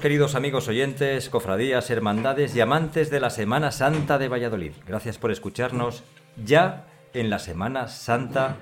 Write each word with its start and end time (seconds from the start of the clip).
Queridos 0.00 0.34
amigos 0.34 0.68
oyentes, 0.68 1.30
cofradías, 1.30 1.88
hermandades 1.90 2.54
y 2.54 2.60
amantes 2.60 3.10
de 3.10 3.20
la 3.20 3.30
Semana 3.30 3.70
Santa 3.70 4.18
de 4.18 4.28
Valladolid. 4.28 4.72
Gracias 4.86 5.18
por 5.18 5.30
escucharnos 5.30 6.02
ya 6.44 6.86
en 7.14 7.30
la 7.30 7.38
Semana 7.38 7.88
Santa 7.88 8.56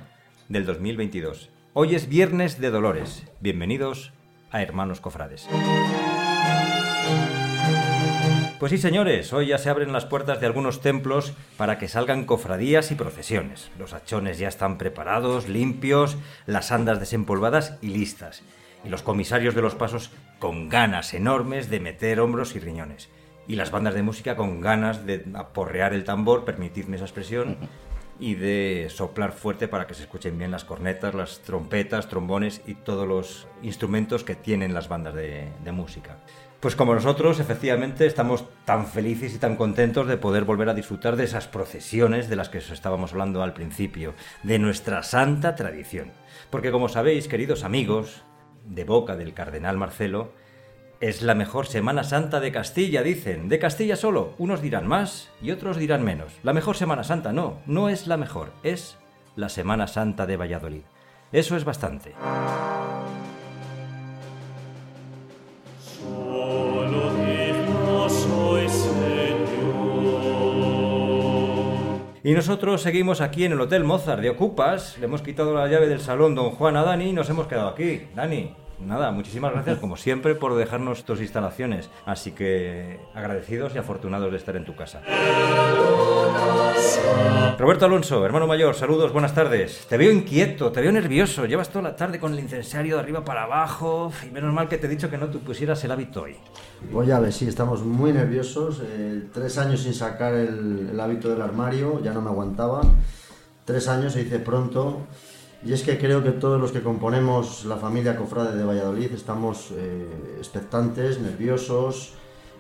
del 0.48 0.66
2022. 0.66 1.50
Hoy 1.74 1.94
es 1.94 2.08
Viernes 2.08 2.60
de 2.60 2.70
Dolores. 2.70 3.24
Bienvenidos 3.40 4.12
a 4.50 4.62
Hermanos 4.62 5.00
Cofrades. 5.00 5.48
Pues 8.60 8.70
sí, 8.70 8.78
señores, 8.78 9.32
hoy 9.32 9.48
ya 9.48 9.58
se 9.58 9.70
abren 9.70 9.92
las 9.92 10.06
puertas 10.06 10.40
de 10.40 10.46
algunos 10.46 10.80
templos 10.80 11.34
para 11.56 11.78
que 11.78 11.88
salgan 11.88 12.24
cofradías 12.24 12.90
y 12.92 12.94
procesiones. 12.94 13.70
Los 13.78 13.94
hachones 13.94 14.38
ya 14.38 14.48
están 14.48 14.78
preparados, 14.78 15.48
limpios, 15.48 16.16
las 16.46 16.70
andas 16.72 17.00
desempolvadas 17.00 17.78
y 17.80 17.88
listas 17.88 18.42
y 18.84 18.88
los 18.88 19.02
comisarios 19.02 19.54
de 19.54 19.62
los 19.62 19.74
pasos 19.74 20.10
con 20.42 20.68
ganas 20.68 21.14
enormes 21.14 21.70
de 21.70 21.78
meter 21.78 22.18
hombros 22.18 22.56
y 22.56 22.58
riñones. 22.58 23.08
Y 23.46 23.54
las 23.54 23.70
bandas 23.70 23.94
de 23.94 24.02
música 24.02 24.34
con 24.34 24.60
ganas 24.60 25.06
de 25.06 25.24
aporrear 25.34 25.94
el 25.94 26.02
tambor, 26.02 26.44
permitidme 26.44 26.96
esa 26.96 27.04
expresión, 27.04 27.58
y 28.18 28.34
de 28.34 28.88
soplar 28.90 29.30
fuerte 29.30 29.68
para 29.68 29.86
que 29.86 29.94
se 29.94 30.02
escuchen 30.02 30.38
bien 30.38 30.50
las 30.50 30.64
cornetas, 30.64 31.14
las 31.14 31.42
trompetas, 31.42 32.08
trombones 32.08 32.60
y 32.66 32.74
todos 32.74 33.06
los 33.06 33.46
instrumentos 33.62 34.24
que 34.24 34.34
tienen 34.34 34.74
las 34.74 34.88
bandas 34.88 35.14
de, 35.14 35.52
de 35.62 35.70
música. 35.70 36.18
Pues 36.58 36.74
como 36.74 36.92
nosotros, 36.92 37.38
efectivamente, 37.38 38.04
estamos 38.04 38.44
tan 38.64 38.88
felices 38.88 39.36
y 39.36 39.38
tan 39.38 39.54
contentos 39.54 40.08
de 40.08 40.16
poder 40.16 40.42
volver 40.42 40.68
a 40.68 40.74
disfrutar 40.74 41.14
de 41.14 41.22
esas 41.22 41.46
procesiones 41.46 42.28
de 42.28 42.34
las 42.34 42.48
que 42.48 42.58
os 42.58 42.70
estábamos 42.72 43.12
hablando 43.12 43.44
al 43.44 43.54
principio, 43.54 44.14
de 44.42 44.58
nuestra 44.58 45.04
santa 45.04 45.54
tradición. 45.54 46.10
Porque 46.50 46.72
como 46.72 46.88
sabéis, 46.88 47.28
queridos 47.28 47.62
amigos, 47.62 48.24
de 48.64 48.84
boca 48.84 49.16
del 49.16 49.34
cardenal 49.34 49.76
Marcelo, 49.76 50.32
es 51.00 51.20
la 51.20 51.34
mejor 51.34 51.66
Semana 51.66 52.04
Santa 52.04 52.38
de 52.38 52.52
Castilla, 52.52 53.02
dicen. 53.02 53.48
De 53.48 53.58
Castilla 53.58 53.96
solo. 53.96 54.34
Unos 54.38 54.62
dirán 54.62 54.86
más 54.86 55.30
y 55.42 55.50
otros 55.50 55.76
dirán 55.76 56.04
menos. 56.04 56.32
La 56.44 56.52
mejor 56.52 56.76
Semana 56.76 57.02
Santa 57.02 57.32
no, 57.32 57.58
no 57.66 57.88
es 57.88 58.06
la 58.06 58.16
mejor, 58.16 58.52
es 58.62 58.96
la 59.34 59.48
Semana 59.48 59.88
Santa 59.88 60.26
de 60.26 60.36
Valladolid. 60.36 60.82
Eso 61.32 61.56
es 61.56 61.64
bastante. 61.64 62.14
Y 72.24 72.34
nosotros 72.34 72.82
seguimos 72.82 73.20
aquí 73.20 73.44
en 73.44 73.50
el 73.50 73.60
Hotel 73.60 73.82
Mozart 73.82 74.22
de 74.22 74.30
Ocupas. 74.30 74.96
Le 74.98 75.06
hemos 75.06 75.22
quitado 75.22 75.56
la 75.56 75.66
llave 75.66 75.88
del 75.88 75.98
salón 75.98 76.36
don 76.36 76.50
Juan 76.50 76.76
a 76.76 76.84
Dani 76.84 77.08
y 77.08 77.12
nos 77.12 77.28
hemos 77.28 77.48
quedado 77.48 77.70
aquí. 77.70 78.02
Dani, 78.14 78.54
nada, 78.86 79.10
muchísimas 79.10 79.52
gracias 79.52 79.78
como 79.78 79.96
siempre 79.96 80.34
por 80.34 80.54
dejarnos 80.54 81.04
tus 81.04 81.20
instalaciones. 81.20 81.90
Así 82.06 82.32
que 82.32 83.00
agradecidos 83.14 83.74
y 83.74 83.78
afortunados 83.78 84.30
de 84.30 84.36
estar 84.36 84.56
en 84.56 84.64
tu 84.64 84.74
casa. 84.74 85.00
Roberto 87.58 87.84
Alonso, 87.86 88.24
hermano 88.24 88.46
mayor, 88.46 88.74
saludos, 88.74 89.12
buenas 89.12 89.34
tardes. 89.34 89.86
Te 89.88 89.96
veo 89.96 90.10
inquieto, 90.10 90.72
te 90.72 90.80
veo 90.80 90.92
nervioso. 90.92 91.46
Llevas 91.46 91.68
toda 91.68 91.82
la 91.82 91.96
tarde 91.96 92.18
con 92.18 92.32
el 92.32 92.40
incensario 92.40 92.96
de 92.96 93.02
arriba 93.02 93.24
para 93.24 93.44
abajo. 93.44 94.12
Y 94.26 94.30
menos 94.30 94.52
mal 94.52 94.68
que 94.68 94.78
te 94.78 94.86
he 94.86 94.90
dicho 94.90 95.10
que 95.10 95.18
no 95.18 95.28
te 95.28 95.38
pusieras 95.38 95.82
el 95.84 95.92
hábito 95.92 96.22
hoy. 96.22 96.36
Pues 96.90 97.08
ya 97.08 97.20
ves, 97.20 97.36
sí, 97.36 97.46
estamos 97.46 97.82
muy 97.84 98.12
nerviosos. 98.12 98.82
Eh, 98.82 99.24
tres 99.32 99.58
años 99.58 99.82
sin 99.82 99.94
sacar 99.94 100.34
el, 100.34 100.90
el 100.92 101.00
hábito 101.00 101.28
del 101.28 101.42
armario, 101.42 102.00
ya 102.02 102.12
no 102.12 102.20
me 102.20 102.30
aguantaba. 102.30 102.82
Tres 103.64 103.86
años 103.88 104.12
se 104.12 104.24
dice 104.24 104.38
pronto. 104.40 105.06
Y 105.64 105.72
es 105.72 105.82
que 105.84 105.96
creo 105.96 106.24
que 106.24 106.32
todos 106.32 106.60
los 106.60 106.72
que 106.72 106.82
componemos 106.82 107.64
la 107.64 107.76
familia 107.76 108.16
Cofrade 108.16 108.56
de 108.56 108.64
Valladolid 108.64 109.12
estamos 109.12 109.70
eh, 109.70 110.34
expectantes, 110.38 111.20
nerviosos, 111.20 112.14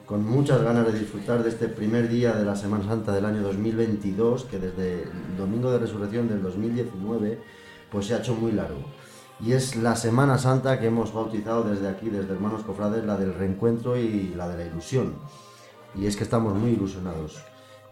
con 0.06 0.24
muchas 0.24 0.62
ganas 0.62 0.86
de 0.86 0.98
disfrutar 0.98 1.42
de 1.42 1.48
este 1.48 1.66
primer 1.68 2.08
día 2.08 2.32
de 2.32 2.44
la 2.44 2.54
Semana 2.54 2.84
Santa 2.84 3.12
del 3.12 3.24
año 3.24 3.42
2022, 3.42 4.44
que 4.44 4.58
desde 4.58 5.02
el 5.02 5.36
domingo 5.36 5.72
de 5.72 5.78
resurrección 5.78 6.28
del 6.28 6.42
2019 6.42 7.40
pues 7.90 8.06
se 8.06 8.14
ha 8.14 8.18
hecho 8.18 8.34
muy 8.34 8.52
largo. 8.52 8.84
Y 9.40 9.52
es 9.52 9.74
la 9.74 9.96
Semana 9.96 10.38
Santa 10.38 10.78
que 10.78 10.86
hemos 10.86 11.12
bautizado 11.12 11.64
desde 11.64 11.88
aquí, 11.88 12.08
desde 12.08 12.32
Hermanos 12.32 12.62
Cofrades, 12.62 13.04
la 13.04 13.16
del 13.16 13.34
reencuentro 13.34 13.96
y 13.96 14.32
la 14.36 14.48
de 14.48 14.58
la 14.58 14.70
ilusión. 14.70 15.14
Y 15.96 16.06
es 16.06 16.16
que 16.16 16.22
estamos 16.22 16.54
muy 16.54 16.70
ilusionados. 16.70 17.42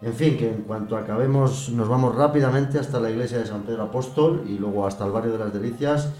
En 0.01 0.13
fin, 0.13 0.35
que 0.35 0.47
en 0.47 0.63
cuanto 0.63 0.97
acabemos 0.97 1.69
nos 1.69 1.87
vamos 1.87 2.15
rápidamente 2.15 2.79
hasta 2.79 2.99
la 2.99 3.11
iglesia 3.11 3.37
de 3.37 3.45
San 3.45 3.61
Pedro 3.61 3.83
Apóstol 3.83 4.45
y 4.47 4.57
luego 4.57 4.87
hasta 4.87 5.05
el 5.05 5.11
barrio 5.11 5.33
de 5.33 5.37
las 5.37 5.53
Delicias 5.53 6.11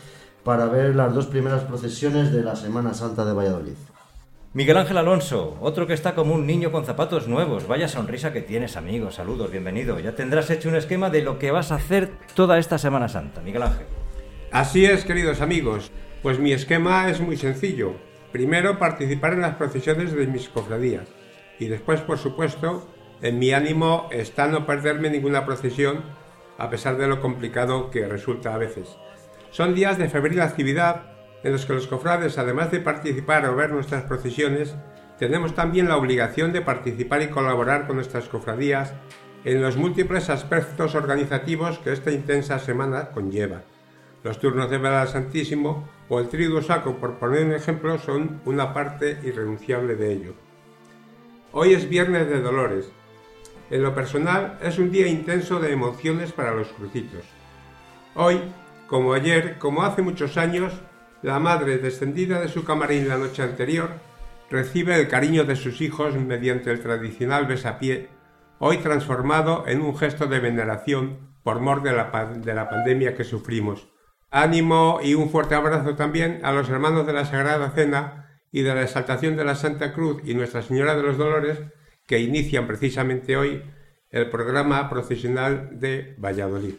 para 0.44 0.66
ver 0.66 0.96
las 0.96 1.16
dos 1.16 1.26
primeras 1.26 1.64
procesiones 1.64 2.32
de 2.32 2.44
la 2.44 2.56
Semana 2.56 2.94
Santa 2.94 3.26
de 3.26 3.34
Valladolid. 3.34 3.74
Miguel 4.54 4.78
Ángel 4.78 4.98
Alonso, 4.98 5.58
otro 5.62 5.88
que 5.88 5.94
está 5.94 6.14
como 6.14 6.36
un 6.36 6.46
niño 6.46 6.72
con 6.72 6.86
zapatos 6.86 7.28
nuevos. 7.28 7.68
Vaya 7.68 7.88
sonrisa 7.88 8.32
que 8.32 8.42
tienes, 8.42 8.78
amigo. 8.78 9.10
Saludos, 9.10 9.50
bienvenido. 9.50 9.98
Ya 10.00 10.14
tendrás 10.14 10.52
hecho 10.52 10.70
un 10.70 10.76
esquema 10.76 11.10
de 11.10 11.24
lo 11.24 11.40
que 11.40 11.50
vas 11.50 11.72
a 11.72 11.76
hacer 11.76 12.12
toda 12.36 12.60
esta 12.60 12.78
Semana 12.78 13.10
Santa. 13.10 13.42
Miguel 13.42 13.64
Ángel. 13.64 13.88
Así 14.52 14.86
es, 14.86 15.06
queridos 15.06 15.42
amigos. 15.42 15.90
Pues 16.22 16.38
mi 16.38 16.52
esquema 16.52 17.10
es 17.10 17.20
muy 17.20 17.36
sencillo. 17.36 17.94
Primero, 18.32 18.78
participar 18.78 19.34
en 19.34 19.42
las 19.42 19.56
procesiones 19.56 20.12
de 20.12 20.28
mis 20.28 20.50
cofradías. 20.50 21.08
Y 21.58 21.68
después, 21.68 22.02
por 22.02 22.20
supuesto, 22.20 22.88
en 23.22 23.40
mi 23.40 23.52
ánimo 23.52 24.10
está 24.12 24.48
no 24.48 24.66
perderme 24.66 25.10
ninguna 25.10 25.46
procesión, 25.46 26.04
a 26.58 26.70
pesar 26.70 26.98
de 26.98 27.08
lo 27.08 27.22
complicado 27.22 27.92
que 27.92 28.08
resulta 28.08 28.54
a 28.54 28.58
veces. 28.58 28.98
Son 29.52 29.76
días 29.76 29.98
de 29.98 30.10
febril 30.10 30.42
actividad 30.42 31.12
en 31.44 31.52
los 31.52 31.66
que 31.66 31.74
los 31.74 31.88
cofrades, 31.88 32.38
además 32.38 32.72
de 32.72 32.80
participar 32.80 33.46
o 33.46 33.56
ver 33.56 33.72
nuestras 33.72 34.04
procesiones, 34.04 34.76
tenemos 35.18 35.54
también 35.54 35.88
la 35.88 35.98
obligación 35.98 36.52
de 36.52 36.62
participar 36.62 37.22
y 37.22 37.28
colaborar 37.28 37.86
con 37.86 37.96
nuestras 37.96 38.28
cofradías 38.28 38.94
en 39.44 39.62
los 39.62 39.78
múltiples 39.78 40.30
aspectos 40.30 40.96
organizativos 40.96 41.80
que 41.80 41.94
esta 41.94 42.12
intensa 42.12 42.60
semana 42.60 43.10
conlleva. 43.10 43.64
Los 44.24 44.40
turnos 44.40 44.70
de 44.70 44.78
vela 44.78 45.08
Santísimo 45.08 45.90
o 46.10 46.20
el 46.20 46.30
triduo 46.30 46.62
saco, 46.62 46.98
por 46.98 47.18
poner 47.18 47.46
un 47.46 47.54
ejemplo, 47.54 47.98
son 47.98 48.42
una 48.46 48.74
parte 48.74 49.20
irrenunciable 49.24 49.96
de 49.96 50.14
ello. 50.14 50.34
Hoy 51.52 51.74
es 51.74 51.90
Viernes 51.90 52.30
de 52.30 52.40
Dolores. 52.40 52.92
En 53.72 53.84
lo 53.84 53.96
personal 53.96 54.58
es 54.62 54.78
un 54.80 54.92
día 54.92 55.08
intenso 55.08 55.62
de 55.62 55.72
emociones 55.72 56.34
para 56.34 56.54
los 56.54 56.68
crucitos. 56.68 57.24
Hoy, 58.16 58.42
como 58.86 59.14
ayer, 59.14 59.58
como 59.60 59.84
hace 59.84 60.02
muchos 60.02 60.36
años, 60.36 60.74
la 61.22 61.40
madre, 61.40 61.78
descendida 61.78 62.42
de 62.42 62.50
su 62.50 62.66
camarín 62.66 63.08
la 63.08 63.18
noche 63.18 63.44
anterior, 63.44 63.92
recibe 64.50 65.00
el 65.00 65.08
cariño 65.08 65.46
de 65.46 65.56
sus 65.56 65.80
hijos 65.80 66.16
mediante 66.16 66.70
el 66.70 66.82
tradicional 66.82 67.46
besapié, 67.46 68.10
hoy 68.60 68.80
transformado 68.80 69.64
en 69.66 69.82
un 69.82 69.98
gesto 69.98 70.28
de 70.28 70.42
veneración 70.42 71.32
por 71.42 71.62
mor 71.62 71.82
de 71.82 71.94
la, 71.94 72.12
de 72.26 72.54
la 72.54 72.70
pandemia 72.70 73.16
que 73.16 73.24
sufrimos. 73.24 73.88
Ánimo 74.32 75.00
y 75.02 75.14
un 75.14 75.30
fuerte 75.30 75.56
abrazo 75.56 75.96
también 75.96 76.42
a 76.44 76.52
los 76.52 76.68
hermanos 76.68 77.08
de 77.08 77.14
la 77.14 77.24
Sagrada 77.24 77.70
Cena 77.70 78.42
y 78.52 78.64
de 78.64 78.76
la 78.76 78.82
Exaltación 78.82 79.38
de 79.38 79.46
la 79.46 79.56
Santa 79.56 79.94
Cruz 79.94 80.22
y 80.26 80.34
Nuestra 80.34 80.62
Señora 80.62 80.94
de 80.96 81.04
los 81.04 81.18
Dolores, 81.18 81.58
que 82.06 82.20
inician 82.20 82.68
precisamente 82.68 83.38
hoy 83.38 83.64
el 84.10 84.30
programa 84.30 84.90
procesional 84.90 85.80
de 85.80 86.16
Valladolid. 86.18 86.76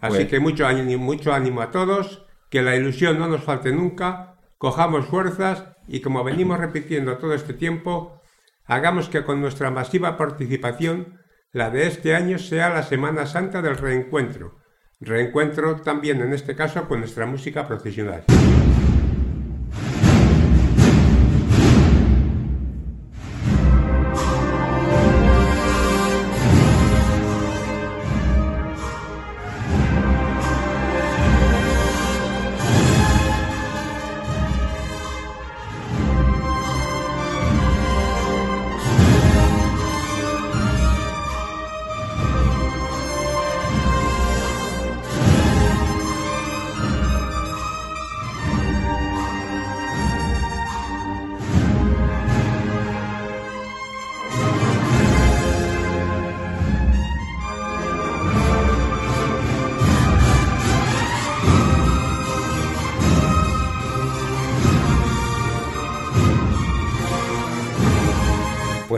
Así 0.00 0.26
que 0.26 0.38
mucho 0.38 0.66
ánimo, 0.66 1.02
mucho 1.02 1.32
ánimo 1.32 1.60
a 1.60 1.70
todos, 1.70 2.26
que 2.50 2.62
la 2.62 2.76
ilusión 2.76 3.18
no 3.18 3.26
nos 3.26 3.42
falte 3.42 3.72
nunca, 3.72 4.36
cojamos 4.58 5.06
fuerzas 5.06 5.64
y 5.86 6.00
como 6.00 6.24
venimos 6.24 6.58
repitiendo 6.58 7.18
todo 7.18 7.34
este 7.34 7.54
tiempo, 7.54 8.22
hagamos 8.64 9.08
que 9.08 9.24
con 9.24 9.40
nuestra 9.40 9.70
masiva 9.70 10.16
participación, 10.16 11.18
la 11.52 11.70
de 11.70 11.86
este 11.86 12.14
año 12.14 12.38
sea 12.38 12.68
la 12.68 12.82
Semana 12.82 13.26
Santa 13.26 13.62
del 13.62 13.78
Reencuentro. 13.78 14.58
Reencuentro 15.00 15.80
también 15.80 16.20
en 16.20 16.34
este 16.34 16.54
caso 16.54 16.86
con 16.86 17.00
nuestra 17.00 17.24
música 17.24 17.66
procesional. 17.66 18.24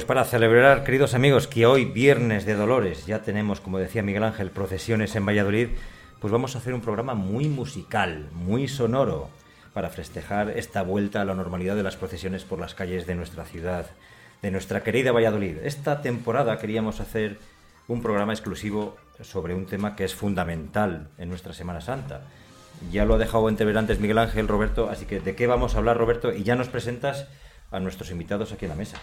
Pues 0.01 0.07
para 0.07 0.25
celebrar, 0.25 0.83
queridos 0.83 1.13
amigos, 1.13 1.47
que 1.47 1.67
hoy, 1.67 1.85
viernes 1.85 2.47
de 2.47 2.55
Dolores, 2.55 3.05
ya 3.05 3.21
tenemos, 3.21 3.61
como 3.61 3.79
decía 3.79 4.03
Miguel 4.03 4.23
Ángel, 4.23 4.51
procesiones 4.51 5.15
en 5.15 5.27
Valladolid, 5.27 5.69
pues 6.21 6.33
vamos 6.33 6.55
a 6.55 6.59
hacer 6.59 6.73
un 6.73 6.81
programa 6.81 7.13
muy 7.13 7.51
musical, 7.51 8.31
muy 8.33 8.67
sonoro, 8.67 9.29
para 9.75 9.91
festejar 9.91 10.57
esta 10.57 10.81
vuelta 10.81 11.21
a 11.21 11.27
la 11.27 11.35
normalidad 11.35 11.77
de 11.77 11.83
las 11.83 11.97
procesiones 11.97 12.45
por 12.45 12.59
las 12.59 12.75
calles 12.75 13.07
de 13.07 13.15
nuestra 13.15 13.45
ciudad, 13.45 13.91
de 14.41 14.51
nuestra 14.51 14.83
querida 14.83 15.13
Valladolid. 15.13 15.59
Esta 15.65 16.01
temporada 16.01 16.59
queríamos 16.59 17.01
hacer 17.01 17.37
un 17.87 18.01
programa 18.01 18.33
exclusivo 18.33 18.97
sobre 19.21 19.55
un 19.55 19.67
tema 19.67 19.97
que 19.97 20.05
es 20.05 20.15
fundamental 20.15 21.09
en 21.19 21.29
nuestra 21.29 21.53
Semana 21.53 21.83
Santa. 21.83 22.23
Ya 22.91 23.05
lo 23.05 23.17
ha 23.17 23.19
dejado 23.19 23.51
entrever 23.51 23.77
antes 23.77 24.01
Miguel 24.01 24.17
Ángel, 24.17 24.49
Roberto, 24.49 24.89
así 24.89 25.05
que 25.05 25.21
¿de 25.21 25.35
qué 25.35 25.47
vamos 25.47 25.75
a 25.75 25.79
hablar, 25.79 25.99
Roberto? 25.99 26.33
Y 26.33 26.43
ya 26.43 26.57
nos 26.57 26.71
presentas 26.71 27.29
a 27.71 27.81
nuestros 27.81 28.11
invitados 28.11 28.51
aquí 28.53 28.65
en 28.65 28.71
la 28.71 28.77
mesa. 28.77 28.97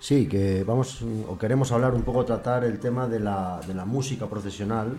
Sí, 0.00 0.28
que 0.28 0.62
vamos 0.62 1.02
o 1.28 1.36
queremos 1.38 1.72
hablar 1.72 1.92
un 1.92 2.02
poco, 2.02 2.24
tratar 2.24 2.64
el 2.64 2.78
tema 2.78 3.08
de 3.08 3.18
la, 3.18 3.60
de 3.66 3.74
la 3.74 3.84
música 3.84 4.26
profesional, 4.26 4.96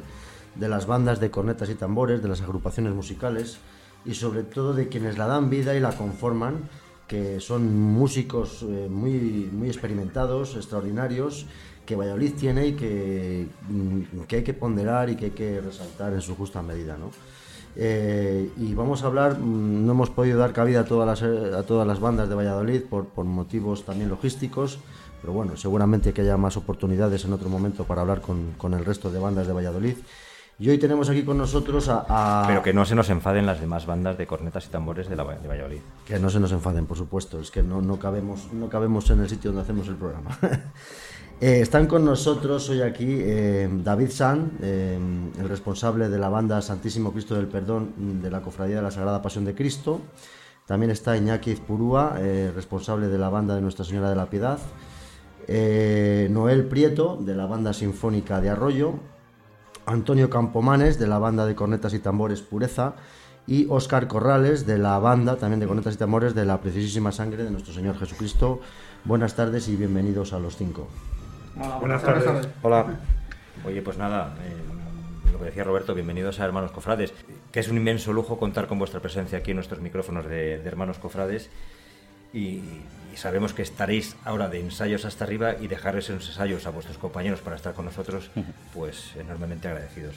de 0.55 0.67
las 0.67 0.85
bandas 0.85 1.19
de 1.19 1.31
cornetas 1.31 1.69
y 1.69 1.75
tambores, 1.75 2.21
de 2.21 2.27
las 2.27 2.41
agrupaciones 2.41 2.93
musicales 2.93 3.59
y 4.05 4.13
sobre 4.13 4.43
todo 4.43 4.73
de 4.73 4.89
quienes 4.89 5.17
la 5.17 5.27
dan 5.27 5.49
vida 5.49 5.73
y 5.75 5.79
la 5.79 5.91
conforman, 5.93 6.69
que 7.07 7.39
son 7.39 7.75
músicos 7.79 8.63
eh, 8.63 8.87
muy, 8.89 9.49
muy 9.51 9.67
experimentados, 9.67 10.55
extraordinarios, 10.55 11.45
que 11.85 11.95
Valladolid 11.95 12.33
tiene 12.33 12.67
y 12.67 12.73
que, 12.73 13.47
mm, 13.69 14.21
que 14.27 14.35
hay 14.37 14.43
que 14.43 14.53
ponderar 14.53 15.09
y 15.09 15.15
que 15.15 15.25
hay 15.25 15.31
que 15.31 15.61
resaltar 15.61 16.13
en 16.13 16.21
su 16.21 16.35
justa 16.35 16.61
medida. 16.61 16.97
¿no? 16.97 17.09
Eh, 17.75 18.51
y 18.57 18.73
vamos 18.73 19.03
a 19.03 19.07
hablar, 19.07 19.37
mm, 19.39 19.85
no 19.85 19.91
hemos 19.93 20.09
podido 20.09 20.37
dar 20.39 20.51
cabida 20.53 20.81
a 20.81 20.85
todas 20.85 21.07
las, 21.07 21.21
eh, 21.21 21.51
a 21.57 21.63
todas 21.63 21.87
las 21.87 21.99
bandas 21.99 22.27
de 22.29 22.35
Valladolid 22.35 22.81
por, 22.89 23.05
por 23.05 23.25
motivos 23.25 23.83
también 23.85 24.09
logísticos, 24.09 24.79
pero 25.21 25.33
bueno, 25.33 25.55
seguramente 25.55 26.13
que 26.13 26.21
haya 26.21 26.37
más 26.37 26.57
oportunidades 26.57 27.23
en 27.25 27.33
otro 27.33 27.49
momento 27.49 27.83
para 27.85 28.01
hablar 28.01 28.21
con, 28.21 28.53
con 28.57 28.73
el 28.73 28.83
resto 28.85 29.11
de 29.11 29.19
bandas 29.19 29.47
de 29.47 29.53
Valladolid. 29.53 29.95
Y 30.61 30.69
hoy 30.69 30.77
tenemos 30.77 31.09
aquí 31.09 31.23
con 31.23 31.37
nosotros 31.37 31.87
a... 31.87 32.05
a- 32.09 32.47
Pero 32.47 32.61
que 32.61 32.73
no 32.73 32.83
se 32.83 32.93
nos 32.93 33.09
enfaden 33.09 33.45
las 33.45 33.61
demás 33.61 33.85
bandas 33.85 34.17
de 34.17 34.27
cornetas 34.27 34.65
y 34.65 34.69
tambores 34.69 35.07
de, 35.07 35.15
la, 35.15 35.23
de 35.23 35.47
Valladolid. 35.47 35.79
Que 36.05 36.19
no 36.19 36.29
se 36.29 36.41
nos 36.41 36.51
enfaden, 36.51 36.85
por 36.85 36.97
supuesto, 36.97 37.39
es 37.39 37.49
que 37.49 37.63
no, 37.63 37.81
no, 37.81 37.97
cabemos, 37.97 38.51
no 38.51 38.67
cabemos 38.67 39.09
en 39.09 39.21
el 39.21 39.29
sitio 39.29 39.51
donde 39.51 39.61
hacemos 39.63 39.87
el 39.87 39.95
programa. 39.95 40.37
Eh, 41.41 41.61
están 41.61 41.87
con 41.87 42.03
nosotros 42.03 42.69
hoy 42.69 42.81
aquí 42.81 43.05
eh, 43.07 43.69
David 43.71 44.09
San, 44.09 44.57
eh, 44.61 44.99
el 45.39 45.47
responsable 45.47 46.09
de 46.09 46.19
la 46.19 46.27
banda 46.27 46.61
Santísimo 46.61 47.13
Cristo 47.13 47.33
del 47.35 47.47
Perdón 47.47 48.21
de 48.21 48.29
la 48.29 48.41
Cofradía 48.41 48.75
de 48.75 48.81
la 48.81 48.91
Sagrada 48.91 49.21
Pasión 49.21 49.45
de 49.45 49.55
Cristo. 49.55 50.01
También 50.65 50.91
está 50.91 51.15
Iñaki 51.15 51.51
Izpurúa, 51.51 52.19
responsable 52.53 53.07
de 53.07 53.17
la 53.17 53.29
banda 53.29 53.55
de 53.55 53.61
Nuestra 53.61 53.85
Señora 53.85 54.09
de 54.09 54.15
la 54.15 54.29
Piedad. 54.29 54.59
Noel 55.47 56.65
Prieto, 56.65 57.17
de 57.19 57.33
la 57.33 57.47
banda 57.47 57.73
sinfónica 57.73 58.39
de 58.39 58.51
Arroyo. 58.51 58.93
Antonio 59.87 60.29
Campomanes, 60.29 60.99
de 60.99 61.07
la 61.07 61.17
banda 61.17 61.47
de 61.47 61.55
cornetas 61.55 61.95
y 61.95 61.99
tambores 61.99 62.41
Pureza, 62.41 62.93
y 63.47 63.65
Óscar 63.67 64.07
Corrales, 64.07 64.67
de 64.67 64.77
la 64.77 64.99
banda 64.99 65.37
también 65.37 65.59
de 65.59 65.65
cornetas 65.65 65.95
y 65.95 65.97
tambores 65.97 66.35
de 66.35 66.45
la 66.45 66.61
Preciosísima 66.61 67.11
Sangre 67.11 67.45
de 67.45 67.49
nuestro 67.49 67.73
Señor 67.73 67.97
Jesucristo. 67.97 68.59
Buenas 69.05 69.35
tardes 69.35 69.67
y 69.69 69.75
bienvenidos 69.75 70.33
a 70.33 70.39
los 70.39 70.55
cinco. 70.55 70.87
Buenas 71.59 72.01
tardes. 72.01 72.47
Hola. 72.61 72.85
Oye, 73.65 73.81
pues 73.81 73.97
nada, 73.97 74.33
eh, 74.45 75.31
lo 75.33 75.39
que 75.39 75.45
decía 75.45 75.65
Roberto, 75.65 75.93
bienvenidos 75.93 76.39
a 76.39 76.45
Hermanos 76.45 76.71
Cofrades, 76.71 77.13
que 77.51 77.59
es 77.59 77.67
un 77.67 77.75
inmenso 77.75 78.13
lujo 78.13 78.39
contar 78.39 78.67
con 78.67 78.79
vuestra 78.79 79.01
presencia 79.01 79.39
aquí 79.39 79.51
en 79.51 79.57
nuestros 79.57 79.81
micrófonos 79.81 80.25
de, 80.25 80.59
de 80.59 80.67
Hermanos 80.67 80.99
Cofrades. 80.99 81.49
Y, 82.33 82.61
y 83.11 83.17
sabemos 83.17 83.53
que 83.53 83.61
estaréis 83.61 84.15
ahora 84.23 84.47
de 84.47 84.61
ensayos 84.61 85.03
hasta 85.03 85.25
arriba 85.25 85.55
y 85.59 85.67
dejar 85.67 85.97
esos 85.97 86.29
ensayos 86.29 86.65
a 86.65 86.69
vuestros 86.69 86.97
compañeros 86.97 87.41
para 87.41 87.57
estar 87.57 87.73
con 87.73 87.83
nosotros, 87.83 88.31
pues 88.73 89.15
enormemente 89.17 89.67
agradecidos. 89.67 90.15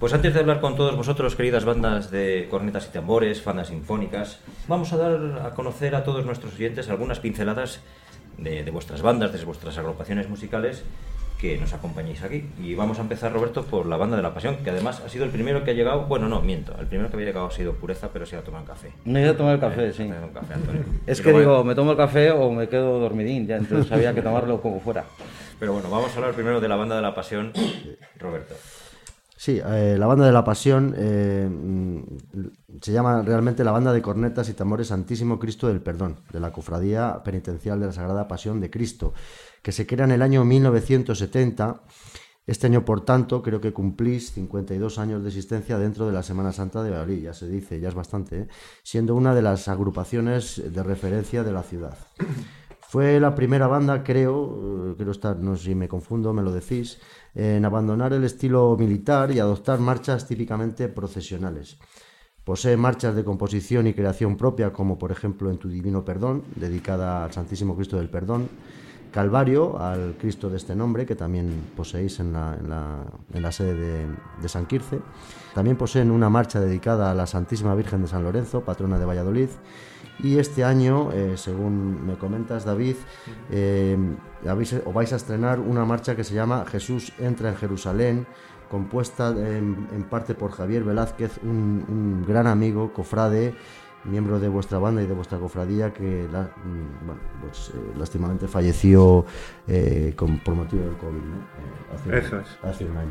Pues 0.00 0.12
antes 0.14 0.34
de 0.34 0.40
hablar 0.40 0.60
con 0.60 0.74
todos 0.74 0.96
vosotros, 0.96 1.36
queridas 1.36 1.64
bandas 1.64 2.10
de 2.10 2.48
cornetas 2.50 2.88
y 2.88 2.92
tambores, 2.92 3.44
bandas 3.44 3.68
sinfónicas, 3.68 4.40
vamos 4.66 4.92
a 4.92 4.96
dar 4.96 5.46
a 5.46 5.50
conocer 5.50 5.94
a 5.94 6.02
todos 6.02 6.26
nuestros 6.26 6.54
oyentes 6.54 6.88
algunas 6.88 7.20
pinceladas 7.20 7.78
de, 8.38 8.64
de 8.64 8.70
vuestras 8.70 9.02
bandas, 9.02 9.32
de 9.32 9.44
vuestras 9.44 9.76
agrupaciones 9.78 10.28
musicales 10.28 10.84
que 11.40 11.58
nos 11.58 11.72
acompañéis 11.72 12.22
aquí. 12.22 12.44
Y 12.62 12.74
vamos 12.76 12.98
a 12.98 13.02
empezar, 13.02 13.32
Roberto, 13.32 13.64
por 13.64 13.86
la 13.86 13.96
banda 13.96 14.16
de 14.16 14.22
la 14.22 14.32
Pasión, 14.32 14.58
que 14.62 14.70
además 14.70 15.02
ha 15.04 15.08
sido 15.08 15.24
el 15.24 15.30
primero 15.30 15.64
que 15.64 15.72
ha 15.72 15.74
llegado. 15.74 16.02
Bueno, 16.06 16.28
no, 16.28 16.40
miento. 16.40 16.72
El 16.78 16.86
primero 16.86 17.08
que 17.10 17.16
había 17.16 17.26
llegado 17.26 17.46
ha 17.46 17.50
sido 17.50 17.72
Pureza, 17.74 18.10
pero 18.12 18.24
se 18.26 18.36
ha 18.36 18.42
tomado 18.42 18.62
un 18.62 18.68
café. 18.68 18.92
Me 19.04 19.18
he 19.20 19.22
ido 19.24 19.32
a 19.32 19.36
tomar 19.36 19.54
el 19.54 19.60
café, 19.60 19.88
Eh, 19.88 19.92
sí. 19.92 20.02
un 20.04 20.28
café, 20.32 20.54
Antonio. 20.54 20.84
Es 21.06 21.20
que 21.20 21.32
digo, 21.32 21.64
me 21.64 21.74
tomo 21.74 21.90
el 21.90 21.96
café 21.96 22.30
o 22.30 22.50
me 22.52 22.68
quedo 22.68 23.00
dormidín, 23.00 23.46
ya 23.48 23.56
entonces 23.56 23.90
había 23.90 24.14
que 24.14 24.22
tomarlo 24.22 24.60
como 24.62 24.78
fuera. 24.78 25.04
Pero 25.58 25.72
bueno, 25.72 25.90
vamos 25.90 26.12
a 26.12 26.16
hablar 26.16 26.32
primero 26.34 26.60
de 26.60 26.68
la 26.68 26.76
banda 26.76 26.94
de 26.96 27.02
la 27.02 27.12
Pasión, 27.14 27.52
Roberto. 28.20 28.54
Sí, 29.42 29.60
eh, 29.60 29.96
la 29.98 30.06
banda 30.06 30.24
de 30.24 30.30
la 30.30 30.44
Pasión 30.44 30.94
eh, 30.96 31.50
mm, 31.50 32.78
se 32.80 32.92
llama 32.92 33.22
realmente 33.22 33.64
la 33.64 33.72
banda 33.72 33.92
de 33.92 34.00
cornetas 34.00 34.48
y 34.48 34.54
tambores 34.54 34.86
Santísimo 34.86 35.40
Cristo 35.40 35.66
del 35.66 35.80
Perdón, 35.80 36.20
de 36.32 36.38
la 36.38 36.52
Cofradía 36.52 37.24
Penitencial 37.24 37.80
de 37.80 37.86
la 37.86 37.92
Sagrada 37.92 38.28
Pasión 38.28 38.60
de 38.60 38.70
Cristo, 38.70 39.14
que 39.60 39.72
se 39.72 39.84
crea 39.84 40.04
en 40.04 40.12
el 40.12 40.22
año 40.22 40.44
1970. 40.44 41.82
Este 42.46 42.68
año, 42.68 42.84
por 42.84 43.04
tanto, 43.04 43.42
creo 43.42 43.60
que 43.60 43.72
cumplís 43.72 44.30
52 44.30 45.00
años 45.00 45.24
de 45.24 45.30
existencia 45.30 45.76
dentro 45.76 46.06
de 46.06 46.12
la 46.12 46.22
Semana 46.22 46.52
Santa 46.52 46.84
de 46.84 46.90
Valladolid, 46.90 47.24
ya 47.24 47.34
se 47.34 47.48
dice, 47.48 47.80
ya 47.80 47.88
es 47.88 47.94
bastante, 47.96 48.42
¿eh? 48.42 48.48
siendo 48.84 49.16
una 49.16 49.34
de 49.34 49.42
las 49.42 49.66
agrupaciones 49.66 50.62
de 50.72 50.82
referencia 50.84 51.42
de 51.42 51.52
la 51.52 51.64
ciudad. 51.64 51.98
Fue 52.92 53.18
la 53.18 53.34
primera 53.34 53.68
banda, 53.68 54.04
creo, 54.04 54.90
eh, 54.90 54.94
creo 54.98 55.12
estar, 55.12 55.38
no 55.38 55.56
sé 55.56 55.64
si 55.64 55.74
me 55.74 55.88
confundo, 55.88 56.34
me 56.34 56.42
lo 56.42 56.52
decís, 56.52 57.00
en 57.34 57.64
abandonar 57.64 58.12
el 58.12 58.22
estilo 58.22 58.76
militar 58.78 59.30
y 59.30 59.38
adoptar 59.38 59.80
marchas 59.80 60.28
típicamente 60.28 60.88
procesionales. 60.88 61.78
Posee 62.44 62.76
marchas 62.76 63.14
de 63.14 63.24
composición 63.24 63.86
y 63.86 63.94
creación 63.94 64.36
propia, 64.36 64.74
como 64.74 64.98
por 64.98 65.10
ejemplo 65.10 65.50
en 65.50 65.56
Tu 65.56 65.70
Divino 65.70 66.04
Perdón, 66.04 66.44
dedicada 66.54 67.24
al 67.24 67.32
Santísimo 67.32 67.74
Cristo 67.76 67.96
del 67.96 68.10
Perdón, 68.10 68.50
Calvario, 69.10 69.80
al 69.80 70.16
Cristo 70.20 70.50
de 70.50 70.58
este 70.58 70.76
nombre, 70.76 71.06
que 71.06 71.16
también 71.16 71.70
poseéis 71.74 72.20
en 72.20 72.34
la, 72.34 73.52
sede 73.52 73.74
de, 73.74 74.06
de 74.42 74.48
San 74.50 74.66
Quirce. 74.66 75.00
También 75.54 75.78
poseen 75.78 76.10
una 76.10 76.28
marcha 76.28 76.60
dedicada 76.60 77.10
a 77.10 77.14
la 77.14 77.26
Santísima 77.26 77.74
Virgen 77.74 78.02
de 78.02 78.08
San 78.08 78.22
Lorenzo, 78.22 78.60
patrona 78.60 78.98
de 78.98 79.06
Valladolid. 79.06 79.48
Y 80.18 80.38
este 80.38 80.62
año, 80.64 81.10
eh, 81.12 81.34
según 81.36 82.06
me 82.06 82.16
comentas, 82.16 82.64
David, 82.64 82.96
eh, 83.50 83.96
habéis, 84.48 84.74
o 84.84 84.92
vais 84.92 85.12
a 85.12 85.16
estrenar 85.16 85.58
una 85.58 85.84
marcha 85.84 86.14
que 86.14 86.22
se 86.24 86.34
llama 86.34 86.64
Jesús 86.66 87.12
entra 87.18 87.48
en 87.48 87.56
Jerusalén, 87.56 88.26
compuesta 88.70 89.30
en, 89.30 89.88
en 89.92 90.02
parte 90.04 90.34
por 90.34 90.52
Javier 90.52 90.84
Velázquez, 90.84 91.38
un, 91.42 91.84
un 91.88 92.24
gran 92.26 92.46
amigo, 92.46 92.92
cofrade, 92.92 93.54
miembro 94.04 94.40
de 94.40 94.48
vuestra 94.48 94.78
banda 94.78 95.02
y 95.02 95.06
de 95.06 95.14
vuestra 95.14 95.38
cofradía, 95.38 95.92
que 95.92 96.26
la- 96.32 96.42
mm, 96.64 97.06
bueno, 97.06 97.20
pues, 97.40 97.70
eh, 97.74 97.92
lástimamente 97.98 98.48
falleció 98.48 99.24
con- 100.16 100.38
por 100.38 100.54
motivo 100.54 100.84
del 100.84 100.96
COVID, 100.96 101.20
¿no? 101.20 101.38
Hace 102.62 102.84
un 102.86 102.96
año. 102.96 103.10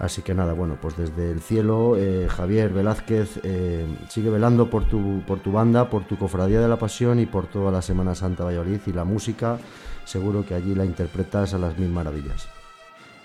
Así 0.00 0.22
que 0.22 0.34
nada, 0.34 0.54
bueno, 0.54 0.78
pues 0.80 0.96
desde 0.96 1.30
el 1.30 1.42
cielo, 1.42 1.94
eh, 1.98 2.26
Javier 2.26 2.72
Velázquez 2.72 3.38
eh, 3.42 3.84
sigue 4.08 4.30
velando 4.30 4.70
por 4.70 4.86
tu, 4.86 5.20
por 5.26 5.40
tu 5.40 5.52
banda, 5.52 5.90
por 5.90 6.04
tu 6.04 6.16
cofradía 6.16 6.58
de 6.58 6.68
la 6.68 6.78
pasión 6.78 7.20
y 7.20 7.26
por 7.26 7.46
toda 7.48 7.70
la 7.70 7.82
Semana 7.82 8.14
Santa 8.14 8.44
Valladolid 8.44 8.80
y 8.86 8.92
la 8.94 9.04
música, 9.04 9.58
seguro 10.06 10.46
que 10.46 10.54
allí 10.54 10.74
la 10.74 10.86
interpretas 10.86 11.52
a 11.52 11.58
las 11.58 11.78
mil 11.78 11.90
maravillas. 11.90 12.48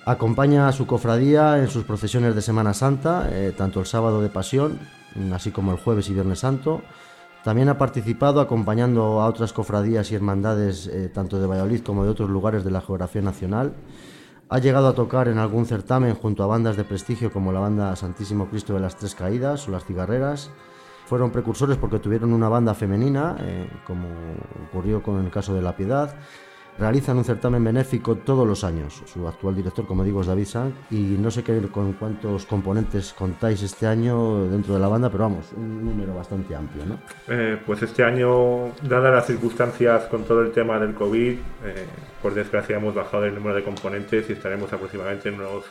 Acompaña 0.05 0.67
a 0.67 0.73
su 0.73 0.85
cofradía 0.85 1.59
en 1.59 1.69
sus 1.69 1.85
procesiones 1.85 2.35
de 2.35 2.41
Semana 2.41 2.73
Santa, 2.73 3.29
eh, 3.31 3.53
tanto 3.55 3.79
el 3.79 3.85
sábado 3.85 4.21
de 4.21 4.27
Pasión, 4.27 4.77
así 5.33 5.51
como 5.51 5.71
el 5.71 5.77
jueves 5.77 6.09
y 6.09 6.13
Viernes 6.13 6.39
Santo. 6.39 6.81
También 7.45 7.69
ha 7.69 7.77
participado 7.77 8.41
acompañando 8.41 9.21
a 9.21 9.27
otras 9.27 9.53
cofradías 9.53 10.11
y 10.11 10.15
hermandades, 10.15 10.91
tanto 11.13 11.39
de 11.39 11.47
Valladolid 11.47 11.83
como 11.83 12.03
de 12.03 12.09
otros 12.09 12.29
lugares 12.29 12.65
de 12.65 12.71
la 12.71 12.81
geografía 12.81 13.21
nacional. 13.21 13.71
Ha 14.47 14.59
llegado 14.59 14.87
a 14.87 14.93
tocar 14.93 15.27
en 15.27 15.39
algún 15.39 15.65
certamen 15.65 16.13
junto 16.13 16.43
a 16.43 16.47
bandas 16.47 16.77
de 16.77 16.83
prestigio 16.83 17.33
como 17.33 17.51
la 17.51 17.59
banda 17.59 17.95
Santísimo 17.95 18.47
Cristo 18.47 18.75
de 18.75 18.79
las 18.79 18.95
Tres 18.95 19.15
Caídas 19.15 19.67
o 19.67 19.71
las 19.71 19.85
Cigarreras. 19.85 20.51
Fueron 21.07 21.31
precursores 21.31 21.77
porque 21.77 21.97
tuvieron 21.97 22.31
una 22.31 22.47
banda 22.47 22.75
femenina, 22.75 23.37
eh, 23.39 23.67
como 23.87 24.07
ocurrió 24.69 25.01
con 25.01 25.23
el 25.25 25.31
caso 25.31 25.55
de 25.55 25.63
La 25.63 25.75
Piedad. 25.75 26.15
Realizan 26.77 27.17
un 27.17 27.23
certamen 27.23 27.63
benéfico 27.63 28.15
todos 28.15 28.45
los 28.45 28.63
años. 28.63 29.01
Su 29.05 29.27
actual 29.27 29.55
director, 29.55 29.85
como 29.87 30.03
digo, 30.03 30.21
es 30.21 30.27
David 30.27 30.45
Sanz. 30.45 30.75
Y 30.91 30.97
no 30.97 31.31
sé 31.31 31.43
qué, 31.43 31.57
con 31.71 31.93
cuántos 31.93 32.45
componentes 32.45 33.13
contáis 33.13 33.63
este 33.63 33.87
año 33.87 34.47
dentro 34.47 34.73
de 34.73 34.79
la 34.79 34.87
banda, 34.87 35.09
pero 35.09 35.23
vamos, 35.23 35.53
un 35.55 35.85
número 35.85 36.13
bastante 36.13 36.55
amplio, 36.55 36.85
¿no? 36.85 36.99
Eh, 37.27 37.57
pues 37.65 37.81
este 37.81 38.03
año, 38.03 38.73
dadas 38.81 39.13
las 39.13 39.25
circunstancias 39.25 40.03
con 40.05 40.23
todo 40.23 40.41
el 40.41 40.51
tema 40.51 40.77
del 40.79 40.93
COVID, 40.93 41.31
eh, 41.31 41.85
por 42.21 42.33
desgracia 42.33 42.75
hemos 42.75 42.93
bajado 42.93 43.25
el 43.25 43.35
número 43.35 43.55
de 43.55 43.63
componentes 43.63 44.29
y 44.29 44.33
estaremos 44.33 44.71
aproximadamente 44.73 45.29
en 45.29 45.35
unos 45.35 45.63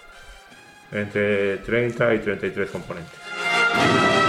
entre 0.93 1.59
30 1.59 2.15
y 2.15 2.19
33 2.21 2.71
componentes. 2.71 4.24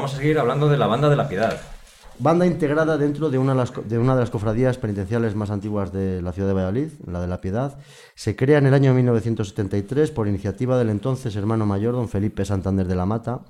Vamos 0.00 0.14
a 0.14 0.16
seguir 0.16 0.38
hablando 0.38 0.70
de 0.70 0.78
la 0.78 0.86
banda 0.86 1.10
de 1.10 1.16
la 1.16 1.28
piedad. 1.28 1.60
Banda 2.18 2.46
integrada 2.46 2.96
dentro 2.96 3.28
de 3.28 3.36
una, 3.36 3.52
de 3.52 3.98
las, 3.98 4.30
cofradías 4.30 4.78
penitenciales 4.78 5.34
más 5.34 5.50
antiguas 5.50 5.92
de 5.92 6.22
la 6.22 6.32
ciudad 6.32 6.48
de 6.48 6.54
Valladolid, 6.54 6.88
la 7.06 7.20
de 7.20 7.26
la 7.26 7.42
Piedad. 7.42 7.78
Se 8.14 8.34
crea 8.34 8.56
en 8.56 8.66
el 8.66 8.72
año 8.72 8.94
1973 8.94 10.10
por 10.10 10.26
iniciativa 10.26 10.78
del 10.78 10.88
entonces 10.88 11.36
hermano 11.36 11.66
mayor, 11.66 11.92
don 11.92 12.08
Felipe 12.08 12.46
Santander 12.46 12.86
de 12.86 12.94
la 12.94 13.04
Mata. 13.04 13.44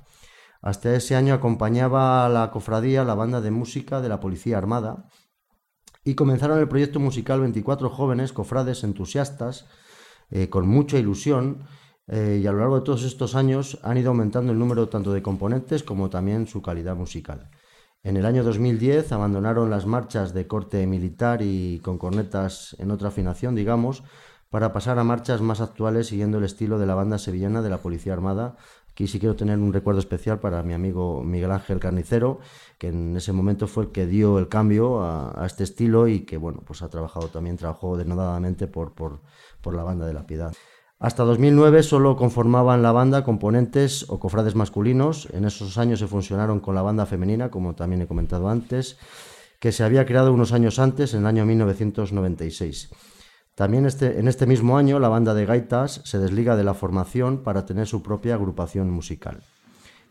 Hasta 0.61 0.93
ese 0.93 1.15
año 1.15 1.33
acompañaba 1.33 2.25
a 2.25 2.29
la 2.29 2.51
cofradía 2.51 3.05
la 3.05 3.15
banda 3.15 3.39
de 3.39 3.51
música 3.51 4.01
de 4.01 4.09
la 4.09 4.19
Policía 4.19 4.57
Armada 4.57 5.05
y 6.03 6.15
comenzaron 6.15 6.59
el 6.59 6.67
proyecto 6.67 6.99
musical 6.99 7.39
24 7.39 7.89
jóvenes 7.89 8.33
cofrades 8.33 8.83
entusiastas 8.83 9.67
eh, 10.31 10.49
con 10.49 10.67
mucha 10.67 10.97
ilusión 10.97 11.63
eh, 12.07 12.39
y 12.41 12.47
a 12.47 12.51
lo 12.51 12.59
largo 12.59 12.79
de 12.79 12.85
todos 12.85 13.03
estos 13.03 13.35
años 13.35 13.79
han 13.83 13.97
ido 13.97 14.09
aumentando 14.09 14.51
el 14.51 14.59
número 14.59 14.89
tanto 14.89 15.13
de 15.13 15.21
componentes 15.21 15.83
como 15.83 16.09
también 16.09 16.47
su 16.47 16.61
calidad 16.61 16.95
musical. 16.95 17.49
En 18.03 18.17
el 18.17 18.25
año 18.25 18.43
2010 18.43 19.11
abandonaron 19.11 19.69
las 19.69 19.85
marchas 19.85 20.33
de 20.33 20.47
corte 20.47 20.87
militar 20.87 21.41
y 21.43 21.79
con 21.83 21.99
cornetas 21.99 22.75
en 22.79 22.89
otra 22.89 23.09
afinación, 23.09 23.53
digamos, 23.53 24.03
para 24.49 24.73
pasar 24.73 24.97
a 24.97 25.03
marchas 25.03 25.41
más 25.41 25.61
actuales 25.61 26.07
siguiendo 26.07 26.39
el 26.39 26.43
estilo 26.43 26.79
de 26.79 26.87
la 26.87 26.95
banda 26.95 27.19
sevillana 27.19 27.61
de 27.61 27.69
la 27.69 27.77
Policía 27.77 28.13
Armada. 28.13 28.57
Aquí 28.89 29.07
sí 29.07 29.19
quiero 29.19 29.35
tener 29.35 29.59
un 29.59 29.71
recuerdo 29.71 29.99
especial 29.99 30.39
para 30.39 30.63
mi 30.63 30.73
amigo 30.73 31.23
Miguel 31.23 31.51
Ángel 31.51 31.79
Carnicero, 31.79 32.39
que 32.77 32.87
en 32.87 33.15
ese 33.15 33.33
momento 33.33 33.67
fue 33.67 33.85
el 33.85 33.91
que 33.91 34.07
dio 34.07 34.39
el 34.39 34.49
cambio 34.49 35.03
a, 35.03 35.45
este 35.45 35.63
estilo 35.63 36.07
y 36.07 36.21
que 36.21 36.37
bueno, 36.37 36.61
pues 36.65 36.81
ha 36.81 36.89
trabajado 36.89 37.27
también, 37.27 37.55
trabajó 37.55 37.97
denodadamente 37.97 38.67
por, 38.67 38.93
por, 38.93 39.21
por 39.61 39.75
la 39.75 39.83
banda 39.83 40.05
de 40.05 40.13
la 40.13 40.25
Piedad. 40.25 40.53
Hasta 41.01 41.23
2009 41.23 41.81
solo 41.81 42.15
conformaban 42.15 42.83
la 42.83 42.91
banda 42.91 43.23
componentes 43.23 44.05
o 44.07 44.19
cofrades 44.19 44.53
masculinos. 44.53 45.27
En 45.33 45.45
esos 45.45 45.79
años 45.79 45.97
se 45.97 46.05
fusionaron 46.05 46.59
con 46.59 46.75
la 46.75 46.83
banda 46.83 47.07
femenina, 47.07 47.49
como 47.49 47.73
también 47.73 48.03
he 48.03 48.07
comentado 48.07 48.49
antes, 48.49 48.99
que 49.59 49.71
se 49.71 49.83
había 49.83 50.05
creado 50.05 50.31
unos 50.31 50.51
años 50.51 50.77
antes, 50.77 51.15
en 51.15 51.21
el 51.21 51.25
año 51.25 51.43
1996. 51.47 52.91
También 53.55 53.87
este, 53.87 54.19
en 54.19 54.27
este 54.27 54.45
mismo 54.45 54.77
año 54.77 54.99
la 54.99 55.09
banda 55.09 55.33
de 55.33 55.47
gaitas 55.47 56.01
se 56.03 56.19
desliga 56.19 56.55
de 56.55 56.63
la 56.63 56.75
formación 56.75 57.41
para 57.41 57.65
tener 57.65 57.87
su 57.87 58.03
propia 58.03 58.35
agrupación 58.35 58.91
musical. 58.91 59.41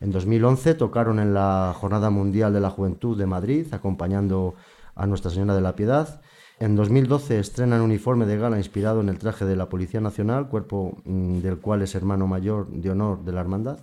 En 0.01 0.11
2011 0.11 0.75
tocaron 0.75 1.21
en 1.21 1.35
la 1.35 1.73
Jornada 1.79 2.11
Mundial 2.11 2.53
de 2.53 2.61
la 2.61 2.71
Juventud 2.71 3.17
de 3.17 3.27
Madrid, 3.27 3.73
acompañando 3.73 4.57
a 4.97 5.07
Nuestra 5.07 5.31
Señora 5.31 5.55
de 5.55 5.61
la 5.61 5.77
Piedad. 5.77 6.21
En 6.61 6.77
2012 6.77 7.39
estrenan 7.39 7.81
uniforme 7.81 8.27
de 8.27 8.37
gala 8.37 8.59
inspirado 8.59 9.01
en 9.01 9.09
el 9.09 9.19
traje 9.19 9.47
de 9.47 9.57
la 9.57 9.71
Policía 9.71 10.03
Nacional, 10.03 10.49
cuerpo 10.49 11.01
mm, 11.07 11.39
del 11.39 11.57
cual 11.57 11.81
es 11.81 11.95
hermano 11.95 12.27
mayor 12.27 12.69
de 12.69 12.91
honor 12.91 13.25
de 13.25 13.33
la 13.33 13.41
Hermandad. 13.41 13.79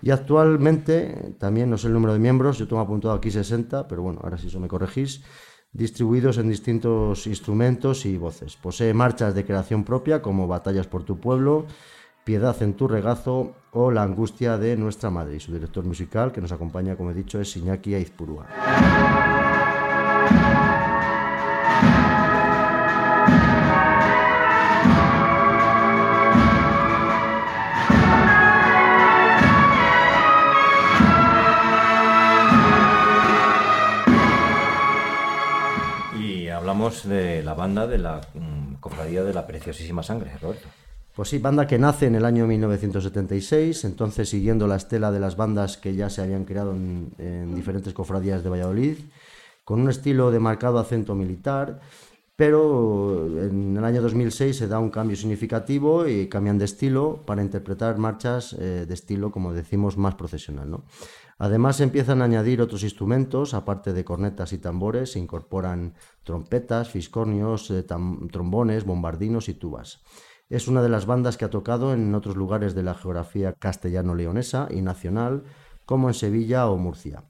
Y 0.00 0.10
actualmente, 0.10 1.34
también 1.38 1.68
no 1.68 1.76
sé 1.76 1.88
el 1.88 1.92
número 1.92 2.14
de 2.14 2.18
miembros, 2.18 2.56
yo 2.56 2.66
tengo 2.66 2.80
apuntado 2.80 3.12
aquí 3.12 3.30
60, 3.30 3.88
pero 3.88 4.00
bueno, 4.00 4.20
ahora 4.22 4.38
si 4.38 4.46
eso 4.46 4.58
me 4.58 4.68
corregís, 4.68 5.22
distribuidos 5.70 6.38
en 6.38 6.48
distintos 6.48 7.26
instrumentos 7.26 8.06
y 8.06 8.16
voces. 8.16 8.56
Posee 8.56 8.94
marchas 8.94 9.34
de 9.34 9.44
creación 9.44 9.84
propia 9.84 10.22
como 10.22 10.48
Batallas 10.48 10.86
por 10.86 11.04
tu 11.04 11.20
pueblo, 11.20 11.66
Piedad 12.24 12.62
en 12.62 12.74
tu 12.74 12.86
regazo 12.86 13.52
o 13.72 13.90
La 13.90 14.04
angustia 14.04 14.56
de 14.56 14.76
nuestra 14.76 15.10
madre. 15.10 15.36
Y 15.36 15.40
su 15.40 15.52
director 15.52 15.84
musical, 15.84 16.30
que 16.30 16.40
nos 16.40 16.52
acompaña, 16.52 16.96
como 16.96 17.10
he 17.10 17.14
dicho, 17.14 17.40
es 17.40 17.56
Iñaki 17.56 17.94
Aizpurúa. 17.94 18.46
Hablamos 36.82 37.08
de 37.08 37.42
la 37.44 37.54
banda 37.54 37.86
de 37.86 37.98
la 37.98 38.20
mm, 38.34 38.74
Cofradía 38.80 39.22
de 39.22 39.32
la 39.32 39.46
Preciosísima 39.46 40.02
Sangre, 40.02 40.36
Roberto. 40.40 40.66
Pues 41.14 41.28
sí, 41.28 41.38
banda 41.38 41.66
que 41.66 41.78
nace 41.78 42.06
en 42.06 42.16
el 42.16 42.24
año 42.24 42.46
1976, 42.46 43.84
entonces 43.84 44.28
siguiendo 44.28 44.66
la 44.66 44.76
estela 44.76 45.12
de 45.12 45.20
las 45.20 45.36
bandas 45.36 45.76
que 45.76 45.94
ya 45.94 46.10
se 46.10 46.22
habían 46.22 46.44
creado 46.44 46.72
en, 46.72 47.12
en 47.18 47.54
diferentes 47.54 47.92
cofradías 47.92 48.42
de 48.42 48.50
Valladolid, 48.50 48.96
con 49.64 49.80
un 49.80 49.90
estilo 49.90 50.32
de 50.32 50.40
marcado 50.40 50.78
acento 50.80 51.14
militar, 51.14 51.80
pero 52.34 53.26
en 53.26 53.76
el 53.76 53.84
año 53.84 54.02
2006 54.02 54.56
se 54.56 54.66
da 54.66 54.80
un 54.80 54.90
cambio 54.90 55.16
significativo 55.16 56.08
y 56.08 56.28
cambian 56.28 56.58
de 56.58 56.64
estilo 56.64 57.20
para 57.24 57.42
interpretar 57.42 57.98
marchas 57.98 58.54
eh, 58.54 58.86
de 58.88 58.94
estilo, 58.94 59.30
como 59.30 59.52
decimos, 59.52 59.96
más 59.96 60.16
profesional. 60.16 60.68
¿no? 60.68 60.82
Además 61.38 61.80
empiezan 61.80 62.22
a 62.22 62.26
añadir 62.26 62.60
otros 62.60 62.82
instrumentos, 62.82 63.54
aparte 63.54 63.92
de 63.92 64.04
cornetas 64.04 64.52
y 64.52 64.58
tambores, 64.58 65.12
se 65.12 65.18
incorporan 65.18 65.94
trompetas, 66.22 66.90
fiscornios, 66.90 67.70
eh, 67.70 67.84
trombones, 68.30 68.84
bombardinos 68.84 69.48
y 69.48 69.54
tubas. 69.54 70.02
Es 70.48 70.68
una 70.68 70.82
de 70.82 70.88
las 70.88 71.06
bandas 71.06 71.36
que 71.36 71.44
ha 71.44 71.50
tocado 71.50 71.94
en 71.94 72.14
otros 72.14 72.36
lugares 72.36 72.74
de 72.74 72.82
la 72.82 72.94
geografía 72.94 73.54
castellano-leonesa 73.54 74.68
y 74.70 74.82
nacional, 74.82 75.44
como 75.86 76.08
en 76.08 76.14
Sevilla 76.14 76.68
o 76.68 76.76
Murcia. 76.76 77.24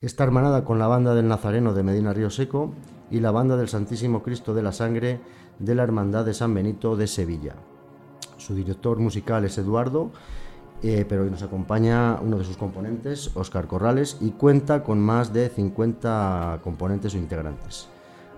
Está 0.00 0.24
hermanada 0.24 0.64
con 0.64 0.78
la 0.78 0.86
banda 0.86 1.14
del 1.14 1.28
Nazareno 1.28 1.74
de 1.74 1.82
Medina 1.82 2.12
Río 2.12 2.30
Seco 2.30 2.74
y 3.10 3.20
la 3.20 3.30
banda 3.30 3.56
del 3.56 3.68
Santísimo 3.68 4.22
Cristo 4.22 4.54
de 4.54 4.62
la 4.62 4.72
Sangre 4.72 5.20
de 5.58 5.74
la 5.74 5.82
Hermandad 5.82 6.24
de 6.24 6.34
San 6.34 6.54
Benito 6.54 6.96
de 6.96 7.06
Sevilla. 7.06 7.54
Su 8.38 8.54
director 8.54 8.98
musical 8.98 9.44
es 9.44 9.58
Eduardo 9.58 10.10
eh, 10.82 11.04
pero 11.08 11.22
hoy 11.22 11.30
nos 11.30 11.42
acompaña 11.42 12.18
uno 12.20 12.38
de 12.38 12.44
sus 12.44 12.56
componentes, 12.56 13.30
Óscar 13.34 13.66
Corrales, 13.66 14.16
y 14.20 14.30
cuenta 14.30 14.82
con 14.82 14.98
más 15.00 15.32
de 15.32 15.48
50 15.48 16.60
componentes 16.62 17.14
o 17.14 17.18
integrantes. 17.18 17.88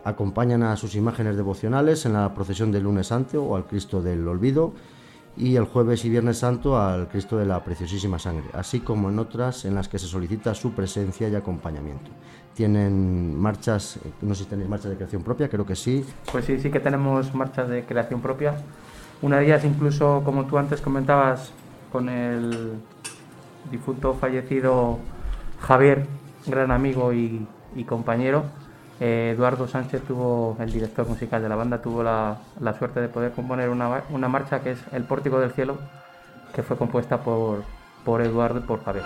Acompañan 0.05 0.65
a 0.65 0.77
sus 0.77 0.97
imágenes 0.97 1.37
devocionales 1.37 2.05
en 2.07 2.15
la 2.15 2.35
procesión 2.35 2.73
del 2.73 2.83
lunes 2.83 3.07
santo 3.07 3.45
o 3.45 3.55
al 3.55 3.67
Cristo 3.67 4.03
del 4.03 4.27
Olvido 4.27 4.73
y 5.37 5.57
el 5.57 5.65
jueves 5.65 6.05
y 6.05 6.11
viernes 6.11 6.39
santo 6.39 6.77
al 6.77 7.09
Cristo 7.09 7.39
de 7.39 7.47
la 7.47 7.63
Preciosísima 7.63 8.19
Sangre, 8.19 8.47
así 8.53 8.81
como 8.81 9.09
en 9.09 9.19
otras 9.19 9.65
en 9.65 9.75
las 9.75 9.89
que 9.89 9.99
se 9.99 10.07
solicita 10.07 10.55
su 10.55 10.73
presencia 10.73 11.29
y 11.29 11.35
acompañamiento. 11.35 12.11
Tienen 12.55 13.39
marchas, 13.39 13.99
no 14.21 14.35
sé 14.35 14.45
si 14.45 14.51
tenéis 14.51 14.69
marchas 14.69 14.91
de 14.91 14.97
creación 14.97 15.23
propia, 15.23 15.49
creo 15.49 15.65
que 15.65 15.77
sí. 15.77 16.05
Pues 16.31 16.45
sí, 16.45 16.59
sí 16.59 16.71
que 16.71 16.81
tenemos 16.81 17.33
marchas 17.35 17.69
de 17.69 17.85
creación 17.85 18.21
propia. 18.21 18.57
Una 19.23 19.39
de 19.39 19.47
ellas 19.47 19.65
incluso, 19.65 20.23
como 20.25 20.47
tú 20.47 20.59
antes 20.59 20.81
comentabas, 20.81 21.53
con 21.93 22.09
el 22.09 22.81
difunto 23.71 24.15
fallecido 24.15 24.99
Javier, 25.61 26.07
gran 26.47 26.71
amigo 26.71 27.13
y, 27.13 27.47
compañero, 27.87 28.45
eh, 28.99 29.33
Eduardo 29.37 29.69
Sánchez 29.69 30.03
tuvo, 30.03 30.57
el 30.59 30.73
director 30.73 31.07
musical 31.07 31.43
de 31.43 31.49
la 31.49 31.57
banda, 31.57 31.83
tuvo 31.83 32.03
la, 32.03 32.39
la 32.61 32.75
suerte 32.75 33.01
de 33.01 33.09
poder 33.09 33.33
componer 33.33 33.69
una, 33.69 34.03
una, 34.11 34.29
marcha 34.29 34.61
que 34.61 34.73
es 34.73 34.79
El 34.93 35.05
Pórtico 35.05 35.39
del 35.39 35.53
Cielo, 35.53 35.79
que 36.55 36.63
fue 36.63 36.77
compuesta 36.77 37.19
por, 37.23 37.63
por 38.05 38.23
Eduardo 38.23 38.59
y 38.59 38.63
por 38.63 38.83
Javier. 38.85 39.05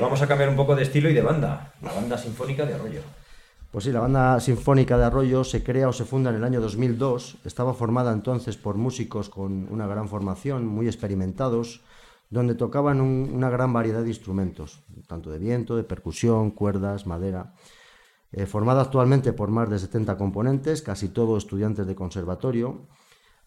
Vamos 0.00 0.22
a 0.22 0.26
cambiar 0.26 0.48
un 0.48 0.56
poco 0.56 0.74
de 0.74 0.82
estilo 0.82 1.08
y 1.08 1.14
de 1.14 1.22
banda, 1.22 1.72
la 1.82 1.92
banda 1.92 2.18
sinfónica 2.18 2.64
de 2.64 2.74
Arroyo. 2.74 3.00
Pues 3.70 3.84
sí, 3.84 3.92
la 3.92 4.00
banda 4.00 4.40
sinfónica 4.40 4.98
de 4.98 5.04
Arroyo 5.04 5.44
se 5.44 5.62
crea 5.62 5.88
o 5.88 5.92
se 5.92 6.04
funda 6.04 6.30
en 6.30 6.36
el 6.36 6.44
año 6.44 6.60
2002. 6.60 7.38
Estaba 7.44 7.72
formada 7.72 8.12
entonces 8.12 8.56
por 8.56 8.76
músicos 8.76 9.30
con 9.30 9.68
una 9.70 9.86
gran 9.86 10.08
formación, 10.08 10.66
muy 10.66 10.86
experimentados, 10.86 11.82
donde 12.30 12.56
tocaban 12.56 13.00
un, 13.00 13.30
una 13.32 13.48
gran 13.48 13.72
variedad 13.72 14.02
de 14.02 14.08
instrumentos, 14.08 14.82
tanto 15.06 15.30
de 15.30 15.38
viento, 15.38 15.76
de 15.76 15.84
percusión, 15.84 16.50
cuerdas, 16.50 17.06
madera. 17.06 17.54
Eh, 18.32 18.46
formada 18.46 18.82
actualmente 18.82 19.32
por 19.32 19.50
más 19.50 19.68
de 19.70 19.78
70 19.78 20.16
componentes, 20.16 20.82
casi 20.82 21.08
todos 21.08 21.44
estudiantes 21.44 21.86
de 21.86 21.94
conservatorio. 21.94 22.86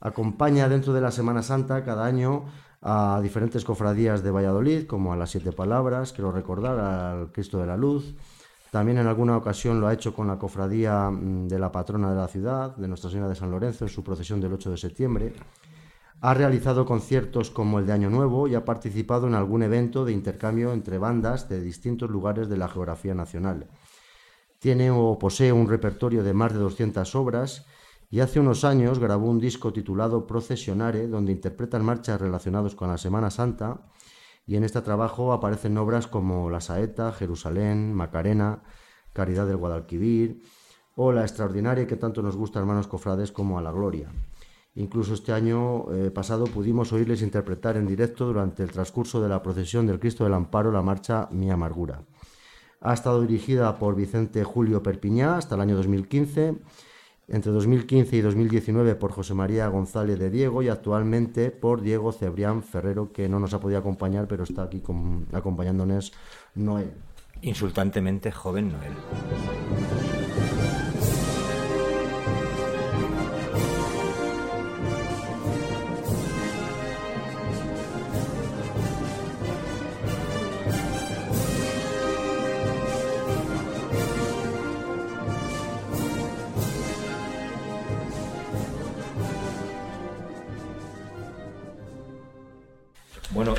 Acompaña 0.04 0.68
dentro 0.68 0.92
de 0.92 1.00
la 1.00 1.12
Semana 1.12 1.42
Santa 1.42 1.82
cada 1.86 2.04
año 2.04 2.44
a 2.82 3.22
diferentes 3.24 3.64
cofradías 3.64 4.22
de 4.22 4.32
Valladolid, 4.32 4.86
como 4.86 5.14
a 5.14 5.16
las 5.16 5.30
Siete 5.30 5.54
Palabras, 5.54 6.12
quiero 6.12 6.34
recordar, 6.34 6.78
al 6.78 7.32
Cristo 7.32 7.58
de 7.58 7.68
la 7.68 7.78
Luz. 7.78 8.14
También 8.70 8.98
en 8.98 9.08
alguna 9.08 9.38
ocasión 9.38 9.80
lo 9.80 9.88
ha 9.88 9.94
hecho 9.94 10.14
con 10.14 10.28
la 10.28 10.38
cofradía 10.38 11.10
de 11.10 11.58
la 11.58 11.72
patrona 11.72 12.10
de 12.10 12.18
la 12.18 12.28
ciudad, 12.28 12.76
de 12.76 12.90
Nuestra 12.90 13.10
Señora 13.10 13.30
de 13.30 13.36
San 13.36 13.50
Lorenzo, 13.50 13.86
en 13.86 13.90
su 13.90 14.04
procesión 14.04 14.42
del 14.42 14.52
8 14.52 14.72
de 14.72 14.78
septiembre. 14.78 15.34
Ha 16.20 16.34
realizado 16.34 16.86
conciertos 16.86 17.50
como 17.50 17.80
el 17.80 17.86
de 17.86 17.94
Año 17.94 18.10
Nuevo 18.10 18.50
y 18.50 18.56
ha 18.56 18.66
participado 18.66 19.28
en 19.28 19.36
algún 19.36 19.64
evento 19.64 20.04
de 20.04 20.12
intercambio 20.12 20.74
entre 20.74 20.98
bandas 20.98 21.48
de 21.48 21.62
distintos 21.62 22.10
lugares 22.10 22.50
de 22.50 22.58
la 22.58 22.68
geografía 22.68 23.14
nacional. 23.14 23.68
Tiene 24.60 24.92
o 24.92 25.18
posee 25.18 25.54
un 25.54 25.70
repertorio 25.70 26.24
de 26.24 26.34
más 26.34 26.52
de 26.52 26.60
200 26.60 27.16
obras 27.16 27.66
y 28.14 28.20
hace 28.20 28.40
unos 28.40 28.64
años 28.64 29.00
grabó 29.00 29.28
un 29.28 29.40
disco 29.40 29.74
titulado 29.74 30.28
Procesionare, 30.28 31.08
donde 31.08 31.32
interpretan 31.32 31.84
marchas 31.84 32.22
relacionadas 32.22 32.76
con 32.76 32.88
la 32.88 33.00
Semana 33.00 33.32
Santa, 33.32 33.88
y 34.46 34.56
en 34.56 34.64
este 34.64 34.84
trabajo 34.84 35.34
aparecen 35.34 35.76
obras 35.80 36.06
como 36.06 36.48
La 36.52 36.62
Saeta, 36.62 37.12
Jerusalén, 37.12 37.92
Macarena, 37.92 38.62
Caridad 39.14 39.48
del 39.48 39.58
Guadalquivir, 39.58 40.44
o 40.96 41.12
la 41.12 41.24
extraordinaria 41.24 41.88
que 41.88 41.96
tanto 41.96 42.22
nos 42.22 42.36
gusta, 42.36 42.60
hermanos 42.60 42.86
cofrades, 42.86 43.32
como 43.32 43.58
A 43.58 43.64
la 43.64 43.72
Gloria. 43.72 44.12
Incluso 44.76 45.16
este 45.16 45.34
año 45.34 45.92
eh, 45.92 46.12
pasado 46.12 46.44
pudimos 46.44 46.94
oírles 46.94 47.24
interpretar 47.24 47.78
en 47.78 47.88
directo 47.88 48.28
durante 48.28 48.62
el 48.62 48.70
transcurso 48.70 49.24
de 49.24 49.30
la 49.30 49.42
procesión 49.42 49.88
del 49.88 50.00
Cristo 50.00 50.24
del 50.24 50.36
Amparo 50.36 50.72
la 50.72 50.84
marcha 50.84 51.30
Mi 51.32 51.50
Amargura. 51.50 52.04
Ha 52.80 52.94
estado 52.94 53.22
dirigida 53.22 53.80
por 53.80 53.96
Vicente 53.96 54.44
Julio 54.44 54.84
Perpiñá 54.84 55.36
hasta 55.38 55.56
el 55.56 55.62
año 55.62 55.76
2015 55.78 56.62
entre 57.28 57.52
2015 57.52 58.16
y 58.16 58.22
2019 58.22 58.96
por 58.96 59.12
José 59.12 59.34
María 59.34 59.68
González 59.68 60.20
de 60.20 60.30
Diego 60.30 60.62
y 60.62 60.70
actualmente 60.70 61.52
por 61.52 61.82
Diego 61.82 62.12
Cebrián 62.12 62.64
Ferrero, 62.64 63.12
que 63.12 63.30
no 63.30 63.40
nos 63.40 63.54
ha 63.54 63.60
podido 63.60 63.80
acompañar, 63.80 64.28
pero 64.28 64.44
está 64.44 64.64
aquí 64.64 64.82
acompañándonos 65.32 66.14
Noel. 66.56 66.92
Insultantemente 67.42 68.32
joven 68.32 68.72
Noel. 68.72 70.23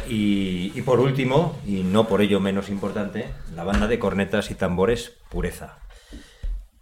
Y, 0.08 0.80
por 0.82 1.00
último, 1.00 1.56
y 1.66 1.82
no 1.82 2.08
por 2.08 2.20
ello 2.20 2.40
menos 2.40 2.68
importante, 2.68 3.26
la 3.54 3.64
banda 3.64 3.86
de 3.86 3.98
cornetas 3.98 4.50
y 4.50 4.54
tambores 4.54 5.12
Pureza. 5.30 5.78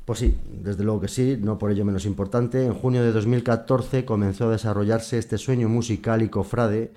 Pues 0.05 0.19
sí, 0.19 0.37
desde 0.51 0.83
luego 0.83 1.01
que 1.01 1.09
sí, 1.09 1.39
no 1.41 1.59
por 1.59 1.71
ello 1.71 1.85
menos 1.85 2.07
importante. 2.07 2.65
En 2.65 2.75
junio 2.75 3.03
de 3.03 3.13
2014 3.13 4.05
comenzó 4.05 4.49
a 4.49 4.53
desarrollarse 4.53 5.19
este 5.19 5.39
sueño 5.39 5.69
musical 5.69 6.23
y 6.23 6.29
cofrade. 6.29 6.93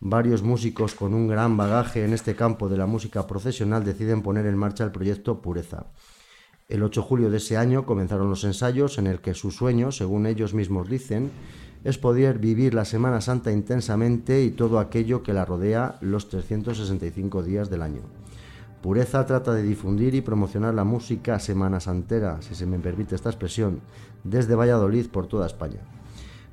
Varios 0.00 0.42
músicos 0.42 0.94
con 0.94 1.14
un 1.14 1.26
gran 1.26 1.56
bagaje 1.56 2.04
en 2.04 2.12
este 2.12 2.36
campo 2.36 2.68
de 2.68 2.76
la 2.76 2.86
música 2.86 3.26
procesional 3.26 3.84
deciden 3.84 4.22
poner 4.22 4.46
en 4.46 4.56
marcha 4.56 4.84
el 4.84 4.92
proyecto 4.92 5.40
Pureza. 5.42 5.86
El 6.68 6.82
8 6.82 7.00
de 7.00 7.06
julio 7.06 7.30
de 7.30 7.38
ese 7.38 7.56
año 7.56 7.84
comenzaron 7.84 8.30
los 8.30 8.44
ensayos 8.44 8.98
en 8.98 9.06
el 9.06 9.20
que 9.20 9.34
su 9.34 9.50
sueño, 9.50 9.92
según 9.92 10.26
ellos 10.26 10.54
mismos 10.54 10.88
dicen, 10.88 11.30
es 11.84 11.98
poder 11.98 12.38
vivir 12.38 12.72
la 12.72 12.86
Semana 12.86 13.20
Santa 13.20 13.52
intensamente 13.52 14.42
y 14.42 14.50
todo 14.50 14.78
aquello 14.78 15.22
que 15.22 15.34
la 15.34 15.44
rodea 15.44 15.96
los 16.00 16.28
365 16.30 17.42
días 17.42 17.68
del 17.68 17.82
año. 17.82 18.00
Pureza 18.82 19.24
trata 19.26 19.54
de 19.54 19.62
difundir 19.62 20.14
y 20.14 20.22
promocionar 20.22 20.74
la 20.74 20.84
música 20.84 21.38
semana 21.38 21.80
santera, 21.80 22.42
si 22.42 22.54
se 22.54 22.66
me 22.66 22.78
permite 22.78 23.14
esta 23.14 23.30
expresión, 23.30 23.80
desde 24.24 24.54
Valladolid 24.54 25.08
por 25.08 25.26
toda 25.26 25.46
España. 25.46 25.80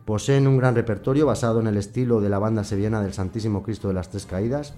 Poseen 0.05 0.47
un 0.47 0.57
gran 0.57 0.75
repertorio 0.75 1.25
basado 1.25 1.59
en 1.59 1.67
el 1.67 1.77
estilo 1.77 2.21
de 2.21 2.29
la 2.29 2.39
banda 2.39 2.63
sevillana 2.63 3.01
del 3.01 3.13
Santísimo 3.13 3.63
Cristo 3.63 3.87
de 3.87 3.93
las 3.93 4.09
Tres 4.09 4.25
Caídas. 4.25 4.73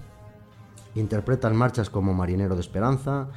Interpretan 0.94 1.56
marchas 1.56 1.90
como 1.90 2.12
Marinero 2.12 2.54
de 2.54 2.60
Esperanza, 2.60 3.28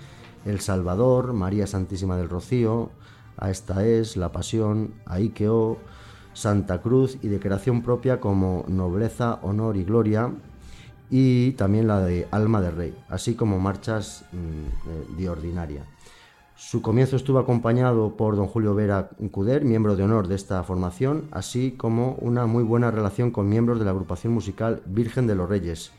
El 0.46 0.60
Salvador, 0.60 1.34
María 1.34 1.66
Santísima 1.66 2.18
del 2.18 2.30
Rocío, 2.30 2.92
A 3.38 3.52
esta 3.52 3.86
es, 3.86 4.18
La 4.18 4.32
Pasión, 4.32 4.96
Ahí 5.06 5.30
que 5.30 5.48
o, 5.48 5.78
Santa 6.38 6.82
Cruz 6.84 7.18
y 7.24 7.30
de 7.30 7.40
creación 7.40 7.82
propia 7.82 8.20
como 8.20 8.64
Nobleza, 8.68 9.40
Honor 9.42 9.76
y 9.76 9.84
Gloria 9.84 10.32
y 11.10 11.54
también 11.54 11.88
la 11.88 12.00
de 12.02 12.28
Alma 12.30 12.62
de 12.62 12.70
Rey, 12.70 12.96
así 13.10 13.34
como 13.34 13.60
marchas 13.60 14.24
mmm, 14.32 15.18
de 15.18 15.30
ordinaria. 15.30 15.84
Su 16.56 16.84
comienzo 16.84 17.16
estuvo 17.16 17.40
acompañado 17.40 18.16
por 18.16 18.36
don 18.36 18.46
Julio 18.46 18.76
Vera 18.76 19.10
Cuder, 19.32 19.66
miembro 19.66 19.96
de 19.96 20.04
honor 20.04 20.28
de 20.28 20.36
esta 20.36 20.64
formación, 20.64 21.28
así 21.32 21.72
como 21.72 22.18
una 22.22 22.46
muy 22.46 22.64
buena 22.64 22.92
relación 22.92 23.32
con 23.32 23.50
miembros 23.50 23.80
de 23.80 23.86
la 23.86 23.92
agrupación 23.92 24.32
musical 24.32 24.84
Virgen 24.86 25.26
de 25.26 25.34
los 25.34 25.50
Reyes, 25.50 25.92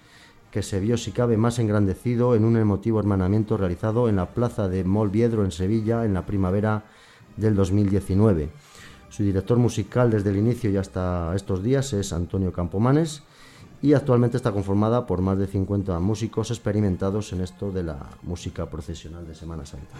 que 0.52 0.62
se 0.62 0.78
vio 0.78 0.96
si 0.98 1.10
cabe 1.10 1.36
más 1.36 1.58
engrandecido 1.58 2.36
en 2.36 2.44
un 2.44 2.56
emotivo 2.56 3.00
hermanamiento 3.00 3.56
realizado 3.56 4.08
en 4.08 4.14
la 4.14 4.26
plaza 4.26 4.68
de 4.68 4.84
Molviedro 4.84 5.44
en 5.44 5.50
Sevilla 5.50 6.04
en 6.04 6.14
la 6.14 6.26
primavera 6.26 6.84
del 7.36 7.56
2019. 7.56 8.50
Su 9.10 9.22
director 9.22 9.58
musical 9.58 10.10
desde 10.10 10.30
el 10.30 10.36
inicio 10.36 10.70
y 10.70 10.76
hasta 10.76 11.32
estos 11.34 11.62
días 11.62 11.92
es 11.92 12.12
Antonio 12.12 12.52
Campomanes 12.52 13.22
y 13.80 13.94
actualmente 13.94 14.36
está 14.36 14.52
conformada 14.52 15.06
por 15.06 15.20
más 15.20 15.38
de 15.38 15.46
50 15.46 15.98
músicos 16.00 16.50
experimentados 16.50 17.32
en 17.32 17.40
esto 17.40 17.70
de 17.70 17.84
la 17.84 17.98
música 18.22 18.66
procesional 18.66 19.26
de 19.26 19.34
Semana 19.34 19.64
Santa. 19.64 19.96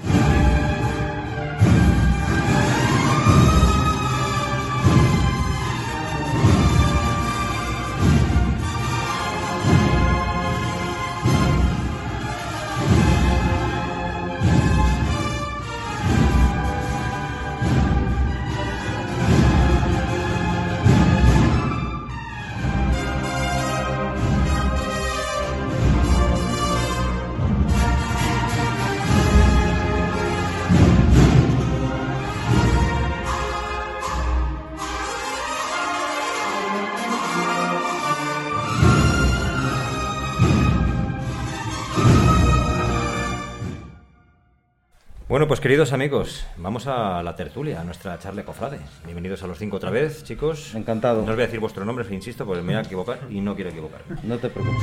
Queridos 45.78 45.92
amigos, 45.92 46.44
vamos 46.56 46.88
a 46.88 47.22
la 47.22 47.36
tertulia, 47.36 47.80
a 47.80 47.84
nuestra 47.84 48.18
charla 48.18 48.42
cofrade. 48.42 48.80
Bienvenidos 49.04 49.44
a 49.44 49.46
los 49.46 49.58
cinco 49.58 49.76
otra 49.76 49.90
vez, 49.90 50.24
chicos. 50.24 50.74
Encantado. 50.74 51.22
No 51.22 51.30
os 51.30 51.36
voy 51.36 51.44
a 51.44 51.46
decir 51.46 51.60
vuestro 51.60 51.84
nombre, 51.84 52.04
insisto, 52.12 52.44
porque 52.44 52.62
me 52.62 52.72
voy 52.72 52.78
a 52.78 52.80
equivocar 52.80 53.20
y 53.30 53.40
no 53.40 53.54
quiero 53.54 53.70
equivocar. 53.70 54.00
No 54.24 54.38
te 54.38 54.50
preocupes. 54.50 54.82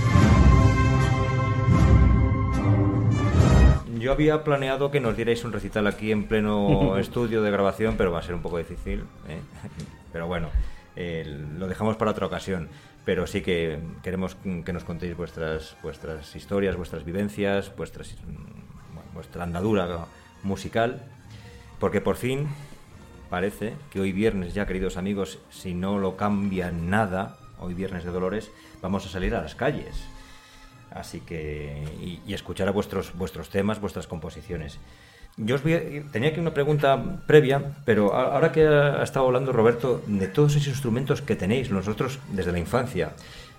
Yo 3.99 4.13
había 4.13 4.41
planeado 4.45 4.89
que 4.89 5.01
nos 5.01 5.17
dierais 5.17 5.43
un 5.43 5.51
recital 5.51 5.86
aquí 5.88 6.13
en 6.13 6.29
pleno 6.29 6.97
estudio 6.97 7.41
de 7.41 7.51
grabación, 7.51 7.95
pero 7.97 8.13
va 8.13 8.19
a 8.19 8.23
ser 8.23 8.36
un 8.36 8.41
poco 8.41 8.58
difícil. 8.58 9.03
¿eh? 9.27 9.41
Pero 10.13 10.27
bueno, 10.27 10.47
eh, 10.95 11.25
lo 11.58 11.67
dejamos 11.67 11.97
para 11.97 12.12
otra 12.12 12.25
ocasión. 12.25 12.69
Pero 13.03 13.27
sí 13.27 13.41
que 13.41 13.79
queremos 14.01 14.38
que 14.63 14.71
nos 14.71 14.86
contéis 14.86 15.17
vuestras, 15.17 15.75
vuestras 15.84 16.34
historias, 16.38 16.77
vuestras 16.77 17.03
vivencias, 17.03 17.75
vuestras, 17.75 18.13
mm, 18.13 18.93
bueno, 18.93 19.10
vuestra 19.13 19.43
andadura 19.43 20.08
musical, 20.45 21.01
porque 21.79 21.99
por 21.99 22.15
fin 22.15 22.47
parece 23.29 23.73
que 23.91 23.99
hoy 23.99 24.12
viernes 24.13 24.53
ya, 24.53 24.65
queridos 24.65 24.95
amigos, 24.95 25.39
si 25.49 25.73
no 25.73 25.97
lo 25.99 26.15
cambia 26.15 26.71
nada, 26.71 27.38
hoy 27.60 27.73
viernes 27.73 28.05
de 28.05 28.12
Dolores, 28.12 28.51
vamos 28.81 29.05
a 29.05 29.10
salir 29.10 29.36
a 29.36 29.41
las 29.41 29.55
calles. 29.55 30.05
Así 30.91 31.19
que, 31.19 31.84
y, 32.25 32.34
escuchar 32.34 32.69
a 32.69 32.71
vuestros, 32.71 33.13
vuestros 33.17 33.49
temas, 33.49 33.81
vuestras 33.81 34.08
composiciones. 34.08 34.79
Yo 35.36 35.55
os 35.55 35.63
voy 35.63 35.73
a- 35.73 36.12
tenía 36.13 36.29
aquí 36.29 36.39
una 36.39 36.53
pregunta 36.53 37.19
previa, 37.27 37.75
pero 37.84 38.13
ahora 38.13 38.53
que 38.53 38.65
ha 38.65 39.03
estado 39.03 39.25
hablando 39.25 39.51
Roberto 39.51 40.01
de 40.08 40.29
todos 40.29 40.55
esos 40.55 40.69
instrumentos 40.69 41.21
que 41.21 41.36
tenéis, 41.36 41.71
nosotros 41.71 42.19
desde 42.31 42.53
la 42.53 42.60
infancia, 42.60 43.13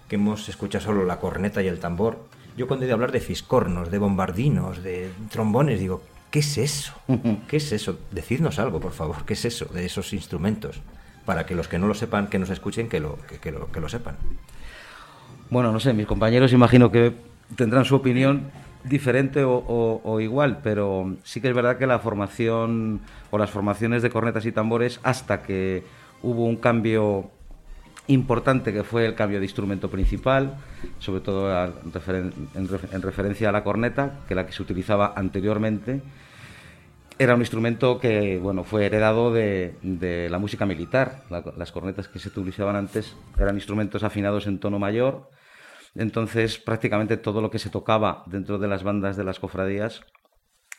que 0.09 0.14
hemos 0.16 0.49
escuchado 0.49 0.85
solo 0.85 1.05
la 1.05 1.18
corneta 1.18 1.62
y 1.62 1.66
el 1.66 1.79
tambor, 1.81 2.16
yo 2.57 2.66
cuando 2.66 2.85
he 2.85 2.88
de 2.88 2.94
hablar 2.94 3.12
de 3.12 3.20
fiscornos, 3.20 3.90
de 3.90 3.99
bombardinos, 3.99 4.83
de 4.83 5.11
trombones, 5.31 5.79
digo, 5.81 6.01
¿qué 6.37 6.40
es 6.40 6.59
eso? 6.59 6.92
¿Qué 7.49 7.57
es 7.57 7.72
eso? 7.72 7.99
Decidnos 8.11 8.59
algo, 8.59 8.79
por 8.79 8.92
favor, 8.92 9.25
¿qué 9.25 9.33
es 9.33 9.46
eso 9.46 9.64
de 9.72 9.87
esos 9.87 10.12
instrumentos? 10.12 10.83
Para 11.25 11.46
que 11.46 11.55
los 11.55 11.66
que 11.66 11.79
no 11.79 11.87
lo 11.88 11.94
sepan, 11.94 12.27
que 12.27 12.38
nos 12.38 12.51
escuchen, 12.51 12.90
que 12.90 13.01
lo, 13.01 13.16
que, 13.27 13.38
que 13.38 13.51
lo, 13.51 13.72
que 13.72 13.81
lo 13.81 13.88
sepan. 13.88 14.16
Bueno, 15.49 15.72
no 15.72 15.81
sé, 15.81 15.94
mis 15.94 16.07
compañeros 16.07 16.53
imagino 16.53 16.92
que 16.92 17.14
tendrán 17.57 17.87
su 17.87 17.94
opinión 17.96 18.51
diferente 18.85 19.44
o, 19.44 19.55
o- 19.55 20.03
o 20.05 20.20
igual, 20.20 20.59
pero 20.62 21.16
sí 21.25 21.40
que 21.40 21.49
es 21.49 21.55
verdad 21.55 21.79
que 21.79 21.87
la 21.87 22.01
formación 22.01 23.01
o 23.31 23.38
las 23.38 23.51
formaciones 23.51 24.03
de 24.03 24.11
cornetas 24.11 24.44
y 24.44 24.53
tambores, 24.53 25.01
hasta 25.05 25.42
que 25.42 25.85
hubo 26.22 26.44
un 26.44 26.57
cambio 26.57 27.31
importante 28.09 28.75
que 28.75 28.85
fue 28.85 29.07
el 29.07 29.14
cambio 29.14 29.38
de 29.40 29.46
instrumento 29.46 29.90
principal, 29.90 30.59
sobre 30.99 31.22
todo 31.22 31.49
referen- 31.94 32.33
en, 32.55 32.68
en 32.92 33.01
referencia 33.03 33.49
a 33.49 33.53
la 33.53 33.64
corneta, 33.64 34.20
que 34.29 34.35
la 34.35 34.44
que 34.44 34.53
se 34.53 34.62
utilizaba 34.62 35.14
anteriormente, 35.16 36.03
era 37.19 37.35
un 37.35 37.41
instrumento 37.41 37.99
que 37.99 38.39
bueno 38.39 38.63
fue 38.65 38.87
heredado 38.87 39.33
de, 39.33 39.77
de 39.83 40.29
la 40.29 40.39
música 40.39 40.67
militar. 40.67 41.23
La- 41.31 41.45
las 41.57 41.73
cornetas 41.73 42.09
que 42.09 42.19
se 42.19 42.29
utilizaban 42.29 42.77
antes 42.77 43.17
eran 43.39 43.55
instrumentos 43.57 44.03
afinados 44.03 44.47
en 44.47 44.59
tono 44.59 44.79
mayor. 44.79 45.31
Entonces, 45.95 46.59
prácticamente 46.59 47.17
todo 47.17 47.41
lo 47.41 47.51
que 47.51 47.59
se 47.59 47.71
tocaba 47.71 48.23
dentro 48.27 48.59
de 48.59 48.69
las 48.69 48.83
bandas 48.83 49.17
de 49.17 49.25
las 49.25 49.41
cofradías 49.41 50.03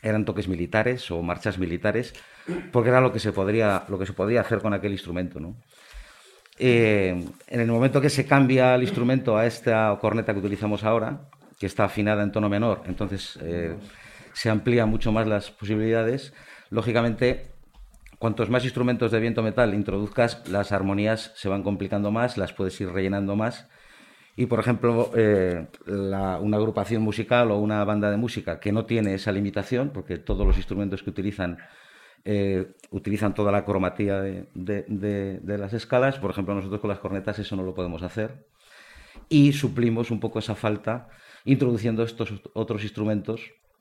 eran 0.03 0.25
toques 0.25 0.47
militares 0.47 1.09
o 1.09 1.23
marchas 1.23 1.57
militares, 1.57 2.13
porque 2.71 2.89
era 2.89 3.01
lo 3.01 3.11
que 3.11 3.19
se 3.19 3.31
podría, 3.31 3.83
lo 3.89 3.97
que 3.97 4.05
se 4.05 4.13
podía 4.13 4.41
hacer 4.41 4.59
con 4.59 4.73
aquel 4.75 4.91
instrumento. 4.91 5.39
¿no? 5.39 5.55
Eh, 6.59 7.25
en 7.47 7.59
el 7.59 7.67
momento 7.67 7.99
que 7.99 8.11
se 8.11 8.27
cambia 8.27 8.75
el 8.75 8.83
instrumento 8.83 9.37
a 9.37 9.47
esta 9.47 9.97
corneta 9.99 10.33
que 10.33 10.39
utilizamos 10.39 10.83
ahora, 10.83 11.21
que 11.59 11.65
está 11.65 11.85
afinada 11.85 12.21
en 12.21 12.31
tono 12.31 12.47
menor, 12.47 12.83
entonces 12.85 13.39
eh, 13.41 13.75
se 14.37 14.51
amplían 14.51 14.87
mucho 14.87 15.11
más 15.11 15.25
las 15.25 15.49
posibilidades. 15.49 16.31
Lógicamente, 16.69 17.47
cuantos 18.19 18.51
más 18.51 18.63
instrumentos 18.63 19.11
de 19.11 19.19
viento 19.19 19.41
metal 19.41 19.73
introduzcas, 19.73 20.47
las 20.47 20.71
armonías 20.71 21.31
se 21.35 21.49
van 21.49 21.63
complicando 21.63 22.11
más, 22.11 22.37
las 22.37 22.53
puedes 22.53 22.79
ir 22.79 22.91
rellenando 22.91 23.35
más. 23.35 23.67
Y, 24.35 24.45
por 24.45 24.59
ejemplo, 24.59 25.09
eh, 25.15 25.65
una 25.87 26.57
agrupación 26.57 27.01
musical 27.01 27.49
o 27.49 27.57
una 27.57 27.83
banda 27.83 28.11
de 28.11 28.17
música 28.17 28.59
que 28.59 28.71
no 28.71 28.85
tiene 28.85 29.15
esa 29.15 29.31
limitación, 29.31 29.89
porque 29.89 30.19
todos 30.19 30.45
los 30.45 30.57
instrumentos 30.57 31.01
que 31.01 31.09
utilizan 31.09 31.57
eh, 32.23 32.75
utilizan 32.91 33.33
toda 33.33 33.51
la 33.51 33.65
cromatía 33.65 34.21
de 34.21 35.57
las 35.57 35.73
escalas. 35.73 36.19
Por 36.19 36.29
ejemplo, 36.29 36.53
nosotros 36.53 36.79
con 36.79 36.91
las 36.91 36.99
cornetas 36.99 37.39
eso 37.39 37.55
no 37.55 37.63
lo 37.63 37.73
podemos 37.73 38.03
hacer. 38.03 38.45
Y 39.29 39.53
suplimos 39.53 40.11
un 40.11 40.19
poco 40.19 40.37
esa 40.37 40.53
falta 40.53 41.09
introduciendo 41.43 42.03
estos 42.03 42.33
otros 42.53 42.83
instrumentos 42.83 43.41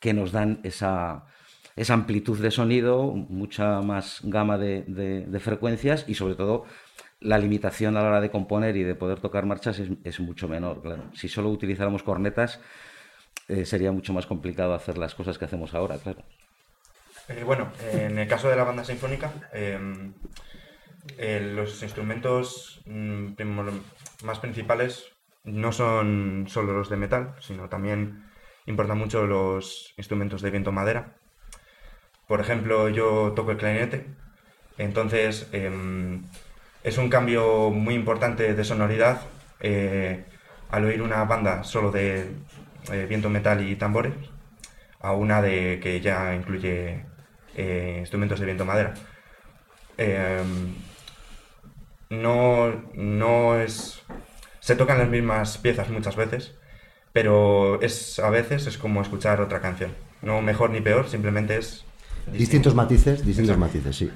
Que 0.00 0.12
nos 0.14 0.32
dan 0.32 0.60
esa, 0.64 1.26
esa 1.76 1.94
amplitud 1.94 2.38
de 2.40 2.50
sonido, 2.50 3.12
mucha 3.12 3.80
más 3.82 4.20
gama 4.22 4.58
de, 4.58 4.82
de- 4.86 5.40
frecuencias 5.40 6.04
y 6.08 6.14
sobre 6.14 6.34
todo 6.34 6.64
la 7.20 7.38
limitación 7.38 7.96
a 7.96 8.02
la 8.02 8.08
hora 8.08 8.20
de 8.20 8.30
componer 8.30 8.76
y 8.76 8.82
de 8.82 8.94
poder 8.94 9.20
tocar 9.20 9.46
marchas 9.46 9.80
es, 10.04 10.20
mucho 10.20 10.48
menor, 10.48 10.82
claro. 10.82 11.04
Si 11.14 11.28
solo 11.28 11.48
utilizáramos 11.50 12.02
cornetas 12.02 12.60
eh, 13.48 13.64
sería 13.64 13.92
mucho 13.92 14.12
más 14.12 14.26
complicado 14.26 14.74
hacer 14.74 14.98
las 14.98 15.14
cosas 15.14 15.38
que 15.38 15.46
hacemos 15.46 15.74
ahora, 15.74 15.98
claro. 15.98 16.22
Eh, 17.28 17.42
bueno, 17.44 17.72
en 17.92 18.18
el 18.18 18.28
caso 18.28 18.48
de 18.48 18.56
la 18.56 18.64
banda 18.64 18.84
sinfónica, 18.84 19.32
eh, 19.52 19.78
eh, 21.18 21.52
los 21.54 21.82
instrumentos 21.82 22.82
mm, 22.86 23.34
más 24.24 24.38
principales 24.40 25.06
no 25.44 25.72
son 25.72 26.46
solo 26.48 26.72
los 26.72 26.90
de 26.90 26.96
metal, 26.96 27.34
sino 27.40 27.68
también 27.68 28.25
importan 28.66 28.98
mucho 28.98 29.26
los 29.26 29.94
instrumentos 29.96 30.42
de 30.42 30.50
viento 30.50 30.72
madera. 30.72 31.14
Por 32.26 32.40
ejemplo, 32.40 32.88
yo 32.88 33.32
toco 33.34 33.52
el 33.52 33.56
clarinete, 33.56 34.06
entonces 34.78 35.48
em, 35.52 36.24
es 36.82 36.98
un 36.98 37.08
cambio 37.08 37.70
muy 37.70 37.94
importante 37.94 38.54
de 38.54 38.64
sonoridad 38.64 39.22
eh, 39.60 40.24
al 40.70 40.84
oír 40.84 41.02
una 41.02 41.24
banda 41.24 41.64
solo 41.64 41.90
de 41.90 42.30
eh, 42.92 43.06
viento 43.08 43.30
metal 43.30 43.66
y 43.66 43.76
tambores 43.76 44.14
a 45.00 45.12
una 45.12 45.40
de 45.40 45.78
que 45.80 46.00
ya 46.00 46.34
incluye 46.34 47.04
eh, 47.54 47.96
instrumentos 48.00 48.40
de 48.40 48.46
viento 48.46 48.64
madera. 48.64 48.94
Em, 49.98 50.74
no, 52.10 52.72
no 52.94 53.58
es. 53.60 54.02
Se 54.60 54.76
tocan 54.76 54.98
las 54.98 55.08
mismas 55.08 55.58
piezas 55.58 55.88
muchas 55.90 56.16
veces, 56.16 56.56
pero 57.16 57.80
es 57.80 58.18
a 58.18 58.28
veces 58.28 58.66
es 58.66 58.76
como 58.76 59.00
escuchar 59.00 59.40
otra 59.40 59.62
canción. 59.62 59.90
No 60.20 60.42
mejor 60.42 60.68
ni 60.68 60.82
peor, 60.82 61.08
simplemente 61.08 61.56
es. 61.56 61.82
Distintos 62.30 62.74
matices, 62.74 63.24
distintos 63.24 63.56
matices, 63.56 63.96
sí. 63.96 64.10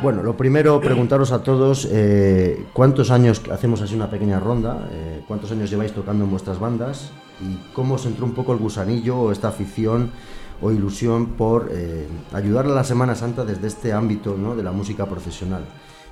Bueno, 0.00 0.22
lo 0.22 0.36
primero, 0.36 0.80
preguntaros 0.80 1.32
a 1.32 1.42
todos 1.42 1.88
eh, 1.90 2.66
cuántos 2.72 3.10
años 3.10 3.42
hacemos 3.50 3.80
así 3.82 3.96
una 3.96 4.08
pequeña 4.08 4.38
ronda, 4.38 4.88
eh, 4.92 5.22
cuántos 5.26 5.50
años 5.50 5.70
lleváis 5.70 5.92
tocando 5.92 6.24
en 6.24 6.30
vuestras 6.30 6.60
bandas 6.60 7.10
y 7.40 7.56
cómo 7.72 7.94
os 7.94 8.06
entró 8.06 8.24
un 8.24 8.32
poco 8.32 8.52
el 8.52 8.58
gusanillo 8.60 9.18
o 9.18 9.32
esta 9.32 9.48
afición 9.48 10.10
o 10.62 10.70
ilusión 10.70 11.26
por 11.30 11.68
eh, 11.72 12.06
ayudar 12.32 12.66
a 12.66 12.68
la 12.68 12.84
Semana 12.84 13.16
Santa 13.16 13.44
desde 13.44 13.66
este 13.66 13.92
ámbito 13.92 14.36
¿no? 14.36 14.54
de 14.54 14.62
la 14.62 14.70
música 14.70 15.06
profesional. 15.06 15.62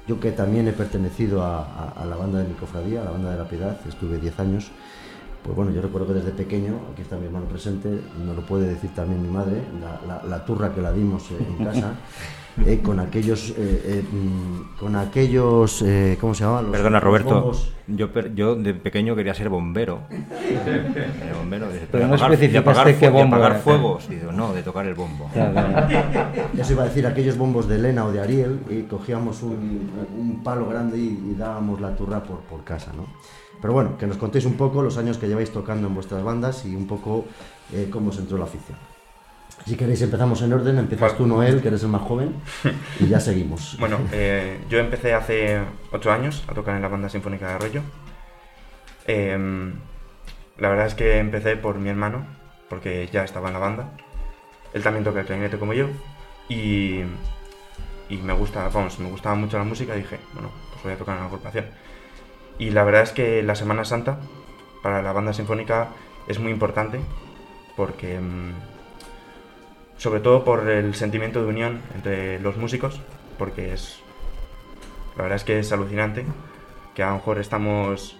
Yo 0.09 0.18
que 0.18 0.33
también 0.33 0.66
he 0.68 0.72
pertenecido 0.72 1.42
a, 1.42 1.92
a- 1.96 2.05
la 2.05 2.16
banda 2.16 2.38
de 2.40 2.49
mi 2.49 2.55
cofradía, 2.55 3.03
a 3.03 3.05
la 3.05 3.11
banda 3.11 3.31
de 3.33 3.38
la 3.38 3.49
Piedad, 3.49 3.77
estuve 3.88 4.18
10 4.18 4.40
años, 4.40 4.70
pues 5.46 5.56
bueno, 5.56 5.70
yo 5.72 5.80
recuerdo 5.80 6.09
que 6.09 6.14
desde 6.14 6.32
pequeño, 6.32 6.74
aquí 6.92 7.02
está 7.02 7.16
mi 7.16 7.26
hermano 7.26 7.46
presente, 7.46 7.88
no 8.24 8.35
lo 8.35 8.42
puede 8.42 8.68
decir 8.68 8.90
también 8.94 9.22
mi 9.22 9.28
madre, 9.28 9.62
la, 9.80 10.00
la- 10.06 10.22
la 10.24 10.44
turra 10.44 10.74
que 10.74 10.82
la 10.82 10.92
dimos 10.92 11.30
eh, 11.30 11.37
en 11.59 11.64
casa, 11.64 11.94
eh, 12.66 12.80
con 12.82 12.98
aquellos, 13.00 13.50
eh, 13.50 13.54
eh, 13.59 14.04
mm, 14.11 14.78
con 14.80 14.96
aquellos, 14.96 15.82
eh, 15.82 16.16
¿cómo 16.20 16.35
se 16.35 16.42
llamaban? 16.44 16.72
Perdona, 16.72 17.00
Roberto. 17.00 17.52
Yo, 17.87 18.11
per- 18.12 18.35
yo 18.35 18.56
de 18.56 18.74
pequeño 18.74 19.14
quería 19.14 19.35
ser 19.35 19.48
bombero. 19.48 20.00
Era 20.11 21.37
bombero 21.38 21.68
de, 21.68 21.80
Pero 21.90 22.04
de 22.04 22.09
no 22.11 22.14
apagar- 22.16 22.28
de 22.30 22.35
especificaste 22.35 22.59
apagar 22.70 22.87
qué 22.87 22.94
fu- 22.94 23.00
de 23.04 23.11
bombo 23.11 23.37
apagar 23.37 23.52
era. 23.52 23.61
fuegos. 23.61 24.09
Digo, 24.09 24.32
no, 24.32 24.52
de 24.54 24.62
tocar 24.62 24.87
el 24.87 24.94
bombo. 24.94 25.30
Eso 26.59 26.72
iba 26.72 26.82
a 26.82 26.87
decir, 26.87 27.06
aquellos 27.06 27.37
bombos 27.37 27.68
de 27.68 27.76
Elena 27.76 28.04
o 28.06 28.11
de 28.12 28.20
Ariel, 28.20 28.61
y 28.70 28.82
cogíamos 28.82 29.42
un, 29.42 29.90
un 30.18 30.42
palo 30.42 30.66
grande 30.68 30.98
y, 30.98 31.30
y 31.32 31.35
dábamos 31.38 31.80
la 31.80 31.94
turra 31.94 32.22
por, 32.22 32.40
por 32.40 32.64
casa, 32.64 32.92
¿no? 32.96 33.06
Pero 33.66 33.74
bueno, 33.74 33.98
que 33.98 34.07
nos 34.07 34.16
contéis 34.16 34.44
un 34.44 34.57
poco 34.57 34.81
los 34.81 34.96
años 34.96 35.18
que 35.18 35.26
lleváis 35.26 35.50
tocando 35.50 35.88
en 35.88 35.94
vuestras 35.96 36.22
bandas 36.22 36.64
y 36.64 36.76
un 36.76 36.87
poco 36.87 37.24
eh, 37.72 37.88
cómo 37.90 38.11
os 38.11 38.18
entró 38.18 38.38
la 38.38 38.44
afición. 38.44 38.79
Si 39.66 39.74
queréis 39.74 40.00
empezamos 40.02 40.40
en 40.42 40.52
orden, 40.52 40.79
empiezas 40.79 41.16
tú 41.16 41.26
Noel, 41.26 41.61
que 41.61 41.66
eres 41.66 41.83
el 41.83 41.88
más 41.88 42.02
joven, 42.02 42.37
y 43.00 43.09
ya 43.09 43.18
seguimos. 43.18 43.76
Bueno, 43.81 43.98
eh, 44.12 44.61
yo 44.70 44.79
empecé 44.79 45.14
hace 45.14 45.61
ocho 45.90 46.12
años 46.12 46.44
a 46.46 46.55
tocar 46.55 46.76
en 46.76 46.83
la 46.83 46.87
banda 46.87 47.09
sinfónica 47.09 47.48
de 47.48 47.52
Arroyo. 47.55 47.83
Em, 49.05 49.74
la 50.59 50.68
verdad 50.68 50.87
es 50.87 50.94
que 50.94 51.18
empecé 51.18 51.57
por 51.57 51.76
mi 51.81 51.88
hermano, 51.88 52.24
porque 52.68 53.09
ya 53.12 53.24
estaba 53.24 53.48
en 53.48 53.55
la 53.55 53.59
banda. 53.59 53.90
Él 54.74 54.85
también 54.85 55.02
toca 55.02 55.18
el 55.18 55.26
clarinete 55.26 55.59
como 55.59 55.72
yo. 55.72 55.88
Y, 56.48 57.00
y 58.11 58.16
me 58.22 58.33
gusta, 58.33 58.68
vamos, 58.68 59.00
me 59.00 59.11
gustaba 59.11 59.35
mucho 59.35 59.59
la 59.59 59.64
música 59.64 59.96
y 59.96 60.02
dije, 60.02 60.20
bueno, 60.35 60.52
pues 60.70 60.85
voy 60.85 60.92
a 60.92 60.96
tocar 60.98 61.16
en 61.16 61.22
una 61.22 61.26
agrupación. 61.26 61.64
Y 62.59 62.71
la 62.71 62.85
verdad 62.85 63.03
es 63.03 63.12
que 63.12 63.42
la 63.42 63.55
Semana 63.55 63.85
Santa 63.85 64.19
para 64.83 65.03
la 65.03 65.12
banda 65.12 65.33
sinfónica 65.33 65.88
es 66.29 66.38
muy 66.38 66.53
importante 66.53 67.01
porque 67.77 68.19
mm, 68.19 68.53
sobre 69.99 70.21
todo 70.21 70.45
por 70.45 70.69
el 70.69 70.95
sentimiento 70.95 71.42
de 71.42 71.49
unión 71.49 71.83
entre 71.95 72.40
los 72.40 72.57
músicos, 72.57 73.01
porque 73.38 73.73
es 73.73 74.01
la 75.16 75.23
verdad 75.23 75.37
es 75.37 75.45
que 75.45 75.59
es 75.59 75.73
alucinante 75.73 76.25
que 76.95 77.03
a 77.03 77.09
lo 77.09 77.16
mejor 77.16 77.38
estamos 77.38 78.16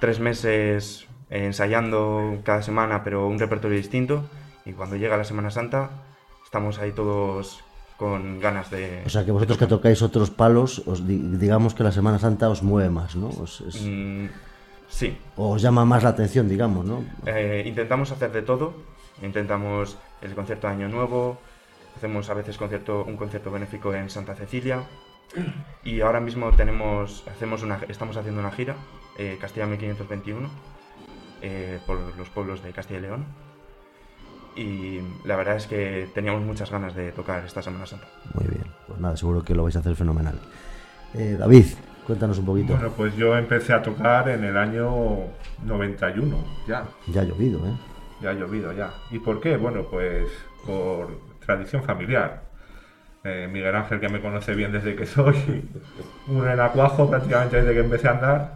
tres 0.00 0.20
meses 0.20 1.06
ensayando 1.30 2.40
cada 2.44 2.62
semana, 2.62 3.02
pero 3.04 3.26
un 3.26 3.38
repertorio 3.38 3.76
distinto, 3.76 4.28
y 4.66 4.72
cuando 4.72 4.96
llega 4.96 5.16
la 5.16 5.24
Semana 5.24 5.50
Santa 5.50 5.90
estamos 6.44 6.78
ahí 6.78 6.92
todos 6.92 7.64
con 8.02 8.40
ganas 8.40 8.68
de... 8.68 9.04
O 9.06 9.08
sea, 9.08 9.24
que 9.24 9.30
vosotros 9.30 9.56
que 9.58 9.68
tocáis 9.68 10.02
otros 10.02 10.28
palos, 10.30 10.82
os 10.90 11.06
di- 11.06 11.22
digamos 11.38 11.72
que 11.72 11.84
la 11.84 11.92
Semana 11.92 12.18
Santa 12.18 12.50
os 12.50 12.60
mueve 12.60 12.90
más, 12.90 13.14
¿no? 13.14 13.28
Os, 13.28 13.60
es- 13.60 13.80
Mm, 13.86 14.26
sí. 14.88 15.16
o 15.36 15.50
os 15.54 15.62
llama 15.62 15.84
más 15.84 16.02
la 16.02 16.08
atención, 16.10 16.48
digamos, 16.48 16.84
¿no? 16.84 17.04
Eh, 17.26 17.62
intentamos 17.64 18.10
hacer 18.10 18.32
de 18.32 18.42
todo. 18.42 18.74
Intentamos 19.22 19.96
el 20.20 20.34
concierto 20.34 20.66
de 20.66 20.72
Año 20.72 20.88
Nuevo. 20.88 21.38
Hacemos 21.96 22.28
a 22.28 22.34
veces 22.34 22.58
concierto, 22.58 23.04
un 23.06 23.16
concierto 23.16 23.52
benéfico 23.52 23.94
en 23.94 24.10
Santa 24.10 24.34
Cecilia. 24.34 24.82
Y 25.84 26.00
ahora 26.00 26.18
mismo 26.18 26.50
tenemos, 26.52 27.22
hacemos 27.30 27.62
una, 27.62 27.78
estamos 27.88 28.16
haciendo 28.16 28.40
una 28.40 28.50
gira, 28.50 28.74
eh, 29.16 29.38
Castilla 29.40 29.66
1521, 29.66 30.48
eh, 31.40 31.78
por 31.86 31.98
los 32.18 32.28
pueblos 32.30 32.62
de 32.64 32.72
Castilla 32.72 32.98
y 32.98 33.02
León. 33.02 33.24
Y 34.54 35.00
la 35.24 35.36
verdad 35.36 35.56
es 35.56 35.66
que 35.66 36.08
teníamos 36.14 36.42
muchas 36.42 36.70
ganas 36.70 36.94
de 36.94 37.12
tocar 37.12 37.44
esta 37.44 37.62
Semana 37.62 37.86
Santa. 37.86 38.06
Muy 38.34 38.46
bien, 38.46 38.64
pues 38.86 39.00
nada, 39.00 39.16
seguro 39.16 39.42
que 39.42 39.54
lo 39.54 39.64
vais 39.64 39.76
a 39.76 39.78
hacer 39.78 39.96
fenomenal. 39.96 40.38
Eh, 41.14 41.36
David, 41.38 41.66
cuéntanos 42.06 42.38
un 42.38 42.44
poquito. 42.46 42.74
Bueno, 42.74 42.90
pues 42.96 43.16
yo 43.16 43.36
empecé 43.36 43.72
a 43.72 43.82
tocar 43.82 44.28
en 44.28 44.44
el 44.44 44.56
año 44.56 44.90
91, 45.64 46.36
ya. 46.66 46.84
Ya 47.08 47.22
ha 47.22 47.24
llovido, 47.24 47.66
¿eh? 47.66 47.72
Ya 48.20 48.30
ha 48.30 48.34
llovido, 48.34 48.72
ya. 48.72 48.90
¿Y 49.10 49.18
por 49.18 49.40
qué? 49.40 49.56
Bueno, 49.56 49.84
pues 49.90 50.28
por 50.66 51.08
tradición 51.44 51.82
familiar. 51.82 52.42
Eh, 53.24 53.48
Miguel 53.50 53.74
Ángel, 53.74 54.00
que 54.00 54.08
me 54.08 54.20
conoce 54.20 54.54
bien 54.54 54.72
desde 54.72 54.96
que 54.96 55.06
soy 55.06 55.70
un 56.28 56.44
renacuajo 56.44 57.08
prácticamente 57.08 57.56
desde 57.62 57.72
que 57.72 57.80
empecé 57.80 58.08
a 58.08 58.12
andar. 58.12 58.52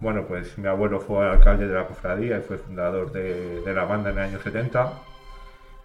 Bueno, 0.00 0.26
pues 0.26 0.58
mi 0.58 0.66
abuelo 0.68 1.00
fue 1.00 1.26
alcalde 1.26 1.66
de 1.66 1.74
la 1.74 1.86
cofradía 1.86 2.38
y 2.38 2.42
fue 2.42 2.58
fundador 2.58 3.10
de, 3.12 3.62
de 3.62 3.74
la 3.74 3.84
banda 3.84 4.10
en 4.10 4.18
el 4.18 4.24
año 4.24 4.38
70. 4.42 4.92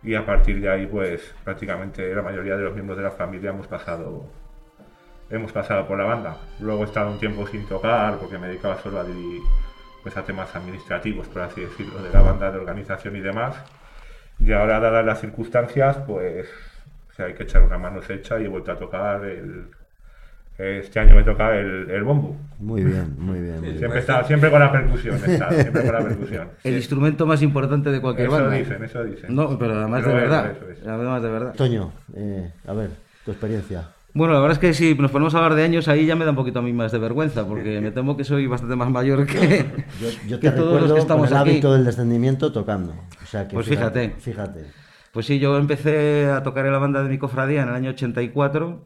Y 0.04 0.16
a 0.16 0.26
partir 0.26 0.60
de 0.62 0.70
ahí, 0.70 0.88
pues 0.88 1.34
prácticamente 1.44 2.14
la 2.14 2.22
mayoría 2.22 2.58
de 2.58 2.64
los 2.64 2.74
miembros 2.74 2.98
de 2.98 3.04
la 3.04 3.12
familia 3.12 3.52
hemos 3.52 3.68
pasado, 3.68 4.26
hemos 5.30 5.52
pasado 5.52 5.88
por 5.88 5.98
la 5.98 6.06
banda. 6.06 6.38
Luego 6.60 6.82
he 6.82 6.86
estado 6.86 7.12
un 7.12 7.20
tiempo 7.20 7.46
sin 7.48 7.68
tocar 7.68 8.18
porque 8.18 8.38
me 8.38 8.48
dedicaba 8.48 8.78
solo 8.78 9.00
a, 9.00 9.06
pues, 10.02 10.16
temas 10.26 10.56
administrativos, 10.56 11.28
por 11.28 11.44
así 11.44 11.62
decirlo, 11.62 12.02
de 12.02 12.10
la 12.12 12.22
banda 12.22 12.52
de 12.52 12.58
organización 12.58 13.16
y 13.16 13.20
demás. 13.20 13.56
Y 14.40 14.54
ahora, 14.54 14.80
dadas 14.80 15.06
las 15.06 15.22
circunstancias, 15.22 15.98
pues 16.08 16.50
o 17.20 17.24
hay 17.24 17.34
que 17.34 17.44
echar 17.44 17.62
una 17.64 17.78
mano 17.78 18.02
hecha 18.08 18.40
y 18.40 18.46
he 18.46 18.48
vuelto 18.48 18.72
a 18.72 18.78
tocar 18.78 19.24
el... 19.26 19.68
Este 20.58 21.00
año 21.00 21.16
me 21.16 21.24
toca 21.24 21.58
el, 21.58 21.90
el 21.90 22.04
bombo. 22.04 22.36
Muy 22.60 22.84
bien, 22.84 23.16
muy 23.18 23.40
bien. 23.40 23.56
muy 23.60 23.68
bien. 23.70 23.78
Siempre, 23.80 24.00
está, 24.00 24.24
siempre 24.26 24.52
con 24.52 24.60
la 24.60 24.72
percusión, 24.72 25.16
está, 25.16 25.52
siempre 25.52 25.84
con 25.84 25.94
la 25.94 26.02
percusión. 26.08 26.48
El 26.64 26.76
instrumento 26.76 27.26
más 27.26 27.42
importante 27.42 27.90
de 27.92 28.00
cualquier 28.00 28.28
Eso 28.28 28.36
banda. 28.38 28.56
dicen, 28.56 28.84
eso 28.84 29.04
dicen. 29.04 29.34
No, 29.36 29.58
pero 29.58 29.74
además 29.80 30.02
Pero 30.04 30.16
de 30.18 30.22
eso, 30.24 30.30
verdad. 30.32 30.52
eso 30.52 30.70
es. 30.70 30.88
Además 30.88 31.24
de 31.24 31.30
verdad. 31.30 31.54
Toño, 31.56 31.92
eh, 32.16 32.52
a 32.68 32.74
ver, 32.74 32.90
tu 33.26 33.32
experiencia. 33.32 33.88
Bueno, 34.14 34.34
la 34.34 34.40
verdad 34.42 34.54
es 34.54 34.60
que 34.60 34.74
si 34.74 34.94
nos 34.94 35.10
ponemos 35.10 35.34
a 35.34 35.38
hablar 35.38 35.56
de 35.56 35.64
años, 35.64 35.88
ahí 35.88 36.06
ya 36.06 36.16
me 36.18 36.26
da 36.26 36.32
un 36.32 36.36
poquito 36.36 36.60
a 36.60 36.62
mí 36.62 36.74
más 36.74 36.92
de 36.92 37.00
vergüenza, 37.00 37.48
porque 37.48 37.80
me 37.82 37.92
temo 37.92 38.16
que 38.18 38.26
soy 38.26 38.46
bastante 38.46 38.76
más 38.76 38.90
mayor 38.92 39.26
que, 39.26 39.66
Yo, 40.00 40.10
yo 40.28 40.40
que 40.42 40.52
te 40.52 40.58
todos 40.58 40.82
los 40.82 40.94
que 40.94 41.00
estamos 41.00 41.30
con 41.30 41.38
el 41.38 41.42
aquí. 41.42 41.50
hábito 41.52 41.74
del 41.74 41.86
descendimiento 41.86 42.52
tocando. 42.52 42.94
O 43.24 43.26
sea 43.26 43.48
que 43.48 43.54
Pues 43.56 43.68
fíjate. 43.68 44.10
Fíjate. 44.20 44.66
Pues 45.14 45.26
sí, 45.26 45.40
yo 45.40 45.58
empecé 45.58 46.28
a 46.30 46.44
tocar 46.44 46.66
en 46.66 46.74
la 46.74 46.78
banda 46.80 47.02
de 47.02 47.10
mi 47.10 47.18
cofradía 47.18 47.64
en 47.64 47.70
el 47.70 47.74
año 47.76 47.90
84. 47.92 48.86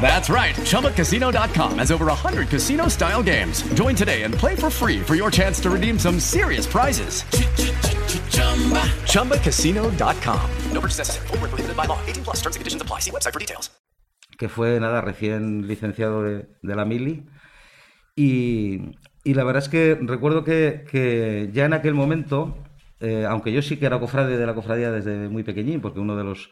That's 0.00 0.30
right, 0.30 0.54
ChumbaCasino.com 0.54 1.78
has 1.78 1.90
over 1.90 2.06
100 2.06 2.48
casino 2.48 2.86
style 2.88 3.24
games. 3.24 3.62
Join 3.74 3.96
today 3.96 4.22
and 4.22 4.32
play 4.32 4.54
for 4.54 4.70
free 4.70 5.00
for 5.00 5.16
your 5.16 5.32
chance 5.32 5.58
to 5.60 5.70
redeem 5.70 5.98
some 5.98 6.20
serious 6.20 6.66
prizes. 6.68 7.24
ChumbaCasino.com. 9.10 10.50
No 10.70 10.80
purchase 10.80 10.98
necessary, 10.98 11.26
Void 11.26 11.40
where 11.40 11.48
prohibited 11.48 11.76
by 11.76 11.86
law, 11.86 11.98
18 12.06 12.24
plus 12.24 12.36
terms 12.36 12.54
and 12.54 12.60
conditions 12.60 12.82
apply. 12.82 13.00
See 13.00 13.10
website 13.10 13.32
for 13.32 13.40
details. 13.40 13.70
que 14.36 14.48
fue 14.48 14.78
nada, 14.80 15.00
recién 15.00 15.66
licenciado 15.66 16.22
de, 16.22 16.46
la 16.62 16.84
Mili. 16.84 17.26
Y, 18.14 18.92
la 19.24 19.44
verdad 19.44 19.62
es 19.62 19.68
que 19.68 19.98
recuerdo 20.00 20.44
que, 20.44 20.84
que 20.90 21.50
ya 21.52 21.64
en 21.64 21.72
aquel 21.72 21.94
momento, 21.94 22.56
eh, 23.00 23.26
aunque 23.28 23.52
yo 23.52 23.62
sí 23.62 23.76
que 23.76 23.86
era 23.86 23.98
cofrade 23.98 24.38
de 24.38 24.46
la 24.46 24.54
cofradía 24.54 24.90
desde 24.90 25.28
muy 25.28 25.42
pequeñín, 25.42 25.80
porque 25.80 26.00
uno 26.00 26.16
de 26.16 26.24
los, 26.24 26.50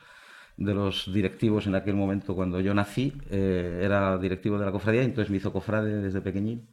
de 0.57 0.75
los 0.75 1.13
directivos 1.13 1.67
en 1.67 1.75
aquel 1.75 1.95
momento, 1.97 2.35
cuando 2.35 2.61
yo 2.61 2.75
nací, 2.75 3.13
eh, 3.31 3.81
era 3.83 4.19
directivo 4.19 4.59
de 4.59 4.67
la 4.67 4.73
cofradía, 4.73 5.03
entonces 5.03 5.31
me 5.31 5.39
hizo 5.39 5.53
cofrade 5.53 6.01
desde 6.03 6.21
pequeñín. 6.21 6.69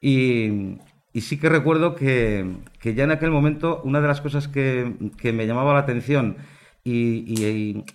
Y, 0.00 0.78
y 1.12 1.20
sí 1.22 1.38
que 1.38 1.48
recuerdo 1.48 1.94
que, 1.94 2.56
que 2.80 2.94
ya 2.94 3.04
en 3.04 3.10
aquel 3.10 3.30
momento 3.30 3.80
una 3.84 4.00
de 4.00 4.08
las 4.08 4.20
cosas 4.20 4.48
que, 4.48 4.94
que 5.16 5.32
me 5.32 5.46
llamaba 5.46 5.72
la 5.72 5.80
atención 5.80 6.36
y, 6.84 7.24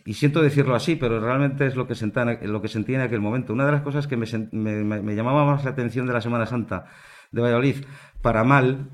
y- 0.05 0.13
siento 0.13 0.41
decirlo 0.41 0.75
así, 0.75 0.95
pero 0.97 1.19
realmente 1.21 1.65
es 1.65 1.75
lo 1.77 1.87
que, 1.87 1.95
sentía 1.95 2.23
en, 2.23 2.51
lo 2.51 2.61
que 2.61 2.67
sentía 2.67 2.97
en 2.97 3.03
aquel 3.03 3.21
momento. 3.21 3.53
Una 3.53 3.65
de 3.65 3.71
las 3.71 3.81
cosas 3.83 4.05
que 4.07 4.17
me- 4.17 4.25
me- 4.51 5.01
me 5.01 5.15
llamaba 5.15 5.45
más 5.45 5.63
la 5.63 5.71
atención 5.71 6.07
de 6.07 6.13
la 6.13 6.19
Semana 6.21 6.45
Santa 6.45 6.87
de 7.31 7.41
Valladolid, 7.41 7.75
para 8.21 8.43
mal, 8.43 8.89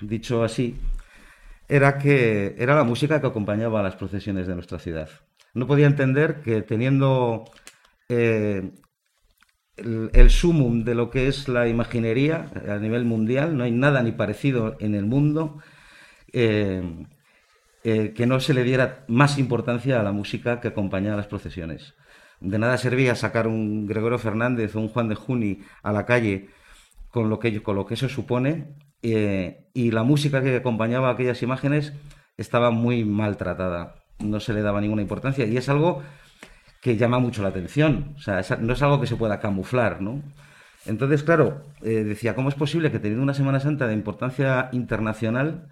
dicho 0.00 0.44
así, 0.44 0.76
era 1.74 1.98
que 1.98 2.54
era 2.56 2.76
la 2.76 2.84
música 2.84 3.20
que 3.20 3.26
acompañaba 3.26 3.80
a 3.80 3.82
las 3.82 3.96
procesiones 3.96 4.46
de 4.46 4.54
nuestra 4.54 4.78
ciudad. 4.78 5.08
No 5.54 5.66
podía 5.66 5.88
entender 5.88 6.40
que 6.40 6.62
teniendo 6.62 7.44
eh, 8.08 8.70
el, 9.76 10.30
sumum 10.30 10.84
de 10.84 10.94
lo 10.94 11.10
que 11.10 11.26
es 11.26 11.48
la 11.48 11.66
imaginería 11.66 12.48
a 12.68 12.76
nivel 12.76 13.04
mundial, 13.04 13.56
no 13.56 13.64
hay 13.64 13.72
nada 13.72 14.04
ni 14.04 14.12
parecido 14.12 14.76
en 14.78 14.94
el 14.94 15.04
mundo, 15.04 15.60
eh, 16.32 17.06
eh, 17.82 18.12
que 18.14 18.26
no 18.26 18.38
se 18.38 18.54
le 18.54 18.62
diera 18.62 19.04
más 19.08 19.36
importancia 19.36 19.98
a 19.98 20.04
la 20.04 20.12
música 20.12 20.60
que 20.60 20.68
acompañaba 20.68 21.14
a 21.14 21.18
las 21.18 21.26
procesiones. 21.26 21.94
De 22.38 22.56
nada 22.60 22.78
servía 22.78 23.16
sacar 23.16 23.48
un 23.48 23.86
Gregorio 23.88 24.18
Fernández 24.20 24.76
o 24.76 24.80
un 24.80 24.88
Juan 24.88 25.08
de 25.08 25.16
Juni 25.16 25.62
a 25.82 25.90
la 25.90 26.06
calle 26.06 26.50
con 27.08 27.28
lo 27.28 27.40
que, 27.40 27.64
con 27.64 27.74
lo 27.74 27.84
que 27.84 27.94
eso 27.94 28.08
supone 28.08 28.76
eh, 29.06 29.68
y 29.74 29.90
la 29.90 30.02
música 30.02 30.42
que 30.42 30.56
acompañaba 30.56 31.10
aquellas 31.10 31.42
imágenes 31.42 31.92
estaba 32.38 32.70
muy 32.70 33.04
maltratada, 33.04 33.96
no 34.18 34.40
se 34.40 34.54
le 34.54 34.62
daba 34.62 34.80
ninguna 34.80 35.02
importancia 35.02 35.44
y 35.44 35.58
es 35.58 35.68
algo 35.68 36.02
que 36.80 36.96
llama 36.96 37.18
mucho 37.18 37.42
la 37.42 37.50
atención, 37.50 38.14
o 38.16 38.20
sea, 38.20 38.40
no 38.60 38.72
es 38.72 38.82
algo 38.82 39.02
que 39.02 39.06
se 39.06 39.16
pueda 39.16 39.40
camuflar, 39.40 40.00
¿no? 40.00 40.22
Entonces, 40.86 41.22
claro, 41.22 41.62
eh, 41.82 42.02
decía, 42.02 42.34
¿cómo 42.34 42.48
es 42.48 42.54
posible 42.54 42.90
que 42.90 42.98
teniendo 42.98 43.22
una 43.22 43.34
Semana 43.34 43.60
Santa 43.60 43.86
de 43.86 43.92
importancia 43.92 44.70
internacional, 44.72 45.68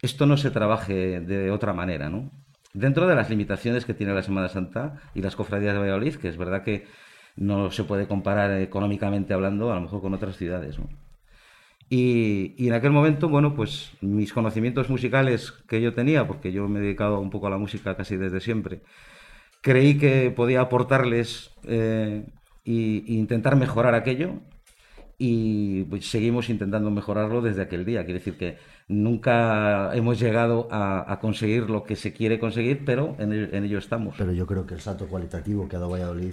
esto 0.00 0.24
no 0.24 0.38
se 0.38 0.50
trabaje 0.50 1.20
de 1.20 1.50
otra 1.50 1.74
manera, 1.74 2.08
¿no? 2.08 2.30
Dentro 2.72 3.06
de 3.06 3.14
las 3.14 3.28
limitaciones 3.28 3.84
que 3.84 3.92
tiene 3.92 4.14
la 4.14 4.22
Semana 4.22 4.48
Santa 4.48 5.00
y 5.14 5.20
las 5.20 5.36
cofradías 5.36 5.74
de 5.74 5.80
Valladolid, 5.80 6.16
que 6.16 6.28
es 6.28 6.38
verdad 6.38 6.62
que 6.62 6.86
no 7.36 7.70
se 7.70 7.84
puede 7.84 8.06
comparar 8.06 8.50
económicamente 8.60 9.34
hablando 9.34 9.70
a 9.70 9.74
lo 9.74 9.82
mejor 9.82 10.00
con 10.00 10.14
otras 10.14 10.36
ciudades, 10.36 10.78
¿no? 10.78 10.88
Y, 11.94 12.54
y 12.56 12.68
en 12.68 12.72
aquel 12.72 12.90
momento, 12.90 13.28
bueno, 13.28 13.54
pues 13.54 13.92
mis 14.00 14.32
conocimientos 14.32 14.88
musicales 14.88 15.52
que 15.68 15.82
yo 15.82 15.92
tenía, 15.92 16.26
porque 16.26 16.50
yo 16.50 16.66
me 16.66 16.78
he 16.78 16.82
dedicado 16.82 17.20
un 17.20 17.28
poco 17.28 17.48
a 17.48 17.50
la 17.50 17.58
música 17.58 17.94
casi 17.98 18.16
desde 18.16 18.40
siempre, 18.40 18.80
creí 19.60 19.98
que 19.98 20.30
podía 20.30 20.62
aportarles 20.62 21.50
eh, 21.64 22.24
y 22.64 23.18
intentar 23.18 23.56
mejorar 23.56 23.94
aquello 23.94 24.40
y 25.18 25.84
pues, 25.84 26.08
seguimos 26.08 26.48
intentando 26.48 26.90
mejorarlo 26.90 27.42
desde 27.42 27.60
aquel 27.60 27.84
día. 27.84 28.06
Quiere 28.06 28.20
decir 28.20 28.38
que 28.38 28.56
nunca 28.88 29.94
hemos 29.94 30.18
llegado 30.18 30.68
a, 30.70 31.12
a 31.12 31.20
conseguir 31.20 31.68
lo 31.68 31.84
que 31.84 31.96
se 31.96 32.14
quiere 32.14 32.38
conseguir, 32.38 32.86
pero 32.86 33.16
en 33.18 33.34
ello, 33.34 33.48
en 33.52 33.64
ello 33.64 33.76
estamos. 33.76 34.14
Pero 34.16 34.32
yo 34.32 34.46
creo 34.46 34.64
que 34.64 34.72
el 34.72 34.80
salto 34.80 35.08
cualitativo 35.08 35.68
que 35.68 35.76
ha 35.76 35.78
dado 35.78 35.92
Valladolid, 35.92 36.32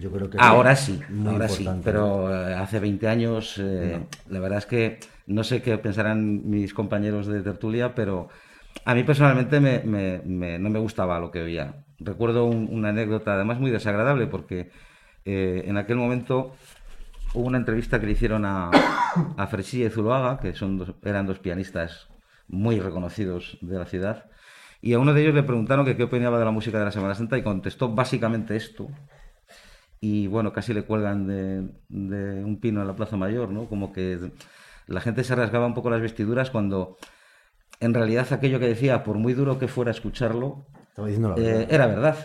yo 0.00 0.10
creo 0.10 0.28
que 0.30 0.38
Ahora 0.40 0.76
sí, 0.76 1.00
ahora 1.26 1.48
sí, 1.48 1.62
importante. 1.62 1.84
pero 1.84 2.30
eh, 2.48 2.54
hace 2.54 2.78
20 2.80 3.08
años, 3.08 3.58
eh, 3.58 4.00
la 4.28 4.40
verdad 4.40 4.58
es 4.58 4.66
que 4.66 4.98
no 5.26 5.44
sé 5.44 5.62
qué 5.62 5.78
pensarán 5.78 6.48
mis 6.48 6.74
compañeros 6.74 7.26
de 7.26 7.42
tertulia, 7.42 7.94
pero 7.94 8.28
a 8.84 8.94
mí 8.94 9.02
personalmente 9.04 9.60
me- 9.60 9.80
me- 9.80 10.20
me- 10.24 10.58
no 10.58 10.70
me 10.70 10.78
gustaba 10.78 11.18
lo 11.20 11.30
que 11.30 11.42
oía. 11.42 11.84
Recuerdo 12.00 12.44
un- 12.46 12.68
una 12.70 12.88
anécdota, 12.90 13.34
además 13.34 13.60
muy 13.60 13.70
desagradable, 13.70 14.26
porque 14.26 14.70
eh, 15.24 15.62
en 15.66 15.76
aquel 15.76 15.96
momento 15.98 16.54
hubo 17.34 17.46
una 17.46 17.58
entrevista 17.58 18.00
que 18.00 18.06
le 18.06 18.12
hicieron 18.12 18.44
a, 18.44 18.70
a 19.36 19.46
Fresilla 19.46 19.86
y 19.86 19.90
Zuloaga, 19.90 20.40
que 20.40 20.52
son 20.54 20.78
dos- 20.78 20.94
eran 21.04 21.26
dos 21.26 21.38
pianistas 21.38 22.08
muy 22.48 22.80
reconocidos 22.80 23.56
de 23.60 23.78
la 23.78 23.86
ciudad, 23.86 24.24
y 24.80 24.94
a 24.94 24.98
uno 24.98 25.14
de 25.14 25.22
ellos 25.22 25.34
le 25.34 25.44
preguntaron 25.44 25.84
que 25.86 25.96
qué 25.96 26.02
opinaba 26.02 26.38
de 26.40 26.44
la 26.44 26.50
música 26.50 26.78
de 26.80 26.84
la 26.86 26.90
Semana 26.90 27.14
Santa 27.14 27.38
y 27.38 27.42
contestó 27.42 27.88
básicamente 27.94 28.56
esto, 28.56 28.88
y 30.02 30.26
bueno, 30.26 30.52
casi 30.52 30.74
le 30.74 30.82
cuelgan 30.82 31.26
de, 31.28 31.70
de 31.88 32.44
un 32.44 32.58
pino 32.60 32.80
en 32.82 32.88
la 32.88 32.96
Plaza 32.96 33.16
Mayor, 33.16 33.48
¿no? 33.50 33.66
Como 33.68 33.92
que 33.92 34.18
la 34.88 35.00
gente 35.00 35.22
se 35.24 35.34
rasgaba 35.36 35.64
un 35.66 35.74
poco 35.74 35.90
las 35.90 36.00
vestiduras 36.02 36.50
cuando 36.50 36.96
en 37.80 37.94
realidad 37.94 38.30
aquello 38.32 38.58
que 38.58 38.66
decía, 38.66 39.04
por 39.04 39.16
muy 39.16 39.32
duro 39.32 39.58
que 39.60 39.68
fuera 39.68 39.92
escucharlo, 39.92 40.66
Estaba 40.88 41.06
diciendo 41.08 41.28
la 41.30 41.36
eh, 41.36 41.40
verdad. 41.42 41.72
era 41.74 41.86
verdad, 41.86 42.16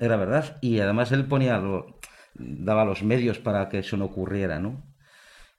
era 0.00 0.16
verdad. 0.16 0.56
Y 0.60 0.80
además 0.80 1.12
él 1.12 1.24
ponía, 1.26 1.58
lo- 1.58 1.86
daba 2.34 2.84
los 2.84 3.02
medios 3.04 3.38
para 3.38 3.68
que 3.68 3.78
eso 3.78 3.96
no 3.96 4.06
ocurriera, 4.06 4.58
¿no? 4.58 4.82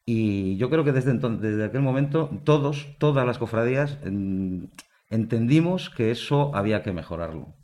Y 0.05 0.57
yo 0.57 0.69
creo 0.69 0.83
que 0.83 0.91
desde 0.91 1.11
entonces, 1.11 1.41
desde 1.41 1.65
aquel 1.65 1.81
momento, 1.81 2.29
todos, 2.43 2.87
todas 2.99 3.25
las 3.25 3.37
cofradías, 3.37 3.97
en- 4.03 4.71
entendimos 5.09 5.89
que 5.89 6.11
eso 6.11 6.53
había 6.55 6.83
que 6.83 6.91
mejorarlo. 6.91 7.55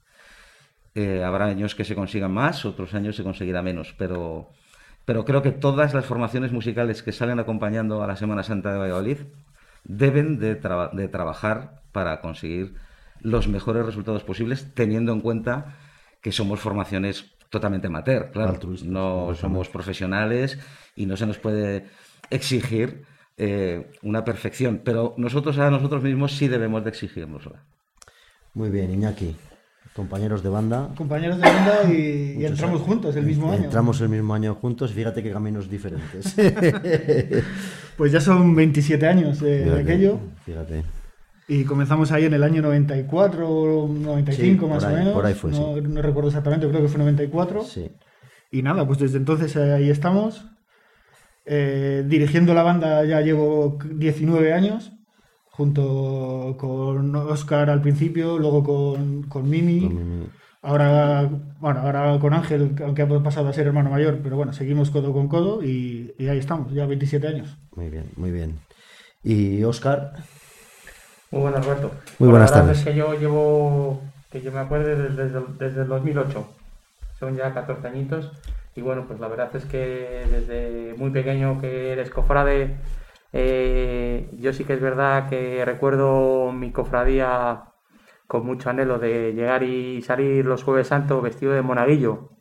Eh, 0.99 1.23
habrá 1.23 1.45
años 1.45 1.75
que 1.75 1.85
se 1.85 1.93
consigan 1.93 2.31
más, 2.33 2.65
otros 2.65 2.95
años 2.95 3.15
se 3.15 3.23
conseguirá 3.23 3.61
menos, 3.61 3.93
pero, 3.99 4.49
pero 5.05 5.25
creo 5.25 5.43
que 5.43 5.51
todas 5.51 5.93
las 5.93 6.05
formaciones 6.05 6.51
musicales 6.51 7.03
que 7.03 7.11
salen 7.11 7.39
acompañando 7.39 8.01
a 8.01 8.07
la 8.07 8.15
Semana 8.15 8.41
Santa 8.41 8.71
de 8.73 8.79
Valladolid 8.79 9.19
deben 9.83 10.39
de, 10.39 10.55
traba- 10.55 10.89
de 10.91 11.07
trabajar 11.07 11.81
para 11.91 12.19
conseguir 12.19 12.73
los 13.21 13.47
mejores 13.47 13.85
resultados 13.85 14.23
posibles, 14.23 14.73
teniendo 14.73 15.11
en 15.13 15.21
cuenta 15.21 15.75
que 16.21 16.31
somos 16.31 16.59
formaciones 16.59 17.35
totalmente 17.49 17.87
amateur, 17.87 18.31
claro, 18.31 18.59
no 18.83 19.33
somos 19.35 19.69
profesionales 19.69 20.57
y 20.95 21.05
no 21.05 21.15
se 21.15 21.27
nos 21.27 21.37
puede 21.37 21.85
exigir 22.31 23.05
eh, 23.37 23.91
una 24.01 24.23
perfección, 24.23 24.81
pero 24.83 25.13
nosotros 25.17 25.57
a 25.59 25.69
nosotros 25.69 26.01
mismos 26.01 26.31
sí 26.33 26.47
debemos 26.47 26.83
de 26.83 26.89
exigirnosla. 26.89 27.63
Muy 28.55 28.69
bien, 28.71 28.91
Iñaki. 28.91 29.35
Compañeros 29.97 30.43
de 30.43 30.49
banda. 30.49 30.89
Compañeros 30.95 31.37
de 31.37 31.43
banda 31.43 31.91
y, 31.91 32.37
y 32.39 32.45
entramos 32.45 32.75
años. 32.77 32.87
juntos 32.87 33.15
el 33.15 33.25
mismo 33.25 33.51
año. 33.51 33.65
Entramos 33.65 33.99
el 33.99 34.09
mismo 34.09 34.33
año 34.33 34.53
juntos, 34.55 34.93
fíjate 34.93 35.21
que 35.23 35.31
caminos 35.31 35.69
diferentes. 35.69 36.35
Pues 37.97 38.11
ya 38.11 38.21
son 38.21 38.55
27 38.55 39.07
años 39.07 39.39
de, 39.39 39.65
de 39.65 39.81
aquello. 39.81 40.19
Fíjate. 40.45 40.83
Y 41.47 41.63
comenzamos 41.63 42.11
ahí 42.11 42.25
en 42.25 42.33
el 42.35 42.43
año 42.43 42.61
94 42.61 43.49
o 43.49 43.87
95 43.87 44.65
Sí, 44.67 44.71
más 44.71 44.83
o 44.83 44.89
menos. 44.89 45.13
por 45.15 45.25
ahí 45.25 45.33
fue, 45.33 45.49
no, 45.49 45.81
no 45.81 46.01
recuerdo 46.03 46.27
exactamente, 46.29 46.67
creo 46.69 46.83
que 46.83 46.89
fue 46.89 46.99
94. 46.99 47.63
Sí. 47.63 47.89
Y 48.51 48.61
nada, 48.61 48.85
pues 48.85 48.99
desde 48.99 49.17
entonces 49.17 49.55
eh, 49.55 49.73
ahí 49.73 49.89
estamos. 49.89 50.45
Eh, 51.45 52.03
dirigiendo 52.05 52.53
la 52.53 52.61
banda 52.61 53.03
ya 53.03 53.21
llevo 53.21 53.79
19 53.83 54.53
años, 54.53 54.91
junto 55.57 56.55
con 56.59 57.15
Oscar 57.15 57.69
al 57.71 57.81
principio, 57.81 58.37
luego 58.37 58.63
con, 58.63 59.23
con 59.23 59.49
Mimi. 59.49 59.89
Ahora, 60.61 61.29
bueno, 61.59 61.79
ahora 61.81 62.17
con 62.19 62.33
Ángel, 62.33 62.75
aunque 62.83 63.01
ha 63.01 63.07
pasado 63.23 63.47
a 63.47 63.53
ser 63.53 63.67
hermano 63.67 63.89
mayor, 63.89 64.19
pero 64.21 64.35
bueno, 64.35 64.53
seguimos 64.53 64.91
codo 64.91 65.11
con 65.13 65.27
codo 65.27 65.63
y, 65.63 66.13
y 66.17 66.27
ahí 66.27 66.37
estamos, 66.37 66.71
ya 66.73 66.85
27 66.85 67.27
años. 67.27 67.57
Muy 67.75 67.89
bien, 67.89 68.05
muy 68.17 68.31
bien. 68.31 68.59
Y 69.23 69.63
Oscar, 69.63 70.13
Muy 71.31 71.41
buenas, 71.41 71.65
Roberto. 71.65 71.91
Muy 72.19 72.29
buenas 72.29 72.51
la 72.51 72.57
verdad 72.57 72.73
tardes. 72.73 72.79
es 72.79 72.85
que 72.85 72.95
yo 72.95 73.13
llevo, 73.19 74.01
que 74.31 74.41
yo 74.41 74.51
me 74.51 74.59
acuerde 74.59 74.95
desde, 74.95 75.23
desde, 75.25 75.39
desde 75.57 75.81
el 75.81 75.87
2008. 75.87 76.47
Son 77.19 77.35
ya 77.35 77.53
14 77.53 77.87
añitos. 77.87 78.31
Y 78.75 78.81
bueno, 78.81 79.05
pues 79.07 79.19
la 79.19 79.27
verdad 79.27 79.49
es 79.55 79.65
que 79.65 80.23
desde 80.31 80.93
muy 80.97 81.09
pequeño 81.09 81.59
que 81.59 81.93
eres 81.93 82.11
cofrade, 82.11 82.77
eh, 83.37 84.29
yo 84.39 84.51
sí 84.53 84.63
que 84.65 84.73
es 84.73 84.81
verdad 84.81 85.29
que 85.29 85.63
recuerdo 85.65 86.51
mi 86.51 86.71
cofradía 86.71 87.65
con 88.27 88.45
mucho 88.45 88.69
anhelo 88.69 88.99
de 88.99 89.33
llegar 89.33 89.63
y 89.63 90.01
salir 90.01 90.45
los 90.45 90.63
jueves 90.63 90.87
santos 90.87 91.21
vestido 91.23 91.53
de 91.53 91.61
monaguillo. 91.61 92.31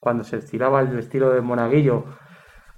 Cuando 0.00 0.24
se 0.24 0.38
estiraba 0.38 0.80
el 0.80 0.98
estilo 0.98 1.30
de 1.30 1.40
monaguillo. 1.42 2.04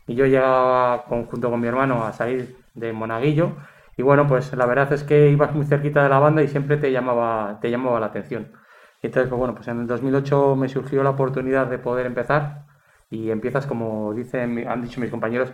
Y 0.06 0.14
yo 0.14 0.26
llegaba 0.26 1.04
con- 1.04 1.26
junto 1.26 1.50
con 1.50 1.60
mi 1.60 1.68
hermano 1.68 2.04
a 2.04 2.12
salir 2.12 2.56
de 2.74 2.92
Monaguillo. 2.92 3.52
Y 3.96 4.02
bueno 4.02 4.26
pues 4.26 4.52
la 4.54 4.66
verdad 4.66 4.92
es 4.92 5.04
que 5.04 5.30
ibas 5.30 5.54
muy 5.54 5.66
cerquita 5.66 6.02
de 6.02 6.08
la 6.08 6.18
banda 6.20 6.42
y 6.42 6.48
siempre 6.48 6.76
te 6.78 6.92
llamaba 6.92 7.58
te 7.60 7.70
llamaba 7.70 8.00
la 8.00 8.06
atención. 8.06 8.52
Entonces 9.02 9.28
pues 9.28 9.38
bueno 9.38 9.54
pues 9.54 9.68
en 9.68 9.80
el 9.80 9.86
2008 9.86 10.56
me 10.56 10.68
surgió 10.68 11.02
la 11.02 11.10
oportunidad 11.10 11.66
de 11.68 11.78
poder 11.78 12.06
empezar. 12.06 12.66
Y 13.10 13.30
empiezas 13.30 13.66
como 13.66 14.12
dicen 14.14 14.66
han 14.68 14.82
dicho 14.82 15.00
mis 15.00 15.10
compañeros 15.10 15.52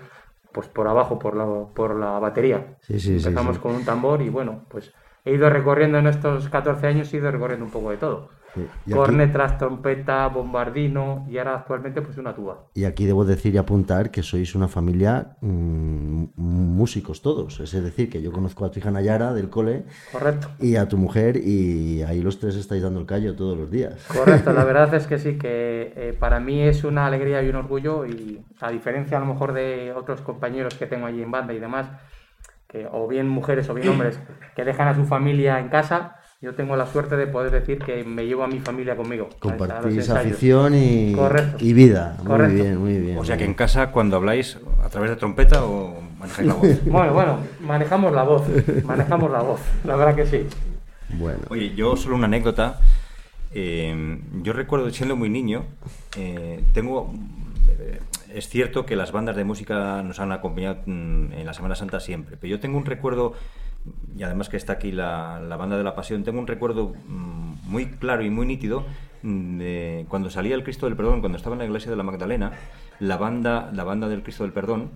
pues 0.54 0.68
por 0.68 0.88
abajo 0.88 1.18
por 1.18 1.36
la 1.36 1.44
por 1.74 1.94
la 1.96 2.18
batería 2.20 2.78
Sí, 2.80 2.98
sí, 3.00 3.18
sí, 3.20 3.26
empezamos 3.28 3.56
sí. 3.56 3.62
con 3.62 3.74
un 3.74 3.84
tambor 3.84 4.22
y 4.22 4.30
bueno 4.30 4.64
pues 4.70 4.90
he 5.26 5.32
ido 5.34 5.50
recorriendo 5.50 5.98
en 5.98 6.06
estos 6.06 6.48
14 6.48 6.86
años 6.86 7.12
he 7.12 7.16
ido 7.18 7.30
recorriendo 7.30 7.66
un 7.66 7.72
poco 7.72 7.90
de 7.90 7.96
todo 7.98 8.30
Sí, 8.54 8.92
cornetas 8.92 9.58
trompeta 9.58 10.28
bombardino 10.28 11.26
y 11.28 11.38
ahora 11.38 11.56
actualmente 11.56 12.02
pues 12.02 12.18
una 12.18 12.34
tuba 12.34 12.66
y 12.74 12.84
aquí 12.84 13.04
debo 13.04 13.24
decir 13.24 13.54
y 13.54 13.58
apuntar 13.58 14.10
que 14.10 14.22
sois 14.22 14.54
una 14.54 14.68
familia 14.68 15.36
mm, 15.40 16.24
músicos 16.36 17.22
todos. 17.22 17.60
Es 17.60 17.72
decir, 17.72 18.10
que 18.10 18.22
yo 18.22 18.32
conozco 18.32 18.64
a 18.64 18.70
tu 18.70 18.78
hija 18.78 18.90
Nayara 18.90 19.32
del 19.32 19.50
cole 19.50 19.84
correcto 20.12 20.48
y 20.58 20.76
a 20.76 20.88
tu 20.88 20.96
mujer 20.96 21.36
y 21.36 22.02
ahí 22.02 22.20
los 22.20 22.38
tres 22.38 22.56
estáis 22.56 22.82
dando 22.82 23.00
el 23.00 23.06
callo 23.06 23.34
todos 23.34 23.56
los 23.56 23.70
días. 23.70 24.04
Correcto, 24.06 24.52
la 24.52 24.64
verdad 24.64 24.92
es 24.94 25.06
que 25.06 25.18
sí, 25.18 25.38
que 25.38 25.92
eh, 25.96 26.16
para 26.18 26.40
mí 26.40 26.62
es 26.62 26.84
una 26.84 27.06
alegría 27.06 27.42
y 27.42 27.48
un 27.48 27.56
orgullo 27.56 28.06
y 28.06 28.42
a 28.60 28.70
diferencia 28.70 29.16
a 29.16 29.20
lo 29.20 29.26
mejor 29.26 29.52
de 29.52 29.92
otros 29.92 30.20
compañeros 30.20 30.74
que 30.74 30.86
tengo 30.86 31.06
allí 31.06 31.22
en 31.22 31.30
banda 31.30 31.54
y 31.54 31.58
demás, 31.58 31.88
que 32.68 32.88
o 32.90 33.06
bien 33.06 33.28
mujeres 33.28 33.68
o 33.68 33.74
bien 33.74 33.88
hombres 33.88 34.18
que 34.56 34.64
dejan 34.64 34.88
a 34.88 34.94
su 34.94 35.04
familia 35.04 35.60
en 35.60 35.68
casa, 35.68 36.16
yo 36.40 36.54
tengo 36.54 36.76
la 36.76 36.86
suerte 36.86 37.16
de 37.16 37.26
poder 37.26 37.50
decir 37.50 37.78
que 37.78 38.04
me 38.04 38.26
llevo 38.26 38.44
a 38.44 38.46
mi 38.46 38.58
familia 38.60 38.96
conmigo. 38.96 39.28
Compartís 39.38 40.10
afición 40.10 40.74
y, 40.74 41.14
vida. 41.72 42.16
Muy 42.18 42.26
Correcto. 42.26 42.62
bien, 42.62 42.76
muy 42.78 42.98
bien. 42.98 43.18
O 43.18 43.24
sea 43.24 43.36
muy 43.36 43.44
que 43.44 43.50
en 43.50 43.54
casa, 43.54 43.90
cuando 43.90 44.16
habláis, 44.16 44.58
¿a 44.82 44.88
través 44.88 45.10
de 45.10 45.16
trompeta 45.16 45.64
o 45.64 46.00
manejáis 46.18 46.48
la 46.48 46.54
voz? 46.54 46.68
Bueno, 46.84 47.12
bueno, 47.14 47.38
manejamos 47.60 48.12
la 48.12 48.22
voz, 48.24 48.42
manejamos 48.84 49.30
la 49.30 49.40
voz, 49.42 49.60
la 49.84 49.96
verdad 49.96 50.14
que 50.14 50.26
sí. 50.26 50.46
Bueno. 51.18 51.38
Oye, 51.48 51.74
yo 51.74 51.96
solo 51.96 52.16
una 52.16 52.26
anécdota. 52.26 52.78
Eh, 53.56 54.18
yo 54.42 54.52
recuerdo 54.52 54.90
siendo 54.90 55.16
muy 55.16 55.30
niño, 55.30 55.64
eh, 56.16 56.62
tengo. 56.72 57.12
eh, 57.68 58.00
es 58.34 58.48
cierto 58.48 58.84
que 58.84 58.96
las 58.96 59.12
bandas 59.12 59.36
de 59.36 59.44
música 59.44 60.02
nos 60.02 60.18
han 60.18 60.32
acompañado 60.32 60.78
mm, 60.86 61.32
en 61.34 61.46
la 61.46 61.54
Semana 61.54 61.76
Santa 61.76 62.00
siempre, 62.00 62.36
pero 62.36 62.50
yo 62.50 62.58
tengo 62.58 62.76
un 62.78 62.84
recuerdo, 62.84 63.34
y 64.16 64.22
además 64.22 64.48
que 64.48 64.56
está 64.56 64.74
aquí 64.74 64.92
la, 64.92 65.40
la 65.40 65.56
banda 65.56 65.76
de 65.76 65.84
la 65.84 65.94
Pasión, 65.94 66.24
tengo 66.24 66.38
un 66.38 66.46
recuerdo 66.46 66.94
mm, 67.06 67.68
muy 67.68 67.86
claro 67.86 68.22
y 68.22 68.30
muy 68.30 68.46
nítido 68.46 68.84
mm, 69.22 69.58
de 69.58 70.06
cuando 70.08 70.30
salía 70.30 70.54
el 70.54 70.62
Cristo 70.62 70.86
del 70.86 70.96
Perdón, 70.96 71.20
cuando 71.20 71.36
estaba 71.36 71.54
en 71.54 71.58
la 71.60 71.66
iglesia 71.66 71.90
de 71.90 71.96
la 71.96 72.02
Magdalena, 72.02 72.52
la 73.00 73.16
banda, 73.16 73.70
la 73.72 73.84
banda 73.84 74.08
del 74.08 74.22
Cristo 74.22 74.44
del 74.44 74.52
Perdón. 74.52 74.90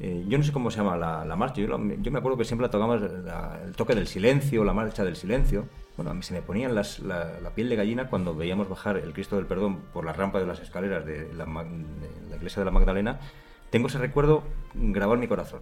eh, 0.00 0.24
yo 0.28 0.36
no 0.36 0.44
sé 0.44 0.52
cómo 0.52 0.70
se 0.70 0.78
llama 0.78 0.96
la, 0.96 1.36
marcha, 1.36 1.60
yo, 1.62 1.78
me 1.78 2.18
acuerdo 2.18 2.36
que 2.36 2.44
siempre 2.44 2.68
la 2.68 3.60
el 3.64 3.74
toque 3.76 3.94
del 3.94 4.06
silencio, 4.06 4.64
la 4.64 4.74
marcha 4.74 5.04
del 5.04 5.16
silencio. 5.16 5.66
Bueno, 5.96 6.10
a 6.10 6.14
mí 6.14 6.22
se 6.22 6.34
me 6.34 6.42
ponían 6.42 6.74
la, 6.74 6.82
la 7.42 7.50
piel 7.54 7.70
de 7.70 7.76
gallina 7.76 8.08
cuando 8.08 8.34
veíamos 8.34 8.68
bajar 8.68 8.98
el 8.98 9.14
Cristo 9.14 9.36
del 9.36 9.46
Perdón 9.46 9.78
por 9.94 10.04
la 10.04 10.12
rampa 10.12 10.38
de 10.38 10.46
las 10.46 10.60
escaleras 10.60 11.06
de 11.06 11.32
la, 11.32 11.46
de 11.46 12.30
la 12.30 12.36
iglesia 12.36 12.60
de 12.60 12.66
la 12.66 12.70
Magdalena. 12.70 13.18
Tengo 13.70 13.86
ese 13.86 13.98
recuerdo 13.98 14.42
grabado 14.74 15.14
en 15.14 15.20
mi 15.20 15.28
corazón. 15.28 15.60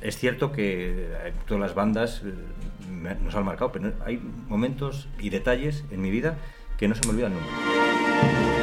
Es 0.00 0.16
cierto 0.16 0.52
que 0.52 1.08
eh, 1.10 1.32
todas 1.46 1.60
las 1.60 1.74
bandas 1.74 2.22
eh, 2.24 3.16
nos 3.22 3.34
han 3.34 3.44
marcado, 3.44 3.72
pero 3.72 3.92
hay 4.04 4.20
momentos 4.48 5.08
y 5.18 5.30
detalles 5.30 5.84
en 5.90 6.00
mi 6.00 6.10
vida 6.10 6.36
que 6.78 6.88
no 6.88 6.94
se 6.94 7.04
me 7.06 7.10
olvidan 7.12 7.32
nunca. 7.34 8.59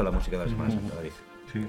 La 0.00 0.10
música 0.10 0.38
de 0.38 0.44
la 0.44 0.50
Semana 0.50 0.70
Santa, 0.70 0.94
David. 0.94 1.12
Sí. 1.52 1.66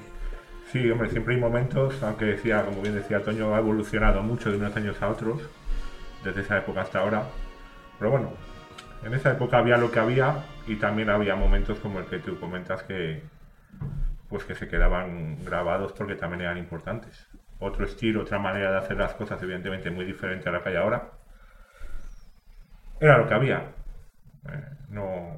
Sí, 0.72 0.90
hombre, 0.90 1.10
siempre 1.10 1.36
hay 1.36 1.42
momentos, 1.42 2.02
aunque 2.02 2.26
decía, 2.26 2.64
como 2.66 2.82
bien 2.82 2.96
decía 2.96 3.22
Toño, 3.22 3.54
ha 3.54 3.60
evolucionado 3.60 4.24
mucho 4.24 4.50
de 4.50 4.58
unos 4.58 4.76
años 4.76 5.02
a 5.02 5.10
otros, 5.10 5.42
desde 6.24 6.42
esa 6.42 6.58
época 6.58 6.82
hasta 6.82 7.00
ahora. 7.00 7.24
Pero 8.00 8.12
bueno, 8.12 8.32
en 9.04 9.14
esa 9.14 9.32
época 9.32 9.58
había 9.58 9.78
lo 9.78 9.92
que 9.92 10.00
había 10.00 10.46
y 10.66 10.76
también 10.76 11.10
había 11.10 11.36
momentos 11.36 11.80
como 11.80 12.00
el 12.00 12.06
que 12.06 12.20
tú 12.20 12.40
comentas 12.40 12.84
que 12.84 13.22
pues 14.30 14.46
que 14.46 14.56
se 14.56 14.68
quedaban 14.68 15.46
grabados 15.46 15.94
porque 15.94 16.16
también 16.16 16.42
eran 16.42 16.58
importantes. 16.58 17.28
Otro 17.60 17.86
estilo, 17.86 18.22
otra 18.22 18.40
manera 18.40 18.72
de 18.72 18.78
hacer 18.78 18.98
las 18.98 19.14
cosas, 19.14 19.42
evidentemente 19.44 19.92
muy 19.92 20.06
diferente 20.06 20.50
a 20.50 20.54
la 20.54 20.64
que 20.64 20.70
hay 20.70 20.76
ahora. 20.76 21.12
Era 23.00 23.20
lo 23.20 23.28
que 23.28 23.34
había. 23.36 23.60
Eh, 24.50 24.66
no, 24.90 25.38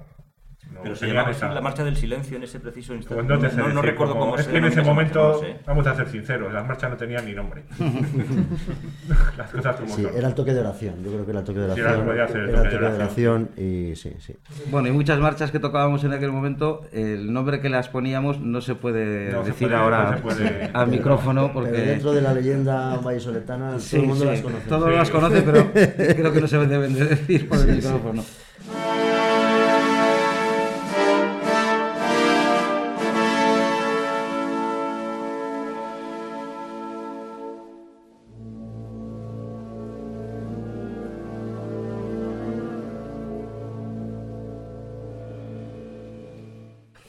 no 0.73 0.81
Pero 0.83 0.95
se 0.95 1.07
llamaba 1.07 1.29
así 1.29 1.41
la 1.41 1.61
marcha 1.61 1.83
del 1.83 1.95
silencio 1.95 2.37
en 2.37 2.43
ese 2.43 2.59
preciso 2.59 2.93
instante. 2.93 3.23
pues 3.23 3.27
no 3.27 3.39
te 3.39 3.49
sé 3.49 3.57
no, 3.57 3.63
no 3.69 3.75
decir 3.75 3.91
recuerdo 3.91 4.13
cómo- 4.13 4.25
cómo 4.25 4.37
Es 4.37 4.45
se 4.45 4.51
que 4.51 4.57
en 4.57 4.65
ese 4.65 4.81
momento, 4.81 5.39
sé. 5.39 5.55
vamos 5.65 5.87
a 5.87 5.95
ser 5.95 6.09
sinceros, 6.09 6.51
las 6.53 6.65
marchas 6.67 6.89
no 6.91 6.97
tenían 6.97 7.25
ni 7.25 7.33
nombre. 7.33 7.63
las 9.37 9.49
cosas 9.51 9.75
como 9.77 9.95
Sí, 9.95 10.03
son. 10.03 10.15
era 10.15 10.27
el 10.27 10.33
toque 10.35 10.53
de 10.53 10.59
oración. 10.59 10.95
Yo 11.03 11.11
creo 11.11 11.25
que 11.25 11.31
era 11.31 11.39
el 11.39 11.45
toque 11.45 11.59
de 11.59 11.73
Sí, 11.75 11.81
oración. 11.81 11.99
era- 12.01 12.05
podía 12.11 12.27
ser 12.27 12.37
el 12.37 12.49
era 12.49 12.57
el 12.57 12.63
toque 12.63 12.69
de 12.75 12.79
toque 12.81 12.89
de 12.91 12.95
oración 13.03 13.49
y 13.57 13.95
sí, 13.95 14.13
sí. 14.19 14.35
Bueno, 14.69 14.87
y 14.89 14.91
muchas 14.91 15.19
marchas 15.19 15.51
que 15.51 15.59
tocábamos 15.59 16.03
en 16.03 16.13
aquel 16.13 16.31
momento, 16.31 16.81
el 16.91 17.31
nombre 17.31 17.61
que 17.61 17.69
las 17.69 17.87
poníamos 17.89 18.39
no 18.39 18.61
se 18.61 18.75
puede 18.75 19.31
No 19.31 19.43
se 19.43 19.51
decir 19.51 19.67
puede- 19.69 19.79
ahora 19.81 20.19
puede- 20.21 20.69
al 20.73 20.87
micrófono 20.87 21.51
porque... 21.53 21.71
Pero 21.71 21.85
dentro 21.85 22.13
de 22.13 22.21
la 22.21 22.33
leyenda 22.33 22.97
vallisoletana 22.97 23.79
Sí, 23.79 23.91
todo 23.91 24.01
el 24.01 24.07
mundo 24.07 24.23
sí, 24.25 24.29
las 24.31 24.41
conoce. 24.41 24.67
Todos 24.69 24.91
las 24.93 25.09
conocen, 25.09 25.43
pero 25.45 25.71
creo 25.73 26.33
que 26.33 26.41
no 26.41 26.47
se 26.47 26.57
deben 26.59 26.93
de 26.93 27.05
decir 27.05 27.47
por 27.47 27.57
el 27.59 27.63
Sí, 27.65 27.69
sí. 27.81 27.87
micrófono. 27.87 28.23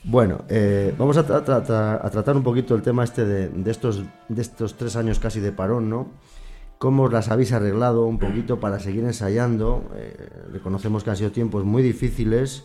Bueno, 0.09 0.45
eh, 0.49 0.95
vamos 0.97 1.17
a, 1.17 1.27
tra- 1.27 1.45
tra- 1.45 1.65
tra- 1.67 2.01
a 2.01 2.11
tratar 2.11 2.37
un 2.37 2.45
poquito 2.45 2.75
el 2.77 2.83
tema 2.83 3.03
este 3.03 3.25
de, 3.25 3.49
de 3.49 3.71
estos, 3.71 4.05
de 4.29 4.41
estos 4.43 4.75
tres 4.75 4.95
años 4.95 5.19
casi 5.19 5.41
de 5.41 5.51
parón, 5.51 5.91
¿no? 5.91 6.13
¿Cómo 6.79 7.09
las 7.09 7.29
habéis 7.29 7.53
arreglado 7.53 8.07
un 8.07 8.19
poquito 8.19 8.61
para 8.61 8.79
seguir 8.79 9.03
ensayando? 9.03 9.83
Eh, 9.97 10.15
reconocemos 10.53 11.03
que 11.03 11.11
han 11.11 11.17
sido 11.17 11.33
tiempos 11.33 11.65
muy 11.65 11.83
difíciles 11.83 12.65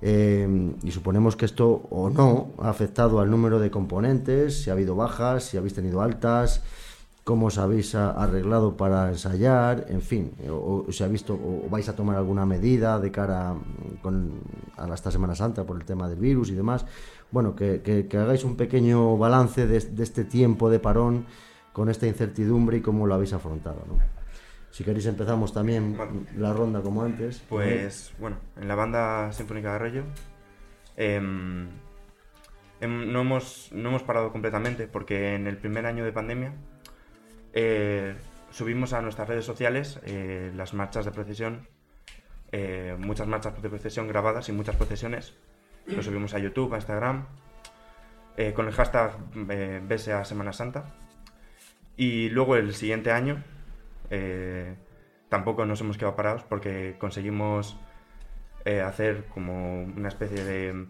eh, 0.00 0.72
y 0.82 0.90
suponemos 0.92 1.36
que 1.36 1.44
esto 1.44 1.68
o 1.90 2.08
no 2.08 2.52
ha 2.58 2.70
afectado 2.70 3.20
al 3.20 3.30
número 3.30 3.58
de 3.58 3.70
componentes, 3.70 4.62
si 4.62 4.70
ha 4.70 4.72
habido 4.72 4.94
bajas, 4.94 5.44
si 5.44 5.58
habéis 5.58 5.74
tenido 5.74 6.00
altas, 6.00 6.62
cómo 7.28 7.46
os 7.52 7.58
habéis 7.58 7.92
a- 7.94 8.12
arreglado 8.24 8.68
para 8.80 9.08
ensayar, 9.12 9.84
en 9.92 10.00
fin, 10.00 10.32
o, 10.48 10.84
o 10.88 10.92
si 10.92 11.04
ha 11.04 11.08
visto 11.08 11.34
o 11.36 11.68
vais 11.68 11.84
a 11.88 11.94
tomar 11.94 12.16
alguna 12.16 12.46
medida 12.48 12.96
de 12.98 13.10
cara 13.12 13.52
mm, 13.52 14.00
con, 14.00 14.40
a 14.80 14.88
esta 14.94 15.10
Semana 15.12 15.34
Santa 15.36 15.64
por 15.68 15.76
el 15.76 15.84
tema 15.84 16.08
del 16.08 16.18
virus 16.18 16.48
y 16.48 16.54
demás. 16.54 16.86
Bueno, 17.30 17.54
que, 17.54 17.82
que- 17.84 18.08
que 18.08 18.16
hagáis 18.16 18.44
un 18.44 18.56
pequeño 18.56 19.18
balance 19.18 19.66
de, 19.66 19.78
de 19.78 20.02
este 20.02 20.24
tiempo 20.24 20.70
de 20.70 20.78
parón 20.80 21.26
con 21.74 21.90
esta 21.90 22.06
incertidumbre 22.06 22.78
y 22.78 22.80
cómo 22.80 23.06
lo 23.06 23.12
habéis 23.14 23.34
afrontado. 23.34 23.84
¿no? 23.86 23.98
Si 24.70 24.82
queréis 24.82 25.04
empezamos 25.06 25.52
también 25.52 25.96
la 26.36 26.52
ronda 26.54 26.80
como 26.80 27.02
antes. 27.02 27.42
Pues 27.48 28.12
bueno, 28.18 28.36
en 28.56 28.68
la 28.68 28.74
banda 28.74 29.30
Sinfónica 29.32 29.68
de 29.68 29.74
Arroyo 29.76 30.02
em, 30.96 31.68
no, 32.80 33.20
hemos, 33.20 33.70
no 33.72 33.88
hemos 33.90 34.02
parado 34.02 34.32
completamente 34.32 34.86
porque 34.86 35.34
en 35.34 35.46
el 35.46 35.56
primer 35.58 35.84
año 35.84 36.04
de 36.04 36.12
pandemia 36.12 36.52
eh, 37.52 38.14
subimos 38.50 38.92
a 38.92 39.02
nuestras 39.02 39.28
redes 39.28 39.44
sociales 39.44 40.00
eh, 40.04 40.52
las 40.54 40.74
marchas 40.74 41.04
de 41.04 41.10
procesión, 41.10 41.68
eh, 42.52 42.96
muchas 42.98 43.26
marchas 43.26 43.60
de 43.60 43.68
procesión 43.68 44.08
grabadas 44.08 44.48
y 44.48 44.52
muchas 44.52 44.76
procesiones. 44.76 45.36
Lo 45.86 46.02
subimos 46.02 46.34
a 46.34 46.38
YouTube, 46.38 46.74
a 46.74 46.76
Instagram, 46.76 47.26
con 48.54 48.66
el 48.66 48.74
hashtag 48.74 49.16
BSA 49.88 50.22
Semana 50.26 50.52
Santa. 50.52 50.94
Y 51.96 52.28
luego 52.28 52.56
el 52.56 52.74
siguiente 52.74 53.10
año 53.10 53.42
tampoco 55.30 55.64
nos 55.64 55.80
hemos 55.80 55.96
quedado 55.96 56.14
parados 56.14 56.42
porque 56.42 56.96
conseguimos 56.98 57.78
hacer 58.84 59.24
como 59.32 59.82
una 59.82 60.08
especie 60.08 60.44
de, 60.44 60.88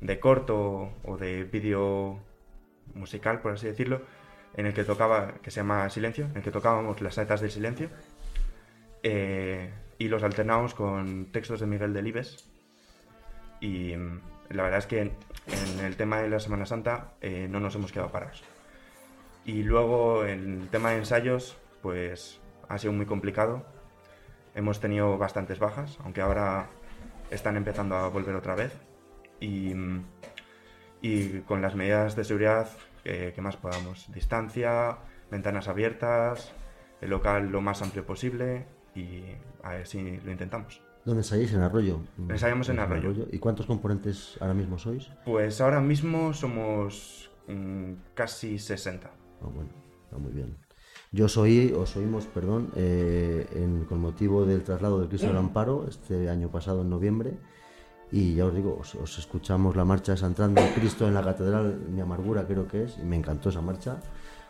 de 0.00 0.18
corto 0.18 0.94
o 1.04 1.18
de 1.18 1.44
vídeo 1.44 2.18
musical, 2.94 3.42
por 3.42 3.52
así 3.52 3.66
decirlo, 3.66 4.00
en 4.56 4.66
el 4.66 4.74
que 4.74 4.84
tocaba, 4.84 5.34
que 5.42 5.50
se 5.50 5.60
llama 5.60 5.88
Silencio, 5.90 6.26
en 6.26 6.36
el 6.36 6.42
que 6.42 6.50
tocábamos 6.50 7.00
las 7.00 7.14
saetas 7.14 7.40
del 7.40 7.50
silencio 7.50 7.88
eh, 9.02 9.72
y 9.98 10.08
los 10.08 10.22
alternábamos 10.22 10.74
con 10.74 11.26
textos 11.32 11.60
de 11.60 11.66
Miguel 11.66 11.92
Delibes. 11.92 12.48
Y 13.60 13.96
mm, 13.96 14.20
la 14.50 14.62
verdad 14.64 14.78
es 14.80 14.86
que 14.86 15.00
en, 15.00 15.12
en 15.46 15.84
el 15.84 15.96
tema 15.96 16.20
de 16.20 16.28
la 16.28 16.40
Semana 16.40 16.66
Santa 16.66 17.14
eh, 17.20 17.46
no 17.50 17.60
nos 17.60 17.74
hemos 17.74 17.92
quedado 17.92 18.10
parados. 18.10 18.42
Y 19.44 19.62
luego 19.62 20.24
en 20.24 20.62
el 20.62 20.68
tema 20.68 20.90
de 20.90 20.98
ensayos, 20.98 21.56
pues 21.80 22.40
ha 22.68 22.78
sido 22.78 22.92
muy 22.92 23.06
complicado. 23.06 23.64
Hemos 24.54 24.80
tenido 24.80 25.18
bastantes 25.18 25.58
bajas, 25.58 25.98
aunque 26.04 26.20
ahora 26.20 26.68
están 27.30 27.56
empezando 27.56 27.96
a 27.96 28.08
volver 28.08 28.36
otra 28.36 28.54
vez. 28.54 28.72
Y, 29.40 29.74
mm, 29.74 30.04
y 31.00 31.40
con 31.40 31.62
las 31.62 31.74
medidas 31.74 32.14
de 32.14 32.24
seguridad 32.24 32.68
eh, 33.04 33.32
que 33.34 33.40
más 33.42 33.56
podamos. 33.56 34.10
Distancia, 34.12 34.98
ventanas 35.30 35.68
abiertas, 35.68 36.52
el 37.00 37.10
local 37.10 37.48
lo 37.50 37.60
más 37.60 37.82
amplio 37.82 38.04
posible 38.06 38.66
y 38.94 39.22
a 39.62 39.70
ver 39.70 39.86
si 39.86 40.18
lo 40.20 40.30
intentamos. 40.30 40.80
¿Dónde 41.04 41.20
ensayáis? 41.22 41.52
En 41.52 41.62
Arroyo. 41.62 42.00
Ensayamos 42.28 42.68
en 42.68 42.78
Arroyo. 42.78 43.26
¿Y 43.32 43.38
cuántos 43.38 43.66
componentes 43.66 44.36
ahora 44.40 44.54
mismo 44.54 44.78
sois? 44.78 45.10
Pues 45.24 45.60
ahora 45.60 45.80
mismo 45.80 46.32
somos 46.32 47.30
mm, 47.48 47.92
casi 48.14 48.58
60. 48.58 49.08
Ah, 49.08 49.46
bueno, 49.52 49.70
está 50.04 50.18
muy 50.18 50.30
bien. 50.32 50.56
Yo 51.10 51.28
soy, 51.28 51.72
os 51.76 51.96
oímos, 51.96 52.26
perdón, 52.26 52.70
eh, 52.76 53.46
en- 53.54 53.84
con 53.86 54.00
motivo 54.00 54.44
del 54.46 54.62
traslado 54.62 55.00
del 55.00 55.08
Cristo 55.08 55.26
del 55.28 55.36
Amparo, 55.38 55.86
este 55.88 56.30
año 56.30 56.50
pasado 56.52 56.82
en 56.82 56.90
noviembre, 56.90 57.32
y 58.12 58.34
ya 58.36 58.44
os 58.46 58.54
digo, 58.54 58.76
os, 58.78 58.94
os 58.94 59.18
escuchamos 59.18 59.74
la 59.74 59.84
marcha 59.84 60.12
de 60.12 60.18
Santrán 60.18 60.54
del 60.54 60.68
Cristo 60.74 61.08
en 61.08 61.14
la 61.14 61.22
Catedral, 61.24 61.78
mi 61.88 62.00
amargura 62.00 62.44
creo 62.44 62.68
que 62.68 62.84
es, 62.84 62.98
y 62.98 63.02
me 63.04 63.16
encantó 63.16 63.48
esa 63.48 63.60
marcha, 63.62 63.96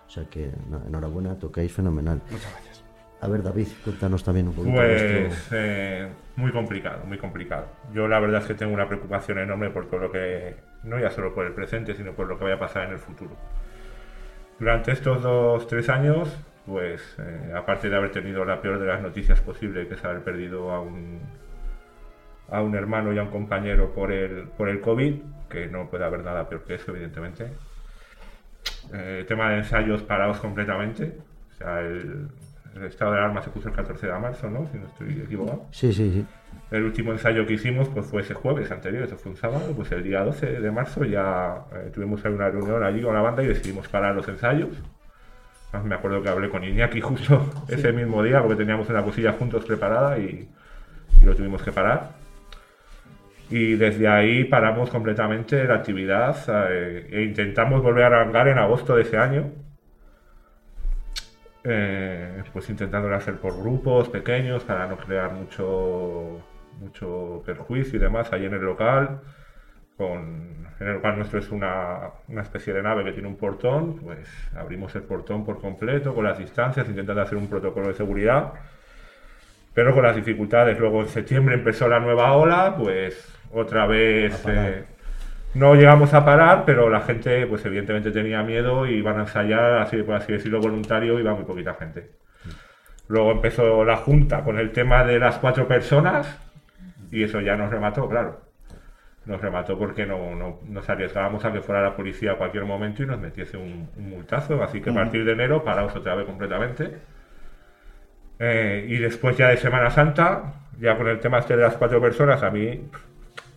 o 0.07 0.11
sea 0.11 0.25
que 0.29 0.51
enhorabuena, 0.87 1.39
tocáis 1.39 1.73
fenomenal. 1.73 2.21
Muchas 2.31 2.53
gracias. 2.53 2.83
A 3.21 3.29
ver, 3.29 3.43
David, 3.45 3.69
cuéntanos 3.85 4.25
también 4.25 4.49
un 4.49 4.55
poquito 4.55 4.75
Pues 4.75 5.29
vuestro- 5.29 5.57
eh, 5.59 6.09
muy 6.35 6.51
complicado, 6.51 7.05
muy 7.07 7.19
complicado. 7.19 7.67
Yo 7.95 8.09
la 8.09 8.19
verdad 8.19 8.41
es 8.43 8.49
que 8.49 8.55
tengo 8.55 8.75
una 8.75 8.89
preocupación 8.89 9.39
enorme 9.39 9.71
por 9.71 9.87
todo 9.87 10.01
lo 10.01 10.11
que, 10.11 10.57
no 10.83 10.99
ya 10.99 11.09
solo 11.11 11.33
por 11.33 11.47
el 11.47 11.53
presente, 11.53 11.95
sino 11.95 12.13
por 12.15 12.27
lo 12.27 12.37
que 12.37 12.43
vaya 12.45 12.57
a 12.57 12.59
pasar 12.59 12.87
en 12.89 12.95
el 12.95 12.99
futuro. 12.99 13.31
Durante 14.59 14.91
estos 14.93 15.23
dos, 15.23 15.67
tres 15.69 15.89
años, 15.89 16.37
pues 16.67 17.01
eh, 17.21 17.53
aparte 17.57 17.89
de 17.89 17.97
haber 17.97 18.11
tenido 18.11 18.45
la 18.45 18.61
peor 18.61 18.79
de 18.81 18.87
las 18.87 19.01
noticias 19.01 19.41
posible, 19.41 19.87
que 19.87 19.95
es 19.95 20.05
haber 20.05 20.23
perdido 20.25 20.73
a 20.73 20.81
un, 20.81 21.21
a 22.51 22.63
un 22.63 22.75
hermano 22.75 23.13
y 23.13 23.19
a 23.19 23.23
un 23.23 23.31
compañero 23.31 23.93
por 23.93 24.13
el, 24.13 24.49
por 24.49 24.69
el 24.69 24.81
COVID, 24.81 25.15
que 25.49 25.67
no 25.67 25.89
puede 25.89 26.05
haber 26.05 26.23
nada 26.25 26.49
peor 26.49 26.65
que 26.65 26.75
eso, 26.75 26.93
evidentemente. 26.93 27.49
Eh, 28.93 29.25
tema 29.27 29.51
de 29.51 29.59
ensayos 29.59 30.03
parados 30.03 30.39
completamente. 30.39 31.17
O 31.53 31.57
sea, 31.57 31.81
el, 31.81 32.29
el 32.77 32.85
estado 32.85 33.13
de 33.13 33.19
alarma 33.19 33.43
se 33.43 33.51
puso 33.51 33.69
el 33.69 33.75
14 33.75 34.07
de 34.07 34.19
marzo, 34.19 34.51
¿no? 34.51 34.67
Si 34.71 34.79
no 34.79 34.87
estoy 34.87 35.23
equivocado. 35.25 35.67
Sí, 35.71 35.93
sí, 35.93 36.11
sí. 36.11 36.27
El 36.71 36.85
último 36.85 37.13
ensayo 37.13 37.47
que 37.47 37.55
hicimos 37.55 37.89
pues 37.89 38.07
fue 38.07 38.23
ese 38.23 38.35
jueves 38.35 38.71
anterior, 38.71 39.05
eso 39.05 39.17
fue 39.17 39.33
un 39.33 39.37
sábado, 39.37 39.73
pues 39.77 39.93
el 39.93 40.03
día 40.03 40.23
12 40.25 40.61
de 40.61 40.71
marzo 40.71 41.05
ya 41.05 41.65
eh, 41.73 41.91
tuvimos 41.93 42.25
una 42.25 42.49
reunión 42.49 42.83
allí 42.83 43.03
con 43.03 43.15
la 43.15 43.21
banda 43.21 43.43
y 43.43 43.47
decidimos 43.47 43.89
parar 43.89 44.15
los 44.15 44.27
ensayos. 44.29 44.71
Además, 45.69 45.89
me 45.89 45.95
acuerdo 45.95 46.23
que 46.23 46.29
hablé 46.29 46.49
con 46.49 46.65
Iñaki 46.65 47.01
justo 47.01 47.45
ese 47.69 47.93
mismo 47.93 48.23
día 48.23 48.41
porque 48.41 48.57
teníamos 48.57 48.89
una 48.89 49.03
cosilla 49.03 49.33
juntos 49.33 49.65
preparada 49.65 50.19
y, 50.19 50.49
y 51.21 51.25
lo 51.25 51.35
tuvimos 51.35 51.63
que 51.63 51.73
parar. 51.73 52.22
Y 53.53 53.75
desde 53.75 54.09
ahí 54.09 54.45
paramos 54.45 54.89
completamente 54.89 55.63
la 55.65 55.75
actividad 55.75 56.35
e 56.73 57.23
intentamos 57.23 57.83
volver 57.83 58.05
a 58.05 58.07
arrancar 58.07 58.49
en 58.49 58.57
agosto 58.57 58.97
de 58.97 59.03
ese 59.03 59.19
año. 59.19 59.51
Eh, 61.63 62.43
pues 62.51 62.71
intentándolo 62.71 63.15
hacer 63.15 63.37
por 63.37 63.55
grupos 63.61 64.09
pequeños 64.09 64.65
para 64.65 64.87
no 64.87 64.97
crear 64.97 65.33
mucho, 65.33 66.41
mucho 66.81 67.43
perjuicio 67.45 67.99
y 67.99 68.01
demás 68.01 68.33
ahí 68.33 68.47
en 68.47 68.55
el 68.55 68.63
local. 68.63 69.21
Con, 69.99 70.67
en 70.81 70.87
el 70.89 70.95
local 70.95 71.17
nuestro 71.17 71.39
es 71.39 71.51
una, 71.51 72.09
una 72.29 72.41
especie 72.41 72.73
de 72.73 72.83
nave 72.83 73.05
que 73.05 73.13
tiene 73.13 73.29
un 73.29 73.37
portón, 73.37 73.99
pues 73.99 74.31
abrimos 74.57 74.95
el 74.95 75.03
portón 75.03 75.45
por 75.45 75.61
completo 75.61 76.15
con 76.15 76.25
las 76.25 76.39
distancias, 76.39 76.89
intentando 76.89 77.21
hacer 77.21 77.37
un 77.37 77.49
protocolo 77.49 77.89
de 77.89 77.95
seguridad. 77.95 78.55
Pero 79.75 79.93
con 79.93 80.05
las 80.05 80.17
dificultades, 80.17 80.79
luego 80.79 81.03
en 81.03 81.09
septiembre 81.09 81.57
empezó 81.57 81.87
la 81.87 82.01
nueva 82.01 82.33
ola, 82.33 82.75
pues 82.79 83.42
otra 83.53 83.87
vez 83.87 84.45
eh, 84.49 84.85
no 85.55 85.75
llegamos 85.75 86.15
a 86.15 86.25
parar, 86.25 86.65
pero 86.65 86.89
la 86.91 87.01
gente, 87.03 87.47
pues 87.47 87.65
evidentemente 87.67 88.11
tenía 88.11 88.43
miedo 88.43 88.87
y 88.87 88.95
iban 88.95 89.19
a 89.19 89.23
ensayar, 89.23 89.75
así 89.79 90.03
por 90.03 90.15
así 90.17 90.33
decirlo, 90.33 90.61
voluntario, 90.61 91.19
iba 91.21 91.35
muy 91.35 91.45
poquita 91.45 91.75
gente. 91.75 92.11
Luego 93.09 93.33
empezó 93.33 93.85
la 93.85 93.97
junta 93.97 94.43
con 94.43 94.59
el 94.59 94.71
tema 94.73 95.05
de 95.05 95.19
las 95.19 95.39
cuatro 95.39 95.69
personas 95.69 96.39
y 97.11 97.23
eso 97.25 97.41
ya 97.41 97.57
nos 97.57 97.71
remató, 97.71 98.09
claro. 98.09 98.41
Nos 99.27 99.41
remató 99.41 99.79
porque 99.79 100.07
no, 100.07 100.35
no- 100.35 100.61
nos 100.69 100.89
arriesgábamos 100.89 101.45
a 101.45 101.53
que 101.53 101.61
fuera 101.61 101.83
la 101.83 101.95
policía 101.95 102.33
a 102.33 102.37
cualquier 102.37 102.65
momento 102.65 103.03
y 103.03 103.07
nos 103.07 103.21
metiese 103.21 103.57
un, 103.57 103.89
un 103.97 104.11
multazo. 104.11 104.63
Así 104.63 104.81
que 104.81 104.91
a 104.91 104.95
partir 104.95 105.25
de 105.25 105.33
enero 105.33 105.63
parados 105.63 105.95
otra 105.95 106.15
vez 106.17 106.27
completamente. 106.27 106.99
Eh, 108.39 108.87
y 108.89 108.97
después 108.99 109.37
ya 109.37 109.49
de 109.49 109.57
Semana 109.57 109.91
Santa, 109.91 110.55
ya 110.81 110.97
con 110.97 111.07
el 111.09 111.21
tema 111.21 111.39
este 111.39 111.57
de 111.57 111.63
las 111.63 111.77
cuatro 111.77 112.01
personas, 112.01 112.43
a 112.43 112.51
mí, 112.51 112.89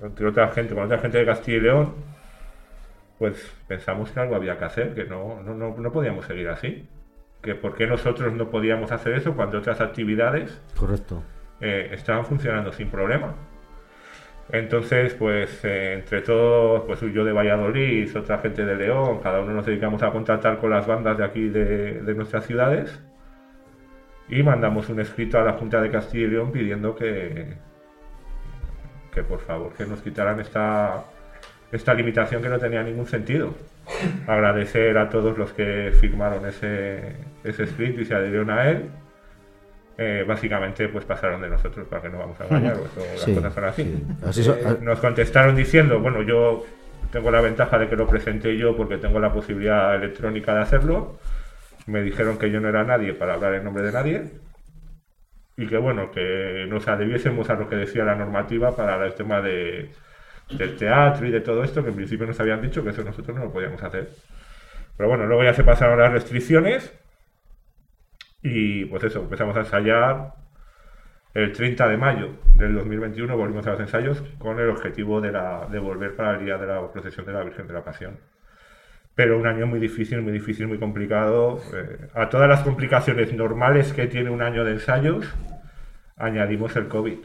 entre 0.02 0.28
otra 0.28 0.50
gente, 0.50 0.74
con 0.74 0.84
otra 0.84 1.00
gente 1.00 1.18
de 1.20 1.26
Castilla 1.26 1.58
y 1.58 1.62
León, 1.62 1.94
pues 3.18 3.54
pensamos 3.68 4.12
que 4.12 4.20
algo 4.20 4.36
había 4.36 4.58
que 4.58 4.66
hacer, 4.66 4.94
que 4.94 5.06
no, 5.06 5.42
no, 5.44 5.54
no, 5.54 5.76
no 5.78 5.92
podíamos 5.92 6.26
seguir 6.26 6.50
así. 6.50 6.88
Que 7.42 7.56
por 7.56 7.76
qué 7.76 7.86
nosotros 7.88 8.34
no 8.34 8.50
podíamos 8.50 8.92
hacer 8.92 9.14
eso 9.14 9.36
cuando 9.36 9.60
otras 9.60 9.80
actividades 9.80 10.60
Correcto. 10.76 11.24
eh, 11.62 11.90
estaban 11.92 12.26
funcionando 12.26 12.72
sin 12.72 12.90
problema. 12.90 13.36
Entonces, 14.52 15.14
pues 15.16 15.64
eh, 15.64 15.94
entre 15.94 16.22
todos, 16.22 16.84
pues 16.86 17.00
yo 17.14 17.24
de 17.24 17.32
Valladolid, 17.32 18.16
otra 18.16 18.38
gente 18.40 18.64
de 18.66 18.76
León, 18.76 19.20
cada 19.22 19.42
uno 19.42 19.54
nos 19.54 19.66
dedicamos 19.66 20.04
a 20.04 20.12
contactar 20.12 20.60
con 20.60 20.70
las 20.70 20.86
bandas 20.86 21.18
de 21.18 21.24
aquí 21.24 21.50
de, 21.50 22.02
de 22.02 22.14
nuestras 22.14 22.46
ciudades 22.46 23.02
y 24.28 24.44
mandamos 24.44 24.90
un 24.90 25.00
escrito 25.00 25.40
a 25.40 25.44
la 25.44 25.54
Junta 25.54 25.82
de 25.82 25.90
Castilla 25.92 26.26
y 26.26 26.30
León 26.30 26.52
pidiendo 26.52 26.96
que, 26.96 27.58
que 29.16 29.24
por 29.24 29.40
favor 29.40 29.74
que 29.74 29.86
nos 29.86 30.02
quitaran 30.02 30.40
esta, 30.40 31.06
esta 31.72 31.94
limitación 31.96 32.44
que 32.44 32.50
no 32.50 32.60
tenía 32.60 32.84
ningún 32.84 33.08
sentido. 33.08 33.56
Agradecer 34.28 34.98
a 34.98 35.10
todos 35.10 35.38
los 35.38 35.52
que 35.54 35.92
firmaron 36.00 36.46
ese, 36.46 37.16
ese 37.44 37.64
escrito 37.64 38.02
y 38.02 38.06
se 38.06 38.14
adhirieron 38.14 38.50
a 38.52 38.70
él. 38.70 38.90
Eh, 39.98 40.26
básicamente 40.28 40.90
pues 40.90 41.06
pasaron 41.06 41.42
de 41.42 41.48
nosotros 41.50 41.88
para 41.88 42.02
que 42.02 42.10
no 42.10 42.18
vamos 42.20 42.40
a 42.42 42.44
engañar, 42.46 42.76
las 42.78 42.90
cosas 43.36 43.54
son 43.54 43.64
así. 43.64 43.84
sí. 43.84 44.06
Así 44.28 44.44
so- 44.44 44.56
Eh, 44.56 44.78
nos 44.82 45.00
contestaron 45.00 45.56
diciendo, 45.56 46.00
bueno, 46.02 46.22
yo 46.22 46.66
tengo 47.12 47.32
la 47.32 47.40
ventaja 47.40 47.78
de 47.80 47.88
que 47.88 47.96
lo 47.96 48.06
presenté 48.06 48.58
yo 48.58 48.76
porque 48.76 48.98
tengo 48.98 49.20
la 49.22 49.32
posibilidad 49.32 49.96
electrónica 49.96 50.54
de 50.54 50.62
hacerlo. 50.62 51.18
Me 51.88 52.02
dijeron 52.02 52.38
que 52.38 52.52
yo 52.52 52.60
no 52.60 52.68
era 52.68 52.84
nadie 52.84 53.14
para 53.14 53.36
hablar 53.36 53.54
en 53.54 53.64
nombre 53.64 53.84
de 53.84 53.92
nadie 53.94 54.24
y 55.58 55.68
que 55.68 55.78
bueno, 55.78 56.12
que 56.12 56.66
nos 56.70 56.88
adhebiésemos 56.88 57.50
a 57.50 57.56
lo 57.56 57.70
que 57.70 57.76
decía 57.76 58.04
la 58.04 58.16
normativa 58.16 58.76
para 58.76 59.06
el 59.06 59.14
tema 59.14 59.42
de, 59.42 59.92
del 60.50 60.76
teatro 60.76 61.26
y 61.26 61.32
de 61.32 61.42
todo 61.42 61.64
esto, 61.64 61.84
que 61.84 61.90
en 61.90 61.96
principio 61.96 62.28
nos 62.28 62.40
habían 62.40 62.62
dicho 62.62 62.84
que 62.84 62.90
eso 62.90 63.04
nosotros 63.04 63.36
no 63.38 63.46
lo 63.46 63.52
podíamos 63.52 63.82
hacer. 63.82 64.10
Pero 64.98 65.10
bueno, 65.10 65.26
luego 65.26 65.44
ya 65.44 65.54
se 65.54 65.64
pasaron 65.64 66.00
las 66.00 66.12
restricciones 66.12 66.94
y 68.42 68.86
pues 68.86 69.04
eso, 69.04 69.22
empezamos 69.22 69.56
a 69.56 69.62
ensayar 69.62 70.34
el 71.34 71.52
30 71.52 71.90
de 71.90 71.98
mayo 71.98 72.30
del 72.54 72.76
2021, 72.76 73.36
volvimos 73.36 73.68
a 73.68 73.72
los 73.72 73.80
ensayos 73.82 74.22
con 74.38 74.60
el 74.60 74.70
objetivo 74.70 75.20
de, 75.20 75.32
la, 75.32 75.68
de 75.70 75.80
volver 75.80 76.16
para 76.16 76.38
el 76.38 76.46
día 76.46 76.58
de 76.58 76.68
la 76.68 76.92
procesión 76.92 77.26
de 77.26 77.34
la 77.34 77.44
Virgen 77.44 77.68
de 77.68 77.74
la 77.74 77.84
Pasión. 77.84 78.18
Pero 79.16 79.40
un 79.40 79.48
año 79.48 79.66
muy 79.66 79.80
difícil, 79.80 80.22
muy 80.22 80.34
difícil, 80.34 80.68
muy 80.68 80.78
complicado. 80.78 81.62
eh, 81.74 82.08
a 82.14 82.30
todas 82.30 82.50
las 82.50 82.62
complicaciones 82.62 83.32
normales 83.34 83.94
que 83.94 84.08
tiene 84.08 84.30
un 84.30 84.42
año 84.42 84.64
de 84.66 84.74
ensayos, 84.74 85.26
añadimos 86.18 86.76
el 86.76 86.88
COVID. 86.90 87.20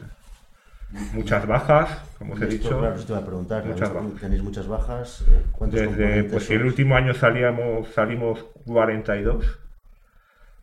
Muchas 1.13 1.45
bajas, 1.47 2.01
como 2.17 2.33
os 2.33 2.41
he 2.41 2.45
dicho. 2.47 2.79
claro, 2.79 2.95
te 3.01 3.13
a 3.15 3.25
preguntar, 3.25 3.65
muchas 3.65 3.89
¿habéis- 3.89 4.03
bajas. 4.03 4.21
tenéis 4.21 4.43
muchas 4.43 4.67
bajas. 4.67 5.21
eh, 5.29 5.41
¿Cuántos 5.51 5.79
Desde, 5.79 6.23
pues 6.25 6.45
si 6.45 6.53
el 6.53 6.63
último 6.65 6.95
año 6.95 7.13
salíamos, 7.13 7.87
salimos 7.89 8.43
42, 8.65 9.57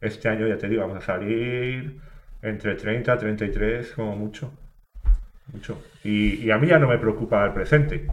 este 0.01 0.29
año 0.29 0.47
ya 0.47 0.59
te 0.59 0.68
digo, 0.68 0.83
vamos 0.83 0.99
a 0.99 1.07
salir 1.07 1.99
entre 2.43 2.74
30 2.74 3.14
y 3.14 3.18
33 3.18 3.93
como 3.93 4.16
mucho. 4.16 4.53
Mucho. 5.53 5.83
Y, 6.05 6.45
y 6.45 6.51
a 6.51 6.59
mí 6.59 6.66
ya 6.68 6.79
no 6.79 6.89
me 6.89 6.99
preocupa 6.99 7.45
el 7.47 7.53
presente, 7.53 8.07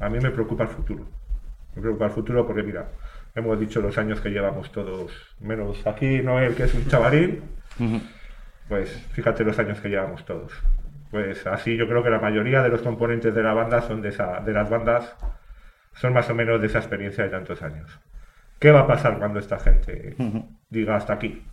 a 0.00 0.08
mí 0.08 0.18
me 0.20 0.30
preocupa 0.30 0.62
el 0.64 0.70
futuro. 0.70 1.06
Me 1.74 1.82
preocupa 1.82 2.06
el 2.06 2.10
futuro 2.10 2.46
porque 2.46 2.62
mira, 2.62 2.88
hemos 3.34 3.58
dicho 3.58 3.80
los 3.80 3.96
años 3.98 4.20
que 4.20 4.30
llevamos 4.30 4.72
todos, 4.72 5.12
menos 5.40 5.86
aquí 5.86 6.20
Noel 6.20 6.54
que 6.54 6.64
es 6.64 6.74
un 6.74 6.86
chavalín, 6.88 7.42
pues 8.68 8.90
fíjate 9.12 9.44
los 9.44 9.58
años 9.58 9.80
que 9.80 9.88
llevamos 9.88 10.24
todos. 10.24 10.52
Pues 11.10 11.46
así 11.46 11.76
yo 11.76 11.88
creo 11.88 12.02
que 12.04 12.10
la 12.10 12.20
mayoría 12.20 12.62
de 12.62 12.68
los 12.68 12.82
componentes 12.82 13.34
de 13.34 13.42
la 13.42 13.52
banda 13.52 13.82
son 13.82 14.00
de, 14.00 14.10
esa, 14.10 14.40
de 14.40 14.52
las 14.52 14.70
bandas, 14.70 15.16
son 15.94 16.12
más 16.12 16.30
o 16.30 16.34
menos 16.34 16.60
de 16.60 16.68
esa 16.68 16.78
experiencia 16.78 17.24
de 17.24 17.30
tantos 17.30 17.62
años. 17.62 17.98
¿Qué 18.58 18.70
va 18.70 18.80
a 18.80 18.86
pasar 18.86 19.18
cuando 19.18 19.38
esta 19.38 19.58
gente 19.58 20.14
diga 20.68 20.96
hasta 20.96 21.14
aquí? 21.14 21.44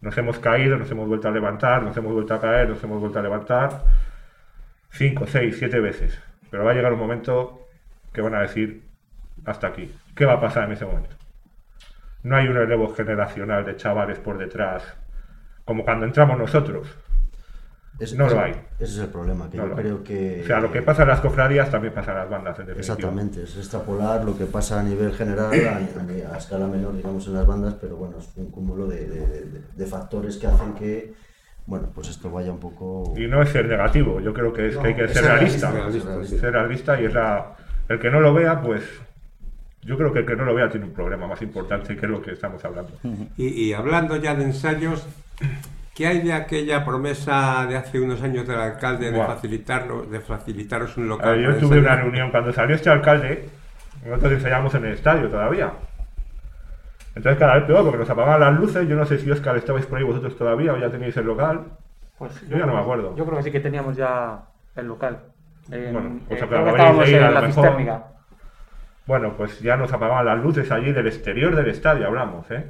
Nos 0.00 0.16
hemos 0.18 0.38
caído, 0.38 0.76
nos 0.76 0.90
hemos 0.90 1.08
vuelto 1.08 1.28
a 1.28 1.30
levantar, 1.30 1.82
nos 1.82 1.96
hemos 1.96 2.12
vuelto 2.12 2.34
a 2.34 2.40
caer, 2.40 2.68
nos 2.68 2.82
hemos 2.84 3.00
vuelto 3.00 3.18
a 3.18 3.22
levantar, 3.22 3.84
cinco, 4.90 5.26
seis, 5.26 5.56
siete 5.58 5.80
veces. 5.80 6.20
Pero 6.50 6.64
va 6.64 6.72
a 6.72 6.74
llegar 6.74 6.92
un 6.92 6.98
momento 6.98 7.68
que 8.12 8.20
van 8.20 8.34
a 8.34 8.42
decir 8.42 8.82
hasta 9.44 9.68
aquí. 9.68 9.94
¿Qué 10.14 10.24
va 10.24 10.34
a 10.34 10.40
pasar 10.40 10.64
en 10.64 10.72
ese 10.72 10.84
momento? 10.84 11.14
No 12.22 12.36
hay 12.36 12.46
un 12.48 12.54
relevo 12.54 12.92
generacional 12.94 13.64
de 13.64 13.76
chavales 13.76 14.18
por 14.18 14.38
detrás, 14.38 14.82
como 15.64 15.84
cuando 15.84 16.06
entramos 16.06 16.38
nosotros. 16.38 16.86
Es- 17.98 18.14
no 18.14 18.28
lo 18.28 18.40
hay. 18.40 18.52
Ese 18.80 18.84
es 18.94 18.98
el 18.98 19.08
problema, 19.08 19.50
que 19.50 19.58
No 19.58 19.66
yo 19.68 19.74
hay. 19.76 19.82
creo 19.82 20.02
que... 20.02 20.40
O 20.42 20.46
sea, 20.46 20.60
lo 20.60 20.72
que 20.72 20.82
pasa 20.82 21.02
en 21.02 21.08
las 21.08 21.20
cofradías 21.20 21.70
también 21.70 21.92
pasa 21.92 22.12
en 22.12 22.18
las 22.18 22.30
bandas, 22.30 22.58
en 22.58 22.66
definitiva. 22.66 22.94
Exactamente, 22.94 23.42
es 23.42 23.56
extrapolar 23.56 24.24
lo 24.24 24.36
que 24.36 24.46
pasa 24.46 24.80
a 24.80 24.82
nivel 24.82 25.12
general, 25.12 25.50
a, 25.52 26.30
a- 26.30 26.34
a 26.34 26.38
escala 26.38 26.66
menor, 26.66 26.96
digamos, 26.96 27.26
en 27.26 27.34
las 27.34 27.46
bandas, 27.46 27.74
pero 27.80 27.96
bueno, 27.96 28.18
es 28.18 28.32
un 28.36 28.50
cúmulo 28.50 28.86
de, 28.86 29.06
de- 29.06 29.26
de- 29.26 29.60
de 29.76 29.86
factores 29.86 30.36
que 30.38 30.46
hacen 30.46 30.72
que, 30.74 31.12
bueno, 31.66 31.90
pues 31.94 32.08
esto 32.08 32.30
vaya 32.30 32.50
un 32.50 32.58
poco... 32.60 33.14
Y 33.16 33.26
no 33.28 33.42
es 33.42 33.50
ser 33.50 33.66
negativo, 33.66 34.20
yo 34.20 34.32
creo 34.32 34.52
que 34.52 34.68
es 34.68 34.74
No, 34.76 34.82
que 34.82 34.88
hay 34.88 34.94
que 34.96 35.08
ser 35.08 35.24
realista. 35.24 35.70
realista, 35.70 36.08
realista, 36.14 36.38
Ser 36.38 36.52
realista 36.52 37.00
y 37.00 37.04
es 37.04 37.14
la... 37.14 37.56
El 37.88 37.98
que 38.00 38.10
no 38.10 38.20
lo 38.20 38.32
vea, 38.32 38.60
pues 38.62 38.82
Yo 39.84 39.96
creo 39.98 40.12
que 40.12 40.20
el 40.20 40.26
que 40.26 40.36
no 40.36 40.44
lo 40.44 40.54
vea 40.54 40.68
tiene 40.68 40.86
un 40.86 40.92
problema 40.92 41.26
más 41.26 41.42
importante 41.42 41.96
que 41.96 42.06
lo 42.06 42.22
que 42.22 42.32
estamos 42.32 42.64
hablando. 42.64 42.92
Y, 43.36 43.46
y 43.48 43.72
hablando 43.72 44.16
ya 44.16 44.34
de 44.34 44.44
ensayos, 44.44 45.06
¿qué 45.94 46.06
hay 46.06 46.20
de 46.20 46.32
aquella 46.32 46.84
promesa 46.84 47.66
de 47.66 47.76
hace 47.76 48.00
unos 48.00 48.22
años 48.22 48.46
del 48.46 48.60
alcalde 48.60 49.10
de, 49.10 49.16
Buah. 49.16 49.26
facilitarlo, 49.26 50.02
de 50.04 50.20
facilitaros 50.20 50.96
un 50.96 51.08
local? 51.08 51.36
ver, 51.36 51.54
yo 51.54 51.58
tuve 51.58 51.80
una 51.80 51.96
reunión 51.96 52.30
cuando 52.30 52.52
salió 52.52 52.76
este 52.76 52.90
alcalde, 52.90 53.48
nosotros 54.06 54.32
ensayamos 54.34 54.72
en 54.76 54.84
el 54.86 54.92
estadio 54.92 55.28
todavía. 55.28 55.72
Entonces 57.14 57.38
cada 57.38 57.54
vez 57.56 57.64
peor, 57.64 57.82
porque 57.82 57.98
nos 57.98 58.08
apagaban 58.10 58.40
las 58.40 58.58
luces, 58.58 58.88
yo 58.88 58.96
no 58.96 59.04
sé 59.04 59.18
si 59.18 59.30
Oscar 59.30 59.56
estabais 59.56 59.84
por 59.86 59.98
ahí 59.98 60.04
vosotros 60.04 60.36
todavía 60.38 60.72
o 60.72 60.78
ya 60.78 60.90
teníais 60.90 61.16
el 61.16 61.26
local. 61.26 61.64
Pues 62.18 62.40
yo 62.48 62.56
ya 62.56 62.66
no 62.66 62.74
me 62.74 62.80
acuerdo. 62.80 63.16
Yo 63.16 63.24
creo 63.26 63.36
que 63.38 63.42
sí 63.42 63.50
que 63.50 63.60
teníamos 63.60 63.96
ya 63.96 64.42
el 64.76 64.86
local. 64.86 65.18
En- 65.70 65.92
Bueno, 65.92 66.20
pues 66.28 66.40
eh, 66.40 66.46
creo 66.48 66.64
que 66.64 66.70
estábamos 66.70 67.08
en 67.08 67.34
la 67.34 67.40
mejor. 67.40 68.12
Bueno, 69.06 69.34
pues 69.36 69.60
ya 69.60 69.76
nos 69.76 69.92
apagaban 69.92 70.26
las 70.26 70.42
luces 70.42 70.70
allí 70.70 70.92
del 70.92 71.06
exterior 71.06 71.56
del 71.56 71.68
estadio, 71.68 72.06
hablamos, 72.06 72.50
¿eh? 72.50 72.64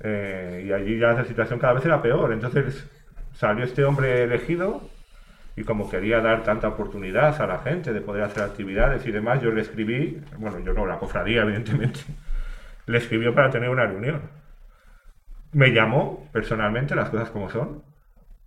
Eh, 0.00 0.64
y 0.66 0.72
allí 0.72 0.98
ya 0.98 1.12
la 1.12 1.24
situación 1.24 1.58
cada 1.58 1.74
vez 1.74 1.84
era 1.84 2.02
peor. 2.02 2.32
Entonces 2.32 2.88
salió 3.34 3.64
este 3.64 3.84
hombre 3.84 4.24
elegido 4.24 4.82
y 5.56 5.64
como 5.64 5.90
quería 5.90 6.20
dar 6.20 6.42
tanta 6.42 6.68
oportunidad 6.68 7.40
a 7.40 7.46
la 7.46 7.58
gente 7.58 7.92
de 7.92 8.00
poder 8.00 8.24
hacer 8.24 8.42
actividades 8.42 9.06
y 9.06 9.12
demás, 9.12 9.42
yo 9.42 9.52
le 9.52 9.60
escribí, 9.60 10.22
bueno, 10.38 10.58
yo 10.60 10.72
no, 10.72 10.86
la 10.86 10.98
cofradía, 10.98 11.42
evidentemente, 11.42 12.00
le 12.86 12.98
escribió 12.98 13.34
para 13.34 13.50
tener 13.50 13.68
una 13.68 13.86
reunión. 13.86 14.22
Me 15.52 15.72
llamó 15.72 16.28
personalmente, 16.32 16.94
las 16.94 17.10
cosas 17.10 17.30
como 17.30 17.50
son. 17.50 17.82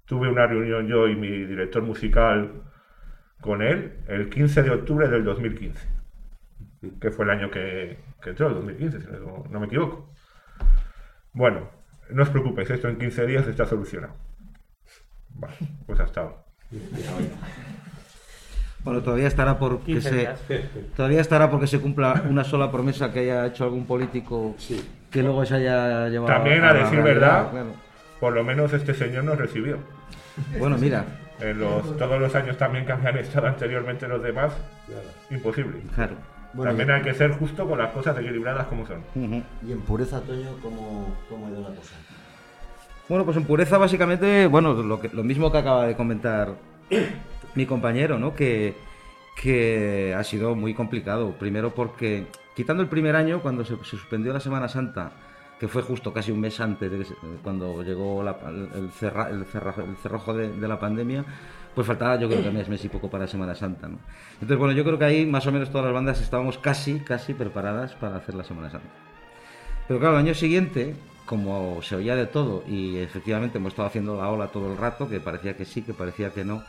Tuve 0.06 0.28
una 0.30 0.48
reunión 0.48 0.88
yo 0.88 1.08
y 1.08 1.16
mi 1.16 1.30
director 1.46 1.84
musical 1.84 2.52
con 3.42 3.62
él 3.62 3.94
el 4.08 4.30
15 4.30 4.64
de 4.64 4.72
octubre 4.72 5.08
del 5.08 5.24
2015, 5.24 5.88
que 7.00 7.12
fue 7.12 7.26
el 7.26 7.32
año 7.32 7.52
que, 7.52 8.00
que 8.22 8.32
entró, 8.32 8.48
el 8.48 8.56
2015, 8.56 9.02
si 9.02 9.08
no, 9.08 9.44
no 9.50 9.60
me 9.60 9.66
equivoco. 9.68 10.10
Bueno, 11.34 11.70
no 12.10 12.24
os 12.24 12.30
preocupéis, 12.30 12.70
esto 12.70 12.88
en 12.88 12.98
15 12.98 13.26
días 13.26 13.48
está 13.48 13.66
solucionado. 13.66 14.14
Vale, 15.30 15.56
pues 15.86 16.00
hasta 16.00 16.22
ahora. 16.22 16.36
Bueno, 18.84 19.02
todavía 19.02 19.28
estará 19.28 19.58
por 19.58 19.80
que 19.80 19.94
15 19.94 20.36
se 20.48 20.60
todavía 20.96 21.20
estará 21.20 21.50
porque 21.50 21.66
se 21.66 21.80
cumpla 21.80 22.24
una 22.30 22.44
sola 22.44 22.72
promesa 22.72 23.12
que 23.12 23.20
haya 23.20 23.48
hecho 23.48 23.64
algún 23.64 23.86
político 23.88 24.56
que 25.10 25.24
luego 25.24 25.44
se 25.46 25.56
haya 25.56 26.08
llevado 26.08 26.32
También, 26.32 26.64
a 26.64 26.74
decir 26.74 27.02
realidad, 27.02 27.04
verdad, 27.04 27.52
claro. 27.52 27.74
por 28.20 28.34
lo 28.34 28.44
menos 28.44 28.74
este 28.74 28.94
señor 28.94 29.24
nos 29.24 29.38
recibió. 29.38 29.80
Bueno, 30.60 30.78
mira. 30.78 31.06
En 31.40 31.60
los, 31.60 31.98
todos 31.98 32.20
los 32.20 32.34
años 32.36 32.58
también 32.58 32.86
que 32.86 32.94
habían 32.94 33.18
estado 33.18 33.48
anteriormente 33.48 34.08
los 34.08 34.24
demás, 34.24 34.54
imposible. 35.30 35.82
Claro. 35.94 36.16
También 36.64 36.92
hay 36.92 37.02
que 37.02 37.14
ser 37.14 37.32
justo 37.32 37.68
con 37.68 37.78
las 37.78 37.92
cosas 37.92 38.18
equilibradas 38.18 38.68
como 38.68 38.86
son. 38.86 39.04
Y 39.68 39.72
en 39.72 39.82
pureza, 39.82 40.22
Toño, 40.22 40.50
¿cómo, 40.62 41.16
cómo 41.30 41.48
ha 41.48 41.50
ido 41.50 41.62
la 41.62 41.76
cosa? 41.76 41.96
Bueno, 43.10 43.26
pues 43.26 43.38
en 43.38 43.44
pureza 43.46 43.78
básicamente, 43.78 44.48
bueno, 44.48 44.74
lo, 44.74 45.00
que, 45.00 45.10
lo 45.10 45.24
mismo 45.24 45.52
que 45.52 45.58
acaba 45.60 45.86
de 45.86 45.96
comentar 45.96 46.54
mi 47.56 47.66
compañero, 47.66 48.18
¿no? 48.18 48.34
Que, 48.34 48.76
que 49.42 50.16
ha 50.18 50.24
sido 50.24 50.56
muy 50.56 50.74
complicado. 50.74 51.32
Primero 51.34 51.74
porque, 51.74 52.28
quitando 52.56 52.82
el 52.82 52.90
primer 52.90 53.16
año, 53.16 53.42
cuando 53.42 53.64
se, 53.64 53.76
se 53.78 53.84
suspendió 53.84 54.34
la 54.34 54.40
Semana 54.40 54.68
Santa, 54.68 55.12
que 55.60 55.68
fue 55.68 55.82
justo 55.84 56.12
casi 56.14 56.32
un 56.32 56.40
mes 56.42 56.60
antes 56.60 56.92
de 56.92 56.98
que 56.98 57.06
se- 57.06 57.16
cuando 57.44 57.82
llegó 57.84 58.24
la- 58.24 58.38
el, 58.76 58.90
cerra- 58.92 59.30
el 59.30 59.46
cerra- 59.46 59.76
el 59.78 59.96
cerrojo 59.98 60.34
de, 60.34 60.50
de 60.52 60.68
la 60.68 60.80
pandemia, 60.80 61.24
pues 61.76 61.86
faltaba 61.86 62.16
yo 62.18 62.30
creo 62.30 62.42
que 62.42 62.50
mes, 62.52 62.70
mes 62.70 62.84
y 62.86 62.90
poco 62.90 63.10
para 63.10 63.28
Semana 63.28 63.54
Santa, 63.54 63.88
¿no? 63.88 64.00
Entonces, 64.34 64.58
bueno, 64.58 64.74
yo 64.74 64.84
creo 64.84 64.98
que 64.98 65.06
ahí 65.06 65.26
más 65.26 65.46
o 65.46 65.52
menos 65.52 65.70
todas 65.70 65.86
las 65.86 65.94
bandas 65.94 66.22
estábamos 66.22 66.58
casi, 66.58 67.00
casi 67.02 67.34
preparadas 67.34 67.94
para 67.94 68.16
hacer 68.16 68.34
la 68.34 68.44
Semana 68.46 68.70
Santa. 68.70 68.88
Pero 69.88 70.00
claro, 70.00 70.16
el 70.16 70.26
año 70.26 70.34
siguiente, 70.34 70.96
como 71.26 71.82
se 71.82 71.96
oía 71.98 72.16
de 72.16 72.26
todo 72.28 72.64
y 72.68 72.98
efectivamente 72.98 73.58
hemos 73.58 73.74
estado 73.74 73.88
haciendo 73.88 74.16
la 74.18 74.30
ola 74.30 74.48
todo 74.48 74.72
el 74.72 74.78
rato, 74.78 75.08
que 75.10 75.20
parecía 75.20 75.56
que 75.58 75.66
sí, 75.66 75.82
que 75.82 75.94
parecía 75.94 76.32
que 76.32 76.46
no, 76.46 76.64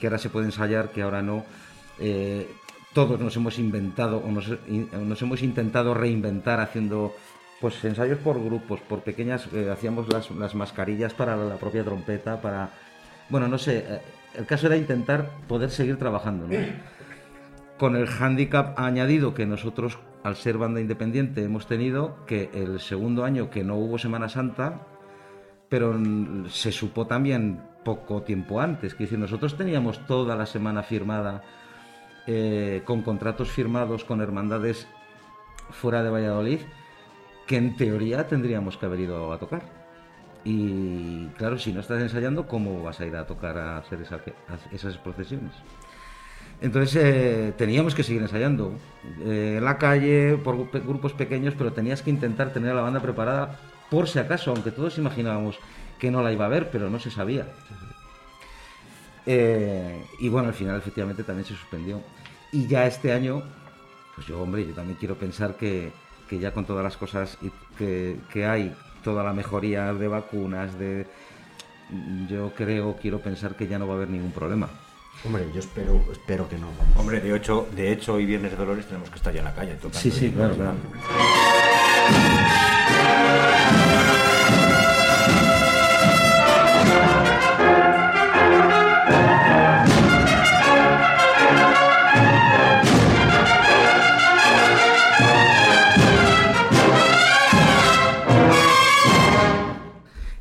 que 0.00 0.06
ahora 0.06 0.18
se 0.18 0.30
puede 0.30 0.46
ensayar, 0.46 0.90
que 0.90 1.02
ahora 1.02 1.22
no, 1.22 1.44
eh, 1.98 2.48
todos 2.94 3.18
nos 3.20 3.34
hemos 3.36 3.58
inventado 3.58 4.18
o 4.18 4.30
nos, 4.30 4.48
in- 4.68 4.88
nos 5.08 5.20
hemos 5.22 5.42
intentado 5.42 5.92
reinventar 5.92 6.60
haciendo 6.60 7.14
pues 7.60 7.84
ensayos 7.84 8.18
por 8.18 8.42
grupos, 8.42 8.80
por 8.80 9.00
pequeñas, 9.00 9.48
eh, 9.52 9.70
hacíamos 9.72 10.08
las, 10.12 10.30
las 10.32 10.54
mascarillas 10.54 11.14
para 11.14 11.36
la 11.36 11.56
propia 11.56 11.84
trompeta, 11.84 12.40
para... 12.40 12.70
Bueno, 13.28 13.46
no 13.48 13.56
sé, 13.56 13.84
eh, 13.88 14.00
el 14.36 14.46
caso 14.46 14.66
era 14.66 14.76
intentar 14.76 15.28
poder 15.48 15.70
seguir 15.70 15.98
trabajando, 15.98 16.46
¿no? 16.46 16.56
con 17.78 17.96
el 17.96 18.06
hándicap 18.06 18.78
añadido 18.78 19.34
que 19.34 19.44
nosotros, 19.44 19.98
al 20.22 20.36
ser 20.36 20.56
banda 20.56 20.80
independiente, 20.80 21.42
hemos 21.42 21.66
tenido 21.66 22.24
que 22.26 22.48
el 22.54 22.78
segundo 22.78 23.24
año 23.24 23.50
que 23.50 23.64
no 23.64 23.76
hubo 23.76 23.98
Semana 23.98 24.28
Santa, 24.28 24.86
pero 25.68 25.98
se 26.48 26.70
supo 26.70 27.08
también 27.08 27.60
poco 27.84 28.22
tiempo 28.22 28.60
antes, 28.60 28.94
que 28.94 29.04
decir, 29.04 29.18
nosotros 29.18 29.56
teníamos 29.56 30.06
toda 30.06 30.36
la 30.36 30.46
semana 30.46 30.84
firmada 30.84 31.42
eh, 32.28 32.82
con 32.84 33.02
contratos 33.02 33.50
firmados 33.50 34.04
con 34.04 34.20
hermandades 34.20 34.86
fuera 35.70 36.04
de 36.04 36.10
Valladolid, 36.10 36.60
que 37.48 37.56
en 37.56 37.76
teoría 37.76 38.28
tendríamos 38.28 38.76
que 38.76 38.86
haber 38.86 39.00
ido 39.00 39.32
a 39.32 39.38
tocar. 39.38 39.81
Y 40.44 41.26
claro, 41.38 41.58
si 41.58 41.72
no 41.72 41.80
estás 41.80 42.02
ensayando, 42.02 42.46
¿cómo 42.48 42.82
vas 42.82 43.00
a 43.00 43.06
ir 43.06 43.14
a 43.16 43.26
tocar 43.26 43.56
a 43.58 43.78
hacer 43.78 44.00
esa- 44.02 44.20
esas 44.72 44.98
procesiones? 44.98 45.52
Entonces 46.60 46.96
eh, 47.02 47.52
teníamos 47.56 47.94
que 47.94 48.02
seguir 48.04 48.22
ensayando 48.22 48.74
eh, 49.24 49.56
en 49.58 49.64
la 49.64 49.78
calle, 49.78 50.36
por 50.36 50.70
grupos 50.70 51.12
pequeños, 51.12 51.54
pero 51.56 51.72
tenías 51.72 52.02
que 52.02 52.10
intentar 52.10 52.52
tener 52.52 52.70
a 52.70 52.74
la 52.74 52.82
banda 52.82 53.00
preparada 53.00 53.58
por 53.90 54.08
si 54.08 54.18
acaso, 54.18 54.50
aunque 54.52 54.70
todos 54.70 54.96
imaginábamos 54.98 55.58
que 55.98 56.10
no 56.10 56.22
la 56.22 56.32
iba 56.32 56.44
a 56.46 56.48
ver, 56.48 56.70
pero 56.70 56.88
no 56.90 56.98
se 56.98 57.10
sabía. 57.10 57.46
Eh, 59.26 60.04
y 60.20 60.28
bueno, 60.28 60.48
al 60.48 60.54
final 60.54 60.76
efectivamente 60.76 61.22
también 61.24 61.46
se 61.46 61.54
suspendió. 61.54 62.00
Y 62.50 62.66
ya 62.66 62.86
este 62.86 63.12
año, 63.12 63.42
pues 64.14 64.26
yo, 64.26 64.40
hombre, 64.42 64.66
yo 64.66 64.74
también 64.74 64.96
quiero 64.98 65.16
pensar 65.16 65.54
que, 65.56 65.92
que 66.28 66.38
ya 66.38 66.52
con 66.52 66.64
todas 66.64 66.82
las 66.84 66.96
cosas 66.96 67.38
que, 67.78 68.16
que 68.32 68.46
hay, 68.46 68.74
toda 69.02 69.22
la 69.22 69.32
mejoría 69.32 69.92
de 69.92 70.08
vacunas, 70.08 70.78
de 70.78 71.06
yo 72.28 72.52
creo, 72.54 72.96
quiero 72.96 73.20
pensar 73.20 73.54
que 73.54 73.66
ya 73.66 73.78
no 73.78 73.86
va 73.86 73.94
a 73.94 73.96
haber 73.96 74.08
ningún 74.10 74.32
problema. 74.32 74.68
Hombre, 75.24 75.46
yo 75.52 75.60
espero, 75.60 76.00
espero 76.10 76.48
que 76.48 76.56
no. 76.56 76.66
vamos. 76.78 76.96
Hombre, 76.96 77.20
de 77.20 77.36
hecho, 77.36 77.68
de 77.76 77.92
hecho, 77.92 78.14
hoy 78.14 78.26
Viernes 78.26 78.50
de 78.52 78.56
Dolores 78.56 78.86
tenemos 78.86 79.10
que 79.10 79.16
estar 79.16 79.32
ya 79.32 79.40
en 79.40 79.44
la 79.44 79.54
calle. 79.54 79.76
Sí, 79.92 80.10
sí, 80.10 80.30
claro, 80.30 80.56
claro. 80.56 80.76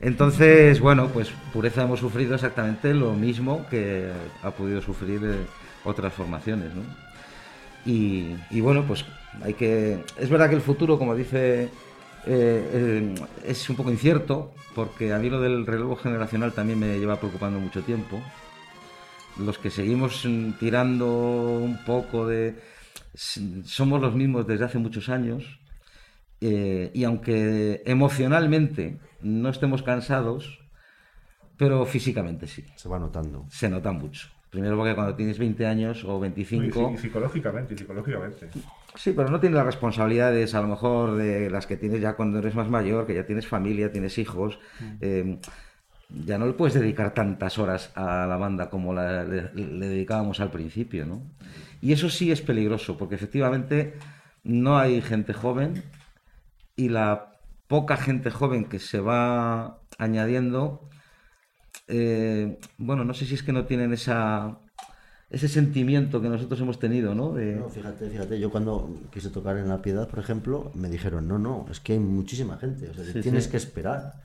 Entonces, 0.01 0.79
bueno, 0.79 1.09
pues 1.09 1.31
Pureza 1.53 1.83
hemos 1.83 1.99
sufrido 1.99 2.33
exactamente 2.33 2.91
lo 2.93 3.13
mismo 3.13 3.67
que 3.69 4.11
ha 4.41 4.49
podido 4.49 4.81
sufrir 4.81 5.21
eh, 5.23 5.45
otras 5.83 6.11
formaciones, 6.11 6.73
¿no? 6.73 6.81
Y, 7.85 8.61
bueno, 8.61 8.83
pues 8.87 9.05
hay 9.43 9.53
que... 9.53 10.03
Es 10.17 10.29
verdad 10.29 10.49
que 10.49 10.55
el 10.55 10.61
futuro, 10.61 10.97
como 10.97 11.15
dice, 11.15 11.63
eh, 11.63 11.69
eh, 12.25 13.15
es 13.45 13.69
un 13.69 13.75
poco 13.75 13.91
incierto, 13.91 14.53
porque 14.75 15.13
a 15.13 15.19
mí 15.19 15.29
lo 15.29 15.39
del 15.39 15.65
relevo 15.65 15.95
generacional 15.95 16.51
también 16.53 16.79
me 16.79 16.99
lleva 16.99 17.19
preocupando 17.19 17.59
mucho 17.59 17.81
tiempo. 17.81 18.21
Los 19.37 19.57
que 19.57 19.69
seguimos 19.69 20.27
tirando 20.59 21.07
un 21.07 21.83
poco 21.85 22.27
de... 22.27 22.55
Somos 23.13 24.01
los 24.01 24.13
mismos 24.15 24.47
desde 24.47 24.65
hace 24.65 24.77
muchos 24.77 25.09
años, 25.09 25.59
y 26.39 27.03
aunque 27.03 27.83
emocionalmente 27.85 28.97
no 29.23 29.49
estemos 29.49 29.83
cansados, 29.83 30.59
pero 31.57 31.85
físicamente 31.85 32.47
sí. 32.47 32.65
Se 32.75 32.89
va 32.89 32.99
notando. 32.99 33.45
Se 33.49 33.69
nota 33.69 33.91
mucho. 33.91 34.27
Primero 34.49 34.75
porque 34.75 34.95
cuando 34.95 35.15
tienes 35.15 35.39
20 35.39 35.65
años 35.65 36.03
o 36.03 36.17
Y, 36.17 36.21
25... 36.21 36.91
y 36.93 36.97
psicológicamente, 36.97 37.73
y 37.73 37.77
psicológicamente. 37.77 38.49
Sí, 38.95 39.13
pero 39.15 39.29
no 39.29 39.39
tienes 39.39 39.55
las 39.55 39.65
responsabilidades 39.65 40.53
a 40.55 40.61
lo 40.61 40.67
mejor 40.67 41.15
de 41.15 41.49
las 41.49 41.65
que 41.67 41.77
tienes 41.77 42.01
ya 42.01 42.15
cuando 42.17 42.39
eres 42.39 42.53
más 42.55 42.67
mayor, 42.67 43.05
que 43.07 43.13
ya 43.15 43.25
tienes 43.25 43.47
familia, 43.47 43.91
tienes 43.91 44.17
hijos. 44.17 44.59
eh, 44.99 45.37
ya 46.25 46.37
no 46.37 46.45
le 46.45 46.51
puedes 46.51 46.73
dedicar 46.73 47.13
tantas 47.13 47.57
horas 47.57 47.93
a 47.95 48.25
la 48.27 48.35
banda 48.35 48.69
como 48.69 48.93
la- 48.93 49.23
le, 49.23 49.53
le 49.53 49.87
dedicábamos 49.87 50.41
al 50.41 50.51
principio, 50.51 51.05
¿no? 51.05 51.21
Y 51.81 51.93
eso 51.93 52.09
sí 52.09 52.33
es 52.33 52.41
peligroso, 52.41 52.97
porque 52.97 53.15
efectivamente 53.15 53.93
no 54.43 54.77
hay 54.77 54.99
gente 55.01 55.31
joven 55.31 55.81
y 56.75 56.89
la 56.89 57.37
poca 57.71 57.95
gente 57.95 58.29
joven 58.31 58.65
que 58.65 58.79
se 58.79 58.99
va 58.99 59.79
añadiendo, 59.97 60.89
eh, 61.87 62.59
bueno, 62.77 63.05
no 63.05 63.13
sé 63.13 63.25
si 63.25 63.35
es 63.35 63.43
que 63.43 63.53
no 63.53 63.63
tienen 63.65 63.93
esa, 63.93 64.59
ese 65.29 65.47
sentimiento 65.47 66.21
que 66.21 66.27
nosotros 66.27 66.59
hemos 66.59 66.79
tenido, 66.79 67.15
¿no? 67.15 67.31
De... 67.31 67.55
No, 67.55 67.69
fíjate, 67.69 68.09
fíjate, 68.09 68.41
yo 68.41 68.51
cuando 68.51 68.73
quise 69.13 69.29
tocar 69.29 69.55
en 69.57 69.69
La 69.69 69.81
Piedad, 69.81 70.09
por 70.09 70.19
ejemplo, 70.19 70.69
me 70.75 70.89
dijeron, 70.89 71.29
no, 71.29 71.39
no, 71.39 71.65
es 71.71 71.79
que 71.79 71.93
hay 71.93 71.99
muchísima 71.99 72.57
gente, 72.57 72.89
o 72.89 72.93
sea, 72.93 73.05
Sí, 73.05 73.21
tienes 73.21 73.45
sí. 73.45 73.51
que 73.51 73.57
esperar. 73.57 74.15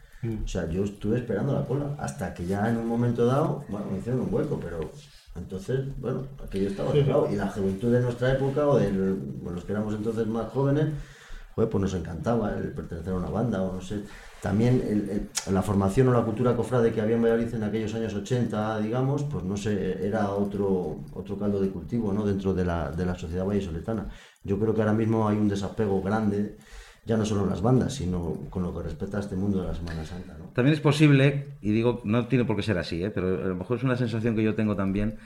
O 0.45 0.49
sea, 0.49 0.69
yo 0.69 0.83
estuve 0.83 1.19
esperando 1.19 1.53
la 1.53 1.65
cola 1.65 1.95
hasta 2.01 2.35
que 2.35 2.47
ya 2.47 2.69
en 2.69 2.79
un 2.79 2.89
momento 2.89 3.27
dado, 3.27 3.65
bueno, 3.69 3.87
me 3.93 3.99
hicieron 3.99 4.23
un 4.23 4.35
hueco, 4.35 4.59
pero 4.61 4.91
entonces, 5.37 5.81
bueno, 6.01 6.27
aquello 6.45 6.69
estaba 6.71 6.91
cerrado. 6.91 7.29
Y 7.33 7.37
la 7.37 7.47
juventud 7.47 7.93
de 7.93 8.01
nuestra 8.01 8.33
época, 8.33 8.67
o 8.67 8.77
de 8.77 8.91
los 8.91 9.65
que 9.65 9.71
éramos 9.73 9.95
entonces 9.95 10.27
más 10.27 10.49
jóvenes, 10.49 10.87
pues 11.65 11.81
nos 11.81 11.95
encantaba 11.95 12.55
el 12.59 12.73
pertenecer 12.73 13.15
a 13.15 13.17
una 13.17 13.31
banda, 13.31 13.63
o 13.63 13.73
no 13.73 13.81
sé. 13.81 14.03
También 14.43 14.83
el- 14.87 15.09
el- 15.09 15.55
la 15.55 15.63
formación 15.63 16.09
o 16.09 16.13
la 16.13 16.23
cultura 16.23 16.55
cofrade 16.55 16.93
que 16.93 17.01
había 17.01 17.17
en 17.17 17.23
Valladolid 17.23 17.55
en 17.55 17.63
aquellos 17.65 17.95
años 17.95 18.13
80, 18.15 18.79
digamos, 18.81 19.25
pues 19.25 19.43
no 19.43 19.57
sé, 19.57 20.07
era 20.07 20.31
otro, 20.33 20.99
otro 21.15 21.39
caldo 21.39 21.59
de 21.61 21.71
cultivo, 21.71 22.13
¿no? 22.13 22.27
Dentro 22.27 22.53
de 22.53 22.65
la, 22.67 22.91
de 22.91 23.07
la 23.07 23.15
sociedad 23.15 23.47
vallisoletana. 23.47 24.11
Yo 24.45 24.59
creo 24.59 24.75
que 24.75 24.83
ahora 24.83 24.93
mismo 24.93 25.27
hay 25.27 25.39
un 25.39 25.49
desapego 25.49 26.03
grande, 26.03 26.59
ya 27.07 27.17
no 27.17 27.25
solo 27.25 27.45
en 27.45 27.49
las 27.51 27.63
bandas, 27.63 27.95
sino 27.95 28.35
con 28.51 28.63
lo 28.63 28.77
que 28.77 28.83
respecta 28.83 29.17
a 29.17 29.21
este 29.21 29.35
mundo 29.37 29.63
de 29.63 29.69
la 29.69 29.75
Semana 29.75 30.05
Santa, 30.05 30.37
¿no? 30.39 30.51
También 30.53 30.75
es 30.75 30.81
posible, 30.81 31.55
y 31.63 31.71
digo, 31.73 32.03
no 32.05 32.27
tiene 32.29 32.45
por 32.45 32.57
qué 32.57 32.63
ser 32.63 32.77
así, 32.77 33.03
¿eh? 33.03 33.11
pero 33.11 33.29
a 33.29 33.49
lo 33.49 33.57
mejor 33.57 33.79
es 33.79 33.83
una 33.85 33.97
sensación 33.97 34.37
que 34.37 34.43
yo 34.43 34.55
tengo 34.55 34.77
también, 34.77 35.17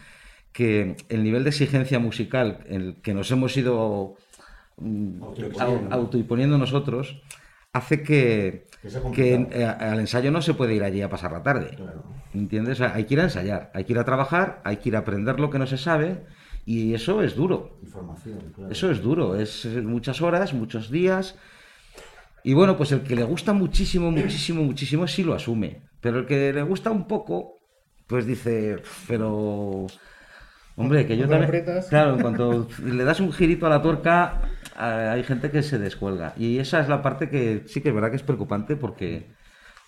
que 0.53 0.97
el 1.09 1.23
nivel 1.25 1.43
de 1.45 1.51
exigencia 1.51 1.99
musical 1.99 2.59
en 2.67 2.81
el 2.83 2.95
que 3.03 3.15
nos 3.15 3.31
hemos 3.31 3.57
ido 3.57 4.15
Autoimponiendo. 4.81 5.65
au- 5.65 5.93
autoimponiendo 5.93 6.59
nosotros 6.59 7.23
hace 7.73 8.03
que, 8.03 8.67
eh, 9.53 9.65
al 9.65 10.01
ensayo 10.01 10.31
no 10.31 10.43
se 10.43 10.55
puede 10.55 10.75
ir 10.75 10.83
allí 10.83 11.03
a 11.03 11.09
pasar 11.11 11.33
la 11.33 11.43
tarde. 11.43 11.77
¿Entiendes? 12.35 12.81
O 12.81 12.85
sea, 12.85 12.95
hay 12.95 13.05
que 13.05 13.15
ir 13.15 13.21
a 13.21 13.25
ensayar, 13.25 13.71
hay 13.75 13.85
que 13.85 13.93
ir 13.93 13.99
a 13.99 14.05
trabajar, 14.05 14.61
hay 14.65 14.77
que 14.79 14.89
ir 14.89 14.97
a 14.97 15.01
aprender 15.01 15.39
lo 15.39 15.51
que 15.51 15.59
no 15.59 15.67
se 15.67 15.79
sabe 15.79 16.25
y 16.65 16.95
eso 16.95 17.23
es 17.23 17.35
duro. 17.37 17.79
Información, 17.83 18.39
claro. 18.55 18.71
Eso 18.73 18.91
es 18.91 19.03
duro, 19.03 19.37
es 19.37 19.67
muchas 19.83 20.21
horas, 20.23 20.53
muchos 20.55 20.91
días. 20.91 21.37
Y 22.43 22.55
bueno, 22.55 22.77
pues 22.77 22.91
el 22.93 23.03
que 23.03 23.15
le 23.17 23.25
gusta 23.25 23.53
muchísimo, 23.53 24.11
muchísimo, 24.11 24.63
muchísimo, 24.63 25.07
sí 25.07 25.23
lo 25.25 25.35
asume. 25.35 25.83
Pero 26.01 26.21
el 26.21 26.27
que 26.27 26.53
le 26.53 26.63
gusta 26.63 26.91
un 26.91 27.07
poco, 27.07 27.59
pues 28.07 28.25
dice, 28.27 28.79
pero... 29.07 29.87
Hombre, 30.77 31.07
que 31.07 31.17
yo 31.17 31.29
también... 31.29 31.51
Claro, 31.91 32.15
en 32.15 32.21
cuanto 32.23 32.67
le 32.85 33.05
das 33.05 33.21
un 33.21 33.33
girito 33.33 33.67
a 33.67 33.69
la 33.71 33.83
tuerca, 33.83 34.41
hay 34.81 35.23
gente 35.25 35.51
que 35.51 35.63
se 35.63 35.79
descuelga. 35.79 36.33
Y 36.37 36.59
esa 36.59 36.81
es 36.81 36.89
la 36.89 37.03
parte 37.03 37.29
que 37.29 37.65
sí 37.67 37.81
que 37.81 37.89
es 37.91 37.95
verdad 37.95 38.11
que 38.11 38.17
es 38.17 38.23
preocupante 38.23 38.77
porque... 38.77 39.39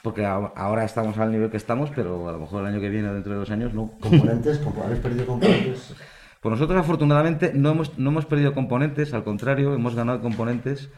Porque 0.02 0.26
ahora 0.26 0.82
estamos 0.82 1.16
al 1.18 1.30
nivel 1.30 1.48
que 1.48 1.56
estamos, 1.56 1.90
pero 1.94 2.28
a 2.28 2.32
lo 2.32 2.40
mejor 2.40 2.62
el 2.62 2.66
año 2.72 2.80
que 2.80 2.88
viene 2.88 3.08
o 3.08 3.14
dentro 3.14 3.34
de 3.34 3.38
dos 3.38 3.52
años 3.52 3.72
no. 3.72 3.92
Componentes, 4.00 4.58
compo- 4.58 4.82
¿habéis 4.84 4.98
perdido 4.98 5.26
componentes? 5.26 5.94
Pues 6.40 6.50
nosotros 6.50 6.80
afortunadamente 6.80 7.52
no 7.54 7.70
hemos, 7.70 7.96
no 8.00 8.10
hemos 8.10 8.26
perdido 8.26 8.52
componentes, 8.52 9.14
al 9.14 9.22
contrario, 9.22 9.72
hemos 9.74 9.94
ganado 9.94 10.20
componentes, 10.20 10.90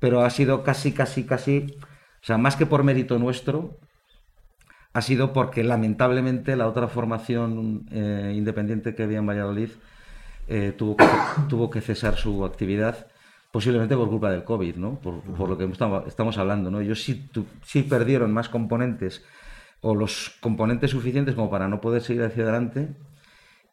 pero 0.00 0.22
ha 0.22 0.30
sido 0.30 0.64
casi, 0.64 0.90
casi, 0.90 1.22
casi, 1.22 1.76
o 2.20 2.26
sea, 2.26 2.36
más 2.36 2.56
que 2.56 2.66
por 2.66 2.82
mérito 2.82 3.16
nuestro, 3.20 3.78
ha 4.92 5.02
sido 5.02 5.32
porque 5.32 5.62
lamentablemente 5.62 6.56
la 6.56 6.66
otra 6.66 6.88
formación 6.88 7.86
eh, 7.92 8.32
independiente 8.34 8.96
que 8.96 9.04
había 9.04 9.18
en 9.18 9.26
Valladolid 9.28 9.70
eh, 10.48 10.72
tuvo, 10.76 10.96
que, 10.96 11.06
tuvo 11.48 11.70
que 11.70 11.80
cesar 11.80 12.16
su 12.16 12.44
actividad, 12.44 13.06
posiblemente 13.50 13.96
por 13.96 14.08
culpa 14.08 14.30
del 14.30 14.44
COVID, 14.44 14.76
¿no? 14.76 14.98
Por, 15.00 15.20
por 15.22 15.48
lo 15.48 15.56
que 15.58 15.64
estamos, 15.64 16.06
estamos 16.06 16.36
hablando, 16.38 16.70
¿no? 16.70 16.80
Ellos 16.80 17.02
sí, 17.02 17.28
tu- 17.32 17.46
sí 17.62 17.82
perdieron 17.82 18.32
más 18.32 18.48
componentes 18.48 19.24
o 19.80 19.94
los 19.94 20.36
componentes 20.40 20.90
suficientes 20.90 21.34
como 21.34 21.50
para 21.50 21.68
no 21.68 21.80
poder 21.80 22.02
seguir 22.02 22.22
hacia 22.24 22.42
adelante 22.42 22.88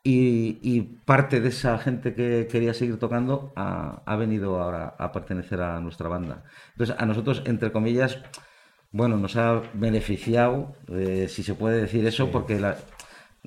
y, 0.04 0.60
y 0.62 0.82
parte 0.82 1.42
de 1.42 1.50
esa 1.50 1.78
gente 1.80 2.14
que 2.14 2.48
quería 2.50 2.74
seguir 2.74 3.00
tocando 3.00 3.52
ha, 3.56 4.02
ha 4.06 4.16
venido 4.16 4.62
ahora 4.62 4.96
a 5.00 5.12
pertenecer 5.12 5.62
a 5.62 5.80
nuestra 5.80 6.08
banda. 6.10 6.44
Entonces, 6.74 6.96
a 7.00 7.06
nosotros, 7.08 7.42
entre 7.46 7.72
comillas, 7.72 8.20
bueno, 8.92 9.18
nos 9.18 9.36
ha 9.36 9.62
beneficiado, 9.74 10.76
eh, 10.90 11.28
si 11.28 11.42
se 11.44 11.56
puede 11.56 11.82
decir 11.82 12.06
eso, 12.06 12.30
porque 12.32 12.60
la- 12.60 12.78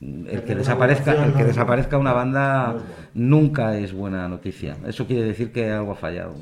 el 0.00 0.42
que 0.44 0.54
desaparezca, 0.54 1.14
una 1.14 1.24
el 1.24 1.34
que 1.34 1.44
desaparezca 1.44 1.98
una 1.98 2.12
banda 2.12 2.76
nunca 3.14 3.76
es 3.76 3.92
buena 3.92 4.28
noticia. 4.28 4.76
Eso 4.86 5.06
quiere 5.06 5.24
decir 5.24 5.52
que 5.52 5.70
algo 5.70 5.92
ha 5.92 5.96
fallado. 5.96 6.34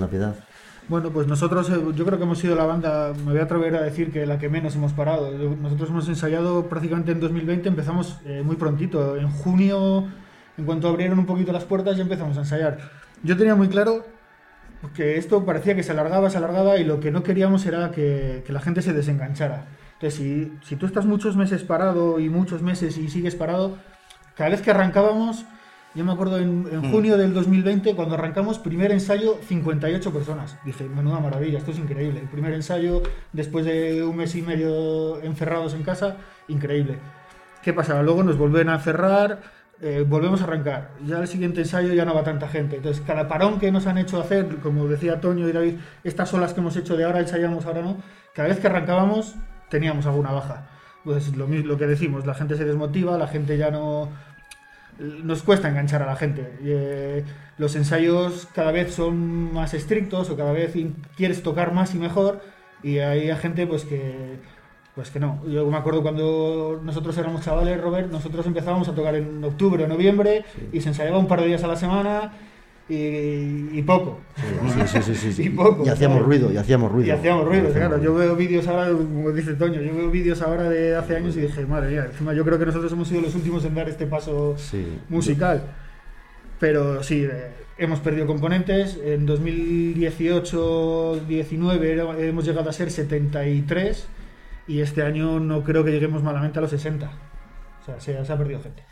La 0.00 0.08
Piedad. 0.08 0.34
Bueno, 0.88 1.10
pues 1.10 1.28
nosotros, 1.28 1.70
eh, 1.70 1.80
yo 1.94 2.04
creo 2.04 2.18
que 2.18 2.24
hemos 2.24 2.38
sido 2.38 2.56
la 2.56 2.64
banda, 2.64 3.12
me 3.24 3.32
voy 3.32 3.38
a 3.38 3.44
atrever 3.44 3.76
a 3.76 3.82
decir 3.82 4.10
que 4.10 4.26
la 4.26 4.38
que 4.38 4.48
menos 4.48 4.74
hemos 4.74 4.92
parado. 4.92 5.30
Nosotros 5.30 5.90
hemos 5.90 6.08
ensayado 6.08 6.68
prácticamente 6.68 7.12
en 7.12 7.20
2020, 7.20 7.68
empezamos 7.68 8.18
eh, 8.24 8.42
muy 8.44 8.56
prontito. 8.56 9.16
En 9.16 9.30
junio, 9.30 10.08
en 10.58 10.64
cuanto 10.64 10.88
abrieron 10.88 11.18
un 11.18 11.26
poquito 11.26 11.52
las 11.52 11.64
puertas, 11.64 11.96
ya 11.96 12.02
empezamos 12.02 12.36
a 12.38 12.40
ensayar. 12.40 12.78
Yo 13.22 13.36
tenía 13.36 13.54
muy 13.54 13.68
claro 13.68 14.04
que 14.94 15.16
esto 15.16 15.44
parecía 15.44 15.76
que 15.76 15.82
se 15.82 15.92
alargaba, 15.92 16.30
se 16.30 16.38
alargaba 16.38 16.78
y 16.78 16.84
lo 16.84 16.98
que 16.98 17.10
no 17.10 17.22
queríamos 17.22 17.66
era 17.66 17.90
que, 17.92 18.42
la 18.48 18.60
gente 18.60 18.82
se 18.82 18.92
desenganchara. 18.92 19.66
Entonces, 20.00 20.48
si 20.64 20.76
tú 20.76 20.86
estás 20.86 21.04
muchos 21.04 21.36
meses 21.36 21.62
parado 21.62 22.18
y 22.18 22.30
muchos 22.30 22.62
meses 22.62 22.96
y 22.96 23.08
sigues 23.10 23.36
parado, 23.36 23.76
cada 24.34 24.50
vez 24.50 24.62
que 24.62 24.70
arrancábamos, 24.70 25.44
yo 25.94 26.04
me 26.04 26.12
acuerdo 26.12 26.38
en, 26.38 26.66
en 26.70 26.80
Mm. 26.82 26.90
junio 26.92 27.16
del 27.18 27.34
2020, 27.34 27.94
cuando 27.96 28.14
arrancamos, 28.14 28.58
primer 28.58 28.92
ensayo, 28.92 29.38
58 29.46 30.12
personas. 30.12 30.56
Dije, 30.64 30.84
menuda 30.88 31.18
maravilla, 31.20 31.58
esto 31.58 31.70
es 31.72 31.78
increíble. 31.78 32.20
El 32.20 32.28
primer 32.28 32.52
ensayo, 32.52 33.02
después 33.32 33.64
de 33.64 34.04
un 34.04 34.16
mes 34.16 34.34
y 34.36 34.42
medio 34.42 35.20
encerrados 35.22 35.74
en 35.74 35.82
casa, 35.82 36.16
increíble. 36.48 36.98
¿Qué 37.62 37.72
pasa? 37.72 38.02
Luego 38.02 38.22
nos 38.22 38.38
vuelven 38.38 38.68
a 38.68 38.78
cerrar, 38.78 39.40
eh, 39.82 40.04
volvemos 40.06 40.40
a 40.40 40.44
arrancar. 40.44 40.90
Ya 41.06 41.18
el 41.18 41.26
siguiente 41.28 41.60
ensayo 41.62 41.92
ya 41.92 42.04
no 42.04 42.14
va 42.14 42.22
tanta 42.22 42.48
gente. 42.48 42.76
Entonces, 42.76 43.02
cada 43.06 43.26
parón 43.28 43.58
que 43.58 43.72
nos 43.72 43.86
han 43.86 43.98
hecho 43.98 44.20
hacer, 44.20 44.46
como 44.62 44.86
decía 44.86 45.20
Toño 45.20 45.48
y 45.48 45.52
David, 45.52 45.74
estas 46.04 46.32
olas 46.34 46.54
que 46.54 46.60
hemos 46.60 46.76
hecho 46.76 46.96
de 46.96 47.04
ahora 47.04 47.20
ensayamos, 47.20 47.66
ahora 47.66 47.82
no, 47.82 47.96
cada 48.34 48.48
vez 48.48 48.58
que 48.60 48.66
arrancábamos 48.68 49.34
teníamos 49.68 50.06
alguna 50.06 50.32
baja. 50.32 50.68
Pues 51.04 51.34
lo, 51.36 51.46
mis- 51.46 51.64
lo 51.64 51.78
que 51.78 51.86
decimos, 51.86 52.26
la 52.26 52.34
gente 52.34 52.56
se 52.56 52.64
desmotiva, 52.64 53.16
la 53.18 53.26
gente 53.26 53.56
ya 53.58 53.70
no... 53.70 54.08
Nos 55.00 55.42
cuesta 55.42 55.68
enganchar 55.68 56.02
a 56.02 56.06
la 56.06 56.16
gente. 56.16 56.52
Eh, 56.62 57.24
los 57.58 57.74
ensayos 57.74 58.48
cada 58.54 58.70
vez 58.70 58.94
son 58.94 59.52
más 59.52 59.74
estrictos 59.74 60.30
o 60.30 60.36
cada 60.36 60.52
vez 60.52 60.74
quieres 61.16 61.42
tocar 61.42 61.72
más 61.72 61.94
y 61.94 61.98
mejor 61.98 62.40
y 62.82 62.98
hay 62.98 63.34
gente 63.36 63.66
pues 63.66 63.84
que 63.84 64.38
pues 64.94 65.10
que 65.10 65.20
no. 65.20 65.42
Yo 65.46 65.66
me 65.70 65.76
acuerdo 65.78 66.02
cuando 66.02 66.80
nosotros 66.82 67.16
éramos 67.16 67.42
chavales, 67.42 67.80
Robert, 67.80 68.10
nosotros 68.10 68.46
empezábamos 68.46 68.88
a 68.88 68.94
tocar 68.94 69.14
en 69.14 69.42
octubre 69.44 69.84
o 69.84 69.88
noviembre 69.88 70.44
y 70.72 70.80
se 70.80 70.88
ensayaba 70.88 71.18
un 71.18 71.28
par 71.28 71.40
de 71.40 71.46
días 71.46 71.64
a 71.64 71.68
la 71.68 71.76
semana 71.76 72.32
y, 72.90 73.78
y 73.78 73.82
poco. 73.86 74.18
Sí, 74.36 74.42
sí, 74.86 75.02
sí, 75.02 75.14
sí, 75.14 75.32
sí. 75.32 75.42
Y 75.44 75.50
poco. 75.50 75.84
Y 75.86 75.88
hacíamos 75.88 76.22
ruido, 76.22 76.52
y 76.52 76.56
hacíamos 76.56 76.90
ruido. 76.92 77.08
Y 77.08 77.10
hacíamos 77.12 77.44
ruido, 77.46 77.70
Y 77.70 77.72
claro. 77.72 78.02
Yo 78.02 78.14
veo 78.14 78.34
vídeos 78.36 78.66
ahora, 78.66 78.88
como 78.90 79.30
dice 79.32 79.54
Toño, 79.54 79.80
yo 79.80 79.94
veo 79.94 80.10
vídeos 80.10 80.42
ahora 80.42 80.68
de 80.68 80.96
hace 80.96 81.16
años 81.16 81.36
y 81.36 81.40
dije, 81.42 81.64
madre 81.66 81.90
mía, 81.92 82.06
encima 82.10 82.34
yo 82.34 82.44
creo 82.44 82.58
que 82.58 82.66
nosotros 82.66 82.92
hemos 82.92 83.08
sido 83.08 83.20
los 83.22 83.34
últimos 83.34 83.64
en 83.64 83.74
dar 83.74 83.88
este 83.88 84.06
paso 84.06 84.56
Sí. 84.58 84.86
musical. 85.08 85.62
Pero 86.58 87.02
sí, 87.02 87.24
eh, 87.24 87.52
hemos 87.78 88.00
perdido 88.00 88.26
componentes. 88.26 88.98
En 89.02 89.26
2018-19 89.26 91.92
era- 91.92 92.18
hemos 92.18 92.44
llegado 92.44 92.68
a 92.70 92.72
ser 92.72 92.90
73 92.90 94.06
y 94.66 94.80
este 94.80 95.02
año 95.02 95.40
no 95.40 95.62
creo 95.64 95.84
que 95.84 95.90
lleguemos 95.90 96.22
malamente 96.22 96.58
a 96.58 96.62
los 96.62 96.70
60. 96.70 97.10
O 97.80 97.84
sea, 97.84 98.00
se, 98.00 98.24
se 98.24 98.32
ha 98.32 98.36
perdido 98.36 98.60
gente. 98.60 98.82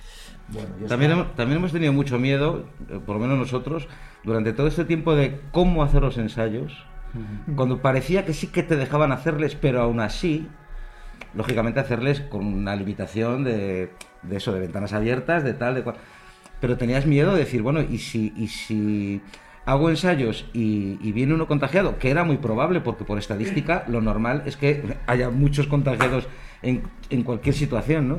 Bueno, 0.49 0.69
También 0.89 1.11
hemos, 1.13 1.35
también 1.35 1.59
hemos 1.59 1.73
tenido 1.73 1.93
mucho 1.93 2.19
miedo, 2.19 2.65
eh, 2.89 2.99
por 3.05 3.17
lo 3.17 3.21
menos 3.23 3.39
nosotros, 3.39 3.87
durante 4.25 4.53
todo 4.53 4.67
este 4.67 4.85
tiempo 4.85 5.15
de 5.15 5.41
cómo 5.53 5.83
hacer 5.83 6.03
los 6.03 6.17
ensayos, 6.19 6.85
cuando 7.57 7.81
parecía 7.81 8.27
que 8.27 8.35
sí 8.35 8.49
que 8.49 8.63
te 8.63 8.77
dejaban 8.77 9.13
hacerles, 9.13 9.55
pero 9.55 9.81
aún 9.81 9.99
así, 9.99 10.47
lógicamente 11.35 11.81
hacerles 11.81 12.21
con 12.21 12.47
una 12.47 12.77
limitación 12.77 13.45
de, 13.45 13.91
de 14.23 14.37
eso, 14.37 14.53
de 14.53 14.61
ventanas 14.61 14.93
abiertas, 14.93 15.43
de 15.43 15.55
tal, 15.55 15.75
de 15.75 15.83
cual. 15.83 15.97
Pero 16.61 16.77
tenías 16.77 17.07
miedo 17.07 17.33
de 17.33 17.41
decir, 17.41 17.63
bueno, 17.63 17.81
¿y 17.81 17.99
si, 17.99 18.33
y 18.37 18.49
si 18.49 19.23
hago 19.65 19.89
ensayos 19.91 20.47
y, 20.53 20.99
y 21.01 21.13
viene 21.13 21.35
uno 21.35 21.47
contagiado? 21.47 21.99
Que 21.99 22.11
era 22.11 22.25
muy 22.25 22.37
probable, 22.37 22.81
porque 22.81 23.05
por 23.05 23.19
estadística 23.19 23.85
lo 23.89 24.01
normal 24.01 24.43
es 24.45 24.57
que 24.57 24.97
haya 25.07 25.31
muchos 25.31 25.67
contagiados 25.67 26.29
en, 26.63 26.83
en 27.11 27.23
cualquier 27.23 27.55
situación, 27.55 28.09
¿no? 28.09 28.19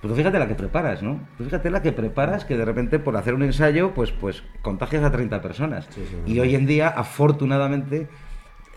Pues 0.00 0.14
fíjate 0.14 0.38
la 0.38 0.48
que 0.48 0.54
preparas, 0.54 1.02
¿no? 1.02 1.20
Pues 1.36 1.48
fíjate 1.50 1.70
la 1.70 1.82
que 1.82 1.92
preparas 1.92 2.44
que 2.46 2.56
de 2.56 2.64
repente 2.64 2.98
por 2.98 3.16
hacer 3.16 3.34
un 3.34 3.42
ensayo, 3.42 3.92
pues, 3.92 4.12
pues 4.12 4.42
contagias 4.62 5.02
a 5.04 5.12
30 5.12 5.42
personas. 5.42 5.88
y 6.26 6.38
hoy 6.40 6.54
en 6.54 6.66
día, 6.66 6.88
afortunadamente, 6.88 8.08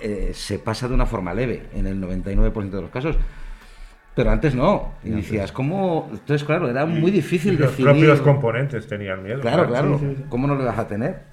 eh, 0.02 0.32
se 0.34 0.60
pasa 0.60 0.88
de 0.90 0.94
una 0.94 1.06
forma 1.06 1.34
leve, 1.34 1.68
en 1.74 1.88
el 1.88 2.02
99% 2.02 2.70
de 2.78 2.82
los 2.82 2.92
casos. 2.92 3.16
Pero 4.16 4.30
antes 4.32 4.54
no. 4.54 4.92
Y 5.04 5.10
decías, 5.10 5.52
¿cómo? 5.52 6.08
Entonces, 6.12 6.44
claro, 6.44 6.70
era 6.70 6.86
muy 6.86 7.10
difícil 7.10 7.54
Y 7.54 7.58
los 7.58 7.72
definir. 7.72 7.92
propios 7.92 8.22
componentes 8.22 8.86
tenían 8.86 9.24
miedo. 9.24 9.40
Claro, 9.42 9.66
claro. 9.68 10.00
¿Cómo 10.30 10.46
no 10.46 10.56
lo 10.56 10.66
vas 10.66 10.78
a 10.78 10.88
tener? 10.88 11.33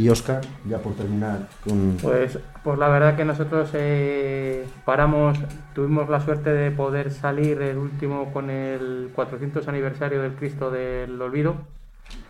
Y 0.00 0.08
Oscar, 0.08 0.40
ya 0.66 0.78
por 0.78 0.94
terminar 0.94 1.46
con... 1.62 1.98
Pues, 2.00 2.38
pues 2.64 2.78
la 2.78 2.88
verdad 2.88 3.16
que 3.16 3.26
nosotros 3.26 3.68
eh, 3.74 4.66
paramos, 4.86 5.38
tuvimos 5.74 6.08
la 6.08 6.20
suerte 6.20 6.48
de 6.48 6.70
poder 6.70 7.10
salir 7.10 7.60
el 7.60 7.76
último 7.76 8.32
con 8.32 8.48
el 8.48 9.10
400 9.14 9.68
aniversario 9.68 10.22
del 10.22 10.36
Cristo 10.36 10.70
del 10.70 11.20
Olvido, 11.20 11.56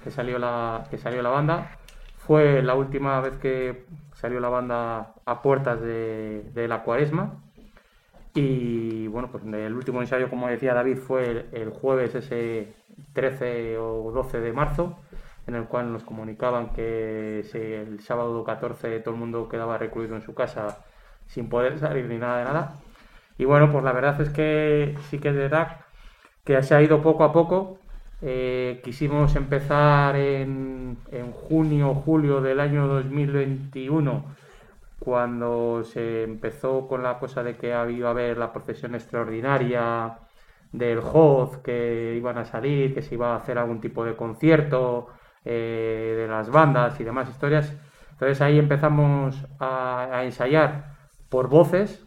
que 0.02 0.10
salió 0.10 0.40
la, 0.40 0.88
que 0.90 0.98
salió 0.98 1.22
la 1.22 1.28
banda. 1.28 1.70
Fue 2.26 2.60
la 2.60 2.74
última 2.74 3.20
vez 3.20 3.36
que 3.36 3.84
salió 4.16 4.40
la 4.40 4.48
banda 4.48 5.14
a 5.24 5.40
puertas 5.40 5.80
de, 5.80 6.66
la 6.68 6.82
cuaresma. 6.82 7.34
Y 8.34 9.06
bueno, 9.06 9.28
pues 9.30 9.44
el 9.44 9.74
último 9.74 10.00
ensayo, 10.00 10.28
como 10.28 10.48
decía 10.48 10.74
David, 10.74 10.98
fue 10.98 11.30
el, 11.30 11.46
el 11.52 11.70
jueves 11.70 12.16
ese 12.16 12.74
13 13.12 13.78
o 13.78 14.10
12 14.10 14.40
de 14.40 14.52
marzo, 14.52 14.96
en 15.50 15.56
el 15.56 15.64
cual 15.64 15.92
nos 15.92 16.04
comunicaban 16.04 16.72
que 16.72 17.40
el 17.40 18.00
sábado 18.00 18.44
14 18.44 19.00
todo 19.00 19.14
el 19.14 19.20
mundo 19.20 19.48
quedaba 19.48 19.78
recluido 19.78 20.16
en 20.16 20.22
su 20.22 20.34
casa 20.34 20.78
sin 21.26 21.48
poder 21.48 21.78
salir 21.78 22.06
ni 22.06 22.18
nada 22.18 22.38
de 22.38 22.44
nada. 22.44 22.74
Y 23.38 23.44
bueno, 23.44 23.70
pues 23.72 23.84
la 23.84 23.92
verdad 23.92 24.20
es 24.20 24.30
que 24.30 24.96
sí 25.10 25.18
que 25.18 25.30
es 25.30 25.34
verdad 25.34 25.78
que 26.44 26.62
se 26.62 26.74
ha 26.74 26.82
ido 26.82 27.02
poco 27.02 27.24
a 27.24 27.32
poco. 27.32 27.78
Eh, 28.22 28.80
quisimos 28.84 29.34
empezar 29.36 30.16
en, 30.16 30.98
en 31.10 31.32
junio, 31.32 31.94
julio 31.94 32.40
del 32.40 32.60
año 32.60 32.86
2021 32.86 34.24
cuando 34.98 35.82
se 35.84 36.24
empezó 36.24 36.86
con 36.86 37.02
la 37.02 37.18
cosa 37.18 37.42
de 37.42 37.56
que 37.56 37.68
iba 37.68 38.08
a 38.08 38.10
haber 38.12 38.36
la 38.38 38.52
procesión 38.52 38.94
extraordinaria 38.94 40.18
del 40.72 40.98
Hoz, 40.98 41.58
que 41.58 42.14
iban 42.16 42.38
a 42.38 42.44
salir, 42.44 42.94
que 42.94 43.02
se 43.02 43.14
iba 43.14 43.32
a 43.32 43.36
hacer 43.36 43.58
algún 43.58 43.80
tipo 43.80 44.04
de 44.04 44.14
concierto 44.16 45.08
eh, 45.44 46.14
de 46.18 46.28
las 46.28 46.50
bandas 46.50 46.98
y 47.00 47.04
demás 47.04 47.28
historias. 47.28 47.74
Entonces 48.12 48.40
ahí 48.42 48.58
empezamos 48.58 49.46
a, 49.58 50.22
ensayar 50.24 50.96
por 51.28 51.48
voces, 51.48 52.04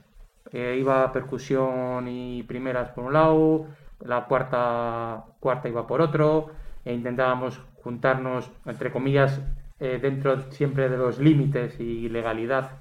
eh, 0.52 0.78
iba 0.80 1.12
percusión 1.12 2.08
y 2.08 2.44
primeras 2.44 2.90
por 2.90 3.06
un 3.06 3.14
lado, 3.14 3.68
la 4.00 4.26
cuarta, 4.26 5.26
cuarta 5.40 5.70
iba 5.70 5.88
por 5.88 6.02
otro, 6.02 6.52
e 6.86 6.94
intentábamos 6.94 7.60
juntarnos, 7.84 8.52
entre 8.66 8.92
comillas, 8.92 9.42
eh, 9.80 10.00
dentro 10.02 10.52
siempre 10.52 10.90
de 10.90 10.98
los 10.98 11.20
límites 11.20 11.80
y 11.80 12.10
legalidad 12.10 12.72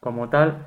como 0.00 0.28
tal. 0.28 0.66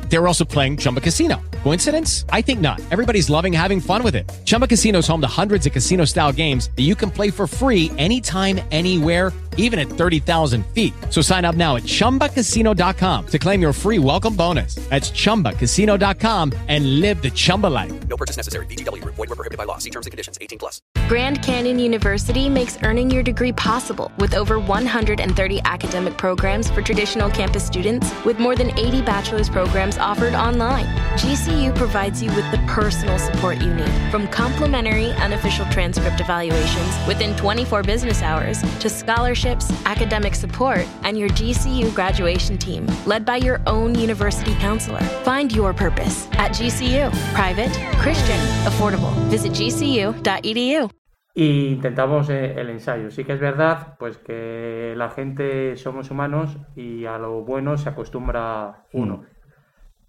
They 0.11 0.19
were 0.19 0.27
also 0.27 0.43
playing 0.43 0.75
Chumba 0.77 0.99
Casino. 0.99 1.41
Coincidence? 1.63 2.25
I 2.29 2.41
think 2.41 2.59
not. 2.59 2.81
Everybody's 2.91 3.29
loving 3.29 3.53
having 3.53 3.79
fun 3.79 4.03
with 4.03 4.15
it. 4.15 4.29
Chumba 4.43 4.67
Casino 4.67 4.99
is 4.99 5.07
home 5.07 5.21
to 5.21 5.27
hundreds 5.27 5.65
of 5.65 5.71
casino 5.71 6.03
style 6.05 6.33
games 6.33 6.69
that 6.75 6.83
you 6.83 6.95
can 6.95 7.09
play 7.09 7.31
for 7.31 7.47
free 7.47 7.89
anytime, 7.97 8.59
anywhere, 8.71 9.31
even 9.57 9.79
at 9.79 9.87
30,000 9.87 10.65
feet. 10.67 10.93
So 11.09 11.21
sign 11.21 11.45
up 11.45 11.55
now 11.55 11.77
at 11.77 11.83
chumbacasino.com 11.83 13.25
to 13.27 13.39
claim 13.39 13.61
your 13.61 13.73
free 13.73 13.99
welcome 13.99 14.35
bonus. 14.35 14.75
That's 14.89 15.11
chumbacasino.com 15.11 16.53
and 16.67 16.99
live 16.99 17.21
the 17.21 17.31
Chumba 17.31 17.67
life. 17.67 17.93
No 18.07 18.17
purchase 18.17 18.37
necessary. 18.37 18.65
VGW 18.65 19.01
Group. 19.01 19.15
Void 19.15 19.29
were 19.29 19.35
prohibited 19.35 19.57
by 19.57 19.63
law. 19.63 19.77
See 19.77 19.89
terms 19.89 20.07
and 20.07 20.11
conditions. 20.11 20.37
18 20.41 20.59
plus. 20.59 20.81
Grand 21.07 21.41
Canyon 21.41 21.79
University 21.79 22.49
makes 22.49 22.77
earning 22.83 23.09
your 23.09 23.23
degree 23.23 23.51
possible 23.53 24.11
with 24.17 24.33
over 24.33 24.59
130 24.59 25.61
academic 25.63 26.17
programs 26.17 26.69
for 26.71 26.81
traditional 26.81 27.29
campus 27.29 27.65
students, 27.65 28.11
with 28.25 28.39
more 28.39 28.55
than 28.55 28.77
80 28.79 29.01
bachelor's 29.03 29.49
programs 29.49 29.97
offered 30.01 30.33
online. 30.33 30.85
GCU 31.17 31.75
provides 31.75 32.21
you 32.21 32.29
with 32.35 32.49
the 32.51 32.57
personal 32.67 33.17
support 33.19 33.61
you 33.61 33.73
need, 33.73 33.91
from 34.09 34.27
complimentary 34.27 35.11
unofficial 35.13 35.65
transcript 35.67 36.19
evaluations 36.19 37.07
within 37.07 37.35
24 37.35 37.83
business 37.83 38.21
hours 38.21 38.61
to 38.79 38.89
scholarships, 38.89 39.71
academic 39.85 40.35
support, 40.35 40.85
and 41.03 41.17
your 41.17 41.29
GCU 41.29 41.93
graduation 41.93 42.57
team, 42.57 42.87
led 43.05 43.25
by 43.25 43.37
your 43.37 43.61
own 43.67 43.95
university 43.95 44.55
counselor. 44.55 45.03
Find 45.23 45.51
your 45.51 45.73
purpose 45.73 46.27
at 46.33 46.51
GCU. 46.51 47.11
Private, 47.33 47.71
Christian, 47.97 48.39
affordable. 48.65 49.13
Visit 49.29 49.53
gcu.edu. 49.53 50.89
Y 51.33 51.67
intentamos 51.69 52.29
eh, 52.29 52.55
el 52.57 52.69
ensayo. 52.69 53.09
Sí 53.09 53.23
que 53.23 53.33
es 53.33 53.39
verdad, 53.39 53.95
pues 53.97 54.17
que 54.17 54.93
la 54.97 55.09
gente 55.09 55.77
somos 55.77 56.11
humanos 56.11 56.57
y 56.75 57.05
a 57.05 57.17
lo 57.17 57.43
bueno 57.43 57.77
se 57.77 57.87
acostumbra 57.87 58.83
uno 58.91 59.23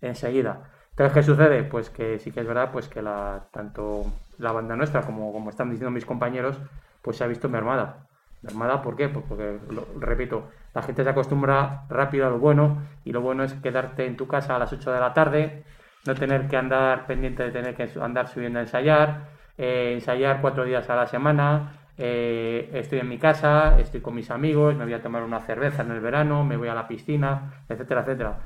enseguida. 0.09 0.71
Entonces, 0.91 1.15
¿qué 1.15 1.23
sucede? 1.23 1.63
Pues 1.65 1.91
que 1.91 2.19
sí 2.19 2.33
que 2.33 2.41
es 2.41 2.47
verdad, 2.47 2.71
pues 2.73 2.89
que 2.89 3.01
la, 3.03 3.49
tanto 3.53 4.05
la 4.39 4.53
banda 4.53 4.77
nuestra 4.77 5.03
como, 5.03 5.33
como 5.33 5.51
están 5.51 5.71
diciendo 5.71 5.91
mis 5.91 6.05
compañeros, 6.07 6.61
pues 7.03 7.17
se 7.17 7.25
ha 7.25 7.27
visto 7.27 7.49
mermada. 7.49 8.09
¿Mermada 8.43 8.83
por 8.83 8.97
qué? 8.97 9.09
Pues 9.09 9.25
porque, 9.29 9.59
lo- 9.71 9.87
repito, 10.01 10.51
la 10.75 10.83
gente 10.83 11.05
se 11.05 11.11
acostumbra 11.11 11.87
rápido 11.89 12.27
a 12.27 12.31
lo 12.31 12.39
bueno 12.39 12.83
y 13.05 13.13
lo 13.13 13.21
bueno 13.21 13.45
es 13.45 13.55
quedarte 13.55 14.07
en 14.07 14.17
tu 14.17 14.27
casa 14.27 14.57
a 14.57 14.59
las 14.59 14.73
8 14.73 14.93
de 14.93 15.01
la 15.01 15.15
tarde, 15.15 15.65
no 16.07 16.15
tener 16.15 16.49
que 16.49 16.57
andar 16.57 17.07
pendiente 17.07 17.45
de 17.45 17.51
tener 17.53 17.75
que 17.77 17.89
andar 18.01 18.29
subiendo 18.29 18.59
a 18.59 18.63
ensayar, 18.63 19.29
eh, 19.57 19.93
ensayar 19.95 20.41
cuatro 20.41 20.65
días 20.65 20.89
a 20.91 20.97
la 20.97 21.07
semana, 21.07 21.73
eh, 21.97 22.71
estoy 22.75 22.99
en 23.01 23.09
mi 23.09 23.19
casa, 23.19 23.79
estoy 23.79 24.01
con 24.01 24.15
mis 24.15 24.31
amigos, 24.31 24.75
me 24.75 24.85
voy 24.85 24.95
a 24.95 25.03
tomar 25.03 25.23
una 25.23 25.41
cerveza 25.41 25.83
en 25.83 25.93
el 25.93 26.01
verano, 26.01 26.45
me 26.45 26.57
voy 26.57 26.69
a 26.69 26.75
la 26.75 26.89
piscina, 26.89 27.65
etcétera, 27.69 28.01
etcétera. 28.03 28.39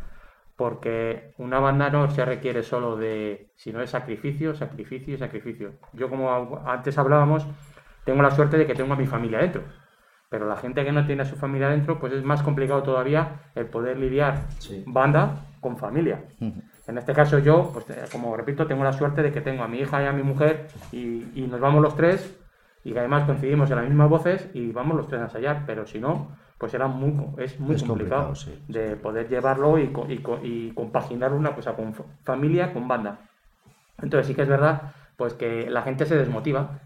Porque 0.57 1.34
una 1.38 1.59
banda 1.61 1.90
no 1.90 2.11
se 2.11 2.24
requiere 2.24 2.62
solo 2.62 2.96
de, 2.96 3.50
sino 3.57 3.80
de 3.80 3.86
sacrificio, 3.86 4.54
sacrificio 4.54 5.14
y 5.14 5.18
sacrificio. 5.18 5.72
Yo 5.92 6.09
como 6.09 6.62
antes 6.66 6.96
hablábamos, 6.96 7.46
tengo 8.04 8.22
la 8.22 8.30
suerte 8.30 8.57
de 8.57 8.66
que 8.66 8.74
tengo 8.74 8.94
a 8.94 8.96
mi 8.96 9.07
familia 9.07 9.38
dentro. 9.38 9.62
Pero 10.28 10.48
la 10.48 10.57
gente 10.57 10.84
que 10.84 10.92
no 10.92 11.07
tiene 11.07 11.22
a 11.22 11.26
su 11.26 11.36
familia 11.36 11.68
dentro, 11.68 12.00
pues 12.00 12.12
es 12.12 12.24
más 12.24 12.42
complicado 12.42 12.82
todavía 12.82 13.50
el 13.54 13.66
poder 13.66 13.98
lidiar 13.98 14.46
banda 14.86 15.46
con 15.61 15.76
familia. 15.76 16.24
En 16.40 16.98
este 16.98 17.12
caso 17.12 17.38
yo, 17.38 17.70
pues 17.72 17.88
eh, 17.90 18.04
como 18.11 18.36
repito, 18.36 18.66
tengo 18.66 18.84
la 18.84 18.92
suerte 18.92 19.22
de 19.22 19.32
que 19.32 19.40
tengo 19.40 19.62
a 19.62 19.68
mi 19.68 19.78
hija 19.80 20.02
y 20.02 20.07
a 20.07 20.12
mi 20.12 20.22
mujer 20.22 20.68
y, 20.92 21.26
y 21.34 21.46
nos 21.50 21.61
vamos 21.61 21.82
los 21.82 21.96
tres 21.96 22.38
y 22.84 22.92
que 22.92 23.00
además 23.00 23.24
coincidimos 23.24 23.68
en 23.70 23.76
las 23.76 23.86
mismas 23.86 24.09
voces 24.09 24.48
y 24.54 24.70
vamos 24.70 24.96
los 24.96 25.09
tres 25.09 25.20
a 25.20 25.24
ensayar, 25.24 25.64
pero 25.66 25.86
si 25.86 25.98
no, 25.98 26.36
pues 26.59 26.74
era 26.74 26.86
muy, 26.88 27.12
es 27.38 27.59
muy 27.61 27.74
Es 27.76 27.82
complicado, 27.82 28.28
complicado, 28.28 28.34
sí, 28.34 28.64
de 28.68 28.96
poder 28.96 29.28
llevarlo 29.28 29.78
y, 29.78 29.92
y, 30.09 30.22
y 30.42 30.70
compaginar 30.72 31.32
una 31.32 31.54
cosa 31.54 31.74
con 31.74 31.94
fa- 31.94 32.04
familia 32.24 32.72
con 32.72 32.88
banda. 32.88 33.18
Entonces 34.02 34.26
sí 34.26 34.34
que 34.34 34.42
es 34.42 34.48
verdad 34.48 34.92
pues 35.16 35.32
que 35.34 35.70
la 35.70 35.82
gente 35.82 36.04
se 36.04 36.16
desmotiva 36.16 36.78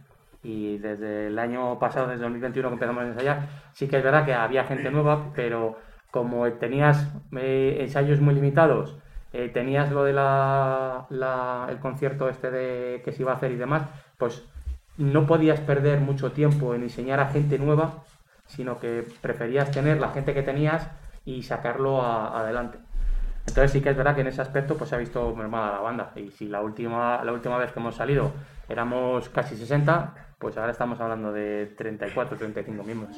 y 0.43 0.79
desde 0.79 1.27
el 1.27 1.39
año 1.39 1.79
pasado, 1.79 2.07
desde 2.09 2.23
2021 2.23 2.69
que 2.69 2.75
empezamos 2.75 3.03
a 3.05 3.09
ensayar, 3.09 3.49
sí 3.73 3.89
que 3.89 3.99
es 3.99 4.05
verdad 4.05 4.25
que 4.25 4.33
había 4.35 4.65
gente 4.65 4.91
nueva, 4.91 5.33
pero 5.35 5.77
como 6.11 6.51
tenías 6.53 7.09
eh, 7.37 7.79
ensayos 7.81 8.21
muy 8.21 8.35
limitados, 8.35 8.97
eh, 9.33 9.49
tenías 9.53 9.91
lo 9.93 10.05
de 10.05 10.13
la, 10.13 11.07
la- 11.11 11.67
el 11.71 11.79
concierto 11.79 12.29
este 12.29 12.51
de 12.51 13.03
que 13.05 13.13
se 13.13 13.23
iba 13.23 13.33
a 13.33 13.37
hacer 13.37 13.51
y 13.53 13.57
demás, 13.57 13.83
pues 14.17 14.45
no 14.97 15.27
podías 15.27 15.61
perder 15.61 16.01
mucho 16.01 16.33
tiempo 16.33 16.75
en 16.75 16.83
enseñar 16.83 17.21
a 17.21 17.29
gente 17.29 17.59
nueva, 17.59 18.05
sino 18.51 18.79
que 18.79 19.07
preferías 19.21 19.71
tener 19.71 19.99
la 20.01 20.11
gente 20.11 20.35
que 20.35 20.43
tenías 20.43 20.87
y 21.25 21.43
sacarlo 21.43 22.03
a- 22.03 22.39
adelante. 22.41 22.79
Entonces 23.47 23.73
sí 23.73 23.81
que 23.81 23.91
es 23.91 23.97
verdad 23.97 24.15
que 24.15 24.21
en 24.21 24.27
ese 24.27 24.43
aspecto 24.43 24.77
pues 24.77 24.91
se 24.91 24.97
ha 24.97 24.99
visto 24.99 25.35
mermada 25.35 25.73
la 25.73 25.81
banda. 25.81 26.11
Y 26.17 26.31
si 26.31 26.47
la 26.49 26.61
última, 26.61 27.25
la 27.25 27.33
última 27.33 27.57
vez 27.59 27.73
que 27.73 27.81
hemos 27.81 27.95
salido 27.97 28.31
éramos 28.69 29.29
casi 29.31 29.57
60, 29.57 30.15
pues 30.39 30.57
ahora 30.57 30.73
estamos 30.73 31.01
hablando 31.01 31.33
de 31.33 31.73
34, 31.77 32.37
35 32.37 32.83
miembros. 32.85 33.17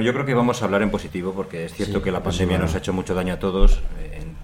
Bueno, 0.00 0.12
yo 0.12 0.14
creo 0.14 0.24
que 0.24 0.32
vamos 0.32 0.62
a 0.62 0.64
hablar 0.64 0.80
en 0.80 0.90
positivo 0.90 1.34
porque 1.34 1.66
es 1.66 1.74
cierto 1.74 1.98
Sí, 1.98 2.04
que 2.04 2.10
la 2.10 2.22
pandemia 2.22 2.56
nos 2.56 2.74
ha 2.74 2.78
hecho 2.78 2.94
mucho 2.94 3.14
daño 3.14 3.34
a 3.34 3.38
todos, 3.38 3.82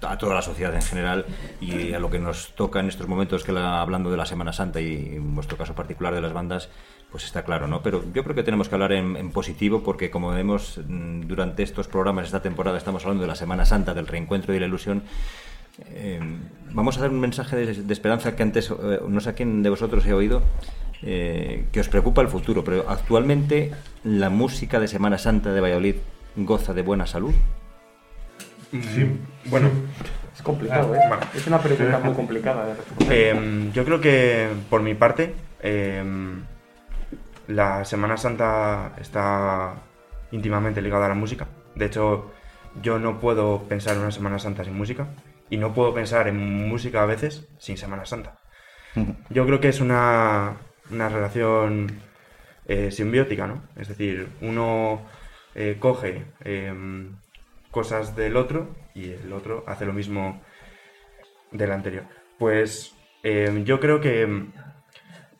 a 0.03 0.15
toda 0.19 0.35
la 0.35 0.43
sociedad 0.43 0.75
en 0.75 0.83
general 0.83 1.25
y 1.59 1.93
a 1.93 1.99
lo 1.99 2.11
que 2.11 2.19
nos 2.19 2.53
toca 2.53 2.79
en 2.79 2.89
estos 2.89 3.07
momentos, 3.07 3.43
que 3.43 3.51
la- 3.51 3.81
hablando 3.81 4.11
de 4.11 4.17
la 4.17 4.27
Semana 4.27 4.53
Santa 4.53 4.79
y 4.81 5.15
en 5.15 5.33
vuestro 5.33 5.57
caso 5.57 5.73
particular 5.73 6.13
de 6.13 6.21
las 6.21 6.31
bandas, 6.31 6.69
pues 7.09 7.23
está 7.23 7.43
claro, 7.43 7.65
¿no? 7.65 7.81
Pero 7.81 8.03
yo 8.13 8.23
creo 8.23 8.35
que 8.35 8.43
tenemos 8.43 8.69
que 8.69 8.75
hablar 8.75 8.91
en, 8.91 9.17
en 9.17 9.31
positivo 9.31 9.81
porque 9.81 10.11
como 10.11 10.29
vemos 10.29 10.79
mm, 10.87 11.21
durante 11.21 11.63
estos 11.63 11.87
programas, 11.87 12.27
esta 12.27 12.43
temporada, 12.43 12.77
estamos 12.77 13.01
hablando 13.03 13.23
de 13.23 13.27
la 13.27 13.35
Semana 13.35 13.65
Santa, 13.65 13.95
del 13.95 14.05
reencuentro 14.05 14.53
y 14.53 14.59
la 14.59 14.67
ilusión. 14.67 15.01
Eh, 15.89 16.19
vamos 16.71 16.97
a 16.99 17.01
dar 17.01 17.09
un 17.09 17.19
mensaje 17.19 17.55
de, 17.55 17.73
de 17.83 17.93
esperanza 17.93 18.35
que 18.35 18.43
antes 18.43 18.69
eh, 18.69 18.99
no 19.07 19.19
sé 19.21 19.29
a 19.29 19.33
quién 19.33 19.63
de 19.63 19.71
vosotros 19.71 20.05
he 20.05 20.13
oído 20.13 20.43
eh, 21.03 21.65
que 21.71 21.79
os 21.79 21.89
preocupa 21.89 22.21
el 22.21 22.27
futuro, 22.27 22.63
pero 22.63 22.85
actualmente 22.89 23.71
la 24.03 24.29
música 24.29 24.79
de 24.79 24.87
Semana 24.87 25.17
Santa 25.17 25.51
de 25.53 25.61
Valladolid 25.61 25.95
goza 26.35 26.73
de 26.73 26.81
buena 26.81 27.05
salud. 27.07 27.33
Sí. 28.71 29.09
Bueno, 29.45 29.69
Es 30.35 30.41
complicado, 30.43 30.93
Ah, 30.93 30.97
¿eh? 30.97 31.09
vale. 31.09 31.25
Es 31.33 31.47
una 31.47 31.59
pregunta 31.59 31.99
muy 31.99 32.13
complicada 32.13 32.65
de 32.67 32.75
responder. 32.75 33.07
Eh, 33.11 33.69
yo 33.73 33.85
creo 33.85 33.99
que 34.01 34.49
por 34.69 34.81
mi 34.81 34.93
parte 34.93 35.33
eh, 35.61 36.03
la 37.47 37.83
Semana 37.85 38.17
Santa 38.17 38.93
está 38.99 39.75
íntimamente 40.31 40.81
ligada 40.81 41.05
a 41.05 41.09
la 41.09 41.15
música. 41.15 41.47
De 41.75 41.85
hecho, 41.85 42.31
yo 42.83 42.99
no 42.99 43.19
puedo 43.19 43.63
pensar 43.63 43.95
en 43.95 44.01
una 44.01 44.11
Semana 44.11 44.37
Santa 44.37 44.63
sin 44.63 44.77
música 44.77 45.07
y 45.49 45.57
no 45.57 45.73
puedo 45.73 45.93
pensar 45.93 46.27
en 46.27 46.67
música 46.67 47.01
a 47.03 47.05
veces 47.05 47.47
sin 47.57 47.77
Semana 47.77 48.05
Santa. 48.05 48.37
Yo 49.29 49.45
creo 49.45 49.59
que 49.59 49.69
es 49.69 49.79
una, 49.79 50.57
una 50.91 51.09
relación 51.09 51.99
eh, 52.65 52.91
simbiótica, 52.91 53.47
¿no? 53.47 53.63
Es 53.75 53.87
decir, 53.87 54.29
uno 54.41 55.05
eh, 55.55 55.77
coge 55.79 56.25
em, 56.43 57.15
cosas 57.71 58.15
del 58.15 58.35
otro 58.35 58.75
y 58.93 59.11
el 59.11 59.31
otro 59.31 59.63
hace 59.67 59.85
lo 59.85 59.93
mismo 59.93 60.41
del 61.51 61.71
anterior. 61.71 62.03
Pues 62.37 62.93
em, 63.23 63.63
yo 63.63 63.79
creo 63.79 64.01
que 64.01 64.21
em, 64.21 64.51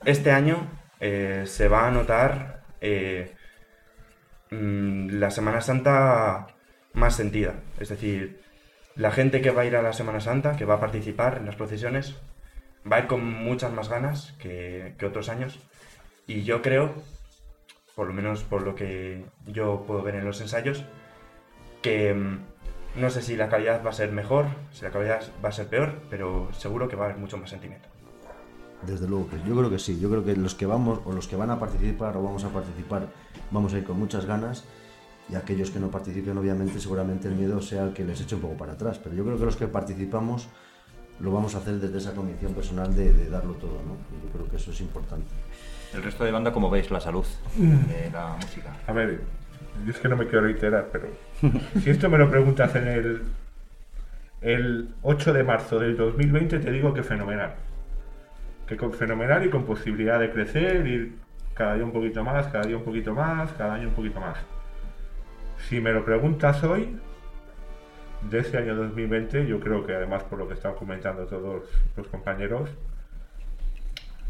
este 0.05 0.31
año 0.31 0.69
eh, 0.99 1.43
se 1.45 1.67
va 1.67 1.87
a 1.87 1.91
notar 1.91 2.63
mm, 4.51 5.09
la 5.19 5.31
Semana 5.31 5.61
Santa 5.61 6.47
más 6.93 7.15
sentida. 7.15 7.55
Es 7.79 7.89
decir, 7.89 8.41
la 8.95 9.11
gente 9.11 9.41
que 9.41 9.51
va 9.51 9.61
a 9.63 9.65
ir 9.65 9.75
a 9.75 9.81
la 9.81 9.93
Semana 9.93 10.19
Santa, 10.19 10.55
que 10.55 10.65
va 10.65 10.75
a 10.75 10.79
participar 10.79 11.37
en 11.37 11.45
las 11.45 11.55
procesiones, 11.55 12.15
va 12.91 12.97
a 12.97 12.99
ir 13.01 13.07
con 13.07 13.23
muchas 13.25 13.73
más 13.73 13.89
ganas 13.89 14.33
que, 14.39 14.95
otros 15.05 15.29
años. 15.29 15.59
Y 16.25 16.43
yo 16.43 16.61
creo, 16.61 16.93
por 17.95 18.07
lo 18.07 18.13
menos 18.13 18.43
por 18.43 18.61
lo 18.61 18.75
que 18.75 19.25
yo 19.45 19.83
puedo 19.87 20.01
ver 20.01 20.15
en 20.15 20.25
los 20.25 20.41
ensayos, 20.41 20.83
que 21.81 22.13
mm, 22.13 22.39
no 22.99 23.09
sé 23.09 23.21
si 23.21 23.35
la 23.35 23.49
calidad 23.49 23.83
va 23.85 23.91
a 23.91 23.93
ser 23.93 24.11
mejor, 24.11 24.47
si 24.71 24.83
la 24.83 24.91
calidad 24.91 25.21
va 25.43 25.49
a 25.49 25.53
ser 25.53 25.67
peor, 25.67 26.01
pero 26.09 26.49
seguro 26.53 26.87
que 26.87 26.95
va 26.95 27.05
a 27.05 27.09
haber 27.09 27.19
mucho 27.19 27.37
más 27.37 27.49
sentimiento. 27.49 27.87
Desde 28.83 29.07
luego 29.07 29.29
que 29.29 29.37
yo 29.47 29.55
creo 29.55 29.69
que 29.69 29.79
sí, 29.79 29.99
yo 29.99 30.09
creo 30.09 30.23
que 30.23 30.35
los 30.35 30.53
que 30.53 30.65
vamos 30.65 30.99
o 31.05 31.11
los 31.11 31.27
que 31.27 31.35
van 31.35 31.49
a 31.49 31.59
participar 31.59 32.15
o 32.15 32.23
vamos 32.23 32.43
a 32.43 32.49
participar 32.49 33.07
vamos 33.49 33.73
a 33.73 33.79
ir 33.79 33.83
con 33.83 33.97
muchas 33.97 34.25
ganas 34.25 34.65
y 35.29 35.35
aquellos 35.35 35.71
que 35.71 35.79
no 35.79 35.89
participen 35.89 36.37
obviamente 36.37 36.79
seguramente 36.79 37.27
el 37.27 37.35
miedo 37.35 37.59
sea 37.59 37.83
el 37.83 37.93
que 37.93 38.03
les 38.03 38.21
eche 38.21 38.35
un 38.35 38.41
poco 38.41 38.55
para 38.55 38.73
atrás, 38.73 38.99
pero 39.03 39.15
yo 39.15 39.23
creo 39.23 39.37
que 39.37 39.45
los 39.45 39.55
que 39.55 39.67
participamos 39.67 40.47
lo 41.19 41.31
vamos 41.31 41.55
a 41.55 41.59
hacer 41.59 41.75
desde 41.75 41.97
esa 41.97 42.13
convicción 42.13 42.53
personal 42.53 42.95
de, 42.95 43.11
de 43.13 43.29
darlo 43.29 43.53
todo, 43.53 43.73
¿no? 43.85 43.95
Y 44.17 44.25
yo 44.27 44.31
creo 44.33 44.49
que 44.49 44.57
eso 44.57 44.71
es 44.71 44.79
importante. 44.81 45.25
El 45.93 46.03
resto 46.03 46.23
de 46.25 46.31
banda, 46.31 46.51
¿cómo 46.51 46.69
veis 46.69 46.91
la 46.91 46.99
salud 46.99 47.25
Mm. 47.55 47.87
de 47.87 48.09
la 48.11 48.35
música? 48.39 48.75
A 48.85 48.91
ver, 48.93 49.21
yo 49.85 49.91
es 49.91 49.97
que 49.99 50.07
no 50.09 50.15
me 50.17 50.25
quiero 50.25 50.41
reiterar, 50.41 50.89
pero 50.91 51.07
si 51.83 51.89
esto 51.89 52.09
me 52.09 52.17
lo 52.17 52.29
preguntas 52.29 52.75
en 52.75 52.87
el, 52.87 53.21
el 54.41 54.89
8 55.01 55.33
de 55.33 55.43
marzo 55.43 55.79
del 55.79 55.95
2020, 55.97 56.59
te 56.59 56.71
digo 56.71 56.93
que 56.93 57.03
fenomenal. 57.03 57.53
Que 58.67 58.75
con 58.77 58.93
fenomenal 58.93 59.45
y 59.45 59.49
con 59.49 59.63
posibilidad 59.63 60.19
de 60.19 60.29
crecer, 60.31 60.85
ir 60.85 61.15
cada 61.53 61.75
día 61.75 61.85
un 61.85 61.91
poquito 61.93 62.23
más, 62.23 62.47
cada 62.47 62.65
día 62.65 62.77
un 62.77 62.83
poquito 62.83 63.13
más, 63.15 63.51
cada 63.53 63.75
año 63.75 63.87
un 63.87 63.93
poquito 63.95 64.19
más. 64.19 64.37
Si 65.69 65.79
me 65.79 65.91
lo 65.91 66.05
preguntas 66.05 66.63
hoy, 66.63 66.97
de 68.21 68.39
ese 68.39 68.57
año 68.57 68.75
2020, 68.75 69.47
yo 69.47 69.59
creo 69.59 69.85
que 69.85 69.93
además 69.95 70.23
por 70.23 70.39
lo 70.39 70.47
que 70.47 70.55
están 70.55 70.73
comentando 70.75 71.25
todos 71.25 71.63
los 71.95 72.07
compañeros, 72.07 72.69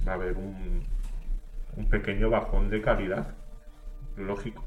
va 0.08 0.12
a 0.14 0.16
haber 0.16 0.34
un, 0.36 0.84
un 1.76 1.90
pequeño 1.90 2.30
bajón 2.30 2.70
de 2.70 2.82
calidad, 2.82 3.28
lógico. 4.18 4.64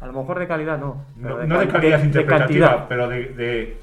A 0.00 0.06
lo 0.06 0.12
mejor 0.14 0.38
de 0.38 0.46
calidad 0.48 0.78
no. 0.78 1.04
No, 1.16 1.36
de 1.36 1.46
cal- 1.48 1.68
calidad 1.68 2.02
interpretativa, 2.04 2.88
pero 2.88 3.08
de, 3.08 3.24
de- 3.34 3.80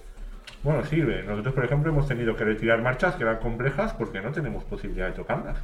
Bueno, 0.64 0.84
sirve. 0.84 1.22
Nosotros, 1.24 1.54
por 1.54 1.66
ejemplo, 1.66 1.92
hemos 1.92 2.08
tenido 2.08 2.36
que 2.36 2.44
retirar 2.44 2.82
marchas 2.82 3.16
que 3.16 3.24
eran 3.24 3.38
complejas 3.38 3.94
porque 3.94 4.22
no 4.22 4.32
tenemos 4.32 4.64
posibilidad 4.64 5.08
de 5.08 5.14
tocarlas. 5.14 5.58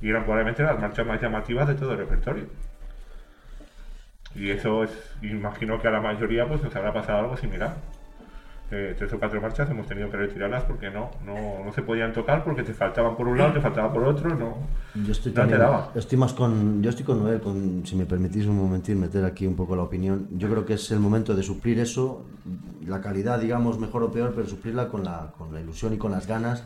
Y 0.00 0.10
eran 0.10 0.22
probablemente 0.24 0.62
las 0.62 0.78
marchas 0.80 1.06
más 1.06 1.20
llamativas 1.20 1.68
de 1.68 1.74
todo 1.74 1.92
el 1.92 1.98
repertorio. 1.98 2.46
Y 4.34 4.50
eso 4.50 4.84
es, 4.84 4.90
imagino 5.22 5.80
que 5.80 5.88
a 5.88 5.90
la 5.90 6.00
mayoría 6.00 6.46
pues 6.46 6.62
nos 6.62 6.74
habrá 6.76 6.92
pasado 6.92 7.18
algo 7.20 7.36
similar. 7.36 7.76
Eh, 8.70 8.94
tres 8.98 9.10
o 9.14 9.18
cuatro 9.18 9.40
marchas 9.40 9.70
hemos 9.70 9.86
tenido 9.86 10.10
que 10.10 10.18
retirarlas 10.18 10.64
porque 10.64 10.90
no, 10.90 11.10
no, 11.24 11.64
no 11.64 11.72
se 11.72 11.80
podían 11.80 12.12
tocar 12.12 12.44
porque 12.44 12.62
te 12.62 12.74
faltaban 12.74 13.16
por 13.16 13.26
un 13.26 13.38
lado, 13.38 13.54
te 13.54 13.62
faltaba 13.62 13.90
por 13.90 14.04
otro, 14.04 14.34
no, 14.34 14.58
Yo 14.94 15.12
estoy, 15.12 15.32
no 15.32 15.46
te 15.46 15.56
daba. 15.56 15.90
estoy 15.94 16.18
más 16.18 16.34
con, 16.34 16.82
yo 16.82 16.90
estoy 16.90 17.06
con 17.06 17.18
Noel, 17.22 17.40
con, 17.40 17.86
si 17.86 17.96
me 17.96 18.04
permitís 18.04 18.44
un 18.44 18.58
momentín 18.58 19.00
meter 19.00 19.24
aquí 19.24 19.46
un 19.46 19.56
poco 19.56 19.74
la 19.74 19.84
opinión. 19.84 20.28
Yo 20.32 20.50
creo 20.50 20.66
que 20.66 20.74
es 20.74 20.90
el 20.90 21.00
momento 21.00 21.34
de 21.34 21.42
suplir 21.42 21.78
eso, 21.78 22.26
la 22.86 23.00
calidad, 23.00 23.40
digamos, 23.40 23.78
mejor 23.78 24.02
o 24.02 24.12
peor, 24.12 24.32
pero 24.34 24.46
suplirla 24.46 24.88
con 24.88 25.02
la, 25.02 25.32
con 25.38 25.50
la 25.54 25.62
ilusión 25.62 25.94
y 25.94 25.96
con 25.96 26.12
las 26.12 26.26
ganas 26.26 26.64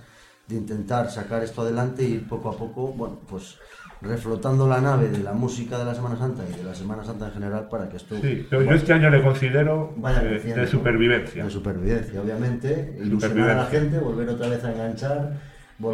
de 0.48 0.56
intentar 0.56 1.08
sacar 1.08 1.44
esto 1.44 1.62
adelante 1.62 2.02
y 2.02 2.14
ir 2.14 2.28
poco 2.28 2.48
a 2.48 2.56
poco, 2.56 2.88
bueno, 2.88 3.20
pues 3.30 3.58
reflotando 4.02 4.66
la 4.68 4.80
nave 4.80 5.08
de 5.08 5.18
la 5.18 5.32
música 5.32 5.78
de 5.78 5.84
la 5.84 5.94
Semana 5.94 6.16
Santa 6.16 6.42
y 6.52 6.56
de 6.56 6.64
la 6.64 6.74
Semana 6.74 7.04
Santa 7.04 7.26
en 7.26 7.32
general 7.32 7.68
para 7.70 7.88
que 7.88 7.96
esto 7.96 8.16
Sí, 8.20 8.46
yo 8.50 8.60
este 8.72 8.92
año 8.92 9.10
le 9.10 9.22
considero 9.22 9.92
vaya 9.96 10.22
eh, 10.24 10.40
de 10.40 10.66
supervivencia. 10.66 11.44
De 11.44 11.50
supervivencia, 11.50 12.20
obviamente. 12.20 12.96
Ilusionar 13.00 13.50
a 13.50 13.54
la 13.54 13.66
gente, 13.66 13.98
volver 13.98 14.28
otra 14.28 14.48
vez 14.48 14.64
a 14.64 14.72
enganchar. 14.72 15.32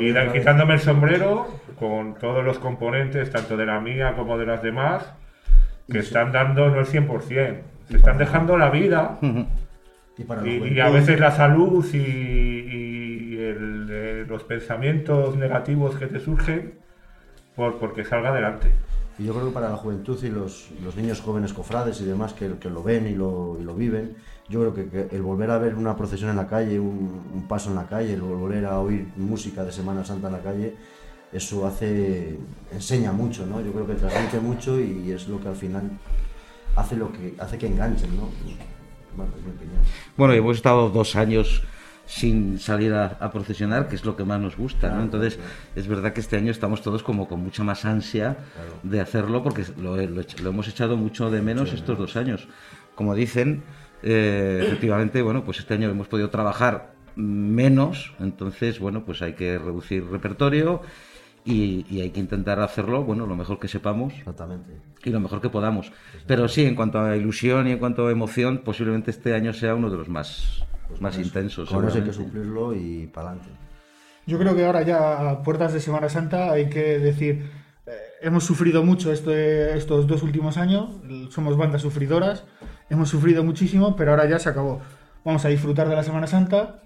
Y 0.00 0.12
vez- 0.12 0.32
quitándome 0.32 0.74
el 0.74 0.80
sombrero 0.80 1.46
con 1.78 2.14
todos 2.14 2.44
los 2.44 2.58
componentes, 2.58 3.30
tanto 3.30 3.56
de 3.56 3.66
la 3.66 3.80
mía 3.80 4.14
como 4.16 4.38
de 4.38 4.46
las 4.46 4.62
demás, 4.62 5.12
que 5.90 5.98
están 6.00 6.32
dando 6.32 6.68
no 6.70 6.80
el 6.80 6.86
100%, 6.86 7.56
se 7.90 7.96
están 7.96 8.18
dejando 8.18 8.56
la 8.58 8.70
vida 8.70 9.18
Y 10.18 10.24
para 10.24 10.42
la 10.42 10.48
y, 10.48 10.74
y 10.74 10.80
a 10.80 10.88
veces 10.90 11.20
la 11.20 11.30
salud 11.30 11.86
y, 11.94 11.98
y 11.98 13.36
el, 13.38 13.86
eh, 13.88 14.24
los 14.28 14.42
pensamientos 14.42 15.36
negativos 15.36 15.94
que 15.96 16.06
te 16.08 16.18
surgen 16.18 16.74
por 17.58 17.76
porque 17.78 18.04
salga 18.04 18.28
adelante. 18.28 18.72
Y 19.18 19.24
yo 19.24 19.34
creo 19.34 19.46
que 19.46 19.52
para 19.52 19.68
la 19.68 19.76
juventud 19.76 20.16
y 20.22 20.28
los, 20.28 20.68
los 20.80 20.94
niños 20.94 21.20
jóvenes 21.20 21.52
cofrades 21.52 22.00
y 22.00 22.04
demás 22.04 22.32
que, 22.32 22.56
que 22.58 22.70
lo 22.70 22.84
ven 22.84 23.08
y 23.08 23.14
lo, 23.14 23.58
y 23.60 23.64
lo 23.64 23.74
viven, 23.74 24.16
yo 24.48 24.60
creo 24.60 24.74
que, 24.74 24.88
que 24.88 25.16
el 25.16 25.22
volver 25.22 25.50
a 25.50 25.58
ver 25.58 25.74
una 25.74 25.96
procesión 25.96 26.30
en 26.30 26.36
la 26.36 26.46
calle, 26.46 26.78
un, 26.78 27.20
un 27.34 27.48
paso 27.48 27.70
en 27.70 27.74
la 27.74 27.86
calle, 27.86 28.14
el 28.14 28.22
volver 28.22 28.64
a 28.64 28.78
oír 28.78 29.08
música 29.16 29.64
de 29.64 29.72
Semana 29.72 30.04
Santa 30.04 30.28
en 30.28 30.32
la 30.34 30.38
calle, 30.38 30.76
eso 31.32 31.66
hace 31.66 32.38
enseña 32.72 33.10
mucho, 33.10 33.44
¿no? 33.44 33.60
Yo 33.60 33.72
creo 33.72 33.88
que 33.88 33.94
transmite 33.94 34.38
mucho 34.38 34.78
y 34.78 35.10
es 35.10 35.26
lo 35.26 35.40
que 35.40 35.48
al 35.48 35.56
final 35.56 35.90
hace 36.76 36.94
lo 36.94 37.10
que 37.10 37.34
hace 37.40 37.58
que 37.58 37.66
enganchen, 37.66 38.16
¿no? 38.16 38.28
Bueno, 39.16 39.32
es 39.36 39.44
mi 39.44 39.50
opinión. 39.50 39.82
Bueno, 40.16 40.32
y 40.32 40.38
hemos 40.38 40.56
estado 40.56 40.90
dos 40.90 41.16
años 41.16 41.64
sin 42.08 42.58
salir 42.58 42.94
a, 42.94 43.18
a 43.20 43.30
procesionar, 43.30 43.86
que 43.86 43.94
es 43.94 44.04
lo 44.04 44.16
que 44.16 44.24
más 44.24 44.40
nos 44.40 44.56
gusta, 44.56 44.88
¿no? 44.88 44.94
Claro, 44.94 45.04
Entonces, 45.04 45.38
es 45.76 45.86
verdad 45.86 46.14
que 46.14 46.20
este 46.20 46.36
año 46.36 46.50
estamos 46.50 46.80
todos 46.80 47.02
como 47.02 47.28
con 47.28 47.40
mucha 47.40 47.62
más 47.62 47.84
ansia 47.84 48.38
de 48.82 49.00
hacerlo, 49.00 49.42
porque 49.42 49.64
lo, 49.76 49.94
lo 49.96 50.50
hemos 50.50 50.68
echado 50.68 50.96
mucho 50.96 51.30
de 51.30 51.42
menos 51.42 51.74
estos 51.74 51.98
dos 51.98 52.16
años. 52.16 52.48
Como 52.94 53.14
dicen, 53.14 53.62
eh, 54.02 54.64
efectivamente, 54.66 55.20
bueno, 55.20 55.44
pues 55.44 55.58
este 55.58 55.74
año 55.74 55.90
hemos 55.90 56.08
podido 56.08 56.30
trabajar 56.30 56.94
menos, 57.14 58.14
entonces, 58.20 58.78
bueno, 58.78 59.04
pues 59.04 59.20
hay 59.20 59.34
que 59.34 59.58
reducir 59.58 60.06
repertorio 60.06 60.80
y, 61.44 61.84
y 61.90 62.00
hay 62.00 62.10
que 62.10 62.20
intentar 62.20 62.58
hacerlo, 62.60 63.04
bueno, 63.04 63.26
lo 63.26 63.36
mejor 63.36 63.58
que 63.58 63.68
sepamos 63.68 64.14
Exactamente. 64.14 64.72
y 65.04 65.10
lo 65.10 65.20
mejor 65.20 65.42
que 65.42 65.50
podamos. 65.50 65.92
Pero 66.26 66.48
sí, 66.48 66.64
en 66.64 66.74
cuanto 66.74 67.00
a 67.00 67.16
ilusión 67.16 67.68
y 67.68 67.72
en 67.72 67.78
cuanto 67.78 68.06
a 68.06 68.10
emoción, 68.12 68.62
posiblemente 68.64 69.10
este 69.10 69.34
año 69.34 69.52
sea 69.52 69.74
uno 69.74 69.90
de 69.90 69.96
los 69.98 70.08
más, 70.08 70.64
más 71.00 71.18
intensos. 71.18 71.68
Con 71.68 71.86
eso 71.86 71.98
hay 71.98 72.04
que 72.04 72.12
suplirlo 72.12 72.74
y 72.74 73.06
para 73.06 73.30
adelante. 73.30 73.50
Yo 74.26 74.38
creo 74.38 74.54
que 74.54 74.66
ahora 74.66 74.82
ya 74.82 75.30
a 75.30 75.42
puertas 75.42 75.72
de 75.72 75.80
Semana 75.80 76.08
Santa 76.08 76.52
hay 76.52 76.68
que 76.68 76.98
decir, 76.98 77.50
eh, 77.86 77.90
hemos 78.20 78.44
sufrido 78.44 78.82
mucho 78.84 79.10
este- 79.12 79.76
estos 79.76 80.06
dos 80.06 80.22
últimos 80.22 80.58
años, 80.58 80.90
somos 81.30 81.56
bandas 81.56 81.80
sufridoras, 81.82 82.44
hemos 82.90 83.08
sufrido 83.08 83.42
muchísimo, 83.42 83.96
pero 83.96 84.10
ahora 84.10 84.28
ya 84.28 84.38
se 84.38 84.50
acabó. 84.50 84.80
Vamos 85.24 85.44
a 85.44 85.48
disfrutar 85.48 85.88
de 85.88 85.96
la 85.96 86.02
Semana 86.02 86.26
Santa 86.26 86.82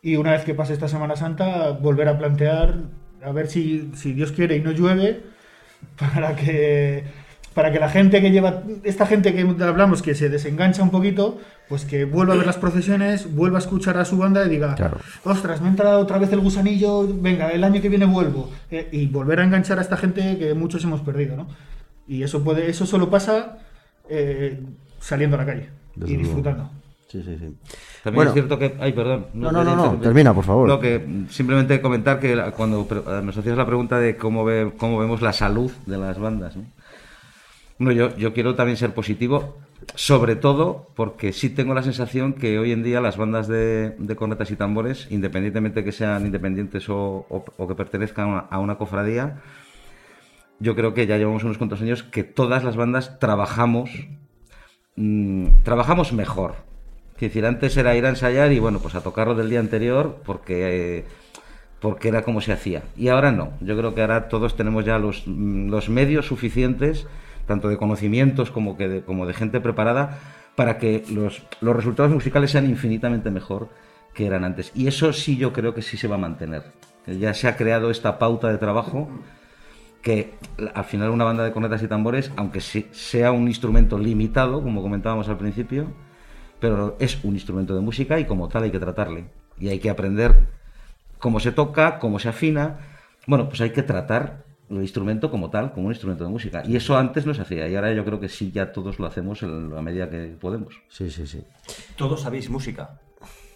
y 0.00 0.16
una 0.16 0.32
vez 0.32 0.44
que 0.44 0.54
pase 0.54 0.72
esta 0.72 0.88
Semana 0.88 1.16
Santa 1.16 1.70
volver 1.72 2.08
a 2.08 2.16
plantear, 2.18 2.76
a 3.22 3.32
ver 3.32 3.48
si, 3.48 3.90
si 3.94 4.12
Dios 4.14 4.32
quiere 4.32 4.56
y 4.56 4.60
no 4.60 4.70
llueve, 4.72 5.24
para 5.98 6.34
que, 6.36 7.04
para 7.58 7.72
que 7.72 7.80
la 7.80 7.88
gente 7.88 8.20
que 8.20 8.30
lleva, 8.30 8.62
esta 8.84 9.04
gente 9.04 9.34
que 9.34 9.40
hablamos 9.64 10.00
que 10.00 10.14
se 10.14 10.28
desengancha 10.28 10.80
un 10.80 10.90
poquito, 10.92 11.38
pues 11.68 11.84
que 11.84 12.04
vuelva 12.04 12.34
a 12.34 12.36
ver 12.36 12.46
las 12.46 12.56
procesiones, 12.56 13.34
vuelva 13.34 13.58
a 13.58 13.60
escuchar 13.60 13.98
a 13.98 14.04
su 14.04 14.16
banda 14.16 14.46
y 14.46 14.48
diga, 14.48 14.76
Claro. 14.76 14.98
ostras, 15.24 15.60
me 15.60 15.66
ha 15.66 15.70
entrado 15.70 15.98
otra 15.98 16.18
vez 16.18 16.32
el 16.32 16.38
gusanillo, 16.38 17.04
venga, 17.20 17.48
el 17.50 17.64
año 17.64 17.82
que 17.82 17.88
viene 17.88 18.06
vuelvo. 18.06 18.48
Eh, 18.70 18.88
y 18.92 19.08
volver 19.08 19.40
a 19.40 19.44
enganchar 19.44 19.80
a 19.80 19.82
esta 19.82 19.96
gente 19.96 20.38
que 20.38 20.54
muchos 20.54 20.84
hemos 20.84 21.00
perdido, 21.00 21.36
¿no? 21.36 21.48
Y 22.06 22.22
eso 22.22 22.44
puede, 22.44 22.70
eso 22.70 22.86
solo 22.86 23.10
pasa 23.10 23.58
eh, 24.08 24.60
saliendo 25.00 25.34
a 25.36 25.40
la 25.40 25.46
calle 25.46 25.68
Desde 25.96 26.12
y 26.12 26.16
luego. 26.16 26.26
disfrutando. 26.36 26.70
Sí, 27.08 27.22
sí, 27.24 27.36
sí. 27.40 27.56
También 28.04 28.14
Bueno. 28.14 28.30
es 28.30 28.34
cierto 28.34 28.56
que. 28.58 28.76
Ay, 28.78 28.92
perdón. 28.92 29.26
No, 29.34 29.50
no, 29.50 29.64
no, 29.64 29.64
no, 29.64 29.70
interrumpir. 29.72 30.02
termina, 30.04 30.32
por 30.34 30.44
favor. 30.44 30.68
No, 30.68 30.78
que 30.78 31.24
simplemente 31.30 31.80
comentar 31.80 32.20
que 32.20 32.38
cuando 32.56 32.86
pre- 32.86 32.98
eh, 33.00 33.20
nos 33.24 33.36
hacías 33.36 33.56
la 33.56 33.66
pregunta 33.66 33.98
de 33.98 34.16
cómo, 34.16 34.44
ve, 34.44 34.72
cómo 34.78 34.98
vemos 34.98 35.22
la 35.22 35.32
salud 35.32 35.72
de 35.86 35.96
las 35.98 36.18
bandas, 36.20 36.54
¿no? 36.56 36.64
Bueno, 37.78 37.92
yo, 37.92 38.16
yo 38.16 38.32
quiero 38.34 38.56
también 38.56 38.76
ser 38.76 38.92
positivo, 38.92 39.56
sobre 39.94 40.34
todo 40.34 40.88
porque 40.96 41.32
sí 41.32 41.48
tengo 41.48 41.74
la 41.74 41.82
sensación 41.84 42.32
que 42.32 42.58
hoy 42.58 42.72
en 42.72 42.82
día 42.82 43.00
las 43.00 43.16
bandas 43.16 43.46
de, 43.46 43.90
de 43.98 44.16
cornetas 44.16 44.50
y 44.50 44.56
tambores, 44.56 45.06
independientemente 45.10 45.84
que 45.84 45.92
sean 45.92 46.26
independientes 46.26 46.88
o, 46.88 47.24
o- 47.28 47.68
que 47.68 47.74
pertenezcan 47.76 48.46
a 48.50 48.58
una, 48.58 48.78
cofradía, 48.78 49.40
yo 50.60 50.74
creo 50.74 50.94
que 50.94 51.06
ya 51.06 51.16
llevamos 51.18 51.44
unos 51.44 51.58
cuantos 51.58 51.80
años 51.82 52.02
que 52.02 52.24
todas 52.24 52.64
las 52.64 52.76
bandas 52.76 53.18
trabajamos 53.18 53.90
mm, 54.96 55.46
trabajamos 55.64 56.12
mejor. 56.12 56.54
Es 57.14 57.20
decir, 57.22 57.46
antes 57.46 57.76
era 57.76 57.96
ir 57.96 58.06
a 58.06 58.10
ensayar 58.10 58.52
y 58.52 58.58
bueno, 58.60 58.78
pues 58.80 58.94
a 58.94 59.00
tocarlo 59.02 59.34
del 59.34 59.50
día 59.50 59.60
anterior 59.60 60.18
porque, 60.24 61.04
porque 61.80 62.08
era 62.08 62.22
como 62.22 62.40
se 62.40 62.52
hacía. 62.52 62.82
Y 62.96 63.08
ahora 63.08 63.32
no. 63.32 63.52
Yo 63.60 63.76
creo 63.76 63.94
que 63.94 64.02
ahora 64.02 64.28
todos 64.28 64.56
tenemos 64.56 64.84
ya 64.84 64.98
los, 64.98 65.24
mm, 65.26 65.70
los 65.70 65.88
medios 65.88 66.26
suficientes, 66.26 67.06
tanto 67.48 67.68
de 67.68 67.76
conocimientos 67.76 68.52
como, 68.52 68.76
que 68.76 68.88
de, 68.88 69.02
como 69.02 69.26
de 69.26 69.34
gente 69.34 69.60
preparada, 69.60 70.18
para 70.54 70.78
que 70.78 71.02
los, 71.10 71.42
los 71.60 71.74
resultados 71.74 72.12
musicales 72.12 72.52
sean 72.52 72.66
infinitamente 72.66 73.32
mejor 73.32 73.68
que 74.14 74.26
eran 74.26 74.44
antes. 74.44 74.70
Y 74.74 74.86
eso 74.86 75.12
sí 75.12 75.36
yo 75.36 75.52
creo 75.52 75.74
que 75.74 75.82
sí 75.82 75.96
se 75.96 76.06
va 76.06 76.14
a 76.14 76.18
mantener. 76.18 76.62
Ya 77.06 77.34
se 77.34 77.48
ha 77.48 77.56
creado 77.56 77.90
esta 77.90 78.18
pauta 78.18 78.48
de 78.52 78.58
trabajo 78.58 79.08
que 80.02 80.34
al 80.74 80.84
final 80.84 81.10
una 81.10 81.24
banda 81.24 81.44
de 81.44 81.52
cornetas 81.52 81.82
y 81.82 81.88
tambores, 81.88 82.30
aunque 82.36 82.60
sea 82.60 83.32
un 83.32 83.48
instrumento 83.48 83.98
limitado, 83.98 84.62
como 84.62 84.82
comentábamos 84.82 85.28
al 85.28 85.38
principio, 85.38 85.92
pero 86.60 86.96
es 86.98 87.22
un 87.24 87.34
instrumento 87.34 87.74
de 87.74 87.80
música 87.80 88.18
y 88.20 88.24
como 88.24 88.48
tal 88.48 88.64
hay 88.64 88.70
que 88.70 88.78
tratarle. 88.78 89.26
Y 89.58 89.68
hay 89.68 89.78
que 89.78 89.90
aprender 89.90 90.46
cómo 91.18 91.40
se 91.40 91.52
toca, 91.52 91.98
cómo 91.98 92.18
se 92.18 92.28
afina. 92.28 92.78
Bueno, 93.26 93.48
pues 93.48 93.60
hay 93.60 93.70
que 93.70 93.82
tratar 93.82 94.44
el 94.70 94.82
instrumento 94.82 95.30
como 95.30 95.50
tal, 95.50 95.72
como 95.72 95.86
un 95.86 95.92
instrumento 95.92 96.24
de 96.24 96.30
música. 96.30 96.62
Y 96.66 96.76
eso 96.76 96.96
antes 96.96 97.26
no 97.26 97.34
se 97.34 97.42
hacía 97.42 97.68
y 97.68 97.74
ahora 97.76 97.92
yo 97.92 98.04
creo 98.04 98.20
que 98.20 98.28
sí 98.28 98.50
ya 98.52 98.72
todos 98.72 98.98
lo 98.98 99.06
hacemos 99.06 99.42
en 99.42 99.74
la 99.74 99.82
medida 99.82 100.10
que 100.10 100.36
podemos. 100.40 100.74
Sí, 100.88 101.10
sí, 101.10 101.26
sí. 101.26 101.42
¿Todos 101.96 102.22
sabéis 102.22 102.50
música? 102.50 103.00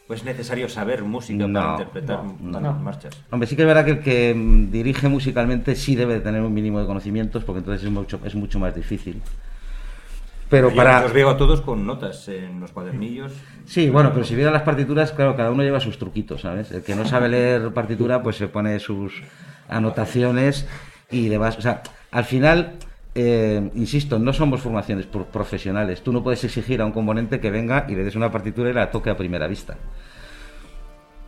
¿O 0.09 0.15
es 0.15 0.25
necesario 0.25 0.69
saber 0.69 1.05
música 1.05 1.47
No, 1.47 1.61
para 1.61 1.73
interpretar 1.73 2.25
no, 2.41 2.61
no. 2.61 2.73
marchas? 2.75 3.15
Hombre, 3.31 3.47
sí 3.47 3.57
que 3.57 3.63
es 3.63 3.69
verdad 3.69 3.85
que 3.85 3.91
el 3.93 4.01
que 4.01 4.35
mm, 4.35 4.71
dirige 4.71 5.09
musicalmente 5.09 5.75
sí 5.75 5.95
debe 5.95 6.15
de 6.15 6.21
tener 6.21 6.43
un 6.43 6.53
mínimo 6.53 6.81
de 6.81 6.87
conocimientos 6.87 7.45
porque 7.45 7.61
entonces 7.61 7.85
es 7.85 7.91
mucho, 7.91 8.21
es 8.25 8.35
mucho 8.35 8.59
más 8.59 8.75
difícil. 8.75 9.23
Pero 10.49 10.69
Yo 10.71 10.77
para... 10.77 11.05
Os 11.07 11.13
veo 11.13 11.31
a 11.31 11.37
todos 11.37 11.63
con 11.63 11.87
notas 11.87 12.29
en 12.29 12.61
los 12.61 12.73
cuadernillos. 12.73 13.33
Sí, 13.65 13.89
bueno, 13.89 14.13
pero 14.13 14.25
si 14.25 14.35
vieran 14.35 14.53
las 14.53 14.63
partituras, 14.63 15.13
claro, 15.13 15.35
cada 15.35 15.51
uno 15.51 15.63
lleva 15.63 15.81
sus 15.81 15.97
truquitos, 15.99 16.43
¿sabes? 16.43 16.71
El 16.73 16.83
que 16.83 16.95
no 16.95 17.07
sabe 17.07 17.29
leer 17.31 17.73
partitura, 17.73 18.23
pues 18.23 18.37
se 18.37 18.49
pone 18.49 18.79
sus 18.79 19.23
anotaciones 19.69 20.67
y 21.13 21.29
demás. 21.29 21.57
O 21.59 21.61
sea, 21.63 21.83
al 22.11 22.25
final, 22.25 22.75
eh, 23.15 23.71
insisto, 23.75 24.19
no 24.19 24.33
somos 24.33 24.61
formaciones 24.61 25.07
pro- 25.07 25.27
profesionales. 25.27 26.03
Tú 26.03 26.13
no 26.13 26.23
puedes 26.23 26.43
exigir 26.45 26.81
a 26.81 26.87
un 26.87 26.93
componente 26.93 27.39
que 27.39 27.51
venga 27.51 27.87
y 27.89 27.95
le 27.95 28.03
des 28.05 28.17
una 28.17 28.33
partitura 28.33 28.71
y 28.71 28.73
la 28.73 28.91
toque 28.91 29.11
a 29.11 29.17
primera 29.17 29.47
vista. 29.47 29.77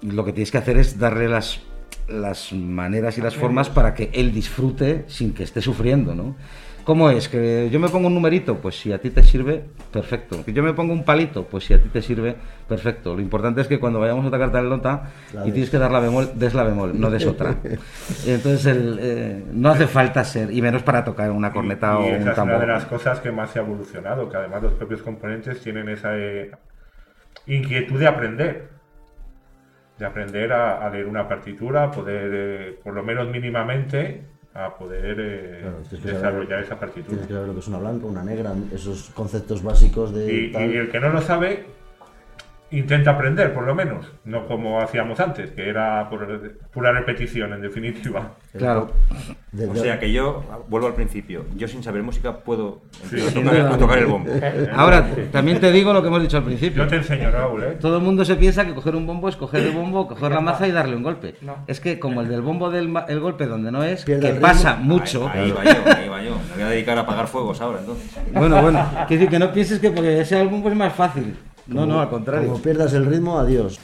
Lo 0.02 0.24
que 0.24 0.32
tienes 0.32 0.50
que 0.50 0.58
hacer 0.58 0.76
es 0.76 0.98
darle 0.98 1.28
las, 1.28 1.60
las 2.08 2.52
maneras 2.52 3.16
y 3.18 3.20
las 3.22 3.34
formas 3.34 3.70
para 3.70 3.94
que 3.94 4.10
él 4.12 4.32
disfrute 4.32 5.04
sin 5.06 5.32
que 5.32 5.44
esté 5.44 5.62
sufriendo, 5.62 6.14
¿no? 6.14 6.36
¿Cómo 6.84 7.08
es? 7.08 7.30
¿Que 7.30 7.70
yo 7.70 7.80
me 7.80 7.88
pongo 7.88 8.08
un 8.08 8.14
numerito? 8.14 8.58
Pues 8.58 8.78
si 8.78 8.92
a 8.92 8.98
ti 9.00 9.08
te 9.10 9.22
sirve, 9.22 9.64
perfecto. 9.90 10.44
¿Que 10.44 10.52
yo 10.52 10.62
me 10.62 10.74
pongo 10.74 10.92
un 10.92 11.02
palito? 11.02 11.44
Pues 11.46 11.64
si 11.64 11.72
a 11.72 11.82
ti 11.82 11.88
te 11.88 12.02
sirve, 12.02 12.36
perfecto. 12.68 13.14
Lo 13.14 13.22
importante 13.22 13.62
es 13.62 13.68
que 13.68 13.80
cuando 13.80 14.00
vayamos 14.00 14.26
a 14.26 14.30
tocar 14.30 14.52
tal 14.52 14.68
nota 14.68 15.10
La 15.32 15.46
y 15.46 15.50
des. 15.50 15.54
tienes 15.54 15.70
que 15.70 15.78
dar 15.78 15.90
la 15.90 16.00
bemol, 16.00 16.38
des 16.38 16.52
la 16.52 16.62
bemol, 16.64 17.00
no 17.00 17.10
des 17.10 17.24
otra. 17.26 17.56
Entonces 18.26 18.66
el, 18.66 18.98
eh, 19.00 19.44
no 19.52 19.70
hace 19.70 19.86
falta 19.86 20.22
ser, 20.24 20.50
y 20.52 20.60
menos 20.60 20.82
para 20.82 21.04
tocar 21.04 21.30
una 21.30 21.52
corneta 21.52 21.96
y 22.00 22.10
o 22.10 22.16
esa 22.16 22.18
un 22.18 22.28
es 22.28 22.34
una 22.34 22.34
tambor. 22.34 22.60
de 22.60 22.66
las 22.66 22.84
cosas 22.84 23.20
que 23.20 23.32
más 23.32 23.50
se 23.50 23.60
ha 23.60 23.62
evolucionado, 23.62 24.28
que 24.28 24.36
además 24.36 24.62
los 24.62 24.74
propios 24.74 25.00
componentes 25.02 25.60
tienen 25.60 25.88
esa 25.88 26.18
eh, 26.18 26.50
inquietud 27.46 27.98
de 27.98 28.06
aprender. 28.06 28.68
De 29.98 30.04
aprender 30.04 30.52
a, 30.52 30.84
a 30.84 30.90
leer 30.90 31.06
una 31.06 31.28
partitura, 31.28 31.84
a 31.84 31.90
poder, 31.92 32.30
eh, 32.34 32.78
por 32.82 32.94
lo 32.94 33.02
menos 33.04 33.28
mínimamente, 33.30 34.22
a 34.54 34.76
poder 34.76 35.16
eh, 35.18 35.58
Claro, 35.62 35.78
desarrollar 35.90 36.48
saber- 36.50 36.64
esa 36.64 36.78
partitura. 36.78 37.08
Tienes 37.08 37.26
que 37.26 37.32
saber 37.34 37.48
lo 37.48 37.54
que 37.54 37.60
es 37.60 37.68
una 37.68 37.78
blanca, 37.78 38.06
una 38.06 38.22
negra, 38.22 38.52
esos 38.72 39.10
conceptos 39.10 39.62
básicos 39.62 40.14
de. 40.14 40.32
Y, 40.32 40.52
tal. 40.52 40.72
y 40.72 40.76
el 40.76 40.90
que 40.90 41.00
no 41.00 41.08
lo 41.10 41.20
sabe, 41.20 41.66
intenta 42.78 43.12
aprender, 43.12 43.52
por 43.52 43.64
lo 43.64 43.74
menos. 43.74 44.10
No 44.24 44.46
como 44.46 44.80
hacíamos 44.80 45.18
antes, 45.20 45.50
que 45.50 45.68
era 45.68 46.08
pura 46.72 46.92
repetición, 46.92 47.52
en 47.52 47.62
definitiva. 47.62 48.32
Claro. 48.56 48.90
O 49.68 49.76
sea 49.76 49.98
que 49.98 50.12
yo, 50.12 50.42
vuelvo 50.68 50.88
al 50.88 50.94
principio, 50.94 51.44
yo 51.56 51.68
sin 51.68 51.82
saber 51.82 52.02
música 52.02 52.38
puedo 52.38 52.82
empezar 53.04 53.28
a, 53.28 53.32
tocar, 53.34 53.60
a 53.72 53.78
tocar 53.78 53.98
el 53.98 54.06
bombo. 54.06 54.30
Ahora, 54.74 55.06
también 55.30 55.60
te 55.60 55.70
digo 55.70 55.92
lo 55.92 56.02
que 56.02 56.08
hemos 56.08 56.22
dicho 56.22 56.36
al 56.36 56.44
principio. 56.44 56.82
Yo 56.82 56.88
te 56.88 56.96
enseño, 56.96 57.30
Raúl, 57.30 57.62
¿eh? 57.62 57.76
Todo 57.80 57.98
el 57.98 58.02
mundo 58.02 58.24
se 58.24 58.36
piensa 58.36 58.64
que 58.66 58.74
coger 58.74 58.96
un 58.96 59.06
bombo 59.06 59.28
es 59.28 59.36
coger 59.36 59.62
el 59.62 59.72
bombo, 59.72 60.08
coger 60.08 60.32
la 60.32 60.40
maza 60.40 60.66
y 60.66 60.72
darle 60.72 60.96
un 60.96 61.02
golpe. 61.02 61.34
No. 61.40 61.56
Es 61.66 61.80
que 61.80 61.98
como 61.98 62.20
el 62.20 62.28
del 62.28 62.42
bombo 62.42 62.70
del 62.70 62.92
el 63.08 63.20
golpe 63.20 63.46
donde 63.46 63.70
no 63.70 63.84
es, 63.84 64.04
Pierde 64.04 64.34
que 64.34 64.40
pasa 64.40 64.76
mucho. 64.76 65.28
Ahí 65.28 65.52
va 65.52 65.64
yo, 65.64 65.96
ahí 65.96 66.08
va 66.08 66.22
yo. 66.22 66.36
Me 66.50 66.54
voy 66.54 66.62
a 66.64 66.68
dedicar 66.70 66.98
a 66.98 67.02
apagar 67.02 67.28
fuegos 67.28 67.60
ahora, 67.60 67.80
entonces. 67.80 68.10
Bueno, 68.32 68.60
bueno, 68.60 68.86
quiero 69.06 69.08
decir 69.08 69.28
que 69.28 69.38
no 69.38 69.52
pienses 69.52 69.78
que 69.78 69.90
porque 69.90 70.20
ese 70.20 70.36
álbum 70.36 70.62
pues 70.62 70.72
es 70.72 70.78
más 70.78 70.92
fácil. 70.92 71.36
No, 71.66 71.86
no, 71.86 72.00
al 72.00 72.10
contrario. 72.10 72.48
Como 72.48 72.62
pierdas 72.62 72.92
el 72.92 73.06
ritmo, 73.06 73.38
adiós. 73.38 73.78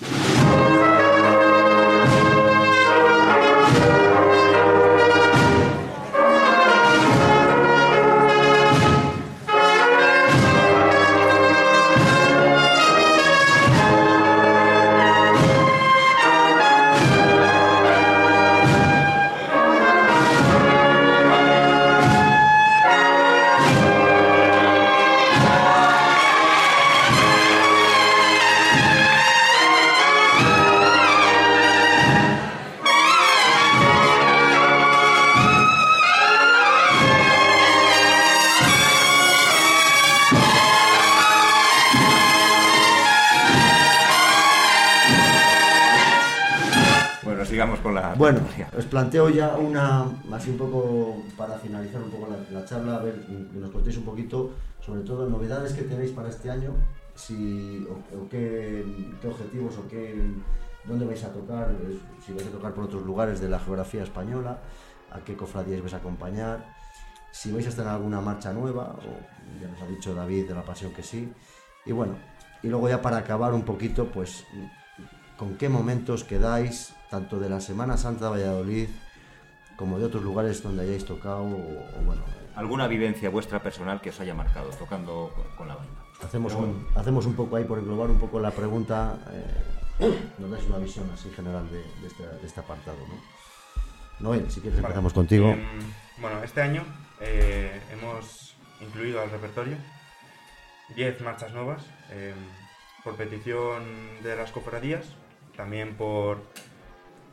Os 48.76 48.84
planteo 48.84 49.28
ya 49.30 49.56
una, 49.56 50.06
así 50.32 50.51
un 50.51 50.59
poco 50.59 51.22
para 51.36 51.59
finalizar 51.59 52.02
un 52.02 52.10
poco 52.10 52.28
la, 52.30 52.60
la 52.60 52.64
charla, 52.64 52.97
a 52.97 52.98
ver, 53.01 53.26
que 53.26 53.59
nos 53.59 53.70
contéis 53.70 53.97
un 53.97 54.05
poquito, 54.05 54.52
sobre 54.80 55.02
todo 55.02 55.28
novedades 55.28 55.72
que 55.72 55.82
tenéis 55.82 56.12
para 56.12 56.28
este 56.28 56.51
año, 56.51 56.74
si, 57.14 57.86
o, 57.90 58.16
o 58.16 58.28
qué, 58.28 58.84
qué 59.20 59.28
objetivos 59.28 59.76
o 59.78 59.88
qué, 59.88 60.14
dónde 60.84 61.05
vais 61.05 61.22
a 61.24 61.32
tocar, 61.32 61.68
si 62.24 62.32
vais 62.32 62.47
a 62.47 62.51
tocar 62.51 62.72
por 62.72 62.84
otros 62.84 63.05
lugares 63.05 63.40
de 63.40 63.48
la 63.48 63.59
geografía 63.59 64.02
española, 64.02 64.59
a 65.10 65.20
qué 65.20 65.36
cofradías 65.36 65.80
vais 65.80 65.94
a 65.94 65.98
acompañar, 65.98 66.64
si 67.32 67.51
vais 67.51 67.66
a 67.66 67.70
estar 67.70 67.86
en 67.86 67.92
alguna 67.92 68.20
marcha 68.20 68.52
nueva, 68.52 68.94
o 69.02 69.60
ya 69.60 69.68
nos 69.68 69.82
ha 69.82 69.86
dicho 69.86 70.14
David 70.14 70.48
de 70.48 70.55
la 70.55 70.62
Pasión 70.62 70.92
que 70.92 71.02
sí, 71.02 71.32
y 71.84 71.92
bueno, 71.92 72.14
y 72.62 72.68
luego 72.68 72.88
ya 72.88 73.02
para 73.02 73.18
acabar 73.18 73.52
un 73.52 73.62
poquito, 73.62 74.06
pues 74.06 74.44
con 75.36 75.56
qué 75.56 75.68
momentos 75.68 76.22
quedáis, 76.24 76.94
tanto 77.11 77.39
de 77.39 77.49
la 77.49 77.61
Semana 77.61 77.97
Santa 77.97 78.27
de 78.27 78.31
Valladolid 78.31 78.89
como 79.77 79.99
de 79.99 80.05
otros 80.05 80.23
lugares 80.23 80.62
donde 80.62 80.82
hayáis 80.82 81.05
tocado, 81.05 81.43
o, 81.43 81.55
o 81.99 82.05
bueno, 82.05 82.23
¿Alguna 82.57 82.87
vivencia 82.89 83.31
vuestra 83.31 83.62
personal 83.62 84.01
que 84.01 84.11
os 84.11 84.20
haya 84.20 84.35
marcado 84.35 84.69
tocando 84.70 85.32
con, 85.35 85.45
con 85.57 85.69
la 85.69 85.77
banda? 85.77 86.03
hacemos 86.23 86.53
Pero 86.53 86.65
un, 86.66 86.87
hacemos 86.95 87.27
un 87.27 87.35
poco 87.35 87.57
ahí 87.57 87.65
por 87.65 87.78
englobar 87.78 88.11
un 88.11 88.19
poco 88.19 88.41
la 88.41 88.51
pregunta, 88.51 89.19
eh, 89.32 90.11
nos 90.39 90.51
dais 90.51 90.66
una 90.66 90.78
visión 90.78 91.09
así 91.15 91.31
general 91.31 91.69
de, 91.70 91.78
de 91.78 92.07
este, 92.07 92.27
de 92.27 92.47
este 92.47 92.61
apartado, 92.61 92.99
¿no? 93.09 93.20
Noel, 94.20 94.51
si 94.51 94.61
quieres 94.61 94.77
Vale. 94.82 94.89
empezamos 94.89 95.12
contigo. 95.15 95.49
Em, 95.49 95.61
bueno, 96.20 96.43
este 96.43 96.61
año 96.61 96.85
eh, 97.20 97.81
hemos 97.93 98.55
incluido 98.81 99.23
al 99.23 99.31
repertorio, 99.31 99.77
10 100.95 101.20
marchas 101.23 101.53
nuevas, 101.55 101.82
eh, 102.11 102.35
por 103.03 103.16
petición 103.16 103.82
de 104.23 104.37
las 104.37 104.51
cofradías, 104.53 105.07
también 105.57 105.97
por, 105.97 106.43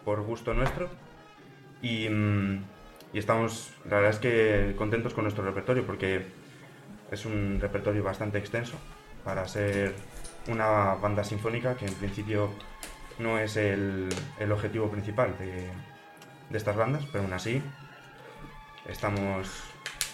por 0.08 0.22
gusto 0.22 0.54
nuestro. 0.54 0.88
Y, 1.82 2.08
mm, 2.08 2.64
y 3.12 3.20
estamos, 3.20 3.74
la 3.84 3.98
verdad 3.98 4.12
es 4.12 4.20
que 4.20 4.74
contentos 4.78 5.14
con 5.14 5.26
nuestro 5.26 5.44
repertorio 5.44 5.86
porque 5.86 6.26
es 7.12 7.26
un 7.26 7.58
repertorio 7.60 8.06
bastante 8.06 8.38
extenso 8.38 8.78
para 9.26 9.46
ser 9.50 9.94
una 10.48 10.96
banda 10.96 11.26
sinfónica 11.26 11.76
que 11.76 11.88
en 11.88 11.94
principio 11.96 12.52
no 13.20 13.38
es 13.38 13.58
el, 13.58 14.08
el 14.40 14.52
objetivo 14.54 14.90
principal 14.90 15.36
de, 15.40 15.68
de 16.52 16.58
estas 16.58 16.78
bandas, 16.78 17.04
pero 17.12 17.26
aún 17.26 17.34
así 17.34 17.62
estamos 18.88 19.62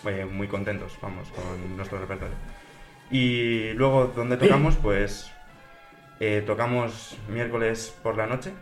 eh, 0.08 0.26
muy 0.26 0.48
contentos, 0.48 0.98
vamos, 1.04 1.30
con 1.30 1.78
nuestro 1.78 2.00
repertorio. 2.00 2.36
Y 3.12 3.74
luego, 3.74 4.08
donde 4.08 4.38
tocamos? 4.38 4.76
Pues 4.82 5.32
eh, 6.20 6.42
tocamos 6.44 7.16
miércoles 7.30 7.96
por 8.02 8.18
la 8.18 8.26
noche, 8.26 8.54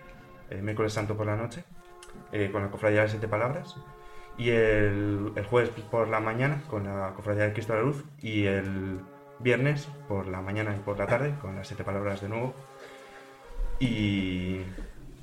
eh, 0.52 0.62
miércoles 0.62 0.94
santo 0.94 1.18
por 1.18 1.26
la 1.26 1.36
noche, 1.36 1.64
eh, 2.32 2.50
con 2.52 2.62
la 2.62 2.70
Cofradía 2.70 2.98
de 2.98 3.04
las 3.06 3.12
Siete 3.12 3.28
Palabras. 3.28 3.76
Y 4.38 4.50
el, 4.50 5.32
el 5.36 5.46
jueves 5.46 5.72
por 5.90 6.08
la 6.08 6.20
mañana 6.20 6.62
con 6.70 6.84
la 6.84 7.14
Cofradía 7.16 7.46
de 7.46 7.54
Cristo 7.54 7.74
de 7.74 7.80
la 7.80 7.86
Luz. 7.86 8.04
Y 8.22 8.46
el 8.46 9.00
viernes 9.40 9.90
por 10.08 10.28
la 10.28 10.42
mañana 10.42 10.76
y 10.76 10.80
por 10.80 11.00
la 11.00 11.08
tarde 11.08 11.34
con 11.42 11.56
las 11.56 11.68
Siete 11.68 11.84
Palabras 11.84 12.22
de 12.22 12.30
nuevo. 12.30 12.54
Y, 13.80 14.62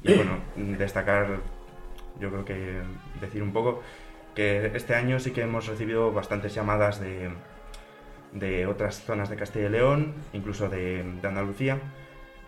y 0.02 0.14
bueno, 0.14 0.38
destacar, 0.56 1.38
yo 2.18 2.30
creo 2.30 2.44
que 2.44 2.80
decir 3.20 3.42
un 3.42 3.52
poco 3.52 3.82
que 4.34 4.66
este 4.74 4.94
año 4.94 5.20
sí 5.20 5.30
que 5.32 5.42
hemos 5.42 5.66
recibido 5.68 6.12
bastantes 6.12 6.54
llamadas 6.54 7.00
de, 7.00 7.30
de 8.32 8.66
otras 8.66 9.04
zonas 9.04 9.30
de 9.30 9.36
Castilla 9.36 9.66
y 9.66 9.70
León, 9.70 10.14
incluso 10.32 10.68
de, 10.68 11.02
de 11.02 11.28
Andalucía, 11.28 11.78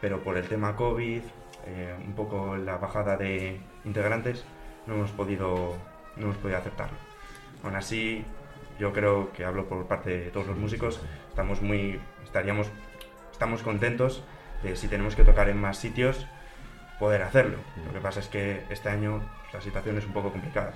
pero 0.00 0.20
por 0.22 0.36
el 0.36 0.46
tema 0.48 0.76
COVID, 0.76 1.22
eh, 1.66 1.94
un 2.04 2.14
poco 2.14 2.56
la 2.56 2.76
bajada 2.78 3.16
de 3.16 3.60
integrantes, 3.84 4.44
no 4.86 4.94
hemos 4.94 5.10
podido, 5.10 5.76
no 6.16 6.24
hemos 6.24 6.36
podido 6.36 6.58
aceptarlo. 6.58 6.96
Aún 7.62 7.76
así, 7.76 8.24
yo 8.78 8.92
creo 8.92 9.32
que 9.32 9.44
hablo 9.44 9.66
por 9.68 9.86
parte 9.86 10.10
de 10.10 10.30
todos 10.30 10.46
los 10.46 10.56
músicos, 10.56 11.00
estamos 11.28 11.62
muy, 11.62 12.00
estaríamos, 12.24 12.68
estamos 13.32 13.62
contentos 13.62 14.24
de 14.62 14.76
si 14.76 14.88
tenemos 14.88 15.14
que 15.16 15.24
tocar 15.24 15.48
en 15.48 15.60
más 15.60 15.78
sitios, 15.78 16.26
poder 16.98 17.22
hacerlo. 17.22 17.58
Lo 17.86 17.92
que 17.92 18.00
pasa 18.00 18.20
es 18.20 18.28
que 18.28 18.62
este 18.70 18.88
año 18.88 19.22
la 19.52 19.60
situación 19.60 19.98
es 19.98 20.06
un 20.06 20.12
poco 20.12 20.30
complicada. 20.30 20.72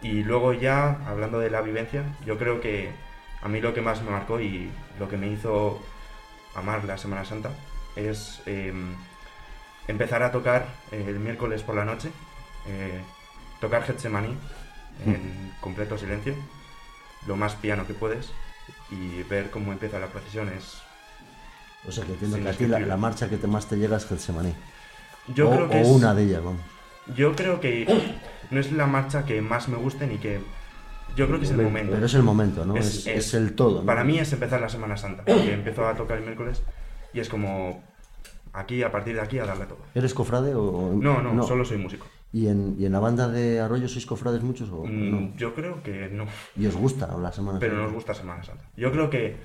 Y 0.00 0.24
luego 0.24 0.52
ya, 0.52 0.98
hablando 1.06 1.38
de 1.38 1.50
la 1.50 1.62
vivencia, 1.62 2.04
yo 2.24 2.36
creo 2.38 2.60
que 2.60 2.90
a 3.40 3.48
mí 3.48 3.60
lo 3.60 3.72
que 3.74 3.80
más 3.80 4.02
me 4.02 4.10
marcó 4.10 4.40
y 4.40 4.70
lo 4.98 5.08
que 5.08 5.16
me 5.16 5.28
hizo 5.28 5.80
amar 6.54 6.84
la 6.84 6.98
Semana 6.98 7.24
Santa 7.24 7.50
es 7.96 8.42
eh, 8.46 8.72
empezar 9.88 10.22
a 10.22 10.30
tocar 10.32 10.66
eh, 10.90 11.04
el 11.08 11.18
miércoles 11.18 11.62
por 11.62 11.74
la 11.74 11.84
noche, 11.84 12.10
eh, 12.66 13.00
tocar 13.60 13.82
Getsemaní 13.84 14.36
en 15.06 15.52
completo 15.60 15.96
silencio, 15.98 16.34
lo 17.26 17.36
más 17.36 17.54
piano 17.56 17.86
que 17.86 17.94
puedes, 17.94 18.30
y 18.90 19.22
ver 19.24 19.50
cómo 19.50 19.72
empieza 19.72 19.98
la 19.98 20.06
procesión 20.06 20.48
es... 20.50 20.82
O 21.88 21.90
sea, 21.90 22.04
que 22.04 22.12
entiendo 22.12 22.38
que 22.40 22.48
a 22.48 22.52
ti 22.52 22.66
la, 22.66 22.96
marcha 22.96 23.28
que 23.28 23.36
te 23.36 23.48
más 23.48 23.66
te 23.66 23.76
llega 23.76 23.96
es 23.96 24.06
Getsemaní. 24.06 24.54
Yo 25.34 25.48
o, 25.48 25.52
creo 25.54 25.68
que 25.68 25.76
o 25.78 25.80
es- 25.80 25.88
una 25.88 26.14
de 26.14 26.22
ellas, 26.24 26.44
vamos. 26.44 26.60
Yo 27.16 27.34
creo 27.34 27.60
que 27.60 27.86
no 28.50 28.60
es 28.60 28.70
la 28.70 28.86
marcha 28.86 29.24
que 29.24 29.40
más 29.42 29.68
me 29.68 29.76
guste 29.76 30.06
ni 30.06 30.18
que... 30.18 30.40
Yo 31.16 31.26
creo 31.26 31.38
que 31.40 31.44
es 31.46 31.50
el 31.50 31.58
momento. 31.58 31.92
pero 31.94 32.06
es 32.06 32.14
el 32.14 32.22
momento, 32.22 32.64
¿no? 32.64 32.76
Es- 32.76 33.06
es 33.06 33.34
el 33.34 33.54
todo, 33.54 33.80
¿no? 33.80 33.86
Para 33.86 34.04
mí 34.04 34.18
es 34.18 34.32
empezar 34.32 34.60
la 34.60 34.68
Semana 34.68 34.96
Santa, 34.96 35.24
porque 35.24 35.52
empiezo 35.52 35.86
a 35.86 35.94
tocar 35.94 36.18
el 36.18 36.24
miércoles 36.24 36.62
y 37.12 37.20
es 37.20 37.28
como 37.28 37.82
aquí, 38.52 38.82
a 38.82 38.90
partir 38.90 39.14
de 39.14 39.20
aquí, 39.20 39.38
a 39.38 39.46
darle 39.46 39.66
todo. 39.66 39.78
¿Eres 39.94 40.14
cofrade 40.14 40.54
o...? 40.54 40.62
o- 40.62 40.92
No, 40.94 41.22
no, 41.22 41.42
solo 41.42 41.64
soy 41.64 41.78
músico. 41.78 42.06
¿Y 42.32 42.48
en, 42.48 42.76
¿Y 42.78 42.86
en 42.86 42.92
la 42.92 42.98
banda 43.00 43.28
de 43.28 43.60
Arroyo 43.60 43.88
sois 43.88 44.06
cofrades 44.06 44.42
muchos 44.42 44.70
o 44.70 44.84
Mm, 44.86 45.10
no? 45.10 45.36
Yo 45.36 45.54
creo 45.54 45.82
que 45.82 46.08
no. 46.08 46.24
¿Y 46.56 46.66
os 46.66 46.76
gusta 46.76 47.06
la 47.18 47.30
Semana 47.32 47.58
Pero 47.58 47.72
Santa? 47.72 47.84
nos 47.84 47.92
gusta 47.92 48.14
Semana 48.14 48.42
Santa. 48.42 48.64
Yo 48.76 48.90
creo 48.90 49.10
que 49.10 49.36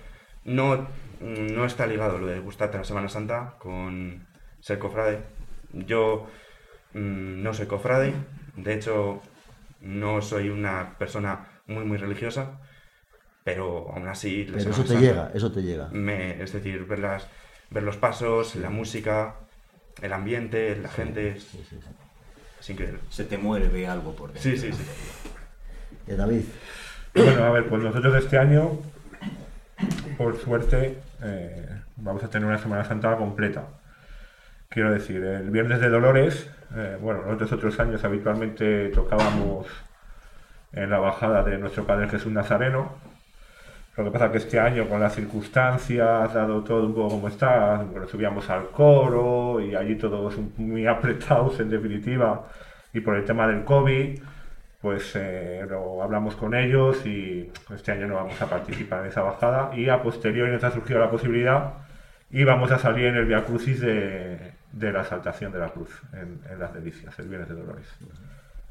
no, 0.46 0.88
no 1.20 1.66
está 1.66 1.86
ligado 1.86 2.18
lo 2.18 2.28
de 2.28 2.40
gustarte 2.40 2.78
la 2.78 2.86
Semana 2.86 3.10
Santa 3.10 3.56
con 3.60 4.26
ser 4.62 4.80
cofrade. 4.80 5.24
Yo 5.74 6.28
mm, 6.94 7.44
no 7.44 7.54
soy 7.54 7.68
cofrade, 7.68 8.14
de 8.56 8.74
hecho 8.74 9.22
no 9.82 10.22
soy 10.22 10.50
una 10.50 10.96
persona 10.98 11.62
muy 11.68 11.84
muy 11.84 11.98
religiosa, 11.98 12.62
pero 13.44 13.92
aún 13.92 14.08
así 14.08 14.46
la 14.46 14.52
Pero 14.58 14.60
Semana 14.64 14.76
eso 14.76 14.84
te 14.84 14.94
Santa 14.94 15.02
llega, 15.08 15.32
eso 15.34 15.52
te 15.52 15.62
llega. 15.64 15.90
me- 15.92 16.42
es 16.42 16.54
decir, 16.54 16.86
ver, 16.86 17.00
las, 17.00 17.28
ver 17.70 17.84
los 17.84 17.98
pasos, 17.98 18.56
la 18.56 18.70
música, 18.70 19.36
el 20.02 20.14
ambiente, 20.14 20.76
la 20.76 20.90
gente, 20.90 21.32
es, 21.32 21.54
es 22.60 22.70
increíble. 22.70 23.00
Se 23.10 23.24
te 23.24 23.38
mueve 23.38 23.88
algo 23.88 24.16
por 24.16 24.34
dentro. 24.34 24.52
Sí, 24.52 24.58
sí, 24.58 24.72
sí. 24.72 24.84
Eh, 26.08 26.16
David. 26.16 26.44
Bueno, 27.14 27.44
a 27.44 27.52
ver, 27.52 27.68
pues 27.68 27.82
nosotros 27.82 28.16
este 28.16 28.38
año, 28.38 28.80
por 30.18 30.38
suerte, 30.38 30.98
eh, 31.24 31.68
vamos 31.98 32.24
a 32.24 32.30
tener 32.30 32.48
una 32.48 32.60
Semana 32.60 32.86
Santa 32.86 33.16
completa. 33.18 33.68
Quiero 34.70 34.92
decir, 34.92 35.24
el 35.24 35.50
Viernes 35.50 35.80
de 35.80 35.90
Dolores, 35.90 36.50
eh, 36.76 36.98
bueno, 37.02 37.24
nosotros 37.24 37.54
otros 37.54 37.80
años 37.80 38.04
habitualmente 38.04 38.90
tocábamos 38.90 39.68
en 40.74 40.90
la 40.90 41.00
bajada 41.00 41.44
de 41.44 41.58
nuestro 41.58 41.86
Padre 41.86 42.10
Jesús 42.10 42.32
Nazareno. 42.32 42.92
Lo 43.98 44.04
que 44.04 44.12
pasa 44.12 44.32
que 44.32 44.38
este 44.38 44.60
año, 44.60 44.88
con 44.88 45.00
las 45.00 45.16
circunstancias, 45.16 46.32
dado 46.32 46.64
todo 46.64 46.86
un 46.86 46.94
poco 46.94 47.10
como 47.10 47.28
está, 47.30 47.84
subíamos 48.12 48.48
al 48.52 48.70
coro 48.70 49.60
y 49.60 49.74
allí 49.76 49.96
todos 49.96 50.38
muy 50.58 50.86
apretados 50.86 51.60
en 51.60 51.72
definitiva, 51.72 52.48
y 52.94 53.00
por 53.00 53.16
el 53.16 53.26
tema 53.26 53.48
del 53.48 53.64
COVID, 53.64 54.20
pues 54.82 55.16
eh, 55.16 55.66
lo 55.68 56.04
hablamos 56.04 56.36
con 56.36 56.54
ellos 56.54 57.04
y 57.08 57.52
este 57.74 57.92
año 57.92 58.08
no 58.08 58.16
vamos 58.16 58.40
a 58.40 58.48
participar 58.48 59.02
en 59.02 59.08
esa 59.08 59.24
bajada 59.24 59.76
y 59.76 59.90
a 59.90 60.04
posteriori 60.04 60.52
nos 60.52 60.64
ha 60.64 60.72
surgido 60.72 61.00
la 61.00 61.10
posibilidad 61.10 61.74
y 62.30 62.44
vamos 62.44 62.72
a 62.72 62.78
salir 62.78 63.08
en 63.08 63.16
el 63.16 63.26
Via 63.26 63.46
Crucis 63.46 63.82
de, 63.82 64.54
la 64.74 65.02
Exaltación 65.02 65.52
de 65.52 65.60
la 65.60 65.70
Cruz 65.70 65.90
en, 66.14 66.40
en 66.52 66.60
las 66.60 66.72
Delicias, 66.72 67.18
el 67.18 67.30
Viernes 67.30 67.50
de 67.50 67.56
Dolores. 67.56 67.88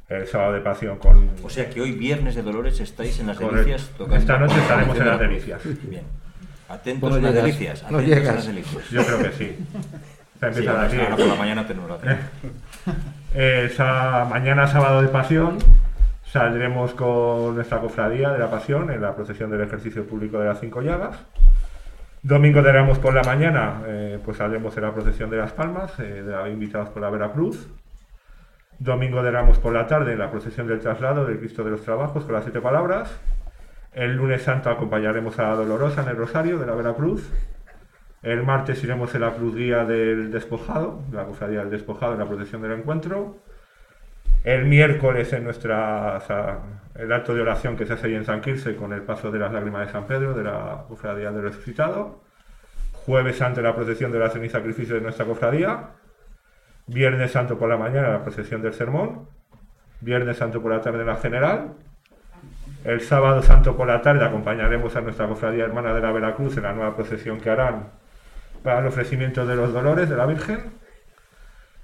El 0.08 0.26
sábado 0.26 0.52
de 0.52 0.60
pasión 0.60 0.98
con... 0.98 1.30
O 1.42 1.50
sea 1.50 1.68
que 1.68 1.80
hoy 1.80 1.92
viernes 1.92 2.34
de 2.36 2.42
Dolores 2.42 2.78
estáis 2.80 3.18
en 3.18 3.26
las 3.26 3.38
delicias 3.38 3.90
tocando. 3.98 4.16
Esta 4.16 4.38
noche 4.38 4.56
estaremos 4.58 4.96
en 4.98 5.06
las 5.06 5.18
delicias. 5.20 5.60
Bien. 5.82 6.02
Atentos 6.68 7.10
a 7.12 7.14
las 7.16 7.22
llegas, 7.22 7.44
delicias. 7.44 7.82
no 7.90 7.98
atentos 7.98 8.12
a 8.12 8.20
llegas. 8.20 8.34
las 8.36 8.46
delicias. 8.46 8.90
Yo 8.90 9.04
creo 9.04 9.18
que 9.18 9.32
sí. 9.32 9.56
Se 10.38 10.46
empieza 10.46 10.60
Sí, 10.62 10.66
a 10.68 10.72
ahora, 10.72 10.88
diez. 10.88 11.02
ahora 11.02 11.16
por 11.16 11.26
la 11.26 11.34
mañana 11.34 11.66
tenemos 11.66 11.90
la. 11.90 12.18
Eh, 13.34 13.68
esa 13.72 14.26
mañana 14.30 14.66
sábado 14.68 15.02
de 15.02 15.08
pasión 15.08 15.58
saldremos 16.30 16.92
con 16.94 17.54
nuestra 17.54 17.80
cofradía 17.80 18.30
de 18.30 18.38
la 18.38 18.50
pasión 18.50 18.90
en 18.90 19.00
la 19.02 19.14
procesión 19.16 19.50
del 19.50 19.62
ejercicio 19.62 20.06
público 20.06 20.38
de 20.38 20.46
las 20.46 20.60
cinco 20.60 20.82
llagas. 20.82 21.16
Domingo 22.22 22.62
de 22.62 22.72
Ramos 22.72 22.98
por 22.98 23.14
la 23.14 23.22
mañana, 23.22 23.82
eh, 23.86 24.18
pues 24.24 24.36
saldremos 24.36 24.76
en 24.76 24.82
la 24.82 24.92
procesión 24.92 25.30
de 25.30 25.36
las 25.38 25.52
palmas, 25.52 25.92
eh, 26.00 26.22
de 26.22 26.32
la- 26.32 26.48
invitados 26.48 26.88
por 26.90 27.00
la 27.02 27.10
Veracruz. 27.10 27.66
Domingo 28.78 29.22
de 29.22 29.30
Ramos 29.30 29.58
por 29.58 29.72
la 29.72 29.86
tarde, 29.86 30.12
en 30.12 30.18
la 30.18 30.30
procesión 30.30 30.66
del 30.66 30.80
traslado 30.80 31.24
del 31.24 31.38
Cristo 31.38 31.64
de 31.64 31.70
los 31.70 31.82
Trabajos 31.82 32.24
con 32.24 32.34
las 32.34 32.44
siete 32.44 32.60
palabras. 32.60 33.18
El 33.92 34.16
lunes 34.16 34.42
santo 34.42 34.68
acompañaremos 34.68 35.38
a 35.38 35.54
Dolorosa 35.54 36.02
en 36.02 36.08
el 36.08 36.16
Rosario 36.16 36.58
de 36.58 36.66
la 36.66 36.74
Veracruz. 36.74 37.30
El 38.22 38.42
martes 38.42 38.82
iremos 38.84 39.14
en 39.14 39.22
la 39.22 39.32
cruz 39.32 39.54
guía 39.54 39.84
del 39.84 40.30
despojado, 40.30 41.00
la 41.12 41.24
cofradía 41.24 41.60
del 41.60 41.70
despojado 41.70 42.12
en 42.12 42.18
la 42.18 42.26
procesión 42.26 42.60
del 42.60 42.72
encuentro. 42.72 43.38
El 44.44 44.66
miércoles 44.66 45.32
en 45.32 45.44
nuestra 45.44 46.20
el 46.94 47.12
acto 47.12 47.34
de 47.34 47.40
oración 47.40 47.76
que 47.76 47.86
se 47.86 47.94
hace 47.94 48.08
ahí 48.08 48.14
en 48.14 48.24
San 48.24 48.40
Quirce 48.40 48.76
con 48.76 48.92
el 48.92 49.02
paso 49.02 49.30
de 49.30 49.38
las 49.38 49.52
lágrimas 49.52 49.86
de 49.86 49.92
San 49.92 50.06
Pedro 50.06 50.34
de 50.34 50.44
la 50.44 50.84
cofradía 50.88 51.30
del 51.30 51.42
resucitado. 51.42 52.20
Jueves 52.92 53.36
santo 53.36 53.62
la 53.62 53.74
procesión 53.74 54.12
de 54.12 54.18
la 54.18 54.30
ceniza 54.30 54.58
sacrificio 54.58 54.94
de 54.96 55.00
nuestra 55.00 55.24
cofradía. 55.24 55.90
Viernes 56.86 57.32
santo 57.32 57.58
por 57.58 57.68
la 57.68 57.76
mañana 57.76 58.08
la 58.08 58.22
procesión 58.22 58.62
del 58.62 58.72
sermón. 58.72 59.28
Viernes 60.00 60.36
santo 60.36 60.62
por 60.62 60.72
la 60.72 60.80
tarde 60.80 61.04
la 61.04 61.16
general. 61.16 61.72
El 62.84 63.00
sábado 63.00 63.42
santo 63.42 63.76
por 63.76 63.88
la 63.88 64.00
tarde 64.02 64.24
acompañaremos 64.24 64.94
a 64.94 65.00
nuestra 65.00 65.26
cofradía 65.26 65.64
hermana 65.64 65.92
de 65.92 66.00
la 66.00 66.12
Veracruz 66.12 66.56
en 66.56 66.62
la 66.62 66.72
nueva 66.72 66.94
procesión 66.94 67.40
que 67.40 67.50
harán 67.50 67.88
para 68.62 68.78
el 68.78 68.86
ofrecimiento 68.86 69.44
de 69.44 69.56
los 69.56 69.72
dolores 69.72 70.08
de 70.08 70.16
la 70.16 70.26
Virgen. 70.26 70.60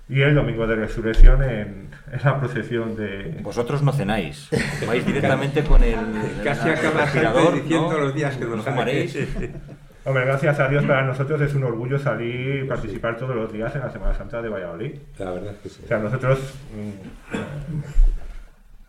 Y 0.08 0.20
el 0.20 0.34
domingo 0.34 0.66
de 0.66 0.76
resurrección 0.76 1.42
en, 1.42 1.88
en 2.12 2.20
la 2.24 2.38
procesión 2.38 2.94
de. 2.96 3.38
Vosotros 3.42 3.82
no 3.82 3.92
cenáis. 3.92 4.50
Vais 4.86 5.04
directamente 5.06 5.64
con 5.64 5.82
el, 5.82 5.96
Casi 6.44 6.68
el 6.68 6.74
acaba 6.74 7.02
respirador, 7.02 7.44
gente 7.44 7.62
diciendo 7.62 7.92
¿no? 7.92 7.98
los 7.98 8.14
días 8.14 8.36
que 8.36 8.44
no 8.44 8.62
fumaréis. 8.62 9.16
Hombre, 10.04 10.24
gracias 10.24 10.58
a 10.58 10.66
Dios 10.66 10.84
para 10.84 11.02
nosotros 11.02 11.40
es 11.42 11.54
un 11.54 11.62
orgullo 11.62 11.96
salir 11.96 12.64
y 12.64 12.66
participar 12.66 13.16
todos 13.16 13.36
los 13.36 13.52
días 13.52 13.72
en 13.76 13.82
la 13.82 13.90
Semana 13.90 14.12
Santa 14.14 14.42
de 14.42 14.48
Valladolid. 14.48 14.98
La 15.18 15.30
verdad 15.30 15.52
es 15.52 15.58
que 15.58 15.68
sí. 15.68 15.82
O 15.84 15.86
sea, 15.86 15.98
nosotros 15.98 16.54
mm, 16.74 17.80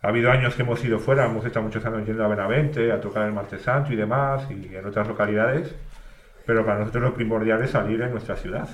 Ha 0.02 0.08
habido 0.08 0.32
años 0.32 0.56
que 0.56 0.62
hemos 0.62 0.84
ido 0.84 0.98
fuera, 0.98 1.26
hemos 1.26 1.44
estado 1.44 1.64
muchos 1.64 1.84
años 1.86 2.04
yendo 2.04 2.24
a 2.24 2.28
Benavente, 2.28 2.90
a 2.90 3.00
tocar 3.00 3.26
el 3.28 3.32
Martes 3.32 3.62
Santo 3.62 3.92
y 3.92 3.96
demás, 3.96 4.48
y 4.50 4.74
en 4.74 4.84
otras 4.84 5.06
localidades, 5.06 5.72
pero 6.46 6.66
para 6.66 6.80
nosotros 6.80 7.04
lo 7.04 7.14
primordial 7.14 7.62
es 7.62 7.70
salir 7.70 8.02
en 8.02 8.10
nuestra 8.10 8.34
ciudad. 8.34 8.68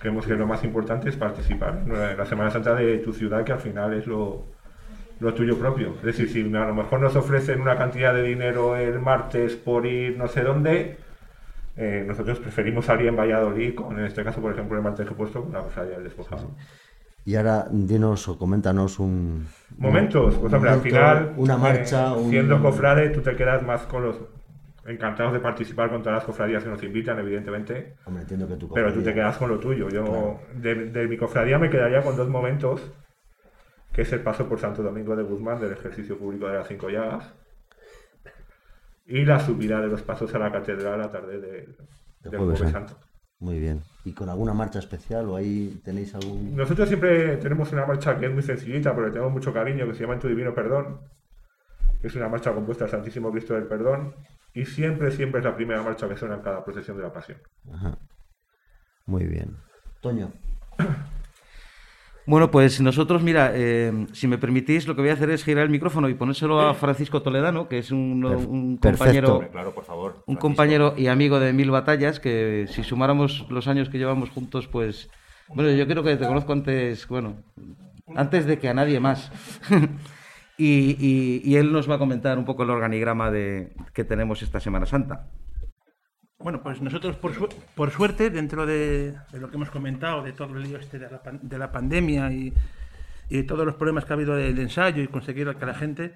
Creemos 0.00 0.26
que 0.26 0.34
lo 0.34 0.46
más 0.46 0.62
importante 0.64 1.08
es 1.08 1.16
participar 1.16 1.80
en 1.86 2.18
la 2.18 2.26
Semana 2.26 2.50
Santa 2.50 2.74
de 2.74 2.98
tu 2.98 3.14
ciudad, 3.14 3.42
que 3.42 3.52
al 3.52 3.60
final 3.60 3.94
es 3.94 4.06
lo, 4.06 4.44
lo 5.18 5.32
tuyo 5.32 5.58
propio. 5.58 5.94
Es 5.96 6.02
decir, 6.02 6.28
si 6.28 6.40
a 6.40 6.66
lo 6.66 6.74
mejor 6.74 7.00
nos 7.00 7.16
ofrecen 7.16 7.62
una 7.62 7.78
cantidad 7.78 8.12
de 8.12 8.22
dinero 8.22 8.76
el 8.76 8.98
martes 8.98 9.56
por 9.56 9.86
ir 9.86 10.18
no 10.18 10.28
sé 10.28 10.42
dónde, 10.42 10.98
eh, 11.76 12.04
nosotros 12.06 12.38
preferimos 12.40 12.84
salir 12.84 13.06
en 13.08 13.16
Valladolid, 13.16 13.74
con, 13.74 13.98
en 13.98 14.04
este 14.06 14.22
caso, 14.24 14.40
por 14.40 14.52
ejemplo, 14.52 14.76
el 14.76 14.82
martes 14.82 15.06
que 15.06 15.12
he 15.12 15.16
puesto, 15.16 15.40
con 15.40 15.50
una 15.50 15.60
cofradía 15.60 15.94
del 15.94 16.04
despojado. 16.04 16.50
Y 17.24 17.36
ahora 17.36 17.66
dinos 17.70 18.26
o 18.28 18.36
coméntanos 18.36 18.98
un... 18.98 19.46
Momentos, 19.78 20.36
pues 20.38 20.52
hombre, 20.52 20.70
al 20.70 20.80
final, 20.80 21.34
Una 21.36 21.54
eh, 21.54 21.58
marcha, 21.58 22.12
un- 22.14 22.30
siendo 22.30 22.60
cofrade, 22.60 23.10
tú 23.10 23.20
te 23.20 23.36
quedas 23.36 23.62
más 23.62 23.82
con 23.82 24.02
los 24.02 24.16
encantados 24.84 25.32
de 25.32 25.38
participar 25.38 25.88
con 25.90 26.02
todas 26.02 26.16
las 26.18 26.24
cofradías 26.24 26.64
que 26.64 26.68
nos 26.70 26.82
invitan, 26.82 27.18
evidentemente. 27.20 27.94
Hombre, 28.04 28.22
entiendo 28.22 28.48
que 28.48 28.56
tu 28.56 28.68
Pero 28.72 28.88
tú 28.88 28.94
te 28.94 29.10
cofradía- 29.10 29.14
quedas 29.14 29.38
con 29.38 29.48
lo 29.50 29.58
tuyo. 29.60 29.88
Yo 29.88 30.04
Claro. 30.04 30.40
de, 30.56 30.74
de 30.90 31.06
mi 31.06 31.16
cofradía 31.16 31.58
me 31.60 31.70
quedaría 31.70 32.02
con 32.02 32.16
dos 32.16 32.28
momentos, 32.28 32.90
que 33.92 34.02
es 34.02 34.12
el 34.12 34.20
paso 34.20 34.48
por 34.48 34.58
Santo 34.58 34.82
Domingo 34.82 35.14
de 35.14 35.22
Guzmán 35.22 35.60
del 35.60 35.72
ejercicio 35.72 36.18
público 36.18 36.48
de 36.48 36.54
las 36.54 36.66
cinco 36.66 36.90
llagas 36.90 37.32
y 39.06 39.24
la 39.24 39.40
subida 39.40 39.80
de 39.80 39.88
los 39.88 40.02
pasos 40.02 40.34
a 40.34 40.38
la 40.38 40.52
catedral 40.52 41.00
a 41.02 41.10
tarde 41.10 41.40
del, 41.40 41.40
de 42.20 42.30
del 42.30 42.38
Jueves 42.38 42.58
Jueves 42.58 42.72
Santo. 42.72 42.98
Muy 43.38 43.58
bien. 43.58 43.82
¿Y 44.04 44.12
con 44.12 44.28
alguna 44.28 44.54
marcha 44.54 44.78
especial 44.78 45.28
o 45.28 45.36
ahí 45.36 45.80
tenéis 45.84 46.14
algún...? 46.14 46.54
Nosotros 46.54 46.88
siempre 46.88 47.36
tenemos 47.38 47.72
una 47.72 47.84
marcha 47.84 48.16
que 48.16 48.26
es 48.26 48.32
muy 48.32 48.42
sencillita, 48.42 48.94
pero 48.94 49.06
le 49.06 49.12
tenemos 49.12 49.32
mucho 49.32 49.52
cariño, 49.52 49.86
que 49.86 49.94
se 49.94 50.02
llama 50.02 50.14
En 50.14 50.20
tu 50.20 50.28
divino 50.28 50.54
perdón, 50.54 51.00
que 52.00 52.06
es 52.06 52.14
una 52.14 52.28
marcha 52.28 52.52
compuesta 52.52 52.84
al 52.84 52.90
Santísimo 52.90 53.32
Cristo 53.32 53.54
del 53.54 53.66
Perdón, 53.66 54.14
y 54.54 54.64
siempre, 54.64 55.10
siempre 55.10 55.40
es 55.40 55.44
la 55.44 55.56
primera 55.56 55.82
marcha 55.82 56.08
que 56.08 56.16
suena 56.16 56.36
en 56.36 56.42
cada 56.42 56.64
procesión 56.64 56.96
de 56.96 57.02
la 57.02 57.12
Pasión. 57.12 57.38
Ajá. 57.72 57.98
Muy 59.06 59.24
bien. 59.24 59.56
Toño. 60.00 60.30
Bueno, 62.24 62.50
pues 62.52 62.80
nosotros, 62.80 63.22
mira, 63.22 63.50
eh, 63.54 64.06
si 64.12 64.28
me 64.28 64.38
permitís, 64.38 64.86
lo 64.86 64.94
que 64.94 65.00
voy 65.02 65.10
a 65.10 65.14
hacer 65.14 65.30
es 65.30 65.42
girar 65.44 65.64
el 65.64 65.70
micrófono 65.70 66.08
y 66.08 66.14
ponérselo 66.14 66.60
a 66.60 66.72
Francisco 66.74 67.20
Toledano, 67.22 67.68
que 67.68 67.78
es 67.78 67.90
un, 67.90 68.22
compañero, 68.80 69.26
claro, 69.50 69.74
por 69.74 69.84
favor, 69.84 70.22
un 70.26 70.36
compañero 70.36 70.94
y 70.96 71.08
amigo 71.08 71.40
de 71.40 71.52
mil 71.52 71.70
batallas, 71.72 72.20
que 72.20 72.66
si 72.68 72.84
sumáramos 72.84 73.46
los 73.50 73.66
años 73.66 73.88
que 73.88 73.98
llevamos 73.98 74.30
juntos, 74.30 74.68
pues, 74.68 75.10
bueno, 75.48 75.70
yo 75.72 75.86
creo 75.88 76.02
que 76.04 76.16
te 76.16 76.26
conozco 76.28 76.52
antes, 76.52 77.08
bueno, 77.08 77.38
antes 78.14 78.46
de 78.46 78.58
que 78.58 78.68
a 78.68 78.74
nadie 78.74 79.00
más. 79.00 79.32
y, 80.56 80.96
y- 81.04 81.42
y 81.44 81.56
él 81.56 81.72
nos 81.72 81.90
va 81.90 81.96
a 81.96 81.98
comentar 81.98 82.38
un 82.38 82.44
poco 82.44 82.62
el 82.62 82.70
organigrama 82.70 83.30
de, 83.32 83.72
que 83.94 84.04
tenemos 84.04 84.42
esta 84.42 84.60
Semana 84.60 84.86
Santa. 84.86 85.28
Bueno, 86.42 86.62
pues 86.62 86.80
nosotros, 86.80 87.16
por, 87.16 87.34
su- 87.34 87.48
por 87.74 87.90
suerte, 87.90 88.30
dentro 88.30 88.66
de, 88.66 89.14
lo 89.32 89.48
que 89.48 89.56
hemos 89.56 89.70
comentado, 89.70 90.22
de 90.22 90.32
todo 90.32 90.56
el 90.56 90.62
lío 90.64 90.78
este 90.78 90.98
de 90.98 91.08
la, 91.10 91.20
de 91.40 91.58
la 91.58 91.70
pandemia 91.72 92.32
y, 92.32 92.52
y 93.28 93.42
todos 93.44 93.64
los 93.64 93.76
problemas 93.76 94.04
que 94.04 94.12
ha 94.12 94.16
habido 94.16 94.34
del 94.34 94.58
ensayo 94.58 95.02
y 95.02 95.08
conseguir 95.08 95.54
que 95.54 95.66
la 95.66 95.74
gente 95.74 96.14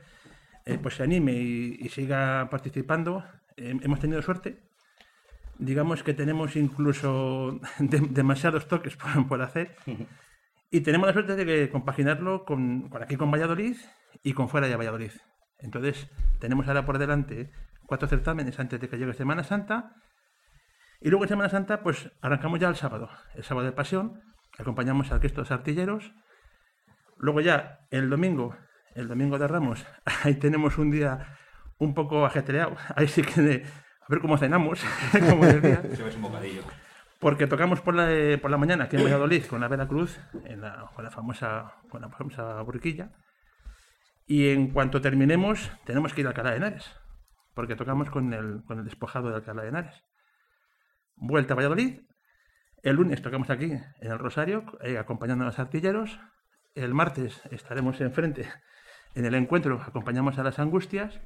eh, 0.65 0.79
pues 0.83 0.97
se 0.97 1.03
anime 1.05 1.33
y, 1.33 1.89
siga 1.91 2.49
participando, 2.51 3.25
hemos 3.57 4.01
tenido 4.01 4.21
suerte. 4.23 4.59
Digamos 5.59 6.03
que 6.03 6.13
tenemos 6.13 6.57
incluso 6.57 7.61
de- 7.79 8.01
demasiados 8.11 8.69
toques 8.69 8.97
por, 8.99 9.29
por 9.29 9.43
hacer 9.43 9.77
y 10.71 10.81
tenemos 10.81 11.07
la 11.07 11.13
suerte 11.13 11.37
de 11.37 11.71
compaginarlo 11.71 12.45
con, 12.45 12.89
con 12.89 13.03
aquí 13.03 13.17
con 13.17 13.31
Valladolid 13.31 13.77
y 14.23 14.33
con 14.33 14.49
fuera 14.49 14.67
de 14.67 14.77
Valladolid. 14.77 15.13
Entonces, 15.59 16.09
tenemos 16.41 16.67
ahora 16.69 16.85
por 16.85 16.99
delante 16.99 17.51
cuatro 17.87 18.09
certámenes 18.09 18.59
antes 18.59 18.81
de 18.81 18.89
que 18.89 18.99
llegue 18.99 19.15
Semana 19.15 19.45
Santa. 19.45 19.95
Y 21.07 21.09
luego 21.09 21.23
en 21.23 21.29
Semana 21.29 21.49
Santa, 21.49 21.85
pues 21.85 22.11
arrancamos 22.21 22.59
ya 22.59 22.69
el 22.69 22.75
sábado, 22.75 23.09
el 23.37 23.45
sábado 23.45 23.65
de 23.65 23.71
Pasión, 23.73 24.21
acompañamos 24.59 25.13
al 25.13 25.21
Cristo 25.21 25.37
de 25.37 25.43
los 25.43 25.53
Artilleros. 25.53 26.13
Luego 27.17 27.41
ya 27.41 27.79
el 27.93 28.11
domingo, 28.11 28.57
el 28.97 29.07
domingo 29.07 29.39
de 29.39 29.47
Ramos, 29.47 29.87
ahí 30.25 30.35
tenemos 30.35 30.79
un 30.79 30.91
día 30.91 31.39
un 31.79 31.95
poco 31.95 32.27
ajetreado. 32.27 32.75
Ahí 32.97 33.07
sí 33.07 33.23
que 33.23 33.41
de- 33.41 33.65
a 34.01 34.07
ver 34.09 34.19
cómo 34.21 34.37
cenamos, 34.37 34.85
como 35.31 35.47
decía. 35.47 35.81
Se 35.95 36.03
ves 36.03 36.17
un 36.17 36.23
bocadillo. 36.23 36.63
Porque 37.21 37.47
tocamos 37.47 37.81
por 37.81 37.95
la, 37.95 38.13
eh, 38.13 38.37
por 38.37 38.51
la 38.51 38.57
mañana 38.57 38.85
aquí 38.87 38.97
en 38.97 39.05
Valladolid 39.05 39.47
con 39.47 39.61
la 39.61 39.69
Vela 39.69 39.87
Cruz, 39.87 40.19
en 40.45 40.61
la, 40.61 40.91
con, 40.93 41.05
la 41.05 41.13
famosa, 41.13 41.75
con 41.89 42.03
la 42.03 42.09
famosa 42.09 42.61
burquilla. 42.63 43.11
Y 44.27 44.49
en 44.49 44.73
cuanto 44.73 45.01
terminemos, 45.01 45.71
tenemos 45.85 46.13
que 46.13 46.23
ir 46.23 46.27
a 46.27 46.31
Alcalá 46.31 46.51
de 46.51 46.57
Henares, 46.57 46.91
porque 47.55 47.77
tocamos 47.77 48.11
con 48.11 48.33
el, 48.35 48.65
con 48.67 48.81
el 48.81 48.85
despojado 48.85 49.29
de 49.29 49.37
Alcalá 49.37 49.63
de 49.63 49.69
Henares. 49.69 50.03
Vuelta 51.17 51.55
a 51.55 51.57
Valladolid. 51.57 52.01
El 52.83 52.97
lunes 52.97 53.21
tocamos 53.23 53.51
aquí 53.51 53.65
en 53.73 53.83
el 54.01 54.19
Rosario, 54.19 54.65
eh, 54.83 54.99
acompañando 54.99 55.45
a 55.45 55.49
los 55.49 55.59
artilleros. 55.59 56.19
El 56.75 56.95
martes 56.95 57.41
estaremos 57.51 58.01
enfrente 58.01 58.49
en 59.15 59.25
el 59.25 59.35
encuentro, 59.35 59.81
acompañamos 59.83 60.39
a 60.39 60.43
las 60.45 60.59
angustias. 60.59 61.19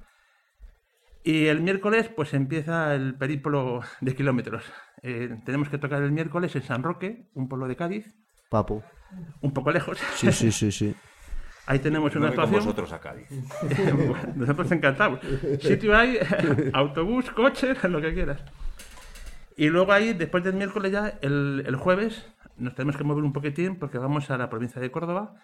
Y 1.23 1.47
el 1.49 1.61
miércoles, 1.61 2.09
pues 2.09 2.33
empieza 2.33 2.95
el 2.95 3.15
periplo 3.17 3.81
de 4.01 4.15
kilómetros. 4.15 4.65
Eh, 5.03 5.37
tenemos 5.45 5.69
que 5.69 5.77
tocar 5.79 6.03
el 6.03 6.13
miércoles 6.13 6.55
en 6.57 6.63
San 6.63 6.83
Roque, 6.83 7.29
un 7.35 7.49
pueblo 7.49 7.67
de 7.69 7.77
Cádiz, 7.77 8.07
Papo. 8.49 8.83
un 9.43 9.53
poco 9.53 9.71
lejos. 9.71 9.99
Sí, 10.15 10.33
sí, 10.33 10.51
sí, 10.51 10.73
sí. 10.73 10.95
Ahí 11.67 11.79
tenemos 11.79 12.15
una 12.17 12.31
No 12.31 12.35
con 12.35 12.45
actuación. 12.45 12.65
vosotros 12.65 12.93
a 12.93 13.01
Cádiz. 13.01 13.29
Bueno, 14.09 14.33
nosotros 14.35 14.73
encantados. 14.73 15.21
Sitio 15.61 15.95
hay, 15.97 16.19
autobús, 16.73 17.31
coche, 17.33 17.75
lo 17.89 18.01
que 18.01 18.15
quieras. 18.15 18.43
Y 19.61 19.69
luego 19.69 19.93
ahí, 19.93 20.15
después 20.15 20.43
del 20.43 20.55
miércoles 20.55 20.91
ya, 20.91 21.19
el, 21.21 21.65
el 21.67 21.77
jueves, 21.77 22.27
nos 22.57 22.75
tenemos 22.75 22.97
que 22.97 23.05
mover 23.05 23.25
un 23.25 23.35
poquitín 23.35 23.79
porque 23.79 23.99
vamos 23.99 24.31
a 24.31 24.39
la 24.39 24.49
provincia 24.49 24.81
de 24.81 24.91
Córdoba, 24.91 25.35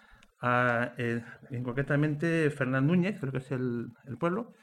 a, 0.41 0.95
eh, 0.97 1.23
en 1.51 1.63
concretamente 1.63 2.49
Fernán 2.49 2.87
Núñez, 2.87 3.21
creo 3.21 3.31
que 3.31 3.41
es 3.41 3.51
el, 3.51 3.93
pueblo. 4.19 4.55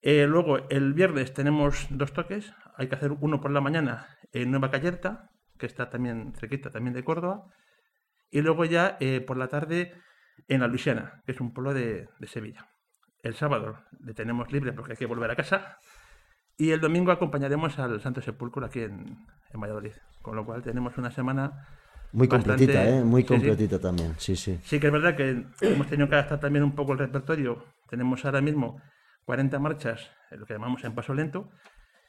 Eh, 0.00 0.28
luego, 0.28 0.58
el 0.68 0.94
viernes 0.94 1.34
tenemos 1.34 1.88
dos 1.90 2.12
toques. 2.12 2.54
Hay 2.76 2.88
que 2.88 2.94
hacer 2.94 3.10
uno 3.10 3.40
por 3.40 3.50
la 3.50 3.60
mañana 3.60 4.06
en 4.30 4.52
Nueva 4.52 4.70
Callerta, 4.70 5.32
que 5.58 5.66
está 5.66 5.90
también 5.90 6.32
cerquita 6.38 6.70
también 6.70 6.94
de 6.94 7.02
Córdoba. 7.02 7.46
Y 8.30 8.42
luego 8.42 8.64
ya 8.64 8.96
eh, 9.00 9.20
por 9.20 9.38
la 9.38 9.48
tarde 9.48 9.92
en 10.46 10.60
la 10.60 10.68
Luisiana, 10.68 11.20
que 11.26 11.32
es 11.32 11.40
un 11.40 11.52
pueblo 11.52 11.74
de, 11.74 12.08
de 12.20 12.26
Sevilla. 12.28 12.70
El 13.24 13.34
sábado 13.34 13.82
le 13.98 14.14
tenemos 14.14 14.52
libre 14.52 14.72
porque 14.72 14.92
hay 14.92 14.98
que 14.98 15.06
volver 15.06 15.32
a 15.32 15.34
casa. 15.34 15.78
Y 16.60 16.72
el 16.72 16.80
domingo 16.80 17.10
acompañaremos 17.10 17.78
al 17.78 18.00
Santo 18.02 18.20
Sepulcro 18.20 18.66
aquí 18.66 18.80
en, 18.80 19.16
en 19.52 19.60
Valladolid. 19.60 19.92
Con 20.20 20.36
lo 20.36 20.44
cual 20.44 20.62
tenemos 20.62 20.96
una 20.98 21.10
semana. 21.10 21.66
Muy 22.12 22.26
bastante- 22.26 22.66
completita, 22.66 22.86
¿eh? 22.88 23.02
Muy 23.02 23.22
Sí, 23.22 23.28
sí. 23.28 23.34
completita 23.34 23.78
también, 23.78 24.14
sí, 24.18 24.36
sí. 24.36 24.58
Sí 24.62 24.78
que 24.78 24.88
es 24.88 24.92
verdad 24.92 25.16
que 25.16 25.46
hemos 25.62 25.86
tenido 25.86 26.08
que 26.08 26.16
adaptar 26.16 26.38
también 26.40 26.62
un 26.64 26.72
poco 26.74 26.92
el 26.92 26.98
repertorio. 26.98 27.64
Tenemos 27.88 28.24
ahora 28.26 28.40
mismo 28.42 28.80
40 29.24 29.58
marchas, 29.58 30.10
lo 30.32 30.44
que 30.44 30.52
llamamos 30.52 30.84
en 30.84 30.94
paso 30.94 31.14
lento. 31.14 31.48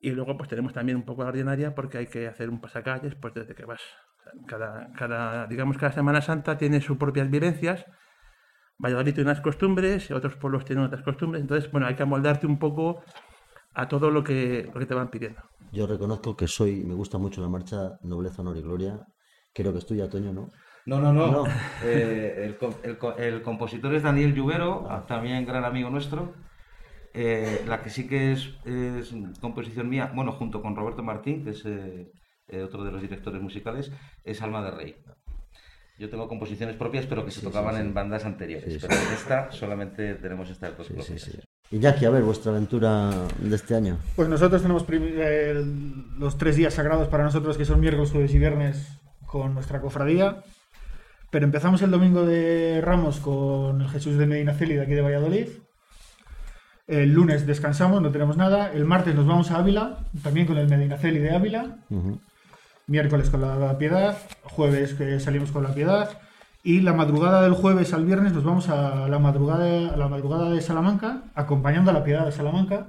Y 0.00 0.10
luego 0.10 0.36
pues 0.36 0.48
tenemos 0.48 0.72
también 0.72 0.96
un 0.96 1.04
poco 1.04 1.22
la 1.22 1.30
ordinaria 1.30 1.74
porque 1.74 1.98
hay 1.98 2.06
que 2.06 2.26
hacer 2.26 2.50
un 2.50 2.60
pasacalles 2.60 3.14
pues 3.14 3.34
desde 3.34 3.54
que 3.54 3.64
vas. 3.64 3.80
Cada, 4.46 4.92
cada, 4.92 5.46
digamos, 5.46 5.78
cada 5.78 5.92
Semana 5.92 6.20
Santa 6.20 6.58
tiene 6.58 6.80
sus 6.80 6.98
propias 6.98 7.30
vivencias. 7.30 7.84
Valladolid 8.78 9.14
tiene 9.14 9.30
unas 9.30 9.40
costumbres, 9.40 10.10
otros 10.10 10.36
pueblos 10.36 10.64
tienen 10.64 10.84
otras 10.84 11.02
costumbres, 11.02 11.40
entonces, 11.40 11.70
bueno, 11.72 11.86
hay 11.86 11.94
que 11.94 12.02
amoldarte 12.02 12.46
un 12.46 12.58
poco 12.58 13.02
a 13.72 13.88
todo 13.88 14.10
lo 14.10 14.22
que, 14.22 14.70
lo 14.72 14.78
que 14.78 14.86
te 14.86 14.94
van 14.94 15.10
pidiendo. 15.10 15.40
Yo 15.72 15.86
reconozco 15.86 16.36
que 16.36 16.46
soy, 16.46 16.84
me 16.84 16.94
gusta 16.94 17.18
mucho 17.18 17.40
la 17.40 17.48
marcha 17.48 17.98
Nobleza, 18.02 18.42
Honor 18.42 18.56
y 18.58 18.62
Gloria. 18.62 19.00
Creo 19.54 19.72
que 19.72 19.78
estoy 19.78 20.06
Toño, 20.08 20.32
¿no? 20.32 20.52
No, 20.84 21.00
no, 21.00 21.12
no. 21.12 21.44
Eh, 21.82 22.54
el, 22.58 22.58
el 22.82 22.98
el 23.18 23.42
compositor 23.42 23.94
es 23.94 24.02
Daniel 24.02 24.34
Lluvero, 24.34 24.86
también 25.08 25.44
gran 25.46 25.64
amigo 25.64 25.90
nuestro. 25.90 26.34
Eh, 27.18 27.62
la 27.66 27.82
que 27.82 27.88
sí 27.88 28.06
que 28.06 28.32
es, 28.32 28.50
es 28.66 29.14
composición 29.40 29.88
mía, 29.88 30.12
bueno, 30.14 30.32
junto 30.32 30.60
con 30.60 30.76
Roberto 30.76 31.02
Martín, 31.02 31.44
que 31.44 31.50
es 31.50 31.64
eh, 31.64 32.12
eh, 32.48 32.62
otro 32.62 32.84
de 32.84 32.92
los 32.92 33.00
directores 33.00 33.40
musicales, 33.40 33.90
es 34.22 34.42
Alma 34.42 34.62
de 34.62 34.70
Rey. 34.70 34.96
Yo 35.98 36.10
tengo 36.10 36.28
composiciones 36.28 36.76
propias, 36.76 37.06
pero 37.06 37.24
que 37.24 37.30
se 37.30 37.40
Sí, 37.40 37.46
tocaban 37.46 37.74
sí, 37.74 37.80
sí. 37.80 37.86
en 37.86 37.94
bandas 37.94 38.26
anteriores. 38.26 38.70
Sí, 38.70 38.78
sí. 38.80 38.86
pero 38.86 39.00
en 39.00 39.14
esta 39.14 39.50
solamente 39.50 40.14
tenemos 40.16 40.50
estas 40.50 40.76
dos 40.76 40.86
Sí, 40.88 40.92
propias. 40.92 41.20
sí, 41.22 41.30
sí. 41.32 41.38
Iñaki, 41.70 42.04
a 42.04 42.10
ver, 42.10 42.22
vuestra 42.22 42.52
aventura 42.52 43.10
de 43.38 43.56
este 43.56 43.74
año. 43.74 43.98
Pues 44.14 44.28
nosotros 44.28 44.60
tenemos 44.60 44.84
eh, 44.90 45.64
los 46.18 46.36
tres 46.36 46.54
días 46.56 46.74
sagrados 46.74 47.08
para 47.08 47.24
nosotros, 47.24 47.56
que 47.56 47.64
son 47.64 47.80
miércoles, 47.80 48.10
jueves 48.12 48.34
y 48.34 48.38
viernes, 48.38 48.98
con 49.26 49.54
nuestra 49.54 49.80
cofradía. 49.80 50.42
Pero 51.30 51.46
empezamos 51.46 51.80
el 51.82 51.90
domingo 51.90 52.24
de 52.26 52.80
Ramos 52.82 53.18
con 53.20 53.80
el 53.80 53.88
Jesús 53.88 54.16
de 54.18 54.26
Medinaceli 54.26 54.74
de 54.74 54.82
aquí 54.82 54.92
de 54.94 55.00
Valladolid. 55.02 55.48
El 56.86 57.12
lunes 57.12 57.46
descansamos, 57.46 58.00
no 58.00 58.10
tenemos 58.10 58.36
nada. 58.36 58.72
El 58.72 58.84
martes 58.84 59.14
nos 59.14 59.26
vamos 59.26 59.50
a 59.50 59.58
Ávila, 59.58 59.98
también 60.22 60.46
con 60.46 60.56
el 60.56 60.68
Medinaceli 60.68 61.18
de 61.18 61.34
Ávila. 61.34 61.78
Miércoles 62.86 63.30
con 63.30 63.40
la 63.40 63.76
Piedad. 63.78 64.16
Jueves 64.44 64.94
que 64.94 65.18
salimos 65.18 65.50
con 65.50 65.64
la 65.64 65.74
Piedad. 65.74 66.20
Y 66.62 66.80
la 66.80 66.92
madrugada 66.92 67.42
del 67.42 67.54
jueves 67.54 67.92
al 67.92 68.04
viernes 68.04 68.32
nos 68.32 68.44
vamos 68.44 68.68
a 68.68 69.08
la 69.08 69.18
madrugada, 69.18 69.94
a 69.94 69.96
la 69.96 70.08
madrugada 70.08 70.50
de 70.50 70.60
Salamanca, 70.60 71.22
acompañando 71.34 71.90
a 71.90 71.94
la 71.94 72.04
Piedad 72.04 72.24
de 72.24 72.32
Salamanca. 72.32 72.86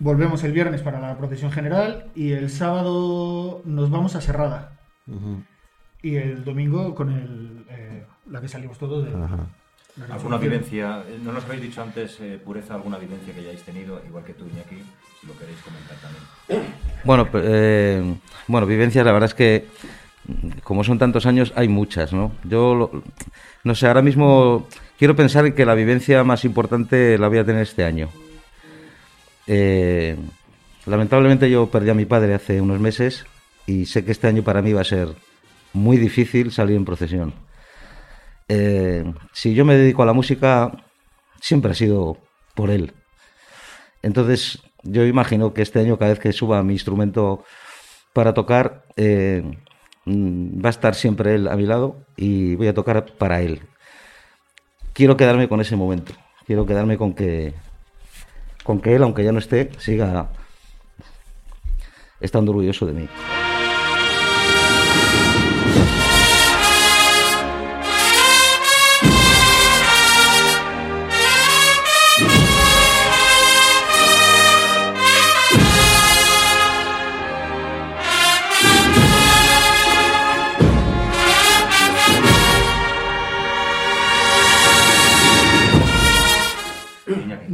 Volvemos 0.00 0.44
el 0.44 0.52
viernes 0.52 0.82
para 0.82 1.00
la 1.00 1.16
procesión 1.16 1.50
general 1.50 2.06
y 2.14 2.32
el 2.32 2.50
sábado 2.50 3.62
nos 3.64 3.90
vamos 3.90 4.14
a 4.14 4.20
Serrada. 4.20 4.78
Y 6.02 6.16
el 6.16 6.44
domingo 6.44 6.94
con 6.94 7.10
el, 7.10 7.64
eh, 7.70 8.06
la 8.30 8.40
que 8.40 8.48
salimos 8.48 8.78
todos 8.78 9.04
de... 9.04 9.10
de 9.10 9.26
¿Alguna 10.10 10.38
vivencia? 10.38 11.02
eh, 11.08 11.18
No 11.22 11.32
nos 11.32 11.44
habéis 11.44 11.62
dicho 11.62 11.82
antes, 11.82 12.18
eh, 12.20 12.38
Pureza, 12.44 12.74
alguna 12.74 12.98
vivencia 12.98 13.34
que 13.34 13.40
hayáis 13.40 13.62
tenido, 13.62 14.00
igual 14.06 14.24
que 14.24 14.32
tú, 14.34 14.44
Iñaki, 14.46 14.76
si 15.20 15.26
lo 15.26 15.36
queréis 15.36 15.58
comentar 15.60 15.96
también. 15.98 16.72
Bueno, 17.04 17.28
eh, 17.34 18.14
bueno, 18.46 18.66
vivencias, 18.66 19.04
la 19.04 19.12
verdad 19.12 19.28
es 19.28 19.34
que 19.34 19.66
como 20.62 20.84
son 20.84 20.98
tantos 20.98 21.26
años, 21.26 21.52
hay 21.56 21.68
muchas, 21.68 22.12
¿no? 22.12 22.32
Yo, 22.44 22.74
lo- 22.74 23.02
no 23.64 23.74
sé, 23.74 23.86
ahora 23.88 24.02
mismo 24.02 24.68
quiero 24.98 25.16
pensar 25.16 25.52
que 25.54 25.64
la 25.64 25.74
vivencia 25.74 26.22
más 26.24 26.44
importante 26.44 27.16
la 27.18 27.28
voy 27.28 27.38
a 27.38 27.44
tener 27.44 27.62
este 27.62 27.84
año. 27.84 28.08
Eh, 29.46 30.16
lamentablemente 30.86 31.50
yo 31.50 31.66
perdí 31.70 31.90
a 31.90 31.94
mi 31.94 32.04
padre 32.04 32.34
hace 32.34 32.60
unos 32.60 32.78
meses 32.80 33.24
y 33.66 33.86
sé 33.86 34.04
que 34.04 34.12
este 34.12 34.26
año 34.28 34.42
para 34.42 34.60
mí 34.62 34.72
va 34.72 34.82
a 34.82 34.84
ser 34.84 35.08
muy 35.72 35.96
difícil 35.96 36.52
salir 36.52 36.76
en 36.76 36.84
procesión. 36.84 37.32
Eh, 38.48 39.04
si 39.32 39.54
yo 39.54 39.64
me 39.64 39.76
dedico 39.76 40.02
a 40.02 40.06
la 40.06 40.12
música, 40.12 40.72
siempre 41.40 41.72
ha 41.72 41.74
sido 41.74 42.18
por 42.54 42.70
él. 42.70 42.94
Entonces, 44.02 44.62
yo 44.82 45.04
imagino 45.04 45.52
que 45.52 45.62
este 45.62 45.80
año, 45.80 45.98
cada 45.98 46.12
vez 46.12 46.20
que 46.20 46.32
suba 46.32 46.62
mi 46.62 46.72
instrumento 46.72 47.44
para 48.12 48.34
tocar, 48.34 48.84
eh, 48.96 49.42
mm, 50.04 50.64
va 50.64 50.68
a 50.68 50.70
estar 50.70 50.94
siempre 50.94 51.34
él 51.34 51.48
a 51.48 51.56
mi 51.56 51.66
lado 51.66 52.06
y 52.16 52.54
voy 52.54 52.68
a 52.68 52.74
tocar 52.74 53.04
para 53.16 53.42
él. 53.42 53.62
Quiero 54.92 55.16
quedarme 55.16 55.48
con 55.48 55.60
ese 55.60 55.76
momento. 55.76 56.12
Quiero 56.46 56.66
quedarme 56.66 56.96
con 56.96 57.14
que, 57.14 57.54
con 58.64 58.80
que 58.80 58.94
él, 58.96 59.02
aunque 59.02 59.24
ya 59.24 59.32
no 59.32 59.38
esté, 59.38 59.70
siga 59.78 60.30
estando 62.20 62.50
orgulloso 62.52 62.86
de 62.86 62.92
mí. 62.94 63.08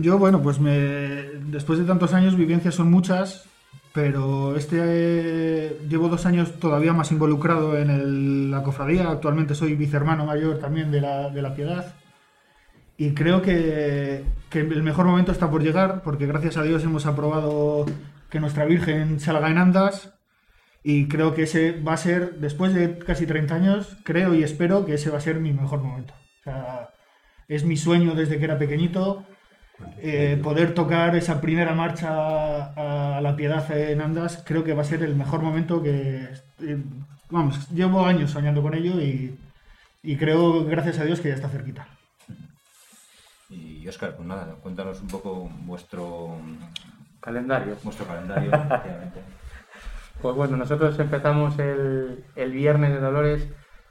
Yo, 0.05 0.19
bueno, 0.19 0.43
pues 0.43 0.61
me, 0.61 0.75
después 1.47 1.79
de 1.79 1.87
tantos 1.87 2.13
años, 2.13 2.37
vivencias 2.37 2.75
son 2.75 2.91
muchas, 2.91 3.49
pero 3.95 4.55
este 4.55 4.77
eh, 4.79 5.79
llevo 5.89 6.11
dos 6.11 6.27
años 6.27 6.61
todavía 6.61 6.93
más 6.93 7.11
involucrado 7.11 7.75
en 7.79 8.51
la 8.51 8.63
cofradía. 8.63 9.09
Actualmente 9.09 9.55
soy 9.55 9.75
vicehermano 9.75 10.27
mayor 10.27 10.59
también 10.59 10.91
de 10.91 11.01
la, 11.01 11.31
de 11.31 11.41
la 11.41 11.55
Piedad. 11.55 11.95
Y 12.99 13.15
creo 13.15 13.41
que, 13.41 14.27
que 14.51 14.61
el 14.61 14.83
mejor 14.83 15.07
momento 15.07 15.33
está 15.33 15.51
por 15.51 15.63
llegar, 15.63 16.03
porque 16.03 16.27
gracias 16.27 16.59
a 16.59 16.65
Dios 16.65 16.85
hemos 16.85 17.07
aprobado 17.07 17.87
que 18.29 18.41
nuestra 18.41 18.67
Virgen 18.67 19.21
salga 19.21 19.49
en 19.49 19.57
andas. 19.57 20.13
Y 20.83 21.09
creo 21.09 21.33
que 21.33 21.45
ese 21.45 21.81
va 21.81 21.95
a 21.95 21.97
ser, 21.97 22.41
después 22.41 22.75
de 22.75 22.99
casi 22.99 23.27
30 23.27 23.55
años, 23.55 23.97
creo 24.05 24.35
y 24.35 24.43
espero 24.43 24.85
que 24.85 24.95
ese 24.95 25.09
va 25.09 25.17
a 25.17 25.23
ser 25.23 25.41
mi 25.41 25.55
mejor 25.55 25.83
momento. 25.83 26.13
Es 27.49 27.65
mi 27.65 27.79
sueño 27.79 28.15
desde 28.15 28.39
que 28.39 28.45
era 28.45 28.59
pequeñito. 28.59 29.25
Eh, 29.99 30.41
poder 30.43 30.75
tocar 30.75 31.17
esa 31.17 31.41
primera 31.41 31.75
marcha 31.75 32.73
a 33.17 33.21
la 33.21 33.37
piedad 33.37 33.71
en 33.77 34.01
Andas, 34.01 34.43
creo 34.47 34.65
que 34.65 34.75
va 34.75 34.83
a 34.83 34.87
ser 34.87 35.03
el 35.03 35.15
mejor 35.15 35.43
momento 35.43 35.83
que... 35.83 36.29
eh, 36.61 36.83
vamos, 37.31 37.69
llevo 37.71 38.07
años 38.07 38.31
soñando 38.31 38.63
con 38.63 38.75
ello 38.75 39.01
y, 39.01 39.39
y 40.03 40.17
creo, 40.17 40.65
gracias 40.65 40.99
a 40.99 41.05
Dios, 41.05 41.21
que 41.21 41.29
ya 41.29 41.35
está 41.35 41.49
cerquita. 41.49 41.89
Y 43.51 43.87
Oscar, 43.89 44.15
pues 44.17 44.27
nada, 44.27 44.55
cuéntanos 44.63 45.01
un 45.01 45.09
poco 45.09 45.51
vuestro 45.65 46.39
Calendario. 47.25 47.77
Vuestro 47.83 48.07
calendario, 48.07 48.53
efectivamente. 48.55 49.21
Pues 50.23 50.37
bueno, 50.37 50.57
nosotros 50.57 50.99
empezamos 51.01 51.59
el, 51.59 52.25
el 52.37 52.53
viernes 52.53 52.93
de 52.93 53.01
Dolores. 53.01 53.47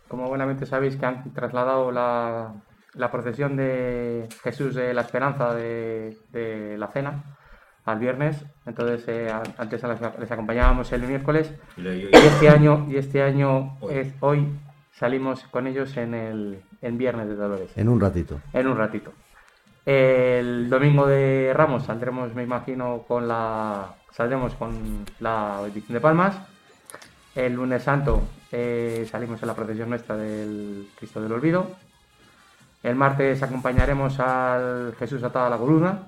Como 0.07 0.27
buenamente 0.29 0.65
sabéis 0.65 0.95
que 0.95 1.05
han 1.05 1.31
trasladado 1.33 1.91
la, 1.91 2.53
la 2.95 3.11
procesión 3.11 3.55
de 3.55 4.27
Jesús 4.43 4.75
de 4.75 4.93
la 4.93 5.01
Esperanza 5.01 5.53
de, 5.53 6.17
de 6.31 6.77
la 6.77 6.87
cena 6.87 7.23
al 7.85 7.99
viernes. 7.99 8.45
Entonces 8.65 9.03
eh, 9.07 9.31
antes 9.57 9.83
les, 9.83 10.31
acompañábamos 10.31 10.91
el 10.91 11.03
miércoles 11.03 11.51
Y 11.77 12.15
este 12.15 12.49
año 12.49 12.87
y 12.89 12.97
este 12.97 13.21
año 13.21 13.77
es 13.89 14.13
hoy 14.19 14.47
salimos 14.91 15.43
con 15.45 15.67
ellos 15.67 15.97
en 15.97 16.13
el 16.13 16.61
en 16.81 16.97
viernes 16.97 17.27
de 17.27 17.35
Dolores. 17.35 17.71
En 17.75 17.89
un 17.89 17.99
ratito. 17.99 18.41
En 18.51 18.67
un 18.67 18.77
ratito. 18.77 19.13
El 19.85 20.69
domingo 20.69 21.07
de 21.07 21.51
Ramos 21.53 21.83
saldremos, 21.83 22.33
me 22.33 22.43
imagino, 22.43 23.03
con 23.07 23.27
la 23.27 23.95
saldremos 24.11 24.53
con 24.55 25.05
la 25.19 25.59
bendición 25.63 25.93
de 25.93 26.01
Palmas. 26.01 26.37
El 27.35 27.53
lunes 27.53 27.83
santo 27.83 28.21
eh, 28.51 29.05
salimos 29.09 29.41
en 29.41 29.47
la 29.47 29.55
procesión 29.55 29.89
nuestra 29.89 30.15
del 30.15 30.87
Cristo 30.97 31.21
del 31.21 31.31
Olvido. 31.31 31.67
El 32.83 32.95
martes 32.95 33.41
acompañaremos 33.41 34.19
al 34.19 34.93
Jesús 34.99 35.23
atado 35.23 35.45
a 35.45 35.49
la 35.49 35.57
columna. 35.57 35.99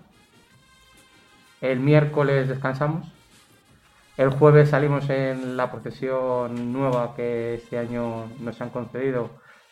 El 1.61 1.79
miércoles 1.79 2.49
descansamos. 2.49 3.07
El 4.17 4.29
jueves 4.31 4.69
salimos 4.69 5.09
en 5.09 5.55
la 5.55 5.71
procesión 5.71 6.73
nueva 6.73 7.15
que 7.15 7.55
este 7.55 7.77
año 7.77 8.27
nos 8.39 8.59
han 8.61 8.69
concedido, 8.69 9.29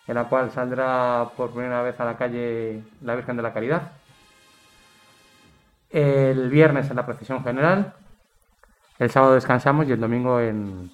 en 0.07 0.15
la 0.15 0.25
cual 0.29 0.51
saldrá 0.51 1.29
por 1.35 1.51
primera 1.51 1.81
vez 1.81 1.99
a 1.99 2.05
la 2.05 2.17
calle 2.17 2.83
la 3.01 3.15
Virgen 3.15 3.35
de 3.35 3.43
la 3.43 3.53
Caridad. 3.53 3.91
El 5.89 6.49
viernes 6.49 6.89
en 6.89 6.95
la 6.95 7.05
procesión 7.05 7.43
general. 7.43 7.93
El 8.97 9.11
sábado 9.11 9.33
descansamos 9.33 9.87
y 9.89 9.91
el 9.91 9.99
domingo 9.99 10.39
en, 10.39 10.89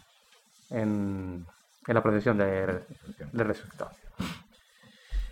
en, 0.71 1.45
en 1.87 1.93
la 1.93 2.01
procesión 2.01 2.37
de, 2.37 2.79
de 3.31 3.43
resucitado. 3.43 3.91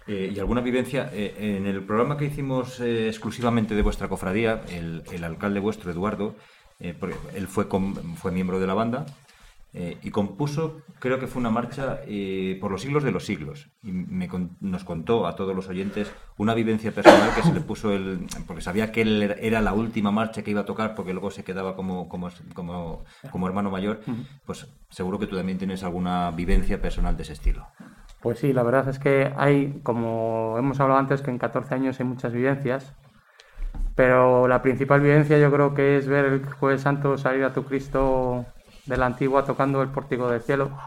Eh, 0.07 0.31
¿Y 0.33 0.39
alguna 0.39 0.61
vivencia? 0.61 1.09
Eh, 1.13 1.35
en 1.57 1.65
el 1.67 1.83
programa 1.83 2.17
que 2.17 2.25
hicimos 2.25 2.79
eh, 2.79 3.07
exclusivamente 3.09 3.75
de 3.75 3.81
vuestra 3.81 4.07
cofradía, 4.07 4.61
el, 4.69 5.03
el 5.11 5.23
alcalde 5.23 5.59
vuestro, 5.59 5.91
Eduardo, 5.91 6.35
eh, 6.79 6.93
porque 6.97 7.15
él 7.35 7.47
fue, 7.47 7.67
com- 7.67 7.93
fue 8.15 8.31
miembro 8.31 8.59
de 8.59 8.67
la 8.67 8.73
banda 8.73 9.05
eh, 9.73 9.97
y 10.01 10.09
compuso, 10.11 10.81
creo 10.99 11.19
que 11.19 11.27
fue 11.27 11.41
una 11.41 11.49
marcha 11.49 11.99
eh, 12.07 12.57
por 12.61 12.71
los 12.71 12.81
siglos 12.81 13.03
de 13.03 13.11
los 13.11 13.25
siglos. 13.25 13.67
Y 13.83 13.91
me 13.91 14.29
con- 14.29 14.55
nos 14.61 14.85
contó 14.85 15.27
a 15.27 15.35
todos 15.35 15.53
los 15.53 15.67
oyentes 15.67 16.09
una 16.37 16.53
vivencia 16.53 16.93
personal 16.93 17.35
que 17.35 17.43
se 17.43 17.53
le 17.53 17.59
puso 17.59 17.91
el. 17.91 18.27
porque 18.47 18.61
sabía 18.61 18.91
que 18.93 19.01
él 19.01 19.35
era- 19.41 19.61
la 19.61 19.73
última 19.73 20.09
marcha 20.11 20.41
que 20.41 20.51
iba 20.51 20.61
a 20.61 20.65
tocar, 20.65 20.95
porque 20.95 21.11
luego 21.11 21.31
se 21.31 21.43
quedaba 21.43 21.75
como, 21.75 22.07
como, 22.07 22.29
como, 22.53 23.03
como 23.29 23.47
hermano 23.47 23.69
mayor. 23.71 23.99
Pues 24.45 24.67
seguro 24.89 25.19
que 25.19 25.27
tú 25.27 25.35
también 25.35 25.57
tienes 25.57 25.83
alguna 25.83 26.31
vivencia 26.31 26.81
personal 26.81 27.17
de 27.17 27.23
ese 27.23 27.33
estilo. 27.33 27.67
Pues 28.27 28.39
sí, 28.39 28.51
la 28.51 28.63
verdad 28.63 28.89
es 28.89 28.99
que 28.99 29.31
hay, 29.37 29.79
como 29.83 30.57
hemos 30.57 30.77
hablado 30.81 30.99
antes, 30.99 31.21
que 31.21 31.31
en 31.31 31.37
14 31.37 31.73
años 31.75 31.97
hay 31.97 32.05
muchas 32.05 32.33
vivencias, 32.33 32.93
pero 33.95 34.49
la 34.49 34.61
principal 34.61 34.99
vivencia 34.99 35.39
yo 35.39 35.49
creo 35.49 35.73
que 35.73 35.95
es 35.95 36.09
ver 36.09 36.25
el 36.25 36.45
Jueves 36.45 36.81
Santo 36.81 37.17
salir 37.17 37.45
a 37.45 37.53
tu 37.53 37.63
Cristo 37.63 38.45
de 38.85 38.97
la 38.97 39.05
antigua 39.05 39.45
tocando 39.45 39.81
el 39.81 39.87
pórtico 39.87 40.29
del 40.29 40.41
cielo. 40.41 40.77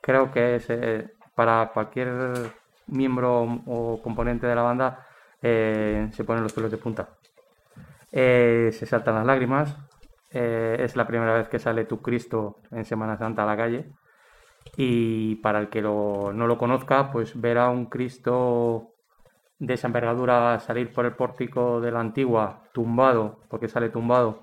Creo 0.00 0.30
que 0.30 0.54
es 0.54 0.66
eh, 0.70 1.14
para 1.34 1.72
cualquier 1.74 2.52
miembro 2.86 3.62
o 3.66 4.00
componente 4.00 4.46
de 4.46 4.54
la 4.54 4.62
banda 4.62 5.04
eh, 5.42 6.08
se 6.12 6.22
ponen 6.22 6.44
los 6.44 6.52
pelos 6.52 6.70
de 6.70 6.76
punta. 6.76 7.08
Eh, 8.12 8.70
se 8.72 8.86
saltan 8.86 9.16
las 9.16 9.26
lágrimas. 9.26 9.76
es 10.30 10.94
la 10.94 11.08
primera 11.08 11.34
vez 11.34 11.48
que 11.48 11.58
sale 11.58 11.86
tu 11.86 12.00
Cristo 12.00 12.60
en 12.70 12.84
Semana 12.84 13.18
Santa 13.18 13.42
a 13.42 13.46
la 13.46 13.56
calle. 13.56 13.90
Y 14.76 15.36
para 15.36 15.58
el 15.60 15.68
que 15.68 15.82
lo- 15.82 16.32
no 16.32 16.46
lo 16.46 16.58
conozca, 16.58 17.10
pues 17.10 17.40
ver 17.40 17.58
a 17.58 17.70
un 17.70 17.86
Cristo 17.86 18.92
de 19.58 19.74
esa 19.74 19.86
envergadura 19.86 20.58
salir 20.60 20.92
por 20.92 21.06
el 21.06 21.12
pórtico 21.12 21.80
de 21.80 21.90
la 21.92 22.00
antigua, 22.00 22.64
tumbado, 22.72 23.40
porque 23.48 23.68
sale 23.68 23.88
tumbado, 23.88 24.42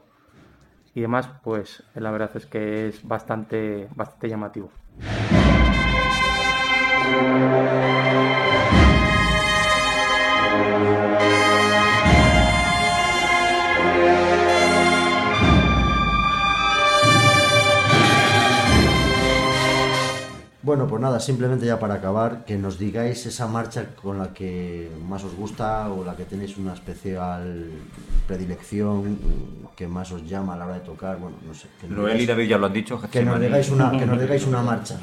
y 0.96 1.02
demás, 1.02 1.30
pues 1.44 1.84
la 1.96 2.12
verdad 2.12 2.32
es 2.36 2.46
que 2.46 2.88
es 2.88 3.08
bastante, 3.08 3.88
bastante 3.96 4.30
llamativo. 4.30 4.70
Bueno, 20.64 20.88
pues 20.88 21.02
nada, 21.02 21.20
simplemente 21.20 21.66
ya 21.66 21.78
para 21.78 21.96
acabar, 21.96 22.46
que 22.46 22.56
nos 22.58 22.80
digáis 22.80 23.26
esa 23.26 23.48
marcha 23.48 23.88
con 24.02 24.18
la 24.18 24.34
que 24.34 24.90
más 25.06 25.22
os 25.26 25.36
gusta 25.36 25.92
o 25.92 26.06
la 26.06 26.16
que 26.16 26.24
tenéis 26.24 26.56
una 26.58 26.72
especial 26.74 27.70
predilección, 28.28 29.20
que 29.76 29.88
más 29.88 30.12
os 30.14 30.26
llama 30.28 30.54
a 30.54 30.58
la 30.58 30.66
hora 30.66 30.74
de 30.76 30.80
tocar, 30.82 31.18
bueno, 31.18 31.36
no 31.46 31.54
sé. 31.54 31.68
que 31.82 31.88
nos 31.88 31.98
Noel 31.98 32.16
y 32.16 32.20
digáis- 32.22 32.28
David 32.30 32.48
ya 32.48 32.58
lo 32.58 32.66
han 32.68 32.74
dicho. 32.74 33.02
Que 33.12 33.24
nos 33.26 33.42
digáis 33.42 33.70
una, 33.72 33.92
que 33.92 34.06
nos 34.06 34.20
digáis 34.22 34.46
una 34.48 34.62
marcha. 34.62 34.98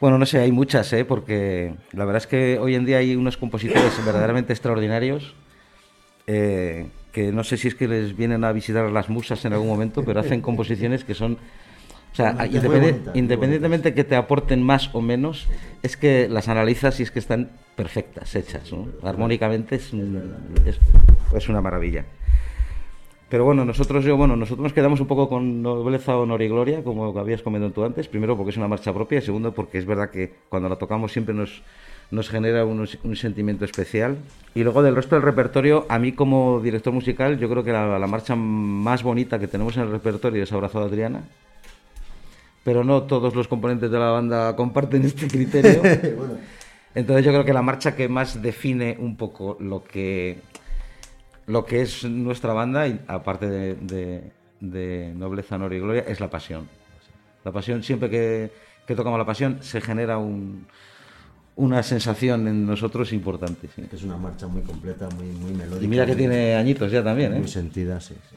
Bueno, 0.00 0.16
no 0.18 0.26
sé, 0.26 0.38
hay 0.38 0.52
muchas, 0.52 0.92
¿eh? 0.92 1.04
porque 1.04 1.74
la 1.92 2.04
verdad 2.04 2.22
es 2.22 2.26
que 2.28 2.58
hoy 2.60 2.76
en 2.76 2.84
día 2.84 2.98
hay 2.98 3.16
unos 3.16 3.36
compositores 3.36 3.92
verdaderamente 4.04 4.52
extraordinarios 4.52 5.34
eh, 6.26 6.88
que 7.10 7.32
no 7.32 7.42
sé 7.42 7.56
si 7.56 7.68
es 7.68 7.74
que 7.74 7.88
les 7.88 8.16
vienen 8.16 8.44
a 8.44 8.52
visitar 8.52 8.90
las 8.92 9.08
musas 9.08 9.44
en 9.44 9.54
algún 9.54 9.68
momento, 9.68 10.04
pero 10.04 10.20
hacen 10.20 10.40
composiciones 10.40 11.02
que 11.04 11.14
son... 11.14 11.38
O 12.14 12.16
sea, 12.16 12.32
independe- 12.46 13.10
independientemente 13.14 13.92
que 13.92 14.04
te 14.04 14.14
aporten 14.14 14.62
más 14.62 14.88
o 14.94 15.00
menos, 15.02 15.48
es 15.82 15.96
que 15.96 16.28
las 16.28 16.48
analizas 16.48 17.00
y 17.00 17.02
es 17.02 17.10
que 17.10 17.18
están 17.18 17.50
perfectas, 17.74 18.36
hechas. 18.36 18.72
¿no? 18.72 18.86
Armónicamente 19.02 19.74
es, 19.74 19.92
es, 20.64 20.78
es 21.34 21.48
una 21.48 21.60
maravilla. 21.60 22.04
Pero 23.28 23.44
bueno, 23.44 23.64
nosotros 23.64 24.04
yo, 24.04 24.16
bueno, 24.16 24.36
nosotros 24.36 24.62
nos 24.62 24.72
quedamos 24.72 25.00
un 25.00 25.08
poco 25.08 25.28
con 25.28 25.60
nobleza, 25.60 26.16
honor 26.16 26.40
y 26.42 26.48
gloria, 26.48 26.84
como 26.84 27.18
habías 27.18 27.42
comentado 27.42 27.72
tú 27.72 27.84
antes. 27.84 28.06
Primero 28.06 28.36
porque 28.36 28.50
es 28.50 28.56
una 28.58 28.68
marcha 28.68 28.92
propia 28.94 29.18
y 29.18 29.22
segundo 29.22 29.52
porque 29.52 29.78
es 29.78 29.86
verdad 29.86 30.10
que 30.10 30.34
cuando 30.48 30.68
la 30.68 30.76
tocamos 30.76 31.10
siempre 31.10 31.34
nos, 31.34 31.62
nos 32.12 32.28
genera 32.28 32.64
un, 32.64 32.86
un 33.02 33.16
sentimiento 33.16 33.64
especial. 33.64 34.18
Y 34.54 34.62
luego 34.62 34.84
del 34.84 34.94
resto 34.94 35.16
del 35.16 35.22
repertorio, 35.24 35.84
a 35.88 35.98
mí 35.98 36.12
como 36.12 36.60
director 36.60 36.92
musical, 36.92 37.40
yo 37.40 37.50
creo 37.50 37.64
que 37.64 37.72
la, 37.72 37.98
la 37.98 38.06
marcha 38.06 38.36
más 38.36 39.02
bonita 39.02 39.40
que 39.40 39.48
tenemos 39.48 39.76
en 39.78 39.82
el 39.84 39.90
repertorio 39.90 40.44
es 40.44 40.52
Abrazado 40.52 40.84
a 40.84 40.88
Adriana. 40.88 41.24
Pero 42.64 42.82
no 42.82 43.02
todos 43.04 43.34
los 43.34 43.46
componentes 43.46 43.90
de 43.90 43.98
la 43.98 44.10
banda 44.10 44.56
comparten 44.56 45.04
este 45.04 45.28
criterio. 45.28 45.80
Bueno. 46.16 46.34
Entonces 46.96 47.24
yo 47.24 47.32
creo 47.32 47.44
que 47.44 47.52
la 47.52 47.62
marcha 47.62 47.96
que 47.96 48.08
más 48.08 48.40
define 48.40 48.96
un 49.00 49.16
poco 49.16 49.56
lo 49.60 49.82
que 49.82 50.38
lo 51.46 51.64
que 51.66 51.82
es 51.82 52.04
nuestra 52.04 52.52
banda, 52.52 52.86
y 52.88 53.00
aparte 53.08 53.46
de, 53.48 53.74
de- 53.74 54.32
de 54.60 55.12
nobleza, 55.14 55.56
honor 55.56 55.74
y 55.74 55.80
gloria, 55.80 56.04
es 56.08 56.20
la 56.20 56.30
pasión. 56.30 56.66
La 57.44 57.52
pasión, 57.52 57.82
siempre 57.82 58.08
que, 58.08 58.50
que 58.86 58.94
tocamos 58.94 59.18
la 59.18 59.26
pasión, 59.26 59.58
se 59.60 59.80
genera 59.80 60.16
un- 60.18 60.66
una 61.56 61.82
sensación 61.82 62.46
en 62.48 62.64
nosotros 62.64 63.12
importante. 63.12 63.68
sí. 63.74 63.82
Es 63.92 64.02
una 64.04 64.16
marcha 64.16 64.46
muy 64.46 64.62
completa, 64.62 65.08
muy, 65.10 65.26
muy 65.26 65.52
melódica. 65.52 65.84
Y 65.84 65.88
mira 65.88 66.06
que 66.06 66.14
tiene 66.16 66.54
añitos 66.54 66.90
ya 66.92 67.02
también, 67.04 67.34
¿eh? 67.34 67.38
Muy 67.40 67.48
sentida, 67.48 68.00
sí. 68.00 68.14
sí. 68.30 68.36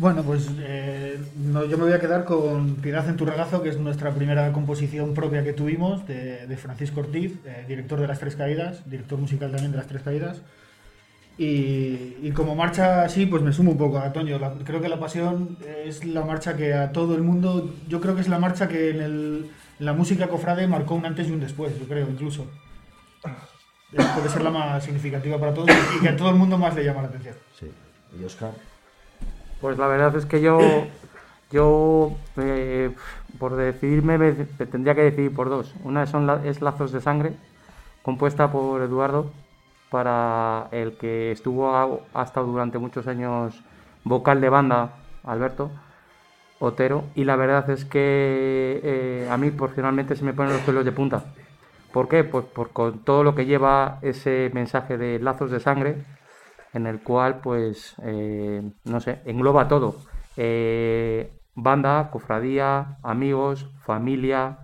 Bueno, 0.00 0.22
pues 0.22 0.48
eh, 0.60 1.18
no, 1.36 1.66
yo 1.66 1.76
me 1.76 1.84
voy 1.84 1.92
a 1.92 2.00
quedar 2.00 2.24
con 2.24 2.76
Piedad 2.76 3.06
en 3.08 3.16
tu 3.18 3.26
regazo, 3.26 3.62
que 3.62 3.68
es 3.68 3.76
nuestra 3.78 4.12
primera 4.14 4.50
composición 4.50 5.12
propia 5.12 5.44
que 5.44 5.52
tuvimos, 5.52 6.06
de, 6.06 6.46
de 6.46 6.56
Francisco 6.56 7.00
Ortiz, 7.00 7.34
eh, 7.44 7.66
director 7.68 8.00
de 8.00 8.06
Las 8.06 8.18
Tres 8.18 8.34
Caídas, 8.34 8.88
director 8.88 9.18
musical 9.18 9.50
también 9.50 9.72
de 9.72 9.76
Las 9.76 9.88
Tres 9.88 10.00
Caídas. 10.02 10.40
Y, 11.36 12.16
y 12.22 12.32
como 12.34 12.54
marcha 12.54 13.02
así, 13.02 13.26
pues 13.26 13.42
me 13.42 13.52
sumo 13.52 13.72
un 13.72 13.78
poco 13.78 13.98
a 13.98 14.10
Toño. 14.12 14.38
La- 14.38 14.52
creo 14.64 14.80
que 14.80 14.88
La 14.88 14.98
Pasión 14.98 15.58
es 15.84 16.02
la 16.06 16.22
marcha 16.24 16.56
que 16.56 16.72
a 16.72 16.92
todo 16.92 17.14
el 17.14 17.22
mundo, 17.22 17.70
yo 17.86 18.00
creo 18.00 18.14
que 18.14 18.22
es 18.22 18.28
la 18.28 18.38
marcha 18.38 18.68
que 18.68 18.90
en, 18.90 19.00
el- 19.02 19.50
en 19.78 19.84
la 19.86 19.92
música 19.92 20.28
cofrade 20.28 20.66
marcó 20.66 20.94
un 20.94 21.04
antes 21.04 21.28
y 21.28 21.32
un 21.32 21.40
después, 21.40 21.78
yo 21.78 21.86
creo, 21.86 22.08
incluso. 22.08 22.46
Eh, 23.92 23.96
Puede 24.14 24.28
ser 24.28 24.42
la 24.42 24.50
más 24.50 24.84
significativa 24.84 25.36
para 25.40 25.52
todos 25.52 25.68
y 25.98 26.00
que 26.00 26.10
a 26.10 26.16
todo 26.16 26.30
el 26.30 26.36
mundo 26.36 26.56
más 26.56 26.76
le 26.76 26.84
llama 26.84 27.02
la 27.02 27.08
atención. 27.08 27.34
Sí. 27.58 27.66
¿Y 28.20 28.22
Oscar? 28.24 28.52
Pues 29.60 29.78
la 29.78 29.86
verdad 29.86 30.14
es 30.16 30.26
que 30.26 30.40
yo, 30.40 30.58
yo 31.50 32.12
eh, 32.38 32.90
por 33.38 33.56
decidirme, 33.56 34.18
me, 34.18 34.32
me 34.58 34.66
tendría 34.66 34.94
que 34.94 35.02
decidir 35.02 35.34
por 35.34 35.48
dos. 35.50 35.74
Una 35.84 36.06
son 36.06 36.26
la- 36.26 36.40
es 36.44 36.62
Lazos 36.62 36.92
de 36.92 37.00
Sangre, 37.00 37.32
compuesta 38.02 38.50
por 38.50 38.80
Eduardo, 38.82 39.30
para 39.90 40.68
el 40.70 40.92
que 40.96 41.32
estuvo 41.32 41.74
a- 41.74 41.88
ha 42.14 42.22
estado 42.22 42.46
durante 42.46 42.78
muchos 42.78 43.06
años 43.06 43.62
vocal 44.04 44.40
de 44.40 44.48
banda, 44.48 44.92
Alberto 45.24 45.70
Otero, 46.58 47.04
y 47.14 47.24
la 47.24 47.36
verdad 47.36 47.68
es 47.70 47.84
que 47.84 48.80
eh, 48.82 49.28
a 49.30 49.36
mí 49.36 49.50
personalmente 49.50 50.14
se 50.16 50.24
me 50.24 50.32
ponen 50.34 50.52
los 50.52 50.62
pelos 50.62 50.84
de 50.84 50.92
punta. 50.92 51.24
¿Por 51.92 52.06
qué? 52.08 52.22
Pues 52.22 52.44
por 52.44 52.70
con 52.70 52.98
todo 53.00 53.24
lo 53.24 53.34
que 53.34 53.46
lleva 53.46 53.98
ese 54.02 54.50
mensaje 54.54 54.96
de 54.96 55.18
lazos 55.18 55.50
de 55.50 55.58
sangre, 55.60 55.96
en 56.72 56.86
el 56.86 57.02
cual, 57.02 57.40
pues, 57.40 57.94
eh, 58.02 58.62
no 58.84 59.00
sé, 59.00 59.20
engloba 59.24 59.68
todo. 59.68 59.96
Eh, 60.36 61.32
banda, 61.54 62.10
cofradía, 62.10 62.98
amigos, 63.02 63.68
familia, 63.84 64.58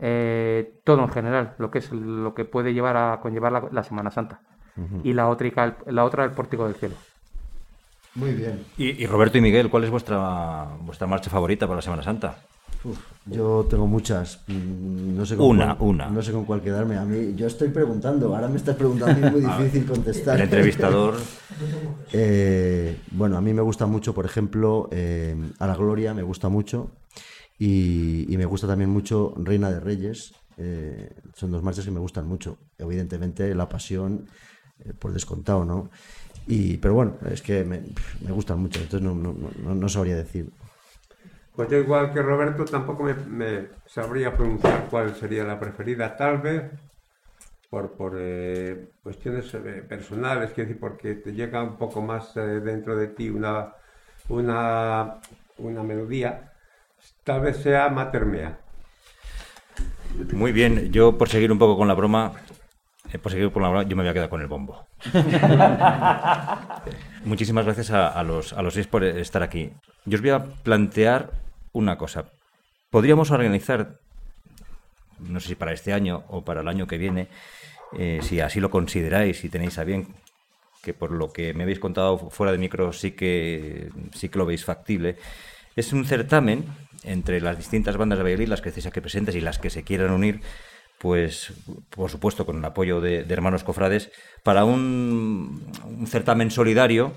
eh, 0.00 0.80
todo 0.84 1.02
en 1.02 1.08
general, 1.08 1.54
lo 1.58 1.70
que 1.70 1.78
es 1.78 1.90
lo 1.92 2.34
que 2.34 2.44
puede 2.44 2.72
llevar 2.72 2.96
a 2.96 3.20
conllevar 3.20 3.52
la, 3.52 3.68
la 3.70 3.82
Semana 3.82 4.10
Santa. 4.10 4.40
Y 5.04 5.12
la 5.12 5.28
otra, 5.28 5.76
la 5.86 6.04
otra 6.04 6.24
el 6.24 6.30
pórtico 6.30 6.64
del 6.64 6.74
cielo. 6.74 6.94
Muy 8.14 8.32
bien. 8.32 8.64
Y, 8.78 9.02
y 9.02 9.06
Roberto 9.06 9.36
y 9.36 9.42
Miguel, 9.42 9.68
¿cuál 9.68 9.84
es 9.84 9.90
vuestra, 9.90 10.68
vuestra 10.80 11.06
marcha 11.06 11.28
favorita 11.28 11.66
para 11.66 11.76
la 11.76 11.82
Semana 11.82 12.02
Santa? 12.02 12.38
Uf, 12.84 12.98
yo 13.26 13.66
tengo 13.68 13.86
muchas. 13.86 14.40
mm, 14.48 15.16
No 15.16 15.26
sé 15.26 15.36
con 15.36 15.46
Una, 15.46 15.76
cuál, 15.76 15.88
una. 15.90 16.10
No 16.10 16.22
sé 16.22 16.32
con 16.32 16.44
cuál 16.44 16.62
quedarme. 16.62 16.96
A 16.96 17.04
mí, 17.04 17.34
yo 17.36 17.46
estoy 17.46 17.68
preguntando. 17.68 18.34
Ahora 18.34 18.48
me 18.48 18.56
estás 18.56 18.76
preguntando 18.76 19.20
y 19.20 19.24
es 19.26 19.32
muy 19.32 19.40
difícil 19.64 19.86
contestar. 19.86 20.36
el 20.36 20.42
entrevistador. 20.44 21.14
Eh, 22.12 22.96
bueno, 23.12 23.36
a 23.36 23.40
mí 23.40 23.52
me 23.54 23.62
gusta 23.62 23.86
mucho, 23.86 24.12
por 24.14 24.24
ejemplo, 24.24 24.88
eh, 24.90 25.36
A 25.60 25.66
la 25.68 25.76
Gloria, 25.76 26.12
me 26.14 26.22
gusta 26.24 26.48
mucho. 26.48 26.90
Y, 27.58 28.26
y 28.32 28.36
me 28.36 28.46
gusta 28.46 28.66
también 28.66 28.90
mucho 28.90 29.32
Reina 29.36 29.70
de 29.70 29.78
Reyes. 29.80 30.32
eh, 30.56 31.10
son 31.34 31.52
dos 31.52 31.62
marchas 31.62 31.84
que 31.84 31.90
me 31.90 32.00
gustan 32.00 32.26
mucho. 32.26 32.56
Evidentemente, 32.78 33.54
La 33.54 33.68
Pasión, 33.68 34.26
eh, 34.84 34.92
por 34.98 35.12
descontado, 35.12 35.64
¿no? 35.64 35.90
Y, 36.48 36.78
pero 36.78 36.94
bueno, 36.94 37.14
es 37.30 37.42
que 37.42 37.62
me, 37.64 37.82
me 38.26 38.32
gustan 38.32 38.58
mucho, 38.60 38.80
entonces 38.80 39.02
no, 39.06 39.14
no, 39.14 39.32
no, 39.62 39.74
no 39.74 39.88
sabría 39.88 40.16
decir. 40.16 40.50
Pues 41.60 41.72
yo 41.72 41.76
igual 41.76 42.10
que 42.10 42.22
Roberto 42.22 42.64
tampoco 42.64 43.02
me, 43.02 43.12
me 43.12 43.66
sabría 43.84 44.34
pronunciar 44.34 44.86
cuál 44.88 45.14
sería 45.14 45.44
la 45.44 45.60
preferida, 45.60 46.16
tal 46.16 46.38
vez 46.38 46.70
por, 47.68 47.98
por 47.98 48.16
eh, 48.18 48.92
cuestiones 49.02 49.52
eh, 49.52 49.84
personales, 49.86 50.52
quiero 50.52 50.68
decir, 50.68 50.80
porque 50.80 51.16
te 51.16 51.34
llega 51.34 51.62
un 51.62 51.76
poco 51.76 52.00
más 52.00 52.34
eh, 52.38 52.40
dentro 52.40 52.96
de 52.96 53.08
ti 53.08 53.28
una, 53.28 53.74
una, 54.30 55.18
una 55.58 55.82
melodía, 55.82 56.50
tal 57.24 57.42
vez 57.42 57.58
sea 57.58 57.90
Matermea. 57.90 58.58
Muy 60.32 60.52
bien, 60.52 60.90
yo 60.90 61.18
por 61.18 61.28
seguir 61.28 61.52
un 61.52 61.58
poco 61.58 61.76
con 61.76 61.88
la 61.88 61.94
broma, 61.94 62.32
por 63.22 63.32
seguir 63.32 63.52
con 63.52 63.62
la 63.62 63.68
broma, 63.68 63.82
yo 63.82 63.96
me 63.96 64.02
voy 64.02 64.08
a 64.08 64.14
quedar 64.14 64.30
con 64.30 64.40
el 64.40 64.46
bombo. 64.46 64.86
Muchísimas 67.26 67.66
gracias 67.66 67.90
a, 67.90 68.08
a 68.08 68.24
los, 68.24 68.54
a 68.54 68.62
los 68.62 68.72
seis 68.72 68.86
por 68.86 69.04
estar 69.04 69.42
aquí. 69.42 69.74
Yo 70.06 70.16
os 70.16 70.22
voy 70.22 70.30
a 70.30 70.42
plantear 70.42 71.49
una 71.72 71.96
cosa. 71.96 72.26
Podríamos 72.90 73.30
organizar, 73.30 73.98
no 75.18 75.40
sé 75.40 75.48
si 75.48 75.54
para 75.54 75.72
este 75.72 75.92
año 75.92 76.24
o 76.28 76.44
para 76.44 76.60
el 76.60 76.68
año 76.68 76.86
que 76.86 76.98
viene, 76.98 77.28
eh, 77.98 78.20
si 78.22 78.40
así 78.40 78.60
lo 78.60 78.70
consideráis, 78.70 79.38
si 79.38 79.48
tenéis 79.48 79.78
a 79.78 79.84
bien, 79.84 80.14
que 80.82 80.94
por 80.94 81.12
lo 81.12 81.32
que 81.32 81.54
me 81.54 81.64
habéis 81.64 81.78
contado 81.78 82.18
fuera 82.30 82.52
de 82.52 82.58
micro 82.58 82.92
sí 82.92 83.12
que, 83.12 83.90
sí 84.14 84.28
que 84.28 84.38
lo 84.38 84.46
veis 84.46 84.64
factible, 84.64 85.16
es 85.76 85.92
un 85.92 86.04
certamen 86.04 86.64
entre 87.04 87.40
las 87.40 87.56
distintas 87.56 87.96
bandas 87.96 88.18
de 88.18 88.24
Valladolid, 88.24 88.48
las 88.48 88.60
que 88.60 88.70
estéis 88.70 88.86
aquí 88.86 89.00
presentes 89.00 89.34
y 89.34 89.40
las 89.40 89.58
que 89.58 89.70
se 89.70 89.84
quieran 89.84 90.10
unir, 90.10 90.40
pues 90.98 91.52
por 91.90 92.10
supuesto 92.10 92.44
con 92.44 92.58
el 92.58 92.64
apoyo 92.64 93.00
de, 93.00 93.20
hermanos 93.28 93.64
cofrades, 93.64 94.10
para 94.42 94.64
un 94.64 95.72
certamen 96.06 96.50
solidario 96.50 97.14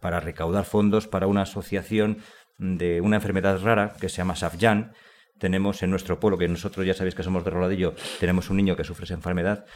para 0.00 0.20
recaudar 0.20 0.64
fondos 0.64 1.08
para 1.08 1.26
una 1.26 1.42
asociación 1.42 2.18
de 2.58 3.00
una 3.00 3.16
enfermedad 3.16 3.60
rara 3.62 3.94
que 4.00 4.08
se 4.08 4.18
llama 4.18 4.36
Safjan. 4.36 4.92
Tenemos 5.38 5.82
en 5.82 5.90
nuestro 5.90 6.18
pueblo, 6.18 6.38
que 6.38 6.48
nosotros 6.48 6.86
ya 6.86 6.94
sabéis 6.94 7.14
que 7.14 7.22
somos 7.22 7.44
de 7.44 7.50
Roladillo, 7.50 7.94
tenemos 8.20 8.48
un 8.50 8.56
niño 8.56 8.76
que 8.76 8.84
sufre 8.84 9.04
esa 9.04 9.14
enfermedad. 9.14 9.66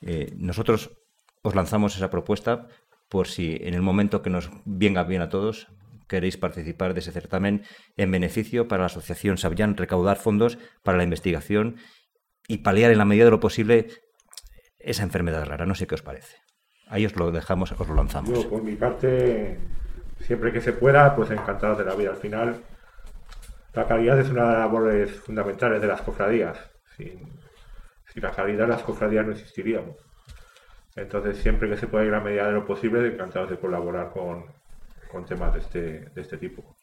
Eh, 0.00 0.32
nosotros 0.36 0.90
os 1.42 1.54
lanzamos 1.54 1.96
esa 1.96 2.10
propuesta 2.10 2.68
por 3.08 3.26
si 3.26 3.58
en 3.60 3.74
el 3.74 3.82
momento 3.82 4.22
que 4.22 4.30
nos 4.30 4.50
venga 4.64 5.02
bien 5.04 5.20
a 5.20 5.28
todos 5.28 5.68
queréis 6.08 6.36
participar 6.36 6.92
de 6.92 7.00
ese 7.00 7.12
certamen 7.12 7.62
en 7.96 8.10
beneficio 8.10 8.66
para 8.66 8.80
la 8.80 8.86
Asociación 8.86 9.38
Safjan, 9.38 9.76
recaudar 9.76 10.16
fondos 10.16 10.58
para 10.82 10.98
la 10.98 11.04
investigación 11.04 11.76
y 12.48 12.58
paliar 12.58 12.90
en 12.90 12.98
la 12.98 13.04
medida 13.04 13.26
de 13.26 13.30
lo 13.30 13.40
posible 13.40 13.86
esa 14.78 15.04
enfermedad 15.04 15.46
rara. 15.46 15.66
No 15.66 15.74
sé 15.76 15.86
qué 15.86 15.94
os 15.94 16.02
parece. 16.02 16.36
Ahí 16.88 17.06
os 17.06 17.14
lo 17.14 17.30
dejamos, 17.30 17.70
os 17.72 17.88
lo 17.88 17.94
lanzamos. 17.94 18.30
Yo, 18.30 18.50
por 18.50 18.64
mi 18.64 18.74
parte, 18.74 19.60
siempre 20.20 20.52
que 20.52 20.60
se 20.60 20.72
pueda, 20.72 21.14
pues 21.16 21.30
encantado 21.30 21.76
de 21.76 21.84
la 21.84 21.94
vida. 21.94 22.10
Al 22.10 22.16
final, 22.16 22.62
la 23.74 23.86
calidad 23.86 24.18
es 24.18 24.30
una 24.30 24.42
de 24.42 24.48
las 24.48 24.58
labores 24.58 25.10
fundamentales 25.20 25.80
de 25.80 25.88
las 25.88 26.02
cofradías. 26.02 26.58
Sin, 26.96 27.20
sin 28.12 28.22
la 28.22 28.30
calidad, 28.30 28.68
las 28.68 28.82
cofradías 28.82 29.26
no 29.26 29.32
existiríamos. 29.32 29.96
Entonces, 30.96 31.38
siempre 31.38 31.68
que 31.68 31.76
se 31.76 31.86
pueda 31.86 32.04
ir 32.04 32.14
a 32.14 32.20
medida 32.20 32.46
de 32.46 32.52
lo 32.52 32.66
posible, 32.66 33.06
encantados 33.06 33.50
de 33.50 33.58
colaborar 33.58 34.10
con, 34.10 34.44
con 35.10 35.24
temas 35.24 35.54
de 35.54 35.60
este, 35.60 35.80
de 36.14 36.20
este 36.20 36.36
tipo. 36.36 36.76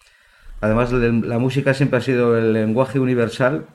Además, 0.62 0.92
la 0.92 1.38
música 1.38 1.74
siempre 1.74 2.00
ha 2.00 2.02
sido 2.02 2.38
el 2.38 2.54
lenguaje 2.54 3.00
universal 3.00 3.68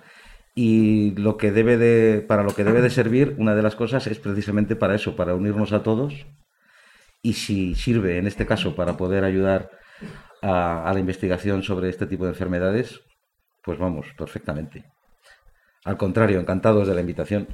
y 0.54 1.12
lo 1.12 1.36
que 1.36 1.52
debe 1.52 1.76
de, 1.76 2.24
para 2.26 2.42
lo 2.42 2.54
que 2.54 2.64
debe 2.64 2.82
de 2.82 2.90
servir, 2.90 3.36
una 3.38 3.54
de 3.54 3.62
las 3.62 3.76
cosas 3.76 4.06
es 4.06 4.18
precisamente 4.18 4.74
para 4.74 4.94
eso, 4.94 5.14
para 5.14 5.34
unirnos 5.34 5.72
a 5.72 5.82
todos. 5.82 6.26
Y 7.22 7.34
si 7.34 7.74
sirve, 7.76 8.18
en 8.18 8.26
este 8.26 8.46
caso, 8.46 8.74
para 8.74 8.96
poder 8.96 9.22
ayudar 9.24 9.70
a, 10.42 10.88
a 10.88 10.92
la 10.92 10.98
investigación 11.00 11.62
sobre 11.62 11.88
este 11.88 12.06
tipo 12.06 12.24
de 12.24 12.30
enfermedades, 12.30 13.00
pues 13.62 13.78
vamos, 13.78 14.06
perfectamente. 14.18 14.84
Al 15.84 15.96
contrario, 15.96 16.40
encantados 16.40 16.88
de 16.88 16.94
la 16.94 17.00
invitación. 17.00 17.46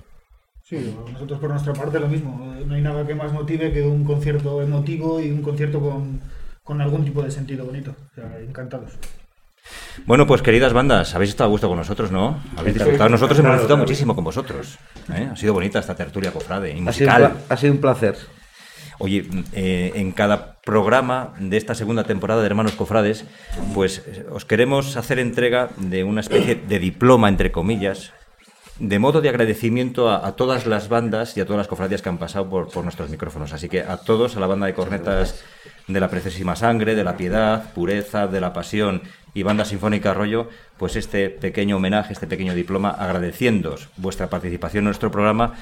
Sí, 0.64 0.94
nosotros 1.12 1.38
por 1.38 1.50
nuestra 1.50 1.72
parte 1.74 1.98
lo 2.00 2.08
mismo. 2.08 2.54
No 2.66 2.74
hay 2.74 2.82
nada 2.82 3.06
que 3.06 3.14
más 3.14 3.32
motive 3.32 3.72
que 3.72 3.82
un 3.82 4.04
concierto 4.04 4.60
emotivo 4.62 5.20
y 5.20 5.30
un 5.30 5.42
concierto 5.42 5.80
con, 5.80 6.20
con 6.62 6.80
algún 6.80 7.04
tipo 7.04 7.22
de 7.22 7.30
sentido 7.30 7.64
bonito. 7.66 7.94
O 8.12 8.14
sea, 8.14 8.38
encantados. 8.40 8.92
Bueno, 10.06 10.26
pues 10.26 10.40
queridas 10.40 10.72
bandas, 10.72 11.14
habéis 11.14 11.30
estado 11.30 11.48
a 11.48 11.50
gusto 11.50 11.68
con 11.68 11.76
nosotros, 11.76 12.10
¿no? 12.10 12.38
Habéis 12.56 12.74
disfrutado. 12.74 13.08
Nosotros 13.10 13.38
hemos 13.38 13.52
disfrutado 13.52 13.78
muchísimo 13.78 14.14
con 14.14 14.24
vosotros. 14.24 14.78
¿eh? 15.14 15.28
Ha 15.30 15.36
sido 15.36 15.52
bonita 15.54 15.78
esta 15.78 15.94
tertulia 15.94 16.30
cofrade 16.32 16.70
y 16.70 16.72
Ha 16.72 16.74
sido, 16.74 16.80
un 16.80 16.84
musical. 16.86 17.18
pla- 17.32 17.36
ha 17.48 17.56
sido 17.56 17.72
un 17.74 17.80
placer. 17.80 18.16
Oye, 18.98 19.28
eh, 19.52 19.92
en 19.94 20.10
cada 20.10 20.56
programa 20.62 21.34
de 21.38 21.56
esta 21.56 21.76
segunda 21.76 22.02
temporada 22.02 22.40
de 22.40 22.46
Hermanos 22.46 22.72
Cofrades, 22.72 23.24
pues 23.72 24.02
eh, 24.06 24.26
os 24.30 24.44
queremos 24.44 24.96
hacer 24.96 25.20
entrega 25.20 25.70
de 25.76 26.02
una 26.02 26.20
especie 26.20 26.56
de 26.56 26.78
diploma, 26.80 27.28
entre 27.28 27.52
comillas, 27.52 28.12
de 28.80 28.98
modo 28.98 29.20
de 29.20 29.28
agradecimiento 29.28 30.08
a, 30.08 30.26
a 30.26 30.34
todas 30.34 30.66
las 30.66 30.88
bandas 30.88 31.36
y 31.36 31.40
a 31.40 31.44
todas 31.44 31.58
las 31.58 31.68
cofradías 31.68 32.02
que 32.02 32.08
han 32.08 32.18
pasado 32.18 32.50
por, 32.50 32.70
por 32.70 32.82
nuestros 32.82 33.08
micrófonos. 33.08 33.52
Así 33.52 33.68
que 33.68 33.82
a 33.82 33.98
todos, 33.98 34.36
a 34.36 34.40
la 34.40 34.48
banda 34.48 34.66
de 34.66 34.74
cornetas 34.74 35.44
de 35.86 36.00
la 36.00 36.10
Preciosísima 36.10 36.56
Sangre, 36.56 36.96
de 36.96 37.04
la 37.04 37.16
Piedad, 37.16 37.72
Pureza, 37.74 38.26
de 38.26 38.40
la 38.40 38.52
Pasión 38.52 39.02
y 39.32 39.44
Banda 39.44 39.64
Sinfónica 39.64 40.10
Arroyo, 40.10 40.48
pues 40.76 40.96
este 40.96 41.30
pequeño 41.30 41.76
homenaje, 41.76 42.12
este 42.12 42.26
pequeño 42.26 42.54
diploma, 42.54 42.90
agradeciéndoos 42.90 43.88
vuestra 43.96 44.28
participación 44.28 44.82
en 44.82 44.86
nuestro 44.86 45.12
programa 45.12 45.54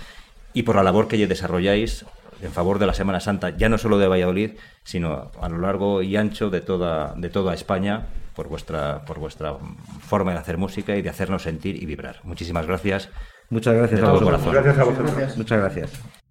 y 0.54 0.62
por 0.62 0.76
la 0.76 0.82
labor 0.82 1.06
que 1.06 1.26
desarrolláis 1.26 2.06
en 2.42 2.52
favor 2.52 2.78
de 2.78 2.86
la 2.86 2.94
Semana 2.94 3.20
Santa, 3.20 3.50
ya 3.56 3.68
no 3.68 3.78
solo 3.78 3.98
de 3.98 4.08
Valladolid, 4.08 4.52
sino 4.84 5.30
a 5.40 5.48
lo 5.48 5.58
largo 5.58 6.02
y 6.02 6.16
ancho 6.16 6.50
de 6.50 6.60
toda, 6.60 7.14
de 7.16 7.28
toda 7.28 7.54
España, 7.54 8.06
por 8.34 8.48
vuestra, 8.48 9.04
por 9.04 9.18
vuestra 9.18 9.56
forma 10.00 10.32
de 10.32 10.38
hacer 10.38 10.58
música 10.58 10.94
y 10.96 11.02
de 11.02 11.08
hacernos 11.08 11.42
sentir 11.42 11.82
y 11.82 11.86
vibrar. 11.86 12.20
Muchísimas 12.24 12.66
gracias. 12.66 13.08
Muchas 13.48 13.74
gracias 13.74 14.00
de 14.00 14.06
a 14.06 14.10
todo 14.10 14.20
vosotros. 14.20 14.42
corazón. 14.42 14.64
Gracias 14.64 14.78
a 14.78 14.84
vosotros. 14.84 15.36
Muchas 15.36 15.58
gracias. 15.58 16.25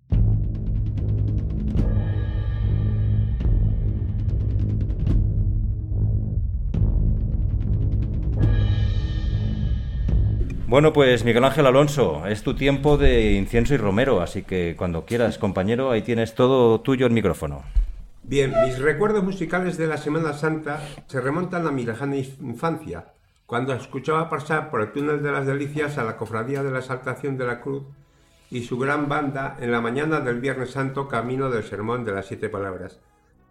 Bueno, 10.67 10.93
pues 10.93 11.23
Miguel 11.23 11.43
Ángel 11.43 11.67
Alonso, 11.67 12.25
es 12.25 12.41
tu 12.41 12.55
tiempo 12.55 12.97
de 12.97 13.33
incienso 13.33 13.75
y 13.75 13.77
romero, 13.77 14.19
así 14.21 14.41
que 14.41 14.73
cuando 14.75 15.05
quieras, 15.05 15.37
compañero, 15.37 15.91
ahí 15.91 16.01
tienes 16.01 16.33
todo 16.33 16.81
tuyo 16.81 17.05
el 17.05 17.13
micrófono. 17.13 17.63
Bien, 18.23 18.51
mis 18.65 18.79
recuerdos 18.79 19.23
musicales 19.23 19.77
de 19.77 19.85
la 19.85 19.97
Semana 19.97 20.33
Santa 20.33 20.81
se 21.05 21.21
remontan 21.21 21.67
a 21.67 21.71
mi 21.71 21.85
lejana 21.85 22.15
infancia, 22.15 23.13
cuando 23.45 23.73
escuchaba 23.73 24.27
pasar 24.27 24.71
por 24.71 24.81
el 24.81 24.91
túnel 24.91 25.21
de 25.21 25.31
las 25.31 25.45
Delicias 25.45 25.99
a 25.99 26.03
la 26.03 26.17
Cofradía 26.17 26.63
de 26.63 26.71
la 26.71 26.79
Exaltación 26.79 27.37
de 27.37 27.45
la 27.45 27.61
Cruz 27.61 27.83
y 28.49 28.63
su 28.63 28.79
gran 28.79 29.07
banda 29.07 29.57
en 29.59 29.71
la 29.71 29.81
mañana 29.81 30.19
del 30.19 30.39
Viernes 30.39 30.71
Santo 30.71 31.07
camino 31.07 31.51
del 31.51 31.63
Sermón 31.63 32.05
de 32.05 32.13
las 32.13 32.25
Siete 32.25 32.49
Palabras. 32.49 32.99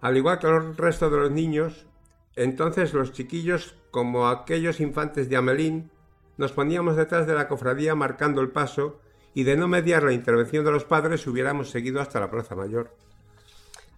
Al 0.00 0.16
igual 0.16 0.40
que 0.40 0.48
el 0.48 0.76
resto 0.76 1.08
de 1.10 1.18
los 1.18 1.30
niños, 1.30 1.86
entonces 2.34 2.92
los 2.92 3.12
chiquillos, 3.12 3.76
como 3.92 4.26
aquellos 4.26 4.80
infantes 4.80 5.28
de 5.28 5.36
Amelín, 5.36 5.92
nos 6.36 6.52
poníamos 6.52 6.96
detrás 6.96 7.26
de 7.26 7.34
la 7.34 7.48
cofradía 7.48 7.94
marcando 7.94 8.40
el 8.40 8.50
paso 8.50 9.00
y 9.34 9.44
de 9.44 9.56
no 9.56 9.68
mediar 9.68 10.02
la 10.02 10.12
intervención 10.12 10.64
de 10.64 10.70
los 10.70 10.84
padres 10.84 11.26
hubiéramos 11.26 11.70
seguido 11.70 12.00
hasta 12.00 12.20
la 12.20 12.30
Plaza 12.30 12.54
Mayor. 12.54 12.96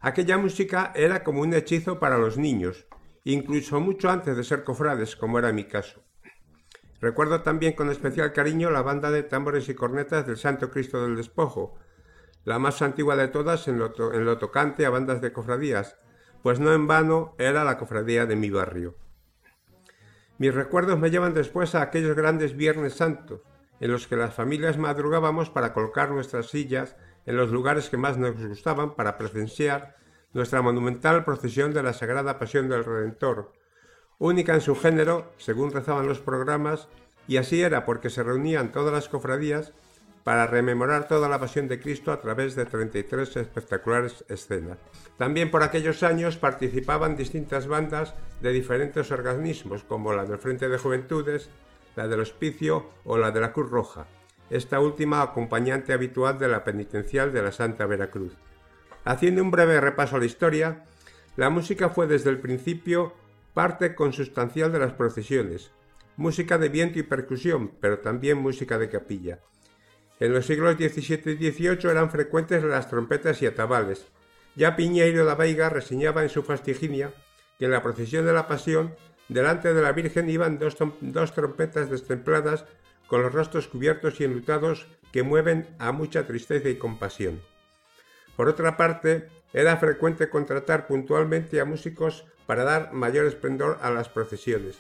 Aquella 0.01 0.39
música 0.39 0.93
era 0.95 1.25
como 1.25 1.43
un 1.43 1.55
hechizo 1.55 1.99
para 1.99 2.19
los 2.19 2.39
niños, 2.39 2.87
incluso 3.25 3.81
mucho 3.81 4.11
antes 4.11 4.37
de 4.37 4.45
ser 4.45 4.65
cofrades, 4.65 5.17
como 5.17 5.39
era 5.39 5.53
mi 5.53 5.65
caso. 5.65 6.03
Recuerdo 7.01 7.43
también 7.43 7.75
con 7.75 7.91
especial 7.91 8.33
cariño 8.33 8.71
la 8.71 8.83
banda 8.83 9.11
de 9.11 9.23
tambores 9.23 9.69
y 9.69 9.75
cornetas 9.75 10.27
del 10.27 10.37
Santo 10.37 10.71
Cristo 10.71 11.03
del 11.03 11.17
Despojo, 11.17 11.75
la 12.45 12.59
más 12.59 12.81
antigua 12.81 13.17
de 13.17 13.29
todas 13.29 13.69
en 13.69 13.79
lo, 13.79 13.93
en 14.13 14.25
lo 14.25 14.39
tocante 14.39 14.87
a 14.87 14.91
bandas 14.91 15.21
de 15.21 15.33
cofradías, 15.33 15.99
pues 16.43 16.61
no 16.61 16.73
en 16.73 16.87
vano 16.87 17.35
era 17.39 17.65
la 17.65 17.77
cofradía 17.77 18.25
de 18.25 18.37
mi 18.37 18.51
barrio. 18.51 18.95
Mis 20.39 20.55
recuerdos 20.55 20.99
me 20.99 21.11
llevan 21.11 21.33
después 21.33 21.75
a 21.75 21.83
aquellos 21.83 22.15
grandes 22.15 22.57
Viernes 22.57 22.95
Santos, 22.95 23.41
en 23.81 23.91
los 23.91 24.07
que 24.07 24.17
las 24.17 24.35
familias 24.35 24.77
madrugábamos 24.77 25.49
para 25.49 25.73
colocar 25.73 26.11
nuestras 26.11 26.49
sillas 26.49 26.97
en 27.25 27.37
los 27.37 27.51
lugares 27.51 27.89
que 27.89 27.97
más 27.97 28.19
nos 28.19 28.37
gustaban 28.37 28.95
para 28.95 29.17
presenciar 29.17 29.97
nuestra 30.35 30.61
monumental 30.61 31.25
procesión 31.25 31.73
de 31.73 31.83
la 31.83 31.95
Sagrada 31.95 32.39
Pasión 32.39 32.69
del 32.69 32.85
Redentor, 32.85 33.53
única 34.19 34.53
en 34.55 34.61
su 34.61 34.77
género, 34.77 35.33
según 35.39 35.73
rezaban 35.73 36.07
los 36.07 36.21
programas, 36.21 36.89
y 37.27 37.39
así 37.39 37.63
era 37.63 37.87
porque 37.87 38.11
se 38.11 38.23
reunían 38.23 38.73
todas 38.73 38.93
las 38.93 39.09
cofradías 39.09 39.73
para 40.27 40.49
rememorar 40.49 41.07
toda 41.07 41.29
la 41.29 41.39
pasión 41.39 41.69
de 41.69 41.79
Cristo 41.79 42.11
a 42.11 42.21
través 42.21 42.57
de 42.57 42.67
33 42.67 43.37
espectaculares 43.37 44.25
escenas. 44.29 44.77
También 45.17 45.53
por 45.53 45.63
aquellos 45.63 46.03
años 46.03 46.37
participaban 46.37 47.15
distintas 47.15 47.69
bandas 47.69 48.13
de 48.41 48.51
diferentes 48.51 49.13
organismos, 49.13 49.85
como 49.85 50.13
la 50.13 50.25
del 50.25 50.39
Frente 50.39 50.69
de 50.69 50.79
Juventudes, 50.79 51.49
la 51.95 52.09
del 52.09 52.19
Hospicio 52.19 52.91
o 53.05 53.17
la 53.19 53.31
de 53.31 53.41
la 53.41 53.53
Cruz 53.53 53.71
Roja, 53.71 54.09
esta 54.51 54.81
última 54.81 55.23
acompañante 55.23 55.93
habitual 55.93 56.41
de 56.41 56.49
la 56.49 56.65
penitencial 56.65 57.33
de 57.33 57.43
la 57.43 57.53
Santa 57.53 57.87
Veracruz. 57.87 58.33
Haciendo 59.05 59.45
un 59.45 59.53
breve 59.53 59.81
repaso 59.81 60.17
a 60.17 60.19
la 60.19 60.27
historia, 60.27 60.87
la 61.37 61.51
música 61.51 61.89
fue 61.89 62.09
desde 62.09 62.31
el 62.31 62.41
principio 62.41 63.13
parte 63.55 63.95
consustancial 63.95 64.73
de 64.73 64.81
las 64.81 64.93
procesiones, 64.93 65.71
música 66.17 66.59
de 66.59 66.69
viento 66.69 66.99
y 66.99 67.05
percusión, 67.05 67.71
pero 67.81 68.01
también 68.01 68.39
música 68.39 68.77
de 68.77 68.89
capilla. 68.89 69.39
En 70.19 70.33
los 70.33 70.47
siglos 70.47 70.77
XVII 70.77 71.33
y 71.33 71.53
XVIII 71.53 71.91
eran 71.91 72.11
frecuentes 72.11 72.63
las 72.65 72.89
trompetas 72.89 73.43
y 73.43 73.47
atabales. 73.47 74.07
Ya 74.55 74.75
Piñeiro 74.75 75.27
da 75.27 75.35
Veiga 75.35 75.69
reseñaba 75.69 76.23
en 76.23 76.31
su 76.31 76.43
Fastiginia 76.43 77.13
que 77.59 77.67
en 77.67 77.71
la 77.71 77.83
procesión 77.83 78.25
de 78.25 78.33
la 78.33 78.49
Pasión, 78.49 78.95
delante 79.29 79.75
de 79.75 79.83
la 79.83 79.93
Virgen 79.93 80.31
iban 80.31 80.59
dos 80.59 81.35
trompetas 81.35 81.91
destempladas 81.91 82.65
con 83.07 83.23
los 83.23 83.33
rostros 83.33 83.69
cubiertos 83.69 84.21
y 84.21 84.25
enlutados 84.25 84.87
que 85.13 85.23
mueven 85.23 85.69
a 85.79 85.93
mucha 85.93 86.27
tristeza 86.27 86.69
y 86.69 86.77
compasión. 86.77 87.43
Por 88.37 88.49
otra 88.49 88.77
parte, 88.77 89.29
era 89.53 89.77
frecuente 89.77 90.29
contratar 90.29 90.87
puntualmente 90.87 91.61
a 91.61 91.65
músicos 91.65 92.27
para 92.47 92.65
dar 92.65 92.93
mayor 92.93 93.27
esplendor 93.27 93.79
a 93.83 93.91
las 93.91 94.09
procesiones. 94.09 94.79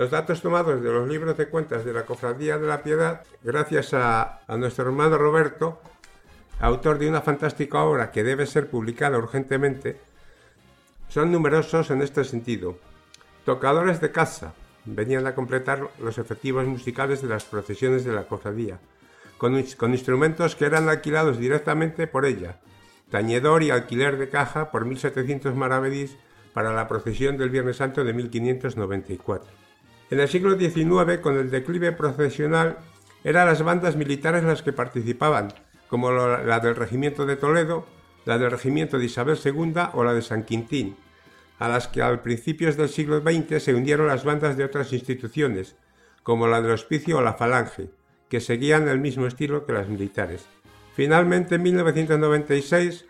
Los 0.00 0.10
datos 0.10 0.40
tomados 0.40 0.82
de 0.82 0.90
los 0.90 1.06
libros 1.06 1.36
de 1.36 1.48
cuentas 1.48 1.84
de 1.84 1.92
la 1.92 2.06
Cofradía 2.06 2.56
de 2.56 2.66
la 2.66 2.82
Piedad, 2.82 3.22
gracias 3.42 3.92
a, 3.92 4.40
nuestro 4.56 4.86
hermano 4.86 5.18
Roberto, 5.18 5.78
autor 6.58 6.98
de 6.98 7.06
una 7.06 7.20
fantástica 7.20 7.82
obra 7.82 8.10
que 8.10 8.24
debe 8.24 8.46
ser 8.46 8.70
publicada 8.70 9.18
urgentemente, 9.18 10.00
son 11.10 11.30
numerosos 11.30 11.90
en 11.90 12.00
este 12.00 12.24
sentido. 12.24 12.78
Tocadores 13.44 14.00
de 14.00 14.10
casa 14.10 14.54
venían 14.86 15.26
a 15.26 15.34
completar 15.34 15.90
los 15.98 16.16
efectivos 16.16 16.64
musicales 16.64 17.20
de 17.20 17.28
las 17.28 17.44
procesiones 17.44 18.02
de 18.02 18.12
la 18.12 18.26
cofradía. 18.26 18.78
con, 19.36 19.62
con 19.76 19.92
instrumentos 19.92 20.56
que 20.56 20.64
eran 20.64 20.88
alquilados 20.88 21.36
directamente 21.36 22.06
por 22.06 22.24
ella, 22.24 22.58
tañedor 23.10 23.62
y 23.62 23.70
alquiler 23.70 24.16
de 24.16 24.30
caja 24.30 24.70
por 24.70 24.86
1.700 24.86 25.52
maravedís 25.52 26.16
para 26.54 26.72
la 26.72 26.88
procesión 26.88 27.36
del 27.36 27.50
Viernes 27.50 27.76
Santo 27.76 28.02
de 28.02 28.14
1594. 28.14 29.59
En 30.10 30.18
el 30.18 30.28
siglo 30.28 30.58
XIX, 30.58 31.18
con 31.20 31.38
el 31.38 31.50
declive 31.50 31.92
procesional, 31.92 32.78
eran 33.22 33.46
las 33.46 33.62
bandas 33.62 33.94
militares 33.94 34.42
las 34.42 34.62
que 34.62 34.72
participaban, 34.72 35.52
como 35.88 36.10
la 36.10 36.58
del 36.58 36.74
Regimiento 36.74 37.26
de 37.26 37.36
Toledo, 37.36 37.86
la 38.24 38.36
del 38.36 38.50
Regimiento 38.50 38.98
de 38.98 39.04
Isabel 39.04 39.38
II 39.42 39.74
o 39.92 40.02
la 40.02 40.12
de 40.12 40.22
San 40.22 40.42
Quintín, 40.42 40.96
a 41.60 41.68
las 41.68 41.86
que 41.86 42.02
al 42.02 42.22
principios 42.22 42.76
del 42.76 42.88
siglo 42.88 43.20
XX 43.20 43.62
se 43.62 43.74
unieron 43.74 44.08
las 44.08 44.24
bandas 44.24 44.56
de 44.56 44.64
otras 44.64 44.92
instituciones, 44.92 45.76
como 46.24 46.48
la 46.48 46.60
del 46.60 46.72
Hospicio 46.72 47.18
o 47.18 47.22
la 47.22 47.34
Falange, 47.34 47.90
que 48.28 48.40
seguían 48.40 48.88
el 48.88 48.98
mismo 48.98 49.26
estilo 49.26 49.64
que 49.64 49.72
las 49.72 49.88
militares. 49.88 50.44
Finalmente, 50.96 51.54
en 51.54 51.62
1996, 51.62 53.04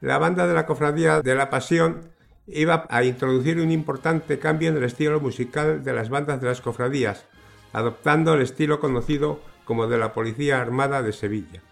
la 0.00 0.18
banda 0.18 0.46
de 0.46 0.54
la 0.54 0.66
Cofradía 0.66 1.20
de 1.20 1.34
la 1.34 1.50
Pasión 1.50 2.13
iba 2.46 2.86
a 2.90 3.04
introducir 3.04 3.58
un 3.60 3.70
importante 3.70 4.38
cambio 4.38 4.68
en 4.68 4.76
el 4.76 4.84
estilo 4.84 5.20
musical 5.20 5.82
de 5.82 5.92
las 5.92 6.10
bandas 6.10 6.40
de 6.40 6.48
las 6.48 6.60
cofradías, 6.60 7.24
adoptando 7.72 8.34
el 8.34 8.42
estilo 8.42 8.80
conocido 8.80 9.40
como 9.64 9.86
de 9.86 9.98
la 9.98 10.12
Policía 10.12 10.60
Armada 10.60 11.02
de 11.02 11.12
Sevilla. 11.12 11.62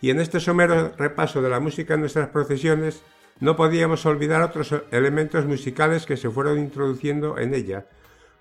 Y 0.00 0.10
en 0.10 0.20
este 0.20 0.40
somero 0.40 0.92
repaso 0.96 1.42
de 1.42 1.50
la 1.50 1.60
música 1.60 1.94
en 1.94 2.00
nuestras 2.00 2.28
procesiones, 2.30 3.02
no 3.38 3.54
podíamos 3.56 4.04
olvidar 4.06 4.42
otros 4.42 4.74
elementos 4.90 5.44
musicales 5.46 6.06
que 6.06 6.16
se 6.16 6.30
fueron 6.30 6.58
introduciendo 6.58 7.38
en 7.38 7.54
ella, 7.54 7.86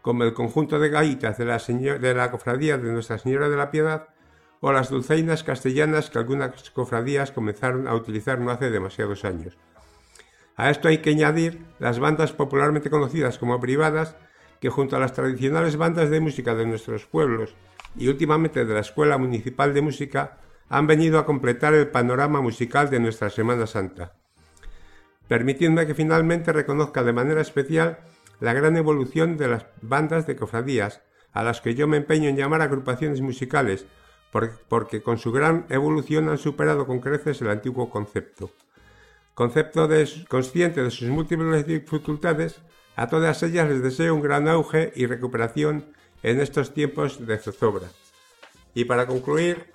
como 0.02 0.24
el 0.24 0.34
conjunto 0.34 0.80
de 0.80 0.90
gaitas 0.90 1.38
de 1.38 1.46
la, 1.46 1.60
seño- 1.60 2.00
de 2.00 2.14
la 2.14 2.32
cofradía 2.32 2.78
de 2.78 2.92
Nuestra 2.92 3.18
Señora 3.20 3.50
de 3.50 3.58
la 3.58 3.72
Piedad 3.72 4.08
o 4.60 4.72
las 4.72 4.90
dulzainas 4.90 5.44
castellanas 5.44 6.10
que 6.10 6.20
algunas 6.20 6.70
cofradías 6.72 7.32
comenzaron 7.32 7.88
a 7.88 7.96
utilizar 7.96 8.40
no 8.40 8.52
hace 8.52 8.70
demasiados 8.72 9.26
años. 9.26 9.58
A 10.56 10.70
esto 10.70 10.88
hay 10.88 11.00
que 11.00 11.12
añadir 11.12 11.66
las 11.80 12.00
bandas 12.00 12.34
popularmente 12.34 12.90
conocidas 12.90 13.38
como 13.38 13.60
privadas, 13.60 14.16
que 14.60 14.70
junto 14.70 14.96
a 14.96 15.00
las 15.00 15.14
tradicionales 15.14 15.78
bandas 15.78 16.10
de 16.10 16.20
música 16.20 16.54
de 16.56 16.66
nuestros 16.66 17.06
pueblos 17.06 17.56
y 17.96 18.08
últimamente 18.08 18.64
de 18.64 18.74
la 18.74 18.82
Escuela 18.82 19.18
Municipal 19.18 19.74
de 19.74 19.82
Música, 19.82 20.38
han 20.70 20.88
venido 20.88 21.20
a 21.20 21.26
completar 21.26 21.74
el 21.74 21.90
panorama 21.90 22.42
musical 22.42 22.90
de 22.90 23.00
nuestra 23.00 23.30
Semana 23.30 23.68
Santa. 23.68 24.14
Permitidme 25.28 25.86
que 25.88 25.96
finalmente 25.96 26.54
reconozca 26.54 27.04
de 27.04 27.14
manera 27.14 27.42
especial 27.42 28.00
la 28.40 28.54
gran 28.54 28.78
evolución 28.78 29.38
de 29.38 29.48
las 29.48 29.66
bandas 29.82 30.28
de 30.28 30.36
cofradías, 30.36 31.02
a 31.34 31.44
las 31.44 31.62
que 31.62 31.76
yo 31.76 31.88
me 31.88 31.98
empeño 31.98 32.30
en 32.30 32.38
llamar 32.38 32.62
agrupaciones 32.62 33.22
musicales, 33.22 33.86
por- 34.32 34.52
porque 34.68 35.02
con 35.02 35.18
su 35.18 35.32
gran 35.32 35.66
evolución 35.70 36.30
han 36.30 36.38
superado 36.38 36.86
con 36.86 37.00
creces 37.00 37.42
el 37.42 37.50
antiguo 37.50 37.90
concepto. 37.90 38.52
Concepto 39.34 39.88
de- 39.88 40.08
consciente 40.28 40.84
de 40.84 40.92
sus 40.92 41.08
múltiples 41.10 41.66
dificultades, 41.66 42.62
a 42.96 43.08
todas 43.08 43.42
ellas 43.44 43.70
les 43.70 43.82
deseo 43.82 44.14
un 44.14 44.22
gran 44.22 44.48
auge 44.48 44.92
y 44.96 45.06
recuperación 45.06 45.86
en 46.24 46.40
estos 46.40 46.74
tiempos 46.74 47.26
de 47.26 47.38
zozobra. 47.38 47.88
Y 48.76 48.86
para 48.86 49.08
concluir, 49.08 49.72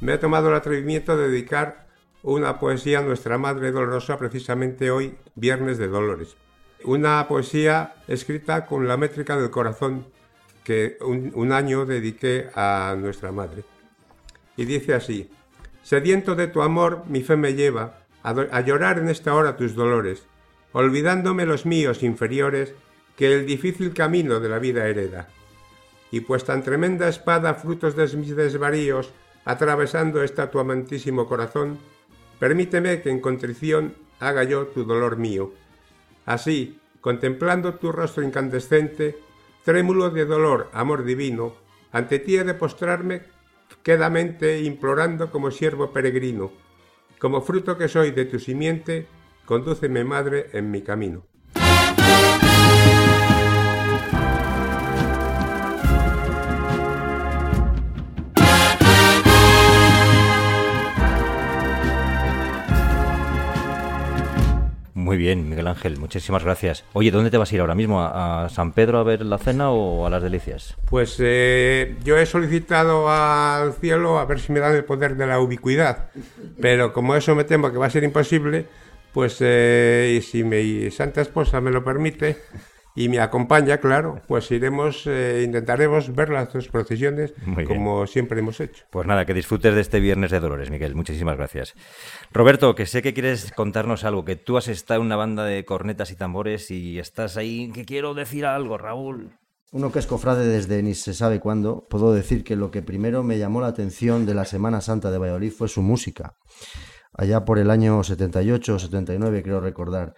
me 0.00 0.14
he 0.14 0.18
tomado 0.18 0.48
el 0.48 0.54
atrevimiento 0.54 1.16
de 1.16 1.28
dedicar 1.28 1.86
una 2.22 2.58
poesía 2.58 3.00
a 3.00 3.02
nuestra 3.02 3.38
Madre 3.38 3.72
Dolorosa 3.72 4.18
precisamente 4.18 4.90
hoy, 4.90 5.16
Viernes 5.34 5.78
de 5.78 5.88
Dolores. 5.88 6.36
Una 6.84 7.26
poesía 7.28 7.94
escrita 8.08 8.66
con 8.66 8.86
la 8.86 8.96
métrica 8.96 9.36
del 9.36 9.50
corazón 9.50 10.06
que 10.62 10.96
un, 11.00 11.32
un 11.34 11.52
año 11.52 11.84
dediqué 11.86 12.48
a 12.54 12.94
nuestra 12.98 13.32
Madre. 13.32 13.64
Y 14.56 14.64
dice 14.66 14.94
así, 14.94 15.30
Sediento 15.82 16.34
de 16.34 16.46
tu 16.46 16.62
amor, 16.62 17.04
mi 17.08 17.22
fe 17.22 17.36
me 17.36 17.54
lleva 17.54 18.03
a, 18.24 18.60
llorar 18.62 18.98
en 18.98 19.10
esta 19.10 19.34
hora 19.34 19.56
tus 19.56 19.74
dolores, 19.74 20.26
olvidándome 20.72 21.44
los 21.44 21.66
míos 21.66 22.02
inferiores 22.02 22.74
que 23.16 23.32
el 23.32 23.46
difícil 23.46 23.92
camino 23.92 24.40
de 24.40 24.48
la 24.48 24.58
vida 24.58 24.88
hereda. 24.88 25.28
Y 26.10 26.20
pues 26.20 26.44
tan 26.44 26.62
tremenda 26.62 27.06
espada, 27.08 27.54
frutos 27.54 27.94
de 27.96 28.08
mis 28.16 28.34
desvaríos, 28.34 29.12
atravesando 29.44 30.22
esta 30.22 30.50
tu 30.50 30.58
amantísimo 30.58 31.26
corazón, 31.26 31.78
permíteme 32.40 33.02
que 33.02 33.10
en 33.10 33.20
contrición 33.20 33.94
haga 34.20 34.42
yo 34.44 34.68
tu 34.68 34.84
dolor 34.84 35.18
mío. 35.18 35.52
Así, 36.24 36.80
contemplando 37.02 37.74
tu 37.74 37.92
rostro 37.92 38.22
incandescente, 38.22 39.18
trémulo 39.64 40.08
de 40.08 40.24
dolor, 40.24 40.70
amor 40.72 41.04
divino, 41.04 41.56
ante 41.92 42.18
ti 42.18 42.36
he 42.36 42.44
de 42.44 42.54
postrarme 42.54 43.22
quedamente 43.82 44.62
implorando 44.62 45.30
como 45.30 45.50
siervo 45.50 45.92
peregrino, 45.92 46.63
como 47.18 47.40
fruto 47.40 47.78
que 47.78 47.88
soy 47.88 48.10
de 48.10 48.24
tu 48.24 48.38
simiente, 48.38 49.06
condúceme, 49.44 50.04
madre, 50.04 50.50
en 50.52 50.70
mi 50.70 50.82
camino. 50.82 51.24
Muy 65.04 65.18
bien, 65.18 65.50
Miguel 65.50 65.66
Ángel, 65.66 65.98
muchísimas 65.98 66.44
gracias. 66.44 66.82
Oye, 66.94 67.10
¿dónde 67.10 67.30
te 67.30 67.36
vas 67.36 67.52
a 67.52 67.54
ir 67.54 67.60
ahora 67.60 67.74
mismo? 67.74 68.00
¿A, 68.00 68.48
San 68.48 68.72
Pedro 68.72 68.96
a 68.96 69.02
ver 69.02 69.20
la 69.20 69.36
cena 69.36 69.70
o 69.70 70.06
a 70.06 70.08
las 70.08 70.22
delicias? 70.22 70.78
Pues 70.88 71.16
eh, 71.18 71.96
yo 72.02 72.16
he 72.16 72.24
solicitado 72.24 73.10
al 73.10 73.74
cielo 73.74 74.18
a 74.18 74.24
ver 74.24 74.40
si 74.40 74.50
me 74.50 74.60
dan 74.60 74.74
el 74.74 74.84
poder 74.84 75.16
de 75.16 75.26
la 75.26 75.40
ubicuidad, 75.40 76.06
pero 76.58 76.94
como 76.94 77.14
eso 77.16 77.34
me 77.34 77.44
temo 77.44 77.70
que 77.70 77.76
va 77.76 77.84
a 77.84 77.90
ser 77.90 78.02
imposible, 78.02 78.64
pues 79.12 79.36
eh, 79.40 80.22
si 80.26 80.42
mi 80.42 80.90
santa 80.90 81.20
esposa 81.20 81.60
me 81.60 81.70
lo 81.70 81.84
permite 81.84 82.38
y 82.96 83.08
me 83.08 83.18
acompaña, 83.18 83.78
claro, 83.78 84.22
pues 84.28 84.50
iremos, 84.52 85.06
eh, 85.06 85.42
intentaremos 85.44 86.14
ver 86.14 86.28
las 86.28 86.52
dos 86.52 86.68
procesiones 86.68 87.34
Muy 87.44 87.64
bien. 87.64 87.68
como 87.68 88.06
siempre 88.06 88.38
hemos 88.38 88.60
hecho. 88.60 88.84
Pues 88.90 89.06
nada, 89.06 89.26
que 89.26 89.34
disfrutes 89.34 89.74
de 89.74 89.80
este 89.80 89.98
Viernes 89.98 90.30
de 90.30 90.38
Dolores, 90.38 90.70
Miguel. 90.70 90.94
Muchísimas 90.94 91.36
gracias. 91.36 91.74
Roberto, 92.32 92.74
que 92.74 92.86
sé 92.86 93.02
que 93.02 93.12
quieres 93.12 93.50
contarnos 93.52 94.04
algo, 94.04 94.24
que 94.24 94.36
tú 94.36 94.56
has 94.56 94.68
estado 94.68 95.00
en 95.00 95.06
una 95.06 95.16
banda 95.16 95.44
de 95.44 95.64
cornetas 95.64 96.12
y 96.12 96.16
tambores 96.16 96.70
y 96.70 97.00
estás 97.00 97.36
ahí, 97.36 97.72
que 97.72 97.84
quiero 97.84 98.14
decir 98.14 98.46
algo, 98.46 98.78
Raúl. 98.78 99.32
Uno 99.72 99.90
que 99.90 99.98
es 99.98 100.06
cofrade 100.06 100.46
desde 100.46 100.80
ni 100.84 100.94
se 100.94 101.14
sabe 101.14 101.40
cuándo, 101.40 101.88
puedo 101.90 102.14
decir 102.14 102.44
que 102.44 102.54
lo 102.54 102.70
que 102.70 102.80
primero 102.80 103.24
me 103.24 103.38
llamó 103.38 103.60
la 103.60 103.66
atención 103.66 104.24
de 104.24 104.34
la 104.34 104.44
Semana 104.44 104.80
Santa 104.80 105.10
de 105.10 105.18
Valladolid 105.18 105.50
fue 105.50 105.66
su 105.66 105.82
música. 105.82 106.36
Allá 107.12 107.44
por 107.44 107.58
el 107.58 107.70
año 107.70 108.02
78 108.04 108.74
o 108.74 108.78
79, 108.78 109.42
creo 109.42 109.60
recordar. 109.60 110.14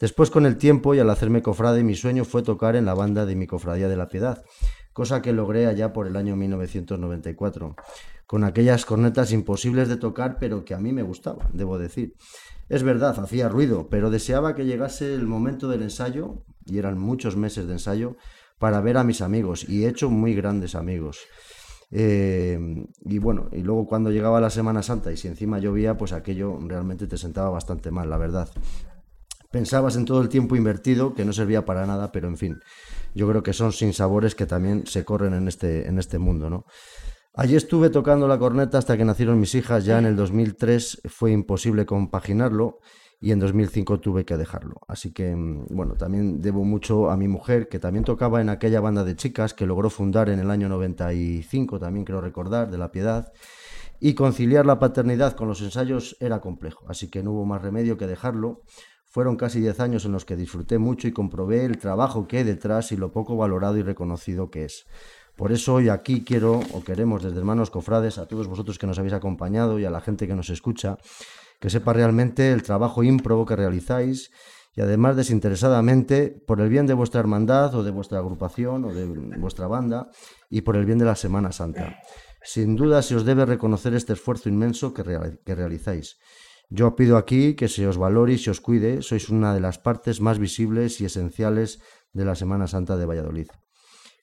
Después, 0.00 0.30
con 0.30 0.44
el 0.44 0.56
tiempo 0.56 0.94
y 0.94 0.98
al 0.98 1.10
hacerme 1.10 1.42
cofrade, 1.42 1.84
mi 1.84 1.94
sueño 1.94 2.24
fue 2.24 2.42
tocar 2.42 2.74
en 2.74 2.84
la 2.84 2.94
banda 2.94 3.26
de 3.26 3.36
mi 3.36 3.46
cofradía 3.46 3.88
de 3.88 3.96
la 3.96 4.08
Piedad, 4.08 4.44
cosa 4.92 5.22
que 5.22 5.32
logré 5.32 5.66
allá 5.66 5.92
por 5.92 6.06
el 6.06 6.16
año 6.16 6.36
1994, 6.36 7.76
con 8.26 8.44
aquellas 8.44 8.84
cornetas 8.84 9.32
imposibles 9.32 9.88
de 9.88 9.96
tocar, 9.96 10.38
pero 10.38 10.64
que 10.64 10.74
a 10.74 10.80
mí 10.80 10.92
me 10.92 11.02
gustaban, 11.02 11.48
debo 11.52 11.78
decir. 11.78 12.14
Es 12.68 12.82
verdad, 12.82 13.18
hacía 13.20 13.48
ruido, 13.48 13.88
pero 13.88 14.10
deseaba 14.10 14.54
que 14.54 14.64
llegase 14.64 15.14
el 15.14 15.26
momento 15.26 15.68
del 15.68 15.82
ensayo, 15.82 16.42
y 16.64 16.78
eran 16.78 16.98
muchos 16.98 17.36
meses 17.36 17.66
de 17.66 17.74
ensayo, 17.74 18.16
para 18.58 18.80
ver 18.80 18.96
a 18.96 19.04
mis 19.04 19.20
amigos, 19.20 19.68
y 19.68 19.84
he 19.84 19.88
hecho 19.88 20.10
muy 20.10 20.34
grandes 20.34 20.74
amigos. 20.74 21.20
Eh, 21.90 22.58
y 23.04 23.18
bueno, 23.18 23.48
y 23.52 23.62
luego 23.62 23.86
cuando 23.86 24.10
llegaba 24.10 24.40
la 24.40 24.50
Semana 24.50 24.82
Santa 24.82 25.12
y 25.12 25.16
si 25.16 25.28
encima 25.28 25.60
llovía, 25.60 25.96
pues 25.96 26.12
aquello 26.12 26.58
realmente 26.66 27.06
te 27.06 27.16
sentaba 27.16 27.50
bastante 27.50 27.92
mal, 27.92 28.10
la 28.10 28.18
verdad. 28.18 28.48
Pensabas 29.54 29.94
en 29.94 30.04
todo 30.04 30.20
el 30.20 30.28
tiempo 30.28 30.56
invertido, 30.56 31.14
que 31.14 31.24
no 31.24 31.32
servía 31.32 31.64
para 31.64 31.86
nada, 31.86 32.10
pero 32.10 32.26
en 32.26 32.36
fin, 32.36 32.58
yo 33.14 33.28
creo 33.28 33.44
que 33.44 33.52
son 33.52 33.72
sinsabores 33.72 34.34
que 34.34 34.46
también 34.46 34.84
se 34.84 35.04
corren 35.04 35.32
en 35.32 35.46
este, 35.46 35.86
en 35.86 36.00
este 36.00 36.18
mundo, 36.18 36.50
¿no? 36.50 36.64
Allí 37.34 37.54
estuve 37.54 37.88
tocando 37.88 38.26
la 38.26 38.36
corneta 38.36 38.78
hasta 38.78 38.96
que 38.96 39.04
nacieron 39.04 39.38
mis 39.38 39.54
hijas, 39.54 39.84
ya 39.84 40.00
en 40.00 40.06
el 40.06 40.16
2003 40.16 41.02
fue 41.04 41.30
imposible 41.30 41.86
compaginarlo 41.86 42.80
y 43.20 43.30
en 43.30 43.38
2005 43.38 44.00
tuve 44.00 44.24
que 44.24 44.36
dejarlo. 44.36 44.80
Así 44.88 45.12
que, 45.12 45.36
mm, 45.36 45.66
bueno, 45.70 45.94
también 45.94 46.40
debo 46.40 46.64
mucho 46.64 47.08
a 47.08 47.16
mi 47.16 47.28
mujer, 47.28 47.68
que 47.68 47.78
también 47.78 48.04
tocaba 48.04 48.40
en 48.40 48.48
aquella 48.48 48.80
banda 48.80 49.04
de 49.04 49.14
chicas 49.14 49.54
que 49.54 49.66
logró 49.66 49.88
fundar 49.88 50.30
en 50.30 50.40
el 50.40 50.50
año 50.50 50.68
95, 50.68 51.78
también 51.78 52.04
creo 52.04 52.20
recordar, 52.20 52.72
de 52.72 52.78
La 52.78 52.90
Piedad. 52.90 53.32
Y 54.00 54.14
conciliar 54.14 54.66
la 54.66 54.80
paternidad 54.80 55.36
con 55.36 55.46
los 55.46 55.62
ensayos 55.62 56.16
era 56.18 56.40
complejo, 56.40 56.86
así 56.88 57.08
que 57.08 57.22
no 57.22 57.30
hubo 57.30 57.46
más 57.46 57.62
remedio 57.62 57.96
que 57.96 58.08
dejarlo. 58.08 58.62
Fueron 59.14 59.36
casi 59.36 59.60
10 59.60 59.78
años 59.78 60.04
en 60.06 60.10
los 60.10 60.24
que 60.24 60.34
disfruté 60.34 60.78
mucho 60.78 61.06
y 61.06 61.12
comprobé 61.12 61.64
el 61.64 61.78
trabajo 61.78 62.26
que 62.26 62.38
hay 62.38 62.42
detrás 62.42 62.90
y 62.90 62.96
lo 62.96 63.12
poco 63.12 63.36
valorado 63.36 63.76
y 63.76 63.82
reconocido 63.82 64.50
que 64.50 64.64
es. 64.64 64.86
Por 65.36 65.52
eso 65.52 65.74
hoy 65.74 65.88
aquí 65.88 66.24
quiero 66.24 66.58
o 66.72 66.82
queremos 66.82 67.22
desde 67.22 67.38
Hermanos 67.38 67.70
Cofrades 67.70 68.18
a 68.18 68.26
todos 68.26 68.48
vosotros 68.48 68.76
que 68.76 68.88
nos 68.88 68.98
habéis 68.98 69.14
acompañado 69.14 69.78
y 69.78 69.84
a 69.84 69.90
la 69.90 70.00
gente 70.00 70.26
que 70.26 70.34
nos 70.34 70.50
escucha 70.50 70.98
que 71.60 71.70
sepa 71.70 71.92
realmente 71.92 72.50
el 72.50 72.64
trabajo 72.64 73.04
ímprobo 73.04 73.46
que 73.46 73.54
realizáis 73.54 74.32
y 74.74 74.80
además 74.80 75.14
desinteresadamente 75.14 76.30
por 76.44 76.60
el 76.60 76.68
bien 76.68 76.88
de 76.88 76.94
vuestra 76.94 77.20
hermandad 77.20 77.72
o 77.76 77.84
de 77.84 77.92
vuestra 77.92 78.18
agrupación 78.18 78.84
o 78.84 78.92
de 78.92 79.06
vuestra 79.38 79.68
banda 79.68 80.08
y 80.50 80.62
por 80.62 80.74
el 80.74 80.86
bien 80.86 80.98
de 80.98 81.04
la 81.04 81.14
Semana 81.14 81.52
Santa. 81.52 82.00
Sin 82.42 82.74
duda 82.74 83.00
se 83.00 83.14
os 83.14 83.24
debe 83.24 83.46
reconocer 83.46 83.94
este 83.94 84.14
esfuerzo 84.14 84.48
inmenso 84.48 84.92
que, 84.92 85.04
real- 85.04 85.38
que 85.46 85.54
realizáis. 85.54 86.18
Yo 86.76 86.96
pido 86.96 87.18
aquí 87.18 87.54
que 87.54 87.68
se 87.68 87.86
os 87.86 87.98
valore 87.98 88.32
y 88.32 88.38
se 88.38 88.50
os 88.50 88.60
cuide, 88.60 89.00
sois 89.00 89.28
una 89.30 89.54
de 89.54 89.60
las 89.60 89.78
partes 89.78 90.20
más 90.20 90.40
visibles 90.40 91.00
y 91.00 91.04
esenciales 91.04 91.78
de 92.12 92.24
la 92.24 92.34
Semana 92.34 92.66
Santa 92.66 92.96
de 92.96 93.06
Valladolid. 93.06 93.46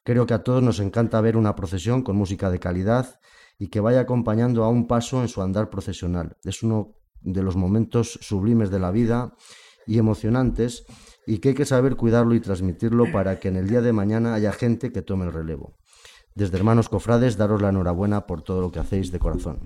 Creo 0.03 0.25
que 0.25 0.33
a 0.33 0.43
todos 0.43 0.61
nos 0.61 0.81
encanta 0.81 1.21
ver 1.21 1.37
una 1.37 1.55
procesión 1.55 2.01
con 2.03 2.17
música 2.17 2.51
de 2.51 2.59
calidad 2.59 3.21
y 3.57 3.69
que 3.69 3.79
vaya 3.79 4.01
acompañando 4.01 4.65
a 4.65 4.67
un 4.67 4.85
paso 4.85 5.21
en 5.21 5.29
su 5.29 5.41
andar 5.41 5.69
procesional. 5.69 6.35
Es 6.43 6.61
uno 6.61 6.97
de 7.21 7.41
los 7.41 7.55
momentos 7.55 8.19
sublimes 8.21 8.69
de 8.69 8.79
la 8.79 8.91
vida 8.91 9.33
y 9.87 9.97
emocionantes 9.97 10.83
y 11.25 11.37
que 11.37 11.49
hay 11.49 11.55
que 11.55 11.63
saber 11.63 11.95
cuidarlo 11.95 12.35
y 12.35 12.41
transmitirlo 12.41 13.13
para 13.13 13.39
que 13.39 13.47
en 13.47 13.55
el 13.55 13.69
día 13.69 13.79
de 13.79 13.93
mañana 13.93 14.33
haya 14.33 14.51
gente 14.51 14.91
que 14.91 15.01
tome 15.01 15.23
el 15.23 15.31
relevo. 15.31 15.77
Desde 16.35 16.57
hermanos 16.57 16.89
cofrades, 16.89 17.37
daros 17.37 17.61
la 17.61 17.69
enhorabuena 17.69 18.27
por 18.27 18.41
todo 18.41 18.59
lo 18.59 18.73
que 18.73 18.79
hacéis 18.79 19.09
de 19.13 19.19
corazón. 19.19 19.61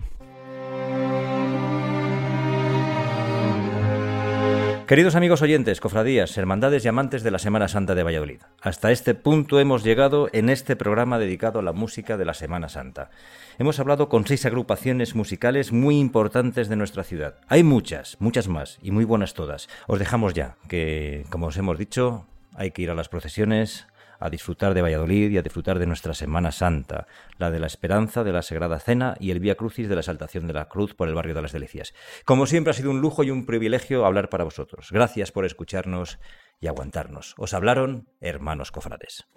Queridos 4.87 5.15
amigos 5.15 5.41
oyentes, 5.41 5.81
cofradías, 5.81 6.37
hermandades 6.37 6.85
y 6.85 6.87
amantes 6.87 7.23
de 7.23 7.31
la 7.31 7.39
Semana 7.39 7.67
Santa 7.67 7.95
de 7.95 8.03
Valladolid, 8.03 8.41
hasta 8.61 8.91
este 8.91 9.15
punto 9.15 9.59
hemos 9.59 9.83
llegado 9.83 10.29
en 10.31 10.47
este 10.47 10.75
programa 10.75 11.17
dedicado 11.17 11.57
a 11.57 11.63
la 11.63 11.73
música 11.73 12.17
de 12.17 12.25
la 12.25 12.35
Semana 12.35 12.69
Santa. 12.69 13.09
Hemos 13.57 13.79
hablado 13.79 14.09
con 14.09 14.27
seis 14.27 14.45
agrupaciones 14.45 15.15
musicales 15.15 15.71
muy 15.71 15.97
importantes 15.97 16.69
de 16.69 16.75
nuestra 16.75 17.03
ciudad. 17.03 17.33
Hay 17.47 17.63
muchas, 17.63 18.17
muchas 18.19 18.47
más, 18.47 18.77
y 18.79 18.91
muy 18.91 19.05
buenas 19.05 19.33
todas. 19.33 19.69
Os 19.87 19.97
dejamos 19.97 20.35
ya, 20.35 20.55
que 20.69 21.25
como 21.31 21.47
os 21.47 21.57
hemos 21.57 21.79
dicho, 21.79 22.27
hay 22.53 22.69
que 22.69 22.83
ir 22.83 22.91
a 22.91 22.95
las 22.95 23.09
procesiones, 23.09 23.87
a 24.19 24.29
disfrutar 24.29 24.73
de 24.73 24.81
Valladolid 24.81 25.31
y 25.31 25.37
a 25.37 25.41
disfrutar 25.41 25.79
de 25.79 25.87
nuestra 25.87 26.13
Semana 26.13 26.51
Santa, 26.51 27.07
la 27.37 27.51
de 27.51 27.59
la 27.59 27.67
esperanza 27.67 28.23
de 28.23 28.31
la 28.31 28.41
Sagrada 28.41 28.79
Cena 28.79 29.15
y 29.19 29.31
el 29.31 29.39
Vía 29.39 29.55
Crucis 29.55 29.87
de 29.87 29.95
la 29.95 30.01
Exaltación 30.01 30.47
de 30.47 30.53
la 30.53 30.69
Cruz 30.69 30.93
por 30.93 31.07
el 31.07 31.15
barrio 31.15 31.35
de 31.35 31.41
las 31.41 31.51
Delicias. 31.51 31.93
Como 32.25 32.45
siempre 32.47 32.71
ha 32.71 32.73
sido 32.73 32.91
un 32.91 33.01
lujo 33.01 33.23
y 33.23 33.31
un 33.31 33.45
privilegio 33.45 34.05
hablar 34.05 34.29
para 34.29 34.43
vosotros. 34.43 34.89
Gracias 34.91 35.31
por 35.31 35.45
escucharnos 35.45 36.19
y 36.59 36.67
aguantarnos. 36.67 37.35
Os 37.37 37.53
hablaron 37.53 38.07
hermanos 38.21 38.71
cofrades. 38.71 39.27